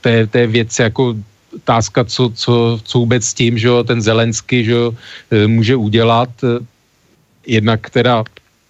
té, 0.00 0.26
té 0.26 0.46
věci 0.46 0.82
jako 0.82 1.16
otázka, 1.56 2.04
co, 2.04 2.30
co, 2.34 2.80
co 2.84 2.98
vůbec 2.98 3.24
s 3.24 3.34
tím, 3.34 3.58
že 3.58 3.68
jo, 3.68 3.84
ten 3.84 4.02
Zelensky, 4.02 4.64
že 4.64 4.72
jo, 4.72 4.94
může 5.46 5.76
udělat. 5.76 6.28
Jednak 7.46 7.90
teda 7.90 8.24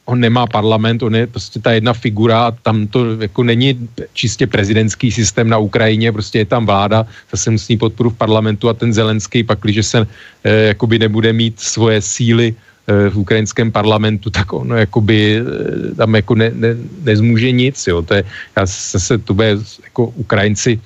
on 0.07 0.21
nemá 0.21 0.47
parlament, 0.47 1.03
on 1.03 1.15
je 1.15 1.27
prostě 1.27 1.61
ta 1.61 1.73
jedna 1.73 1.93
figura, 1.93 2.51
tam 2.63 2.87
to 2.87 3.21
jako 3.21 3.43
není 3.43 3.89
čistě 4.13 4.47
prezidentský 4.47 5.13
systém 5.13 5.49
na 5.49 5.59
Ukrajině, 5.59 6.13
prostě 6.13 6.39
je 6.39 6.45
tam 6.45 6.67
vláda, 6.67 7.07
zase 7.31 7.51
musí 7.51 7.77
podporu 7.77 8.11
v 8.11 8.17
parlamentu 8.17 8.69
a 8.69 8.75
ten 8.75 8.93
Zelenský 8.93 9.45
pak, 9.45 9.59
když 9.63 9.87
se 9.87 10.07
eh, 10.45 10.75
jakoby 10.75 10.99
nebude 10.99 11.33
mít 11.33 11.61
svoje 11.61 12.03
síly 12.03 12.55
eh, 12.55 13.11
v 13.11 13.19
ukrajinském 13.19 13.73
parlamentu, 13.73 14.31
tak 14.31 14.53
ono 14.53 14.77
jakoby 14.77 15.39
eh, 15.39 15.95
tam 15.95 16.15
jako 16.15 16.35
ne, 16.35 16.51
ne, 16.55 16.77
nezmůže 17.03 17.51
nic, 17.51 17.87
jo, 17.87 18.03
to 18.03 18.15
je, 18.15 18.25
já 18.57 18.67
zase 18.67 19.19
to 19.19 19.35
bude 19.35 19.57
jako 19.85 20.07
Ukrajinci 20.07 20.81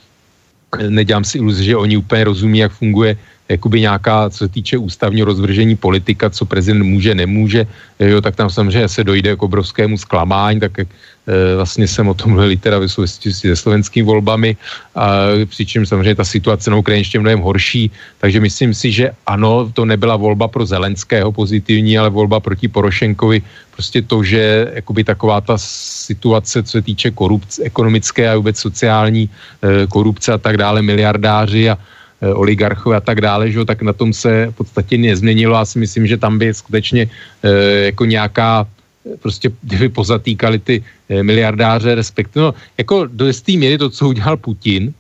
nedělám 0.89 1.25
si 1.25 1.39
iluzi, 1.39 1.65
že 1.65 1.77
oni 1.77 1.97
úplně 1.97 2.25
rozumí, 2.25 2.59
jak 2.59 2.73
funguje 2.73 3.17
jakoby 3.49 3.81
nějaká, 3.81 4.31
co 4.31 4.39
se 4.39 4.49
týče 4.49 4.79
ústavního 4.79 5.25
rozvržení 5.25 5.77
politika, 5.77 6.31
co 6.31 6.45
prezident 6.47 6.83
může, 6.83 7.15
nemůže, 7.15 7.67
jo, 8.01 8.21
tak 8.21 8.37
tam 8.37 8.51
samozřejmě 8.51 8.89
se 8.89 9.05
dojde 9.05 9.37
k 9.37 9.43
obrovskému 9.43 9.99
zklamání, 9.99 10.61
tak 10.61 10.79
jak 10.79 10.89
e, 10.89 11.57
vlastně 11.57 11.89
jsem 11.89 12.09
o 12.09 12.15
tom 12.15 12.33
mluvil 12.33 12.57
teda 12.57 12.79
ve 12.79 12.89
souvislosti 12.89 13.33
se 13.33 13.57
slovenskými 13.57 14.07
volbami, 14.07 14.57
a, 14.95 15.09
přičem 15.47 15.87
samozřejmě 15.87 16.15
ta 16.15 16.25
situace 16.25 16.71
na 16.71 16.77
Ukrajině 16.77 17.01
ještě 17.01 17.19
mnohem 17.19 17.41
horší, 17.41 17.91
takže 18.19 18.41
myslím 18.41 18.75
si, 18.75 18.93
že 18.93 19.11
ano, 19.27 19.71
to 19.73 19.85
nebyla 19.85 20.17
volba 20.17 20.49
pro 20.49 20.67
Zelenského 20.67 21.33
pozitivní, 21.33 21.99
ale 21.99 22.11
volba 22.11 22.41
proti 22.41 22.69
Porošenkovi, 22.69 23.43
prostě 23.71 24.03
to, 24.03 24.25
že 24.25 24.73
jakoby 24.75 25.05
taková 25.05 25.41
ta 25.41 25.55
situace, 25.59 26.63
co 26.63 26.71
se 26.71 26.83
týče 26.83 27.11
korupce, 27.11 27.63
ekonomické 27.63 28.31
a 28.31 28.37
vůbec 28.37 28.59
sociální 28.59 29.31
e, 29.31 29.87
korupce 29.87 30.33
a 30.33 30.39
tak 30.39 30.57
dále, 30.57 30.83
miliardáři 30.83 31.71
a 31.71 31.79
Eh, 32.17 32.33
oligarchů 32.33 32.97
a 32.97 33.01
tak 33.01 33.21
dále, 33.21 33.53
že, 33.53 33.65
tak 33.69 33.85
na 33.85 33.93
tom 33.93 34.09
se 34.09 34.49
v 34.49 34.55
podstatě 34.65 34.97
nezměnilo. 34.97 35.53
Já 35.53 35.65
si 35.69 35.77
myslím, 35.79 36.09
že 36.09 36.17
tam 36.17 36.41
by 36.41 36.49
skutečně 36.55 37.13
eh, 37.45 37.93
jako 37.93 38.05
nějaká 38.09 38.65
eh, 38.65 39.17
prostě 39.21 39.53
kdyby 39.63 39.89
pozatýkali 39.89 40.59
ty 40.59 40.75
miliardáře, 41.13 41.95
respektive, 41.95 42.45
no, 42.45 42.55
jako 42.81 43.07
do 43.13 43.29
jisté 43.29 43.53
míry 43.61 43.77
to, 43.79 43.93
co 43.93 44.09
udělal 44.09 44.37
Putin, 44.41 44.97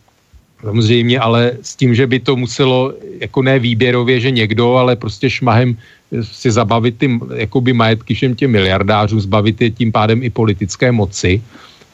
samozřejmě, 0.60 1.16
ale 1.18 1.56
s 1.64 1.72
tím, 1.76 1.96
že 1.96 2.04
by 2.06 2.20
to 2.20 2.36
muselo, 2.36 2.92
jako 3.24 3.42
ne 3.42 3.58
výběrově, 3.58 4.20
že 4.20 4.30
někdo, 4.30 4.76
ale 4.76 4.92
prostě 4.96 5.32
šmahem 5.32 5.72
si 6.20 6.52
zabavit 6.52 7.00
ty 7.00 7.08
jakoby 7.34 7.72
majetky 7.72 8.14
všem 8.14 8.36
těm 8.36 8.50
miliardářům, 8.52 9.20
zbavit 9.20 9.56
je 9.60 9.70
tím 9.70 9.88
pádem 9.88 10.22
i 10.22 10.30
politické 10.30 10.92
moci 10.92 11.42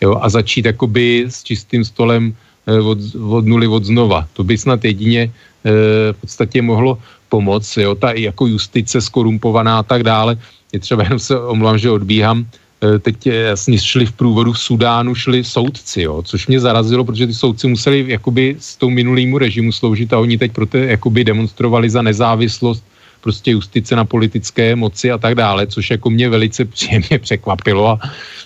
jo, 0.02 0.18
a 0.18 0.28
začít 0.28 0.66
jakoby 0.66 1.30
s 1.30 1.46
čistým 1.46 1.86
stolem 1.86 2.34
od, 2.66 2.98
od 3.14 3.46
nuly 3.46 3.66
od 3.66 3.84
znova. 3.84 4.26
To 4.32 4.44
by 4.44 4.58
snad 4.58 4.84
jedině 4.84 5.22
eh, 5.22 5.70
v 6.12 6.16
podstatě 6.20 6.62
mohlo 6.62 6.98
pomoct, 7.28 7.76
jo, 7.76 7.94
ta 7.94 8.12
jako 8.12 8.46
justice 8.46 9.00
skorumpovaná 9.00 9.78
a 9.78 9.82
tak 9.82 10.02
dále. 10.02 10.38
Je 10.72 10.78
třeba 10.78 11.02
jenom 11.02 11.18
se 11.18 11.38
omlám, 11.40 11.78
že 11.78 11.90
odbíhám, 11.90 12.46
eh, 12.46 12.98
teď 12.98 13.26
jasně 13.26 13.78
šli 13.78 14.06
v 14.06 14.12
průvodu 14.12 14.52
v 14.52 14.58
Sudánu, 14.58 15.14
šli 15.14 15.44
soudci, 15.44 16.02
jo, 16.02 16.22
což 16.22 16.46
mě 16.46 16.60
zarazilo, 16.60 17.04
protože 17.04 17.26
ty 17.26 17.34
soudci 17.34 17.68
museli 17.68 18.04
jakoby 18.08 18.56
s 18.58 18.76
tou 18.76 18.90
minulýmu 18.90 19.38
režimu 19.38 19.72
sloužit 19.72 20.12
a 20.12 20.18
oni 20.18 20.38
teď 20.38 20.52
proto 20.52 20.76
jakoby 20.76 21.24
demonstrovali 21.24 21.90
za 21.90 22.02
nezávislost 22.02 22.84
prostě 23.22 23.50
justice 23.50 23.96
na 23.96 24.04
politické 24.04 24.74
moci 24.76 25.10
a 25.10 25.18
tak 25.18 25.34
dále, 25.34 25.66
což 25.66 25.90
jako 25.90 26.10
mě 26.10 26.28
velice 26.28 26.64
příjemně 26.64 27.18
překvapilo 27.18 27.88
a 27.88 27.98
Eh, 28.02 28.41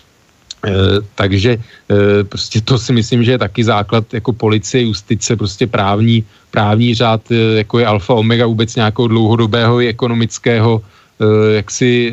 takže 1.15 1.59
eh, 1.59 2.25
prostě 2.25 2.61
to 2.61 2.79
si 2.79 2.93
myslím, 2.93 3.25
že 3.25 3.31
je 3.39 3.39
taky 3.39 3.65
základ 3.65 4.15
jako 4.15 4.33
policie, 4.33 4.83
justice, 4.83 5.37
prostě 5.37 5.67
právní, 5.67 6.25
právní 6.51 6.95
řád, 6.95 7.23
eh, 7.31 7.63
jako 7.63 7.79
je 7.79 7.87
alfa 7.87 8.15
omega 8.15 8.47
vůbec 8.47 8.75
nějakého 8.75 9.09
dlouhodobého 9.09 9.79
ekonomického 9.79 10.83
jaksi 11.57 12.13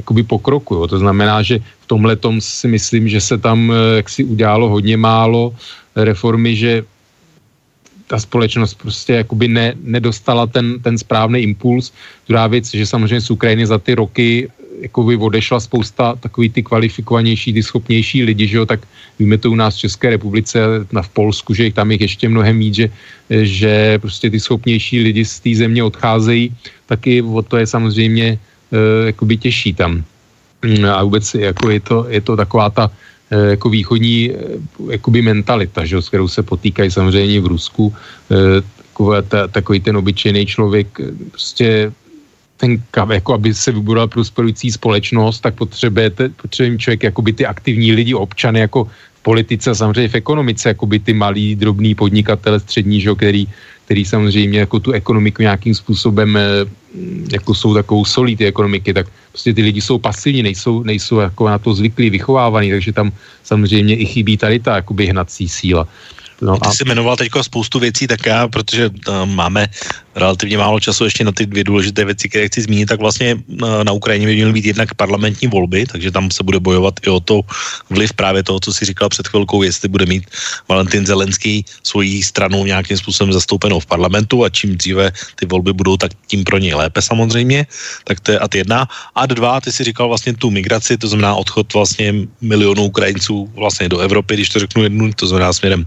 jakoby 0.00 0.22
pokroku. 0.22 0.74
Jo. 0.74 0.86
To 0.88 0.98
znamená, 0.98 1.44
že 1.44 1.60
v 1.60 1.86
tomhle 1.86 2.16
tom 2.16 2.40
si 2.40 2.68
myslím, 2.72 3.04
že 3.04 3.20
se 3.20 3.36
tam 3.36 3.68
jaksi 4.00 4.24
udělalo 4.24 4.68
hodně 4.72 4.96
málo 4.96 5.52
reformy, 5.92 6.56
že 6.56 6.82
ta 8.08 8.16
společnost 8.18 8.80
prostě 8.80 9.12
jakoby 9.12 9.48
ne, 9.48 9.76
nedostala 9.84 10.46
ten, 10.46 10.80
ten 10.80 10.98
správný 10.98 11.52
impuls. 11.52 11.92
Druhá 12.28 12.46
věc, 12.46 12.72
že 12.72 12.86
samozřejmě 12.86 13.20
z 13.20 13.30
Ukrajiny 13.30 13.66
za 13.66 13.78
ty 13.78 13.94
roky 13.94 14.48
jako 14.80 15.02
by 15.02 15.16
odešla 15.16 15.60
spousta 15.60 16.16
takový 16.20 16.50
ty 16.50 16.62
kvalifikovanější, 16.62 17.52
ty 17.52 17.62
schopnější 17.62 18.24
lidi, 18.24 18.46
že 18.46 18.56
jo, 18.56 18.66
tak 18.66 18.80
víme 19.18 19.38
to 19.38 19.50
u 19.50 19.54
nás 19.54 19.76
v 19.76 19.78
České 19.78 20.10
republice, 20.10 20.60
na 20.92 21.02
v 21.02 21.08
Polsku, 21.08 21.54
že 21.54 21.72
tam 21.72 21.90
jich 21.90 22.00
ještě 22.00 22.28
mnohem 22.28 22.58
víc, 22.58 22.74
že, 22.74 22.86
že 23.30 23.98
prostě 23.98 24.30
ty 24.30 24.40
schopnější 24.40 25.00
lidi 25.00 25.24
z 25.24 25.40
té 25.40 25.50
země 25.54 25.84
odcházejí, 25.84 26.52
taky 26.86 27.22
o 27.22 27.42
to 27.42 27.56
je 27.56 27.66
samozřejmě 27.66 28.26
e, 28.26 28.38
jakoby 29.06 29.36
těžší 29.36 29.74
tam. 29.74 30.04
Mm, 30.62 30.84
a 30.84 31.02
vůbec 31.02 31.34
jako 31.34 31.70
je, 31.70 31.80
to, 31.80 32.06
je 32.08 32.20
to 32.20 32.36
taková 32.36 32.70
ta 32.70 32.90
e, 33.30 33.56
jako 33.56 33.68
východní 33.68 34.30
e, 34.30 34.34
jakoby 34.90 35.22
mentalita, 35.22 35.84
že, 35.84 36.02
s 36.02 36.08
kterou 36.08 36.28
se 36.28 36.42
potýkají 36.42 36.90
samozřejmě 36.90 37.40
v 37.40 37.46
Rusku. 37.46 37.94
E, 38.30 38.80
takový 39.48 39.80
ten 39.80 39.96
obyčejný 39.96 40.46
člověk 40.46 41.00
prostě 41.30 41.92
ten, 42.60 42.76
jako 43.10 43.34
aby 43.34 43.54
se 43.54 43.72
vybudovala 43.72 44.06
prosperující 44.06 44.70
společnost, 44.70 45.40
tak 45.40 45.54
potřebuje, 45.54 46.10
potřebuje 46.36 46.78
člověk 46.78 47.02
jakoby 47.02 47.32
ty 47.32 47.46
aktivní 47.46 47.92
lidi, 47.92 48.14
občany 48.14 48.60
jako 48.60 48.84
v 48.84 49.20
politice 49.22 49.70
a 49.70 49.74
samozřejmě 49.74 50.08
v 50.08 50.20
ekonomice, 50.20 50.68
jakoby 50.68 50.98
ty 50.98 51.12
malí, 51.12 51.56
drobní 51.56 51.94
podnikatele 51.94 52.60
střední, 52.60 53.00
že, 53.00 53.14
který, 53.16 53.48
který 53.84 54.04
samozřejmě 54.04 54.58
jako 54.58 54.80
tu 54.80 54.92
ekonomiku 54.92 55.42
nějakým 55.42 55.74
způsobem 55.74 56.36
eh, 56.36 56.42
jako 57.32 57.54
jsou 57.54 57.74
takovou 57.74 58.04
solí 58.04 58.36
ty 58.36 58.46
ekonomiky, 58.46 58.92
tak 58.92 59.06
prostě 59.32 59.54
ty 59.54 59.62
lidi 59.62 59.80
jsou 59.80 59.98
pasivní, 59.98 60.42
nejsou, 60.42 60.82
nejsou 60.82 61.18
jako 61.18 61.48
na 61.48 61.58
to 61.58 61.74
zvyklí, 61.74 62.10
vychovávaní, 62.10 62.70
takže 62.70 62.92
tam 62.92 63.12
samozřejmě 63.42 63.96
i 63.96 64.04
chybí 64.04 64.36
tady 64.36 64.58
ta 64.60 64.76
jakoby 64.76 65.06
hnací 65.06 65.48
síla. 65.48 65.88
No 66.40 66.58
Ty 66.58 66.68
a... 66.68 66.72
jsi 66.72 66.84
jmenoval 66.84 67.16
teď 67.16 67.30
spoustu 67.42 67.78
věcí, 67.78 68.06
tak 68.06 68.26
já, 68.26 68.48
protože 68.48 68.88
uh, 68.88 69.26
máme 69.26 69.68
relativně 70.14 70.58
málo 70.58 70.80
času 70.80 71.04
ještě 71.04 71.24
na 71.24 71.32
ty 71.32 71.46
dvě 71.46 71.64
důležité 71.64 72.04
věci, 72.04 72.28
které 72.28 72.48
chci 72.48 72.62
zmínit, 72.62 72.86
tak 72.86 73.00
vlastně 73.00 73.34
uh, 73.34 73.84
na 73.84 73.92
Ukrajině 73.92 74.26
by 74.26 74.34
měly 74.34 74.52
být 74.52 74.64
jednak 74.64 74.94
parlamentní 74.94 75.48
volby, 75.48 75.86
takže 75.86 76.10
tam 76.10 76.30
se 76.30 76.42
bude 76.42 76.60
bojovat 76.60 76.94
i 77.06 77.08
o 77.10 77.20
to 77.20 77.40
vliv 77.90 78.12
právě 78.12 78.42
toho, 78.42 78.60
co 78.60 78.72
si 78.72 78.84
říkal 78.84 79.08
před 79.08 79.28
chvilkou, 79.28 79.62
jestli 79.62 79.88
bude 79.88 80.06
mít 80.06 80.24
Valentin 80.68 81.06
Zelenský 81.06 81.64
svojí 81.82 82.22
stranou 82.22 82.64
nějakým 82.64 82.96
způsobem 82.96 83.32
zastoupenou 83.32 83.80
v 83.80 83.86
parlamentu 83.86 84.44
a 84.44 84.48
čím 84.48 84.76
dříve 84.76 85.12
ty 85.36 85.46
volby 85.46 85.72
budou, 85.72 85.96
tak 85.96 86.10
tím 86.26 86.44
pro 86.44 86.58
něj 86.58 86.74
lépe 86.74 87.02
samozřejmě. 87.02 87.66
Tak 88.04 88.20
to 88.20 88.32
je 88.32 88.38
ad 88.38 88.54
jedna. 88.54 88.88
A 89.14 89.26
dva, 89.26 89.60
ty 89.60 89.72
si 89.72 89.84
říkal 89.84 90.08
vlastně 90.08 90.34
tu 90.34 90.50
migraci, 90.50 90.98
to 90.98 91.08
znamená 91.08 91.34
odchod 91.34 91.74
vlastně 91.74 92.14
milionů 92.40 92.84
Ukrajinců 92.84 93.50
vlastně 93.54 93.88
do 93.88 93.98
Evropy, 93.98 94.34
když 94.34 94.48
to 94.48 94.58
řeknu 94.58 94.82
jednu, 94.82 95.12
to 95.12 95.26
znamená 95.26 95.52
směrem 95.52 95.86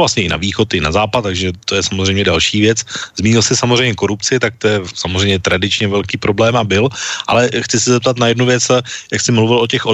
vlastně 0.00 0.22
i 0.22 0.28
na 0.28 0.36
východ, 0.36 0.74
i 0.74 0.80
na 0.80 0.92
západ, 0.92 1.22
takže 1.24 1.52
to 1.64 1.74
je 1.74 1.82
samozřejmě 1.82 2.24
další 2.24 2.60
věc. 2.60 2.84
Zmínil 3.16 3.42
se 3.42 3.56
samozřejmě 3.56 3.94
korupci, 3.94 4.38
tak 4.38 4.54
to 4.58 4.68
je 4.68 4.80
samozřejmě 4.94 5.38
tradičně 5.38 5.88
velký 5.88 6.16
problém 6.16 6.56
a 6.56 6.64
byl, 6.64 6.88
ale 7.26 7.50
chci 7.50 7.80
se 7.80 7.92
zeptat 7.92 8.18
na 8.18 8.28
jednu 8.28 8.46
věc, 8.46 8.70
jak 9.12 9.20
jsi 9.20 9.32
mluvil 9.32 9.58
o 9.58 9.66
těch 9.66 9.86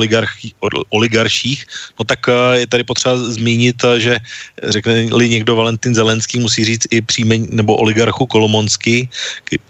oligarších, 0.90 1.66
no 1.98 2.04
tak 2.04 2.20
eh, 2.28 2.58
je 2.58 2.66
tady 2.66 2.84
potřeba 2.84 3.16
zmínit, 3.16 3.76
eh, 3.84 4.00
že 4.00 4.12
řekne-li 4.62 5.28
někdo 5.28 5.56
Valentin 5.56 5.94
Zelenský, 5.94 6.40
musí 6.40 6.64
říct 6.64 6.86
i 6.90 7.02
příjmení 7.02 7.48
nebo 7.50 7.76
oligarchu 7.76 8.26
Kolomonský, 8.26 9.08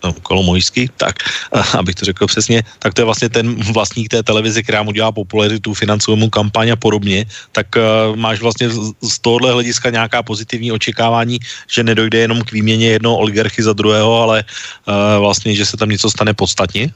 no, 0.05 0.13
Kolomojský, 0.23 0.89
tak, 0.97 1.17
eh, 1.55 1.79
abych 1.79 1.95
to 1.95 2.05
řekl 2.05 2.27
přesně, 2.27 2.63
tak 2.79 2.95
to 2.95 3.01
je 3.01 3.05
vlastně 3.05 3.29
ten 3.29 3.55
vlastník 3.73 4.09
té 4.09 4.23
televize, 4.23 4.63
která 4.63 4.83
mu 4.83 4.93
dělá 4.93 5.13
popularitu, 5.13 5.75
financuje 5.75 6.17
mu 6.17 6.31
kampaň 6.31 6.71
a 6.71 6.77
podobně, 6.77 7.27
tak 7.53 7.67
máš 8.15 8.41
vlastně 8.41 8.71
z 9.01 9.19
tohohle 9.21 9.53
hlediska 9.53 9.91
nějaká 9.91 10.22
pozitivní 10.23 10.73
očekávání, 10.73 11.39
že 11.71 11.85
nedojde 11.85 12.19
jenom 12.19 12.43
k 12.43 12.53
výměně 12.53 12.87
jednoho 12.87 13.17
oligarchy 13.17 13.63
za 13.63 13.73
druhého, 13.73 14.23
ale 14.23 14.45
uh, 14.45 14.95
vlastně, 15.21 15.55
že 15.55 15.67
se 15.67 15.77
tam 15.77 15.89
něco 15.89 16.11
stane 16.11 16.35
podstatně? 16.35 16.91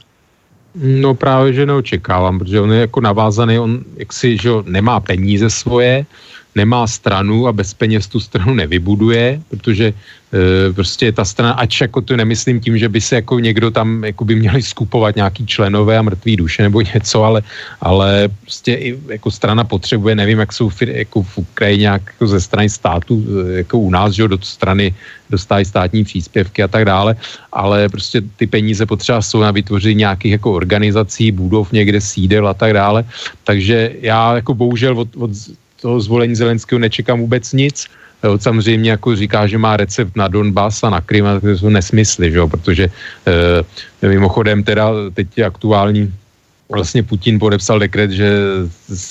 No 0.75 1.15
právě, 1.15 1.53
že 1.53 1.65
neočekávám, 1.65 2.39
protože 2.39 2.61
on 2.61 2.71
je 2.71 2.79
jako 2.79 3.01
navázaný, 3.01 3.59
on 3.59 3.83
jaksi, 3.97 4.37
že 4.37 4.49
nemá 4.65 4.99
peníze 4.99 5.49
svoje, 5.49 6.05
nemá 6.57 6.89
stranu 6.89 7.47
a 7.47 7.53
bez 7.53 7.73
peněz 7.77 8.09
tu 8.09 8.19
stranu 8.19 8.57
nevybuduje, 8.57 9.41
protože 9.53 9.93
e, 9.93 10.73
prostě 10.73 11.13
ta 11.13 11.21
strana, 11.21 11.53
ač 11.53 11.85
jako 11.85 12.01
to 12.01 12.17
nemyslím 12.17 12.57
tím, 12.59 12.75
že 12.81 12.89
by 12.89 12.99
se 13.01 13.21
jako 13.21 13.39
někdo 13.39 13.69
tam 13.69 14.03
jako 14.03 14.25
by 14.25 14.33
měli 14.35 14.61
skupovat 14.65 15.15
nějaký 15.15 15.45
členové 15.45 15.93
a 15.97 16.01
mrtvý 16.01 16.35
duše 16.41 16.65
nebo 16.65 16.81
něco, 16.81 17.23
ale, 17.23 17.39
ale 17.81 18.29
prostě 18.41 18.73
i 18.73 18.89
jako 19.21 19.29
strana 19.31 19.63
potřebuje, 19.63 20.17
nevím, 20.17 20.39
jak 20.41 20.51
jsou 20.53 20.71
jako 20.81 21.21
v 21.21 21.37
Ukrajině 21.37 21.87
jako 21.87 22.27
ze 22.27 22.41
strany 22.41 22.69
státu, 22.69 23.13
jako 23.61 23.75
u 23.77 23.89
nás, 23.93 24.17
že 24.17 24.27
do 24.27 24.41
strany 24.41 24.89
dostávají 25.29 25.65
státní 25.65 26.01
příspěvky 26.03 26.63
a 26.63 26.67
tak 26.67 26.85
dále, 26.85 27.15
ale 27.53 27.89
prostě 27.89 28.23
ty 28.41 28.47
peníze 28.47 28.85
potřeba 28.85 29.21
jsou 29.21 29.45
na 29.45 29.51
vytvoření 29.51 30.07
nějakých 30.07 30.41
jako 30.41 30.49
organizací, 30.57 31.31
budov 31.31 31.71
někde 31.71 32.01
sídel 32.01 32.47
a 32.47 32.53
tak 32.53 32.73
dále. 32.73 33.05
Takže 33.43 33.93
já 34.01 34.35
jako 34.41 34.53
bohužel 34.55 34.99
od, 34.99 35.09
od 35.15 35.31
toho 35.81 35.99
zvolení 35.99 36.35
Zelenského 36.35 36.79
nečekám 36.79 37.19
vůbec 37.19 37.53
nic. 37.53 37.85
Jo, 38.23 38.37
samozřejmě 38.37 38.91
jako 38.91 39.15
říká, 39.15 39.47
že 39.47 39.57
má 39.57 39.77
recept 39.77 40.15
na 40.15 40.27
Donbass 40.27 40.83
a 40.83 40.89
na 40.89 41.01
Krym, 41.01 41.25
a 41.25 41.39
to 41.39 41.47
jsou 41.47 41.69
nesmysly, 41.69 42.31
že 42.31 42.37
jo, 42.37 42.47
protože 42.47 42.89
e, 44.01 44.07
mimochodem 44.07 44.63
teda 44.63 44.89
teď 45.13 45.27
je 45.37 45.45
aktuální 45.45 46.13
vlastně 46.69 47.03
Putin 47.03 47.39
podepsal 47.39 47.79
dekret, 47.79 48.11
že 48.11 48.29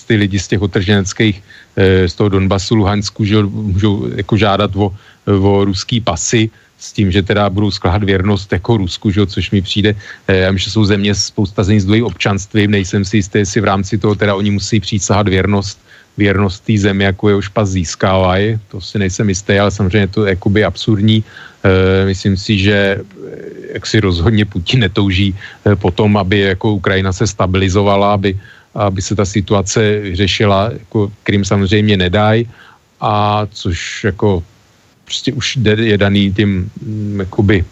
ty 0.07 0.17
lidi 0.17 0.39
z 0.39 0.49
těch 0.49 0.63
otrženeckých 0.63 1.43
e, 1.77 2.09
z 2.09 2.15
toho 2.15 2.29
Donbasu, 2.29 2.75
Luhansku, 2.75 3.25
že 3.25 3.43
můžou 3.43 4.11
jako 4.17 4.37
žádat 4.37 4.77
o, 4.77 4.91
o 5.27 5.65
ruský 5.65 6.01
pasy, 6.01 6.51
s 6.79 6.93
tím, 6.93 7.13
že 7.13 7.23
teda 7.23 7.51
budou 7.51 7.71
skládat 7.71 8.05
věrnost 8.05 8.53
jako 8.53 8.77
Rusku, 8.77 9.11
že, 9.11 9.27
což 9.27 9.51
mi 9.51 9.63
přijde, 9.63 9.97
eh, 10.29 10.51
že 10.55 10.71
jsou 10.71 10.85
země 10.85 11.15
spousta 11.15 11.65
zemí 11.65 11.81
s 11.81 11.85
dvojím 11.85 12.05
občanstvím, 12.05 12.71
nejsem 12.71 13.05
si 13.05 13.17
jistý, 13.17 13.39
jestli 13.39 13.61
v 13.61 13.65
rámci 13.65 13.99
toho 13.99 14.15
teda 14.15 14.35
oni 14.35 14.51
musí 14.51 14.81
přísahat 14.81 15.29
věrnost 15.29 15.81
věrnost 16.17 16.65
té 16.65 16.79
zemi, 16.79 17.05
jako 17.05 17.29
je 17.29 17.35
už 17.35 17.49
pas 17.49 17.69
získávají, 17.69 18.59
to 18.69 18.81
si 18.81 18.99
nejsem 18.99 19.29
jistý, 19.29 19.59
ale 19.59 19.71
samozřejmě 19.71 20.09
to 20.09 20.25
je 20.25 20.31
jakoby 20.31 20.65
absurdní. 20.65 21.25
E, 21.65 22.07
myslím 22.07 22.37
si, 22.37 22.59
že 22.59 22.77
eh, 22.77 23.75
jak 23.75 23.87
si 23.87 24.01
rozhodně 24.01 24.45
Putin 24.45 24.81
netouží 24.81 25.35
e, 25.67 25.77
potom, 25.77 26.17
aby 26.17 26.57
jako 26.57 26.73
Ukrajina 26.73 27.13
se 27.13 27.27
stabilizovala, 27.27 28.15
aby, 28.15 28.39
aby 28.75 29.03
se 29.03 29.15
ta 29.15 29.25
situace 29.25 30.01
vyřešila, 30.01 30.71
jako 30.73 31.13
Krym 31.23 31.45
samozřejmě 31.45 31.97
nedají, 31.97 32.49
a 33.01 33.47
což 33.53 34.05
jako 34.05 34.43
prostě 35.05 35.33
už 35.33 35.59
je 35.63 35.99
daný 35.99 36.33
tím 36.33 36.71
mm, 36.83 37.21
jakoby 37.21 37.65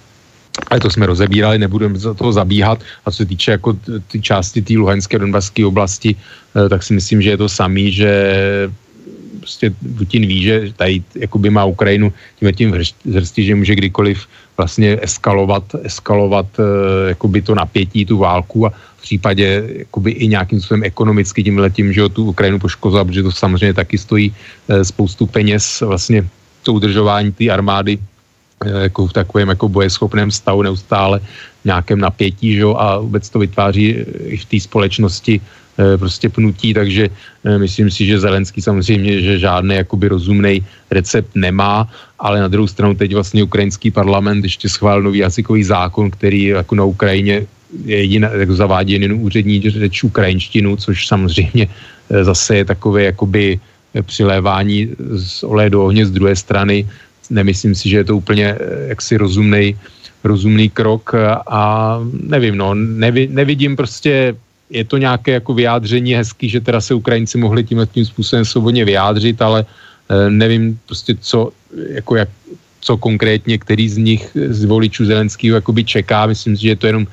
ale 0.70 0.80
to 0.80 0.90
jsme 0.90 1.06
rozebírali, 1.06 1.58
nebudeme 1.58 1.98
za 1.98 2.14
toho 2.14 2.32
zabíhat. 2.32 2.78
A 3.04 3.10
co 3.10 3.16
se 3.16 3.26
týče 3.26 3.50
jako 3.50 3.76
ty 4.08 4.20
části 4.20 4.62
té 4.62 4.74
Luhanské 4.74 5.18
Donbaské 5.18 5.66
oblasti, 5.66 6.16
eh, 6.16 6.68
tak 6.68 6.82
si 6.82 6.94
myslím, 6.94 7.22
že 7.22 7.30
je 7.30 7.36
to 7.36 7.48
samý, 7.48 7.92
že 7.92 8.10
prostě 9.44 9.70
Putin 9.98 10.26
ví, 10.26 10.42
že 10.42 10.72
tady 10.76 11.02
jakoby 11.14 11.50
má 11.50 11.64
Ukrajinu 11.64 12.12
tím 12.40 12.52
tím 12.52 12.68
zhrstí, 13.04 13.44
že 13.44 13.54
může 13.54 13.74
kdykoliv 13.74 14.26
vlastně 14.56 14.98
eskalovat, 15.02 15.64
eskalovat 15.82 16.46
eh, 16.58 17.08
jakoby 17.08 17.42
to 17.42 17.54
napětí, 17.54 18.06
tu 18.06 18.18
válku 18.18 18.66
a 18.66 18.70
v 18.70 19.02
případě 19.02 19.46
jakoby 19.84 20.10
i 20.10 20.28
nějakým 20.28 20.60
způsobem 20.60 20.84
ekonomicky 20.84 21.44
tím 21.44 21.58
letím, 21.58 21.92
že 21.92 22.08
tu 22.08 22.32
Ukrajinu 22.32 22.58
poškozovat, 22.58 23.06
protože 23.06 23.22
to 23.22 23.32
samozřejmě 23.32 23.74
taky 23.74 23.98
stojí 23.98 24.26
eh, 24.32 24.84
spoustu 24.84 25.26
peněz 25.26 25.82
vlastně 25.84 26.24
to 26.62 26.72
udržování 26.72 27.32
té 27.32 27.52
armády 27.52 27.98
jako 28.64 29.06
v 29.06 29.12
takovém 29.12 29.48
jako 29.48 29.68
bojeschopném 29.68 30.30
stavu 30.30 30.62
neustále 30.62 31.20
nějakém 31.64 32.00
napětí, 32.00 32.54
že? 32.54 32.64
a 32.76 32.98
vůbec 32.98 33.30
to 33.30 33.38
vytváří 33.38 33.86
i 34.26 34.36
v 34.36 34.44
té 34.44 34.60
společnosti 34.60 35.40
e, 35.40 35.98
prostě 35.98 36.28
pnutí, 36.28 36.74
takže 36.74 37.08
myslím 37.58 37.90
si, 37.90 38.06
že 38.06 38.20
Zelenský 38.20 38.62
samozřejmě, 38.62 39.20
že 39.20 39.38
žádný 39.38 39.74
jakoby 39.74 40.08
rozumný 40.08 40.64
recept 40.90 41.30
nemá, 41.34 41.88
ale 42.18 42.40
na 42.40 42.48
druhou 42.48 42.66
stranu 42.66 42.94
teď 42.94 43.14
vlastně 43.14 43.42
ukrajinský 43.42 43.90
parlament 43.90 44.44
ještě 44.44 44.68
schválil 44.68 45.02
nový 45.02 45.18
jazykový 45.18 45.64
zákon, 45.64 46.10
který 46.10 46.44
jako 46.44 46.74
na 46.74 46.84
Ukrajině 46.84 47.46
je 47.84 47.96
jediná, 47.96 48.28
jako 48.28 48.54
zavádí 48.54 48.92
jen 48.92 49.12
úřední 49.12 49.70
řeč 49.70 50.04
ukrajinštinu, 50.04 50.76
což 50.76 51.06
samozřejmě 51.06 51.68
zase 52.22 52.56
je 52.56 52.64
takové 52.64 53.02
jakoby 53.02 53.60
přilévání 54.02 54.88
z 55.14 55.42
oleje 55.42 55.70
do 55.70 55.84
ohně 55.84 56.06
z 56.06 56.10
druhé 56.10 56.36
strany, 56.36 56.88
nemyslím 57.30 57.74
si, 57.74 57.88
že 57.88 57.96
je 57.96 58.04
to 58.04 58.16
úplně 58.16 58.46
eh, 58.54 58.88
jaksi 58.88 59.16
rozumný, 59.16 59.76
rozumný 60.24 60.70
krok 60.70 61.14
a 61.46 62.00
nevím, 62.12 62.56
no, 62.56 62.74
nevi, 62.74 63.28
nevidím 63.30 63.76
prostě, 63.76 64.34
je 64.70 64.84
to 64.84 64.96
nějaké 64.96 65.32
jako 65.32 65.54
vyjádření 65.54 66.14
hezký, 66.14 66.48
že 66.48 66.60
teda 66.60 66.80
se 66.80 66.94
Ukrajinci 66.94 67.38
mohli 67.38 67.64
tímhle 67.64 67.86
tím 67.86 68.04
způsobem 68.04 68.44
svobodně 68.44 68.84
vyjádřit, 68.84 69.42
ale 69.42 69.64
eh, 69.64 70.30
nevím 70.30 70.78
prostě, 70.86 71.16
co, 71.20 71.50
jako 71.88 72.16
jak, 72.16 72.28
co 72.80 72.96
konkrétně, 72.96 73.58
který 73.58 73.88
z 73.88 73.96
nich, 73.96 74.22
z 74.34 74.64
voličů 74.64 75.04
Zelenského 75.04 75.54
jakoby 75.54 75.84
čeká, 75.84 76.26
myslím 76.26 76.56
si, 76.56 76.62
že 76.62 76.68
je 76.68 76.76
to 76.76 76.86
jenom 76.86 77.06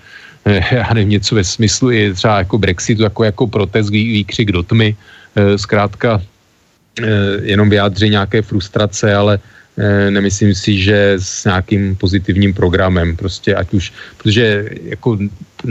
eh, 0.45 0.75
já 0.75 0.93
nevím, 0.93 1.09
něco 1.09 1.35
ve 1.35 1.43
smyslu 1.43 1.91
je 1.91 2.13
třeba 2.13 2.37
jako 2.37 2.57
Brexitu, 2.57 3.03
jako, 3.03 3.23
jako 3.23 3.47
protest, 3.47 3.89
výkřik 3.89 4.51
do 4.51 4.63
tmy, 4.63 4.95
zkrátka 5.55 6.21
jenom 7.41 7.69
vyjádří 7.69 8.09
nějaké 8.09 8.41
frustrace, 8.41 9.15
ale 9.15 9.39
nemyslím 10.09 10.55
si, 10.55 10.81
že 10.81 11.13
s 11.19 11.45
nějakým 11.45 11.95
pozitivním 11.95 12.53
programem, 12.53 13.15
prostě 13.15 13.55
ať 13.55 13.73
už, 13.73 13.93
protože 14.17 14.69
jako 14.83 15.17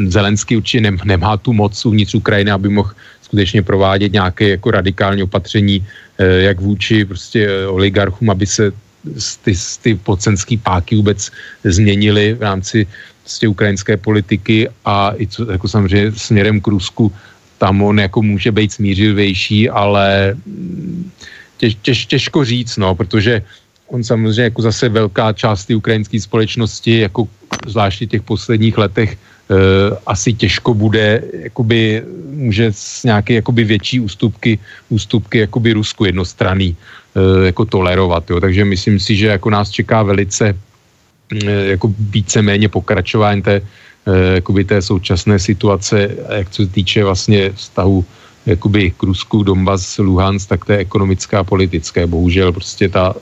Zelenský 0.07 0.57
určitě 0.57 0.91
nemá 1.05 1.37
tu 1.37 1.53
moc 1.53 1.87
uvnitř 1.87 2.15
Ukrajiny, 2.15 2.51
aby 2.51 2.69
mohl 2.69 2.91
skutečně 3.23 3.63
provádět 3.63 4.13
nějaké 4.13 4.49
jako 4.49 4.71
radikální 4.71 5.23
opatření, 5.23 5.87
eh, 6.19 6.51
jak 6.51 6.61
vůči 6.61 7.05
prostě 7.05 7.47
eh, 7.47 7.67
oligarchům, 7.67 8.31
aby 8.31 8.47
se 8.47 8.73
ty, 9.43 9.55
ty 9.83 9.95
pocenský 9.95 10.57
páky 10.57 10.97
vůbec 10.97 11.31
změnily 11.65 12.35
v 12.35 12.43
rámci 12.43 12.87
prostě 13.23 13.49
ukrajinské 13.49 13.97
politiky 13.97 14.69
a 14.85 15.15
i 15.17 15.27
co, 15.27 15.51
jako 15.51 15.69
samozřejmě 15.69 16.13
směrem 16.13 16.61
k 16.61 16.67
Rusku, 16.67 17.13
tam 17.59 17.83
on 17.83 17.99
jako 17.99 18.23
může 18.23 18.53
být 18.53 18.73
smířivější, 18.73 19.71
ale 19.71 20.35
mm, 20.35 21.11
těž, 21.59 21.77
těž, 21.83 21.99
těžko 22.07 22.45
říct, 22.45 22.77
no, 22.77 22.95
protože 22.95 23.43
on 23.91 24.05
samozřejmě 24.05 24.43
jako 24.43 24.63
zase 24.63 24.89
velká 24.89 25.33
část 25.33 25.67
té 25.67 25.75
ukrajinské 25.75 26.21
společnosti, 26.21 27.01
jako 27.01 27.29
zvláště 27.67 28.07
těch 28.07 28.23
posledních 28.23 28.79
letech, 28.79 29.11
e, 29.13 29.17
asi 30.07 30.33
těžko 30.33 30.75
bude, 30.75 31.23
jakoby 31.33 32.03
může 32.31 32.73
s 32.73 33.05
nějaké 33.05 33.35
jakoby 33.35 33.65
větší 33.65 34.01
ústupky, 34.01 34.59
ústupky 34.89 35.39
jakoby 35.39 35.73
Rusku 35.73 36.05
jednostranný 36.05 36.71
e, 36.71 37.47
jako 37.47 37.65
tolerovat. 37.65 38.31
Jo. 38.31 38.41
Takže 38.41 38.65
myslím 38.65 38.99
si, 38.99 39.17
že 39.17 39.27
jako 39.27 39.51
nás 39.51 39.71
čeká 39.71 40.03
velice 40.03 40.55
e, 41.35 41.51
jako 41.75 41.95
víceméně 41.99 42.69
pokračování 42.69 43.43
té, 43.43 43.61
e, 44.39 44.65
té 44.65 44.83
současné 44.83 45.39
situace, 45.39 46.09
jak 46.39 46.51
co 46.51 46.63
se 46.63 46.71
týče 46.71 47.05
vlastně 47.05 47.51
vztahu 47.53 48.05
jakoby 48.47 48.91
k 48.97 49.03
Rusku, 49.03 49.43
Donbass, 49.43 49.99
Luhansk, 49.99 50.49
tak 50.49 50.65
to 50.65 50.73
je 50.73 50.79
ekonomické 50.79 51.37
a 51.37 51.45
politické. 51.45 52.07
Bohužel 52.07 52.53
prostě 52.53 52.89
ta 52.89 53.15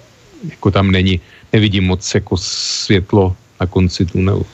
jako 0.50 0.70
tam 0.70 0.90
není, 0.90 1.20
nevidím 1.52 1.84
moc 1.84 2.14
jako 2.14 2.36
světlo 2.36 3.36
na 3.60 3.66
konci 3.66 4.06
tunelu. 4.06 4.46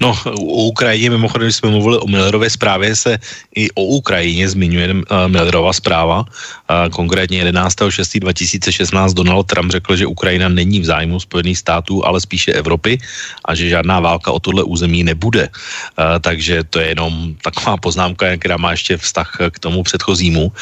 No, 0.00 0.16
o 0.26 0.62
Ukrajině, 0.72 1.10
mimochodem, 1.10 1.46
když 1.46 1.56
jsme 1.56 1.70
mluvili 1.70 1.98
o 1.98 2.06
Millerové 2.06 2.50
zprávě, 2.50 2.96
se 2.96 3.18
i 3.54 3.70
o 3.70 3.82
Ukrajině 3.82 4.48
zmiňuje 4.48 4.94
uh, 4.94 5.02
Millerova 5.26 5.72
zpráva. 5.72 6.18
Uh, 6.18 6.90
konkrétně 6.90 7.44
11.6.2016 7.44 9.14
Donald 9.14 9.46
Trump 9.46 9.72
řekl, 9.72 9.96
že 9.96 10.06
Ukrajina 10.06 10.48
není 10.48 10.80
v 10.80 10.84
zájmu 10.84 11.20
Spojených 11.20 11.58
států, 11.58 12.06
ale 12.06 12.20
spíše 12.20 12.52
Evropy 12.52 12.98
a 13.44 13.54
že 13.54 13.68
žádná 13.68 14.00
válka 14.00 14.32
o 14.32 14.40
tohle 14.40 14.62
území 14.62 15.04
nebude. 15.04 15.48
Uh, 15.48 16.18
takže 16.20 16.64
to 16.64 16.78
je 16.78 16.88
jenom 16.88 17.34
taková 17.42 17.76
poznámka, 17.76 18.36
která 18.36 18.56
má 18.56 18.70
ještě 18.70 18.96
vztah 18.96 19.28
k 19.50 19.58
tomu 19.58 19.82
předchozímu. 19.82 20.52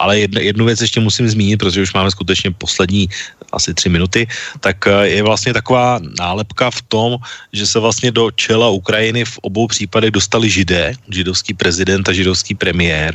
Ale 0.00 0.18
jednu, 0.18 0.40
jednu 0.40 0.64
věc 0.64 0.80
ještě 0.80 1.00
musím 1.00 1.28
zmínit, 1.28 1.56
protože 1.56 1.82
už 1.82 1.94
máme 1.94 2.10
skutečně 2.10 2.50
poslední 2.50 3.08
asi 3.52 3.74
tři 3.74 3.88
minuty, 3.88 4.26
tak 4.60 4.76
je 5.02 5.22
vlastně 5.22 5.52
taková 5.52 6.00
nálepka 6.18 6.70
v 6.70 6.82
tom, 6.82 7.10
že 7.52 7.66
se 7.66 7.78
vlastně 7.78 8.10
do 8.10 8.30
čela 8.42 8.74
Ukrajiny 8.74 9.22
v 9.22 9.38
obou 9.46 9.70
případech 9.70 10.10
dostali 10.10 10.50
židé, 10.50 10.98
židovský 11.06 11.54
prezident 11.54 12.02
a 12.02 12.12
židovský 12.12 12.58
premiér. 12.58 13.14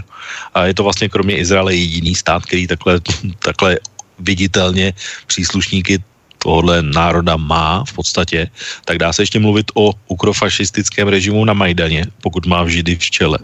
A 0.56 0.72
je 0.72 0.74
to 0.74 0.88
vlastně 0.88 1.12
kromě 1.12 1.44
Izraele 1.44 1.76
jediný 1.76 2.16
stát, 2.16 2.48
který 2.48 2.64
takhle, 2.68 3.04
takhle 3.44 3.80
viditelně 4.20 4.96
příslušníky 5.28 6.00
tohohle 6.40 6.80
národa 6.80 7.36
má 7.36 7.84
v 7.84 7.94
podstatě, 7.94 8.48
tak 8.88 9.04
dá 9.04 9.12
se 9.12 9.28
ještě 9.28 9.40
mluvit 9.44 9.68
o 9.76 9.92
ukrofašistickém 10.08 11.12
režimu 11.12 11.44
na 11.44 11.54
Majdaně, 11.54 12.08
pokud 12.24 12.46
má 12.48 12.64
v 12.64 12.80
Židy 12.80 12.96
v 12.96 13.10
čele. 13.12 13.40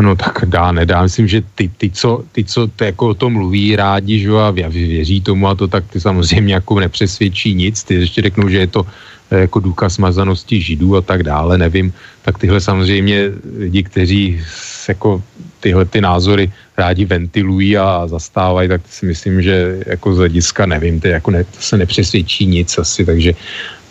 No 0.00 0.16
tak 0.16 0.48
dá, 0.48 0.72
nedá. 0.72 1.04
Myslím, 1.04 1.28
že 1.28 1.44
ty, 1.54 1.68
ty 1.68 1.90
co, 1.92 2.24
ty, 2.32 2.44
co 2.44 2.66
ty 2.66 2.96
jako 2.96 3.12
o 3.12 3.14
tom 3.14 3.32
mluví 3.36 3.76
rádi, 3.76 4.24
že 4.24 4.32
a 4.32 4.50
věří 4.50 5.20
tomu 5.20 5.46
a 5.48 5.54
to, 5.54 5.68
tak 5.68 5.84
ty 5.92 6.00
samozřejmě 6.00 6.54
jako 6.54 6.80
nepřesvědčí 6.80 7.54
nic. 7.54 7.76
Ty 7.84 7.94
ještě 7.94 8.22
řeknou, 8.22 8.48
že 8.48 8.58
je 8.58 8.70
to 8.72 8.86
jako 9.40 9.60
důkaz 9.60 9.98
mazanosti 9.98 10.60
židů 10.60 10.96
a 10.96 11.00
tak 11.00 11.22
dále, 11.22 11.58
nevím, 11.58 11.92
tak 12.22 12.38
tyhle 12.38 12.60
samozřejmě 12.60 13.30
lidi, 13.58 13.82
kteří 13.82 14.40
jako 14.88 15.22
tyhle 15.60 15.84
ty 15.84 16.00
názory 16.00 16.52
rádi 16.76 17.04
ventilují 17.04 17.78
a 17.78 18.06
zastávají, 18.06 18.68
tak 18.68 18.80
si 18.90 19.06
myslím, 19.06 19.42
že 19.42 19.82
jako 19.86 20.14
z 20.14 20.18
hlediska 20.18 20.66
nevím, 20.66 21.00
to, 21.00 21.08
jako 21.08 21.30
ne, 21.30 21.44
to 21.44 21.60
se 21.60 21.78
nepřesvědčí 21.78 22.46
nic 22.46 22.78
asi, 22.78 23.04
takže 23.04 23.34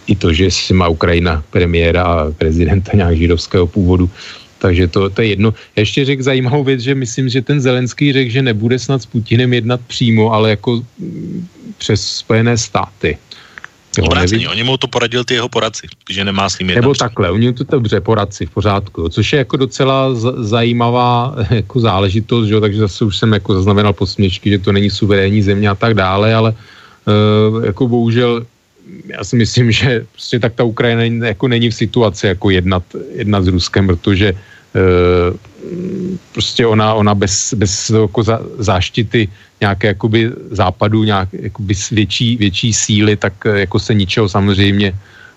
i 0.08 0.16
to, 0.16 0.34
že 0.34 0.52
si 0.52 0.74
má 0.74 0.88
Ukrajina 0.88 1.44
premiéra 1.50 2.04
a 2.04 2.32
prezidenta 2.32 2.92
nějak 2.94 3.18
židovského 3.18 3.68
původu, 3.68 4.10
takže 4.60 4.88
to, 4.88 5.10
to 5.10 5.22
je 5.22 5.28
jedno. 5.28 5.54
Ještě 5.76 6.06
řekl 6.06 6.24
zajímavou 6.24 6.64
věc, 6.64 6.82
že 6.82 6.96
myslím, 6.96 7.30
že 7.30 7.42
ten 7.42 7.62
Zelenský 7.62 8.14
řekl, 8.14 8.32
že 8.32 8.42
nebude 8.42 8.80
snad 8.80 9.02
s 9.02 9.06
Putinem 9.06 9.54
jednat 9.54 9.82
přímo, 9.88 10.34
ale 10.34 10.50
jako 10.50 10.84
mm, 11.00 11.48
přes 11.78 12.06
Spojené 12.06 12.58
státy. 12.58 13.18
Jo, 13.98 14.06
Obráceně, 14.06 14.50
oni 14.50 14.64
mu 14.64 14.78
to 14.78 14.88
poradil 14.88 15.24
ty 15.24 15.34
jeho 15.34 15.50
poradci, 15.50 15.88
že 16.10 16.24
nemá 16.24 16.50
s 16.50 16.60
ním 16.60 16.70
jednat. 16.70 16.82
Nebo 16.82 16.94
takhle, 16.94 17.32
oni 17.32 17.54
to 17.54 17.64
dobře, 17.64 18.00
poradci, 18.00 18.46
v 18.46 18.50
pořádku, 18.50 19.10
což 19.10 19.34
je 19.34 19.40
jako 19.40 19.58
docela 19.58 20.16
z- 20.16 20.36
zajímavá 20.38 21.36
jako 21.50 21.80
záležitost, 21.80 22.48
že 22.48 22.54
jo, 22.54 22.62
takže 22.62 22.80
zase 22.80 23.06
už 23.06 23.18
jsem 23.18 23.34
jako 23.34 23.54
zaznamenal 23.54 23.94
posměčky, 23.94 24.50
že 24.50 24.60
to 24.60 24.72
není 24.72 24.90
suverénní 24.90 25.42
země 25.42 25.70
a 25.70 25.76
tak 25.76 25.94
dále, 25.94 26.36
ale 26.36 26.54
uh, 26.54 27.66
jako 27.66 27.88
bohužel 27.88 28.46
já 29.08 29.24
si 29.24 29.36
myslím, 29.36 29.72
že 29.82 30.06
prostě 30.12 30.40
tak 30.40 30.54
ta 30.54 30.64
Ukrajina 30.64 31.28
jako 31.28 31.48
není 31.48 31.70
v 31.70 31.76
situaci 31.76 32.28
jako 32.28 32.50
jednat, 32.50 32.84
jednat 33.16 33.44
s 33.44 33.48
Ruskem, 33.48 33.88
protože 33.88 34.34
prostě 36.34 36.66
ona, 36.66 36.94
ona 36.94 37.16
bez, 37.16 37.54
bez 37.54 37.90
jako 37.90 38.24
za, 38.24 38.40
záštity 38.58 39.28
nějaké 39.62 39.88
jakoby 39.88 40.32
západu, 40.52 41.04
nějak 41.04 41.30
jakoby 41.34 41.74
větší, 41.92 42.38
větší 42.38 42.74
síly, 42.74 43.16
tak 43.16 43.34
eh, 43.46 43.60
jako 43.60 43.80
se 43.80 43.94
ničeho 43.94 44.30
samozřejmě, 44.30 44.94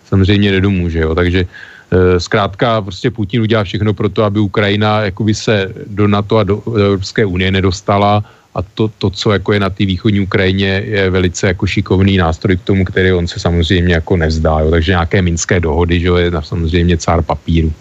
samozřejmě 0.08 0.52
nedomůže, 0.52 1.00
jo. 1.00 1.14
takže 1.14 1.44
uh, 1.44 2.18
zkrátka 2.18 2.82
prostě 2.82 3.10
Putin 3.10 3.40
udělá 3.40 3.64
všechno 3.64 3.94
pro 3.94 4.08
to, 4.08 4.24
aby 4.24 4.38
Ukrajina 4.40 5.00
jakoby 5.00 5.34
se 5.34 5.72
do 5.86 6.08
NATO 6.08 6.36
a 6.36 6.44
do 6.44 6.62
Evropské 6.76 7.24
unie 7.24 7.50
nedostala 7.50 8.24
a 8.54 8.62
to, 8.62 8.88
to, 8.98 9.10
co 9.10 9.32
jako 9.32 9.52
je 9.52 9.60
na 9.60 9.70
té 9.70 9.84
východní 9.86 10.20
Ukrajině, 10.20 10.82
je 10.86 11.10
velice 11.10 11.46
jako 11.46 11.66
šikovný 11.66 12.16
nástroj 12.16 12.56
k 12.56 12.62
tomu, 12.62 12.84
který 12.84 13.12
on 13.12 13.26
se 13.26 13.40
samozřejmě 13.40 13.94
jako 13.94 14.16
nevzdá. 14.16 14.60
Jo. 14.60 14.70
Takže 14.70 14.92
nějaké 14.92 15.22
minské 15.22 15.60
dohody, 15.60 16.00
že 16.00 16.06
jo, 16.06 16.16
je 16.16 16.30
samozřejmě 16.40 16.96
cár 16.96 17.22
papíru. 17.22 17.72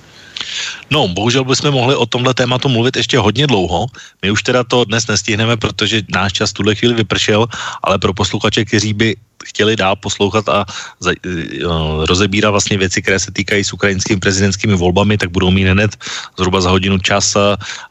No, 0.91 1.07
bohužel 1.07 1.43
bychom 1.43 1.71
mohli 1.71 1.95
o 1.95 2.05
tomhle 2.05 2.33
tématu 2.33 2.69
mluvit 2.69 2.95
ještě 2.95 3.17
hodně 3.17 3.47
dlouho. 3.47 3.87
My 4.21 4.31
už 4.31 4.43
teda 4.43 4.63
to 4.63 4.85
dnes 4.85 5.07
nestihneme, 5.07 5.57
protože 5.57 6.01
náš 6.09 6.33
čas 6.33 6.53
tuhle 6.53 6.75
chvíli 6.75 6.93
vypršel, 6.93 7.47
ale 7.83 7.99
pro 7.99 8.13
posluchače, 8.13 8.65
kteří 8.65 8.93
by 8.93 9.15
chtěli 9.45 9.75
dál 9.75 9.95
poslouchat 9.95 10.49
a 10.49 10.65
za, 10.99 11.11
uh, 11.11 12.05
rozebírat 12.05 12.51
vlastně 12.51 12.77
věci, 12.77 13.01
které 13.01 13.19
se 13.19 13.31
týkají 13.31 13.63
s 13.63 13.73
ukrajinskými 13.73 14.19
prezidentskými 14.19 14.75
volbami, 14.75 15.17
tak 15.17 15.29
budou 15.31 15.51
mít 15.51 15.67
hned 15.67 15.91
zhruba 16.37 16.61
za 16.61 16.69
hodinu 16.69 16.97
čas 16.99 17.35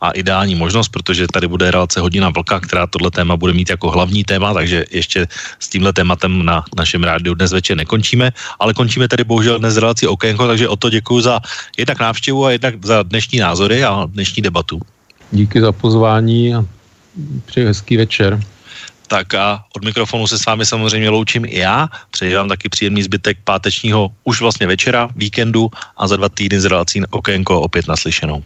a 0.01 0.11
ideální 0.11 0.55
možnost, 0.55 0.89
protože 0.89 1.27
tady 1.33 1.49
bude 1.49 1.71
relace 1.71 2.01
hodina 2.01 2.31
vlka, 2.31 2.61
která 2.61 2.87
tohle 2.87 3.11
téma 3.11 3.37
bude 3.37 3.53
mít 3.53 3.71
jako 3.71 3.91
hlavní 3.91 4.25
téma, 4.25 4.55
takže 4.55 4.85
ještě 4.91 5.27
s 5.59 5.69
tímhle 5.69 5.93
tématem 5.93 6.45
na 6.45 6.65
našem 6.77 7.05
rádiu 7.05 7.35
dnes 7.35 7.53
večer 7.53 7.77
nekončíme, 7.77 8.33
ale 8.59 8.75
končíme 8.75 9.09
tady 9.09 9.25
bohužel 9.25 9.59
dnes 9.59 9.77
relaci 9.77 10.07
Okénko, 10.07 10.47
takže 10.47 10.69
o 10.69 10.77
to 10.77 10.91
děkuji 10.91 11.21
za 11.21 11.41
jednak 11.79 12.01
návštěvu 12.01 12.45
a 12.45 12.51
jednak 12.51 12.85
za 12.85 13.03
dnešní 13.03 13.39
názory 13.39 13.85
a 13.85 14.07
dnešní 14.07 14.43
debatu. 14.43 14.81
Díky 15.33 15.61
za 15.61 15.73
pozvání 15.73 16.55
a 16.55 16.65
přeji 17.45 17.67
hezký 17.67 17.97
večer. 17.97 18.41
Tak 19.13 19.35
a 19.35 19.65
od 19.77 19.85
mikrofonu 19.85 20.27
se 20.27 20.39
s 20.39 20.47
vámi 20.47 20.67
samozřejmě 20.67 21.11
loučím 21.11 21.45
i 21.45 21.59
já. 21.59 21.89
Přeji 22.11 22.35
vám 22.35 22.49
taky 22.49 22.69
příjemný 22.69 23.03
zbytek 23.03 23.39
pátečního 23.45 24.11
už 24.25 24.41
vlastně 24.41 24.67
večera, 24.67 25.09
víkendu 25.17 25.71
a 25.97 26.09
za 26.09 26.17
dva 26.17 26.29
týdny 26.29 26.61
z 26.61 26.65
relací 26.65 27.03
Okénko 27.11 27.61
opět 27.61 27.89
naslyšenou. 27.89 28.43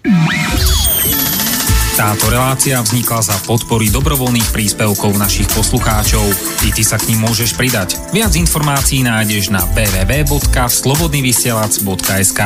Táto 1.96 2.30
relácia 2.30 2.82
vznikla 2.82 3.22
za 3.22 3.38
podpory 3.46 3.90
dobrovoľných 3.94 4.52
príspevkov 4.52 5.16
našich 5.16 5.48
poslucháčov. 5.54 6.26
I 6.66 6.72
ty 6.74 6.84
sa 6.84 6.98
k 6.98 7.08
ním 7.14 7.20
môžeš 7.24 7.54
pridať. 7.54 7.96
Viac 8.12 8.34
informácií 8.34 9.02
nájdeš 9.06 9.48
na 9.54 9.62
www.slobodnyvysielac.sk 9.70 12.40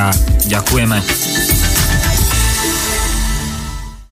Ďakujeme. 0.44 1.00